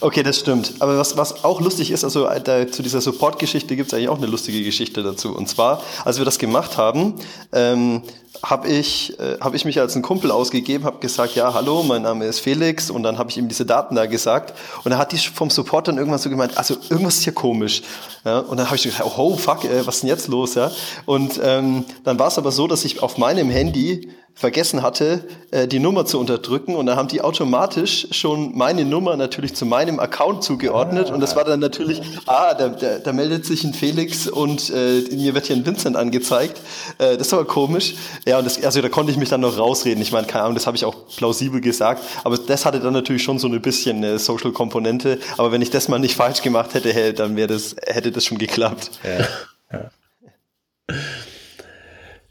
Okay, 0.00 0.22
das 0.22 0.40
stimmt. 0.40 0.74
Aber 0.80 0.98
was, 0.98 1.16
was 1.16 1.44
auch 1.44 1.60
lustig 1.60 1.90
ist, 1.90 2.04
also 2.04 2.28
da, 2.42 2.66
zu 2.66 2.82
dieser 2.82 3.00
Support-Geschichte 3.00 3.76
gibt 3.76 3.88
es 3.88 3.94
eigentlich 3.94 4.08
auch 4.08 4.18
eine 4.18 4.26
lustige 4.26 4.62
Geschichte 4.62 5.02
dazu. 5.02 5.34
Und 5.34 5.48
zwar, 5.48 5.82
als 6.04 6.18
wir 6.18 6.24
das 6.24 6.38
gemacht 6.38 6.76
haben, 6.76 7.14
ähm, 7.52 8.02
habe 8.42 8.68
ich, 8.68 9.18
äh, 9.18 9.38
hab 9.40 9.54
ich 9.54 9.64
mich 9.64 9.80
als 9.80 9.94
ein 9.96 10.02
Kumpel 10.02 10.30
ausgegeben, 10.30 10.84
habe 10.84 10.98
gesagt, 10.98 11.34
ja, 11.34 11.54
hallo, 11.54 11.82
mein 11.82 12.02
Name 12.02 12.26
ist 12.26 12.40
Felix 12.40 12.90
und 12.90 13.02
dann 13.02 13.18
habe 13.18 13.30
ich 13.30 13.36
ihm 13.36 13.48
diese 13.48 13.64
Daten 13.64 13.94
da 13.94 14.06
gesagt 14.06 14.54
und 14.82 14.90
dann 14.90 14.98
hat 14.98 15.12
die 15.12 15.18
vom 15.18 15.50
Support 15.50 15.88
dann 15.88 15.96
irgendwann 15.96 16.18
so 16.18 16.30
gemeint, 16.30 16.56
also 16.58 16.74
irgendwas 16.88 17.16
ist 17.16 17.24
hier 17.24 17.32
komisch. 17.32 17.82
Ja, 18.24 18.38
und 18.40 18.56
dann 18.56 18.66
habe 18.66 18.76
ich 18.76 18.82
gesagt, 18.82 19.04
oh 19.16 19.36
fuck, 19.36 19.64
äh, 19.64 19.86
was 19.86 19.96
ist 19.96 20.00
denn 20.02 20.08
jetzt 20.08 20.28
los? 20.28 20.54
Ja? 20.54 20.70
Und 21.06 21.40
ähm, 21.42 21.84
dann 22.04 22.18
war 22.18 22.28
es 22.28 22.38
aber 22.38 22.52
so, 22.52 22.66
dass 22.66 22.84
ich 22.84 23.02
auf 23.02 23.18
meinem 23.18 23.50
Handy 23.50 24.08
vergessen 24.34 24.82
hatte, 24.82 25.24
äh, 25.52 25.68
die 25.68 25.78
Nummer 25.78 26.06
zu 26.06 26.18
unterdrücken 26.18 26.74
und 26.74 26.86
dann 26.86 26.96
haben 26.96 27.08
die 27.08 27.20
automatisch 27.20 28.08
schon 28.10 28.56
meine 28.56 28.84
Nummer 28.84 29.16
natürlich 29.16 29.54
zu 29.54 29.64
meinem 29.64 30.00
Account 30.00 30.42
zugeordnet 30.42 31.10
und 31.10 31.20
das 31.20 31.36
war 31.36 31.44
dann 31.44 31.60
natürlich, 31.60 32.02
ah, 32.26 32.52
da, 32.54 32.68
da, 32.68 32.98
da 32.98 33.12
meldet 33.12 33.46
sich 33.46 33.62
ein 33.62 33.72
Felix 33.72 34.26
und 34.26 34.70
äh, 34.70 35.02
mir 35.14 35.34
wird 35.34 35.46
hier 35.46 35.56
ein 35.56 35.64
Vincent 35.64 35.96
angezeigt. 35.96 36.60
Äh, 36.98 37.16
das 37.16 37.32
aber 37.32 37.44
komisch. 37.44 37.94
Ja, 38.26 38.38
und 38.38 38.44
das, 38.44 38.62
also 38.62 38.80
da 38.82 38.88
konnte 38.88 39.12
ich 39.12 39.18
mich 39.18 39.28
dann 39.28 39.40
noch 39.40 39.56
rausreden. 39.56 40.02
Ich 40.02 40.12
meine, 40.12 40.26
keine 40.26 40.44
Ahnung, 40.44 40.54
das 40.54 40.66
habe 40.66 40.76
ich 40.76 40.84
auch 40.84 41.06
plausibel 41.16 41.60
gesagt, 41.60 42.02
aber 42.24 42.36
das 42.36 42.66
hatte 42.66 42.80
dann 42.80 42.92
natürlich 42.92 43.22
schon 43.22 43.38
so 43.38 43.48
ein 43.48 43.62
bisschen 43.62 43.98
eine 43.98 44.18
Social-Komponente. 44.18 45.18
Aber 45.38 45.52
wenn 45.52 45.62
ich 45.62 45.70
das 45.70 45.88
mal 45.88 45.98
nicht 45.98 46.16
falsch 46.16 46.42
gemacht 46.42 46.74
hätte, 46.74 46.92
hey, 46.92 47.12
dann 47.14 47.36
wäre 47.36 47.48
das, 47.48 47.76
hätte 47.86 48.10
das 48.10 48.24
schon 48.24 48.38
geklappt. 48.38 48.90
Ja. 49.04 49.78
ja. 49.78 49.90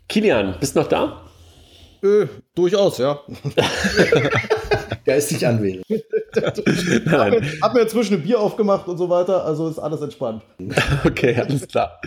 Kilian, 0.10 0.58
bist 0.60 0.76
noch 0.76 0.88
da? 0.88 1.22
Äh, 2.04 2.28
durchaus, 2.54 2.98
ja. 2.98 3.20
Der 5.06 5.18
ist 5.18 5.32
nicht 5.32 5.46
anwesend. 5.46 5.86
Nein. 7.06 7.34
Hab, 7.34 7.62
hab 7.62 7.74
mir 7.74 7.82
inzwischen 7.82 8.16
ein 8.16 8.24
Bier 8.24 8.40
aufgemacht 8.40 8.88
und 8.88 8.98
so 8.98 9.10
weiter, 9.10 9.46
also 9.46 9.70
ist 9.70 9.80
alles 9.80 10.02
entspannt. 10.02 10.44
Okay, 11.06 11.36
alles 11.36 11.68
klar. 11.68 12.00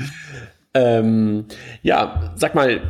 Ähm, 0.75 1.47
ja, 1.83 2.33
sag 2.37 2.55
mal, 2.55 2.81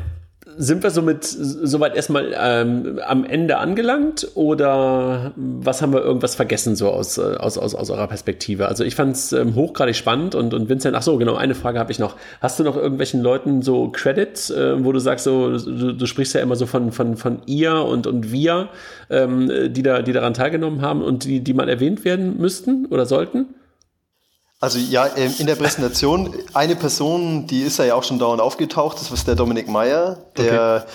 sind 0.59 0.83
wir 0.83 0.91
somit 0.91 1.25
soweit 1.25 1.95
erstmal 1.95 2.35
ähm, 2.39 3.01
am 3.05 3.25
Ende 3.25 3.59
angelangt 3.59 4.29
oder 4.35 5.33
was 5.37 5.83
haben 5.83 5.93
wir 5.93 6.03
irgendwas 6.03 6.35
vergessen 6.35 6.77
so 6.77 6.91
aus, 6.91 7.19
äh, 7.19 7.37
aus, 7.37 7.59
aus, 7.59 7.75
aus 7.75 7.91
eurer 7.91 8.07
Perspektive? 8.07 8.69
Also 8.69 8.85
ich 8.85 8.95
fand 8.95 9.17
es 9.17 9.33
ähm, 9.33 9.55
hochgradig 9.55 9.97
spannend 9.97 10.35
und, 10.35 10.55
und 10.55 10.69
Vincent, 10.69 10.97
ach 10.97 11.03
so, 11.03 11.17
genau, 11.19 11.35
eine 11.35 11.55
Frage 11.55 11.79
habe 11.79 11.93
ich 11.93 11.99
noch. 11.99 12.17
Hast 12.41 12.59
du 12.59 12.65
noch 12.65 12.77
irgendwelchen 12.77 13.23
Leuten 13.23 13.63
so 13.63 13.91
Credit, 13.91 14.51
äh, 14.51 14.85
wo 14.85 14.93
du 14.93 14.99
sagst, 14.99 15.25
so, 15.25 15.57
du, 15.59 15.93
du, 15.93 16.07
sprichst 16.07 16.35
ja 16.35 16.41
immer 16.41 16.57
so 16.57 16.67
von, 16.67 16.93
von, 16.93 17.17
von 17.17 17.43
ihr 17.47 17.75
und, 17.75 18.07
und 18.07 18.33
wir, 18.33 18.69
ähm, 19.11 19.51
die, 19.73 19.83
da, 19.83 20.03
die 20.03 20.13
daran 20.13 20.35
teilgenommen 20.35 20.81
haben 20.81 21.03
und 21.03 21.25
die, 21.25 21.41
die 21.41 21.55
mal 21.55 21.69
erwähnt 21.69 22.05
werden 22.05 22.39
müssten 22.39 22.87
oder 22.87 23.07
sollten? 23.07 23.47
Also 24.59 24.79
ja, 24.79 25.07
ähm, 25.17 25.35
in 25.39 25.47
der 25.47 25.57
Präsentation 25.57 26.33
eine 26.55 26.77
Person, 26.77 27.47
die 27.47 27.61
ist 27.61 27.79
ja 27.79 27.95
auch 27.95 28.03
schon 28.03 28.19
dauernd 28.19 28.41
aufgetaucht, 28.41 28.99
das 28.99 29.11
ist 29.11 29.29
der 29.29 29.35
Dominik 29.35 29.69
Meyer, 29.69 30.19
der 30.39 30.87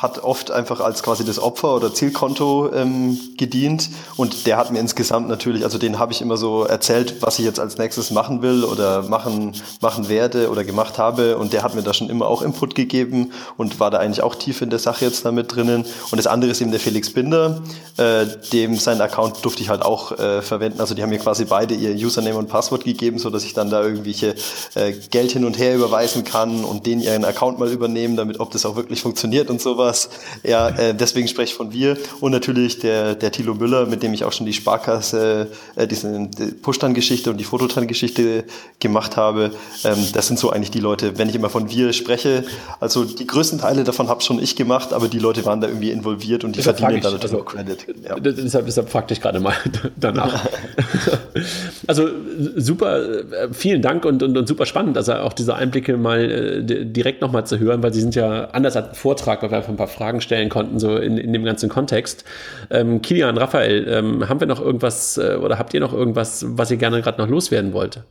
hat 0.00 0.22
oft 0.24 0.50
einfach 0.50 0.80
als 0.80 1.02
quasi 1.02 1.24
das 1.24 1.38
Opfer 1.38 1.76
oder 1.76 1.92
Zielkonto 1.92 2.72
ähm, 2.72 3.18
gedient. 3.36 3.90
Und 4.16 4.46
der 4.46 4.56
hat 4.56 4.70
mir 4.70 4.78
insgesamt 4.78 5.28
natürlich, 5.28 5.62
also 5.64 5.76
den 5.76 5.98
habe 5.98 6.12
ich 6.12 6.22
immer 6.22 6.38
so 6.38 6.64
erzählt, 6.64 7.16
was 7.20 7.38
ich 7.38 7.44
jetzt 7.44 7.60
als 7.60 7.76
nächstes 7.76 8.10
machen 8.10 8.40
will 8.40 8.64
oder 8.64 9.02
machen, 9.02 9.54
machen 9.82 10.08
werde 10.08 10.50
oder 10.50 10.64
gemacht 10.64 10.96
habe. 10.96 11.36
Und 11.36 11.52
der 11.52 11.62
hat 11.62 11.74
mir 11.74 11.82
da 11.82 11.92
schon 11.92 12.08
immer 12.08 12.28
auch 12.28 12.40
Input 12.40 12.74
gegeben 12.74 13.32
und 13.58 13.78
war 13.78 13.90
da 13.90 13.98
eigentlich 13.98 14.22
auch 14.22 14.34
tief 14.34 14.62
in 14.62 14.70
der 14.70 14.78
Sache 14.78 15.04
jetzt 15.04 15.26
damit 15.26 15.54
drinnen. 15.54 15.84
Und 16.10 16.16
das 16.16 16.26
andere 16.26 16.50
ist 16.50 16.62
eben 16.62 16.70
der 16.70 16.80
Felix 16.80 17.12
Binder, 17.12 17.60
äh, 17.98 18.24
dem 18.54 18.76
seinen 18.76 19.02
Account 19.02 19.44
durfte 19.44 19.62
ich 19.62 19.68
halt 19.68 19.82
auch 19.82 20.12
äh, 20.12 20.40
verwenden, 20.40 20.80
also 20.80 20.94
die 20.94 21.02
haben 21.02 21.10
mir 21.10 21.18
quasi 21.18 21.44
beide 21.44 21.74
ihr 21.74 21.94
Username 21.94 22.36
und 22.38 22.48
Passwort 22.48 22.84
gegeben, 22.84 23.18
so 23.18 23.28
dass 23.28 23.44
ich 23.44 23.52
dann 23.52 23.68
da 23.68 23.82
irgendwelche 23.82 24.34
äh, 24.74 24.92
Geld 25.10 25.32
hin 25.32 25.44
und 25.44 25.58
her 25.58 25.74
überweisen 25.74 26.24
kann 26.24 26.64
und 26.64 26.86
den 26.86 27.00
ihren 27.00 27.24
Account 27.24 27.58
mal 27.58 27.70
übernehmen, 27.70 28.16
damit 28.16 28.40
ob 28.40 28.50
das 28.50 28.64
auch 28.64 28.76
wirklich 28.76 29.02
funktioniert 29.02 29.50
und 29.50 29.60
sowas 29.60 29.89
sowas. 29.90 30.10
Ja, 30.42 30.68
äh, 30.68 30.94
deswegen 30.94 31.28
spreche 31.28 31.52
ich 31.52 31.54
von 31.54 31.72
wir. 31.72 31.96
Und 32.20 32.32
natürlich 32.32 32.78
der, 32.78 33.14
der 33.14 33.32
Thilo 33.32 33.54
Müller, 33.54 33.86
mit 33.86 34.02
dem 34.02 34.14
ich 34.14 34.24
auch 34.24 34.32
schon 34.32 34.46
die 34.46 34.52
Sparkasse, 34.52 35.48
äh, 35.76 35.86
diese 35.86 36.28
Push-Geschichte 36.62 37.30
und 37.30 37.38
die 37.38 37.44
Fototran-Geschichte 37.44 38.44
gemacht 38.78 39.16
habe. 39.16 39.50
Ähm, 39.84 39.98
das 40.12 40.26
sind 40.28 40.38
so 40.38 40.50
eigentlich 40.50 40.70
die 40.70 40.80
Leute, 40.80 41.18
wenn 41.18 41.28
ich 41.28 41.34
immer 41.34 41.50
von 41.50 41.70
wir 41.70 41.92
spreche. 41.92 42.44
Also 42.78 43.04
die 43.04 43.26
größten 43.26 43.60
Teile 43.60 43.84
davon 43.84 44.08
habe 44.08 44.22
schon 44.22 44.42
ich 44.42 44.56
gemacht, 44.56 44.92
aber 44.92 45.08
die 45.08 45.18
Leute 45.18 45.44
waren 45.44 45.60
da 45.60 45.68
irgendwie 45.68 45.90
involviert 45.90 46.44
und 46.44 46.52
die 46.52 46.58
deshalb 46.58 46.78
verdienen 46.78 47.02
da 47.02 47.10
natürlich 47.10 47.32
also, 47.32 47.44
auch 47.44 47.46
Credit. 47.46 47.86
Ja. 48.02 48.18
Deshalb, 48.18 48.66
deshalb 48.66 48.90
fragte 48.90 49.14
ich 49.14 49.20
gerade 49.20 49.40
mal 49.40 49.54
danach. 49.96 50.46
also 51.86 52.08
super, 52.56 53.02
äh, 53.08 53.48
vielen 53.52 53.82
Dank 53.82 54.04
und, 54.04 54.22
und, 54.22 54.36
und 54.36 54.48
super 54.48 54.66
spannend, 54.66 54.96
also 54.96 55.14
auch 55.14 55.32
diese 55.32 55.54
Einblicke 55.54 55.96
mal 55.96 56.20
äh, 56.20 56.84
direkt 56.84 57.20
nochmal 57.20 57.46
zu 57.46 57.58
hören, 57.58 57.82
weil 57.82 57.92
sie 57.92 58.00
sind 58.00 58.14
ja 58.14 58.46
anders 58.50 58.76
als 58.76 58.96
Vortrag, 58.98 59.42
weil 59.42 59.50
wir 59.50 59.58
einfach 59.58 59.70
ein 59.70 59.76
paar 59.80 59.88
Fragen 59.88 60.20
stellen 60.20 60.48
konnten, 60.48 60.78
so 60.78 60.96
in, 60.96 61.16
in 61.18 61.32
dem 61.32 61.44
ganzen 61.44 61.68
Kontext. 61.68 62.24
Ähm, 62.70 63.00
Kilian, 63.02 63.38
Raphael, 63.38 63.88
ähm, 63.88 64.28
haben 64.28 64.40
wir 64.40 64.46
noch 64.46 64.60
irgendwas 64.60 65.16
äh, 65.16 65.36
oder 65.36 65.58
habt 65.58 65.72
ihr 65.74 65.80
noch 65.80 65.92
irgendwas, 65.92 66.44
was 66.46 66.70
ihr 66.70 66.76
gerne 66.76 67.00
gerade 67.02 67.20
noch 67.20 67.28
loswerden 67.28 67.72
wollt? 67.72 68.02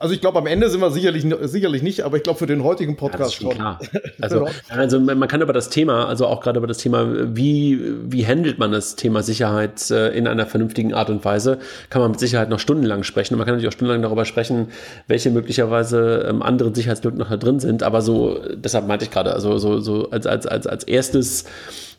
Also 0.00 0.14
ich 0.14 0.22
glaube, 0.22 0.38
am 0.38 0.46
Ende 0.46 0.70
sind 0.70 0.80
wir 0.80 0.90
sicherlich, 0.90 1.26
sicherlich 1.42 1.82
nicht, 1.82 2.06
aber 2.06 2.16
ich 2.16 2.22
glaube 2.22 2.38
für 2.38 2.46
den 2.46 2.64
heutigen 2.64 2.96
Podcast 2.96 3.34
ja, 3.34 3.42
schon. 3.42 3.54
Klar. 3.54 3.78
Also, 4.22 4.48
also 4.70 4.98
man 4.98 5.28
kann 5.28 5.42
über 5.42 5.52
das 5.52 5.68
Thema, 5.68 6.06
also 6.06 6.26
auch 6.26 6.40
gerade 6.40 6.56
über 6.56 6.66
das 6.66 6.78
Thema, 6.78 7.36
wie, 7.36 7.78
wie 8.04 8.26
handelt 8.26 8.58
man 8.58 8.72
das 8.72 8.96
Thema 8.96 9.22
Sicherheit 9.22 9.90
äh, 9.90 10.08
in 10.16 10.26
einer 10.26 10.46
vernünftigen 10.46 10.94
Art 10.94 11.10
und 11.10 11.22
Weise, 11.26 11.58
kann 11.90 12.00
man 12.00 12.12
mit 12.12 12.20
Sicherheit 12.20 12.48
noch 12.48 12.60
stundenlang 12.60 13.02
sprechen. 13.02 13.34
Und 13.34 13.38
man 13.40 13.46
kann 13.46 13.56
natürlich 13.56 13.68
auch 13.68 13.76
stundenlang 13.76 14.00
darüber 14.00 14.24
sprechen, 14.24 14.68
welche 15.06 15.30
möglicherweise 15.30 16.26
ähm, 16.26 16.42
andere 16.42 16.74
Sicherheitslücken 16.74 17.18
noch 17.18 17.28
da 17.28 17.36
drin 17.36 17.60
sind. 17.60 17.82
Aber 17.82 18.00
so, 18.00 18.40
deshalb 18.54 18.86
meinte 18.86 19.04
ich 19.04 19.10
gerade, 19.10 19.34
also 19.34 19.58
so, 19.58 19.80
so 19.80 20.08
als, 20.08 20.26
als, 20.26 20.46
als, 20.46 20.66
als 20.66 20.84
erstes 20.84 21.44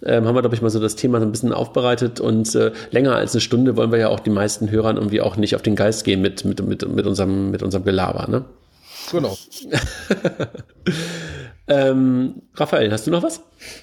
ähm, 0.05 0.25
haben 0.25 0.35
wir, 0.35 0.41
glaube 0.41 0.55
ich, 0.55 0.61
mal 0.61 0.69
so 0.69 0.79
das 0.79 0.95
Thema 0.95 1.19
so 1.19 1.25
ein 1.25 1.31
bisschen 1.31 1.53
aufbereitet 1.53 2.19
und 2.19 2.53
äh, 2.55 2.71
länger 2.91 3.15
als 3.15 3.33
eine 3.33 3.41
Stunde 3.41 3.75
wollen 3.77 3.91
wir 3.91 3.99
ja 3.99 4.09
auch 4.09 4.19
die 4.19 4.29
meisten 4.29 4.69
Hörern 4.69 4.97
irgendwie 4.97 5.21
auch 5.21 5.37
nicht 5.37 5.55
auf 5.55 5.61
den 5.61 5.75
Geist 5.75 6.03
gehen 6.03 6.21
mit, 6.21 6.45
mit, 6.45 6.65
mit, 6.65 6.87
mit, 6.87 7.05
unserem, 7.05 7.51
mit 7.51 7.63
unserem 7.63 7.83
Gelaber, 7.83 8.27
ne? 8.29 8.45
Genau. 9.09 9.37
Ähm, 11.71 12.41
Raphael, 12.55 12.91
hast 12.91 13.07
du 13.07 13.11
noch 13.11 13.23
was? 13.23 13.41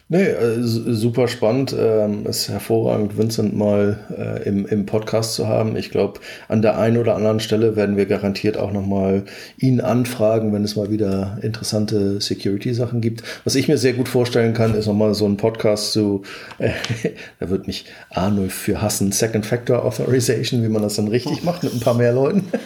Nee, 0.08 0.24
äh, 0.24 0.60
super 0.60 1.26
spannend. 1.26 1.74
Ähm, 1.78 2.26
ist 2.26 2.50
hervorragend, 2.50 3.16
Vincent 3.16 3.56
mal 3.56 3.98
äh, 4.14 4.46
im, 4.46 4.66
im 4.66 4.84
Podcast 4.84 5.34
zu 5.34 5.48
haben. 5.48 5.74
Ich 5.74 5.90
glaube, 5.90 6.20
an 6.48 6.60
der 6.60 6.78
einen 6.78 6.98
oder 6.98 7.16
anderen 7.16 7.40
Stelle 7.40 7.76
werden 7.76 7.96
wir 7.96 8.04
garantiert 8.04 8.58
auch 8.58 8.72
nochmal 8.72 9.24
ihn 9.56 9.80
anfragen, 9.80 10.52
wenn 10.52 10.64
es 10.64 10.76
mal 10.76 10.90
wieder 10.90 11.38
interessante 11.40 12.20
Security-Sachen 12.20 13.00
gibt. 13.00 13.22
Was 13.44 13.54
ich 13.54 13.68
mir 13.68 13.78
sehr 13.78 13.94
gut 13.94 14.08
vorstellen 14.08 14.52
kann, 14.52 14.74
ist 14.74 14.86
nochmal 14.86 15.14
so 15.14 15.26
ein 15.26 15.38
Podcast 15.38 15.92
zu, 15.92 16.22
äh, 16.58 16.72
da 17.40 17.48
wird 17.48 17.68
mich 17.68 17.86
Arnulf 18.10 18.52
für 18.52 18.82
hassen, 18.82 19.12
Second 19.12 19.46
Factor 19.46 19.84
Authorization, 19.84 20.62
wie 20.62 20.68
man 20.68 20.82
das 20.82 20.96
dann 20.96 21.08
richtig 21.08 21.42
macht 21.42 21.62
mit 21.62 21.72
ein 21.72 21.80
paar 21.80 21.94
mehr 21.94 22.12
Leuten. 22.12 22.48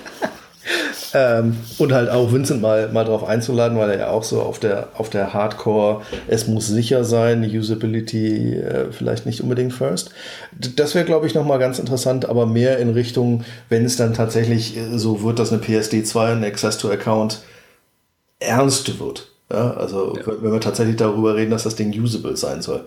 Ähm, 1.14 1.58
und 1.78 1.92
halt 1.92 2.08
auch 2.08 2.32
Vincent 2.32 2.62
mal, 2.62 2.88
mal 2.88 3.04
drauf 3.04 3.24
einzuladen, 3.24 3.76
weil 3.76 3.90
er 3.90 3.98
ja 3.98 4.10
auch 4.10 4.24
so 4.24 4.40
auf 4.40 4.58
der, 4.58 4.88
auf 4.94 5.10
der 5.10 5.34
Hardcore, 5.34 6.02
es 6.26 6.46
muss 6.46 6.66
sicher 6.66 7.04
sein, 7.04 7.44
Usability 7.44 8.54
äh, 8.54 8.92
vielleicht 8.92 9.26
nicht 9.26 9.42
unbedingt 9.42 9.74
first. 9.74 10.10
Das 10.76 10.94
wäre, 10.94 11.04
glaube 11.04 11.26
ich, 11.26 11.34
nochmal 11.34 11.58
ganz 11.58 11.78
interessant, 11.78 12.28
aber 12.28 12.46
mehr 12.46 12.78
in 12.78 12.90
Richtung, 12.90 13.44
wenn 13.68 13.84
es 13.84 13.96
dann 13.96 14.14
tatsächlich 14.14 14.76
äh, 14.76 14.98
so 14.98 15.22
wird, 15.22 15.38
dass 15.38 15.52
eine 15.52 15.62
PSD2, 15.62 16.32
ein 16.32 16.44
Access 16.44 16.78
to 16.78 16.90
Account 16.90 17.40
ernst 18.40 18.98
wird. 18.98 19.28
Ja, 19.50 19.72
also 19.74 20.16
ja. 20.16 20.26
wenn 20.40 20.52
wir 20.52 20.60
tatsächlich 20.60 20.96
darüber 20.96 21.36
reden, 21.36 21.50
dass 21.50 21.64
das 21.64 21.76
Ding 21.76 21.92
usable 21.92 22.36
sein 22.36 22.62
soll. 22.62 22.86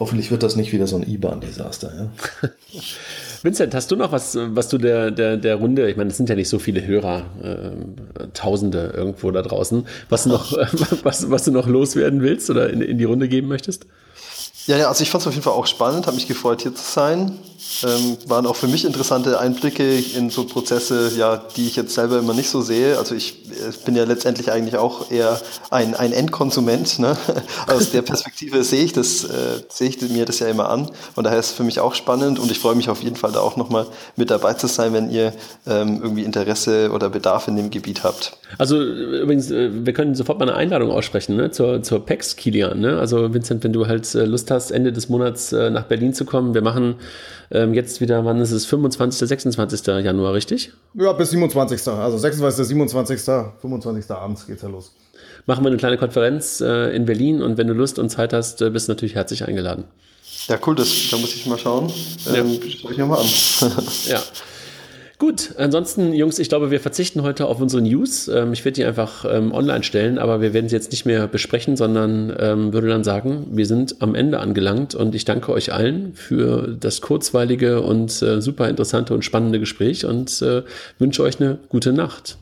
Hoffentlich 0.00 0.30
wird 0.30 0.42
das 0.42 0.56
nicht 0.56 0.72
wieder 0.72 0.86
so 0.86 0.96
ein 0.96 1.08
IBAN-Desaster. 1.08 2.10
Ja? 2.42 2.48
Vincent, 3.42 3.74
hast 3.74 3.90
du 3.90 3.96
noch 3.96 4.12
was, 4.12 4.36
was 4.36 4.68
du 4.68 4.76
der, 4.76 5.10
der, 5.10 5.36
der 5.36 5.56
Runde, 5.56 5.88
ich 5.90 5.96
meine, 5.96 6.10
es 6.10 6.16
sind 6.16 6.28
ja 6.28 6.34
nicht 6.34 6.48
so 6.48 6.58
viele 6.58 6.86
Hörer, 6.86 7.24
äh, 7.42 8.26
Tausende 8.34 8.92
irgendwo 8.94 9.30
da 9.30 9.42
draußen, 9.42 9.86
was, 10.08 10.26
noch, 10.26 10.52
was, 11.02 11.30
was 11.30 11.44
du 11.44 11.50
noch 11.50 11.66
loswerden 11.66 12.20
willst 12.20 12.50
oder 12.50 12.70
in, 12.70 12.82
in 12.82 12.98
die 12.98 13.04
Runde 13.04 13.28
geben 13.28 13.48
möchtest? 13.48 13.86
Ja, 14.70 14.78
ja, 14.78 14.86
also 14.86 15.02
ich 15.02 15.10
fand 15.10 15.22
es 15.22 15.26
auf 15.26 15.32
jeden 15.32 15.42
Fall 15.42 15.54
auch 15.54 15.66
spannend, 15.66 16.06
habe 16.06 16.14
mich 16.14 16.28
gefreut, 16.28 16.62
hier 16.62 16.72
zu 16.72 16.84
sein. 16.84 17.36
Ähm, 17.82 18.16
waren 18.26 18.46
auch 18.46 18.56
für 18.56 18.68
mich 18.68 18.84
interessante 18.84 19.38
Einblicke 19.38 19.98
in 19.98 20.30
so 20.30 20.44
Prozesse, 20.44 21.12
ja, 21.16 21.42
die 21.56 21.66
ich 21.66 21.76
jetzt 21.76 21.94
selber 21.94 22.18
immer 22.18 22.34
nicht 22.34 22.48
so 22.48 22.62
sehe. 22.62 22.96
Also 22.96 23.14
ich, 23.14 23.50
ich 23.68 23.84
bin 23.84 23.96
ja 23.96 24.04
letztendlich 24.04 24.50
eigentlich 24.52 24.76
auch 24.76 25.10
eher 25.10 25.40
ein, 25.70 25.94
ein 25.94 26.12
Endkonsument. 26.12 26.98
Ne? 26.98 27.16
Aus 27.66 27.90
der 27.90 28.02
Perspektive 28.02 28.62
sehe 28.64 28.84
ich 28.84 28.92
das, 28.92 29.24
äh, 29.24 29.62
sehe 29.68 29.88
ich 29.88 30.00
mir 30.08 30.24
das 30.24 30.38
ja 30.38 30.48
immer 30.48 30.68
an. 30.68 30.90
Und 31.16 31.24
daher 31.24 31.38
ist 31.38 31.46
es 31.46 31.52
für 31.52 31.64
mich 31.64 31.80
auch 31.80 31.94
spannend 31.94 32.38
und 32.38 32.50
ich 32.50 32.58
freue 32.58 32.74
mich 32.74 32.88
auf 32.88 33.02
jeden 33.02 33.16
Fall 33.16 33.32
da 33.32 33.40
auch 33.40 33.56
nochmal 33.56 33.86
mit 34.16 34.30
dabei 34.30 34.54
zu 34.54 34.66
sein, 34.66 34.92
wenn 34.92 35.10
ihr 35.10 35.32
ähm, 35.66 36.00
irgendwie 36.02 36.22
Interesse 36.22 36.90
oder 36.92 37.08
Bedarf 37.10 37.48
in 37.48 37.56
dem 37.56 37.70
Gebiet 37.70 38.04
habt. 38.04 38.36
Also 38.58 38.82
übrigens, 38.82 39.50
äh, 39.50 39.70
wir 39.84 39.92
können 39.92 40.14
sofort 40.14 40.38
mal 40.38 40.48
eine 40.48 40.56
Einladung 40.56 40.90
aussprechen 40.90 41.36
ne? 41.36 41.50
zur, 41.50 41.82
zur 41.82 42.04
PEX 42.04 42.36
Kilian. 42.36 42.80
Ne? 42.80 42.98
Also 42.98 43.32
Vincent, 43.32 43.64
wenn 43.64 43.72
du 43.72 43.86
halt 43.86 44.14
äh, 44.14 44.24
Lust 44.24 44.50
hast, 44.50 44.59
Ende 44.70 44.92
des 44.92 45.08
Monats 45.08 45.52
äh, 45.52 45.70
nach 45.70 45.84
Berlin 45.84 46.12
zu 46.12 46.26
kommen, 46.26 46.52
wir 46.52 46.62
machen 46.62 46.96
ähm, 47.50 47.72
jetzt 47.72 48.02
wieder, 48.02 48.26
wann 48.26 48.40
ist 48.40 48.52
es? 48.52 48.66
25., 48.66 49.26
26. 49.26 49.86
Januar, 49.86 50.34
richtig? 50.34 50.72
Ja, 50.92 51.14
bis 51.14 51.30
27. 51.30 51.88
Also 51.88 52.18
26., 52.18 52.66
27., 52.66 53.20
25. 53.60 54.10
abends 54.10 54.46
geht's 54.46 54.62
ja 54.62 54.68
los 54.68 54.92
machen 55.46 55.64
wir 55.64 55.68
eine 55.68 55.78
kleine 55.78 55.98
Konferenz 55.98 56.60
äh, 56.60 56.94
in 56.94 57.06
Berlin 57.06 57.42
und 57.42 57.58
wenn 57.58 57.66
du 57.66 57.74
Lust 57.74 57.98
und 57.98 58.10
Zeit 58.10 58.32
hast, 58.32 58.62
äh, 58.62 58.70
bist 58.70 58.88
du 58.88 58.92
natürlich 58.92 59.14
herzlich 59.14 59.46
eingeladen. 59.46 59.84
Ja, 60.46 60.58
cool, 60.66 60.74
das, 60.74 60.88
da 61.10 61.16
muss 61.16 61.34
ich 61.34 61.46
mal 61.46 61.58
schauen. 61.58 61.92
Ähm, 62.34 62.52
ja. 62.52 62.70
Schau 62.70 62.90
ich 62.90 62.98
mir 62.98 63.06
mal 63.06 63.18
an. 63.18 63.26
ja. 64.06 64.20
Gut, 65.20 65.54
ansonsten, 65.58 66.14
Jungs, 66.14 66.38
ich 66.38 66.48
glaube, 66.48 66.70
wir 66.70 66.80
verzichten 66.80 67.22
heute 67.22 67.44
auf 67.44 67.60
unsere 67.60 67.82
News. 67.82 68.26
Ähm, 68.26 68.54
ich 68.54 68.64
werde 68.64 68.76
die 68.76 68.86
einfach 68.86 69.26
ähm, 69.28 69.52
online 69.52 69.82
stellen, 69.82 70.18
aber 70.18 70.40
wir 70.40 70.54
werden 70.54 70.70
sie 70.70 70.74
jetzt 70.74 70.92
nicht 70.92 71.04
mehr 71.04 71.28
besprechen, 71.28 71.76
sondern 71.76 72.34
ähm, 72.38 72.72
würde 72.72 72.88
dann 72.88 73.04
sagen, 73.04 73.46
wir 73.50 73.66
sind 73.66 73.96
am 74.00 74.14
Ende 74.14 74.40
angelangt 74.40 74.94
und 74.94 75.14
ich 75.14 75.26
danke 75.26 75.52
euch 75.52 75.74
allen 75.74 76.14
für 76.14 76.74
das 76.74 77.02
kurzweilige 77.02 77.82
und 77.82 78.22
äh, 78.22 78.40
super 78.40 78.70
interessante 78.70 79.12
und 79.12 79.22
spannende 79.22 79.60
Gespräch 79.60 80.06
und 80.06 80.40
äh, 80.40 80.62
wünsche 80.98 81.22
euch 81.22 81.38
eine 81.38 81.58
gute 81.68 81.92
Nacht. 81.92 82.38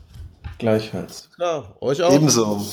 Gleichfalls. 0.57 1.27
Ja, 1.37 1.65
euch 1.81 2.01
auch. 2.01 2.15
Ebenso. 2.15 2.65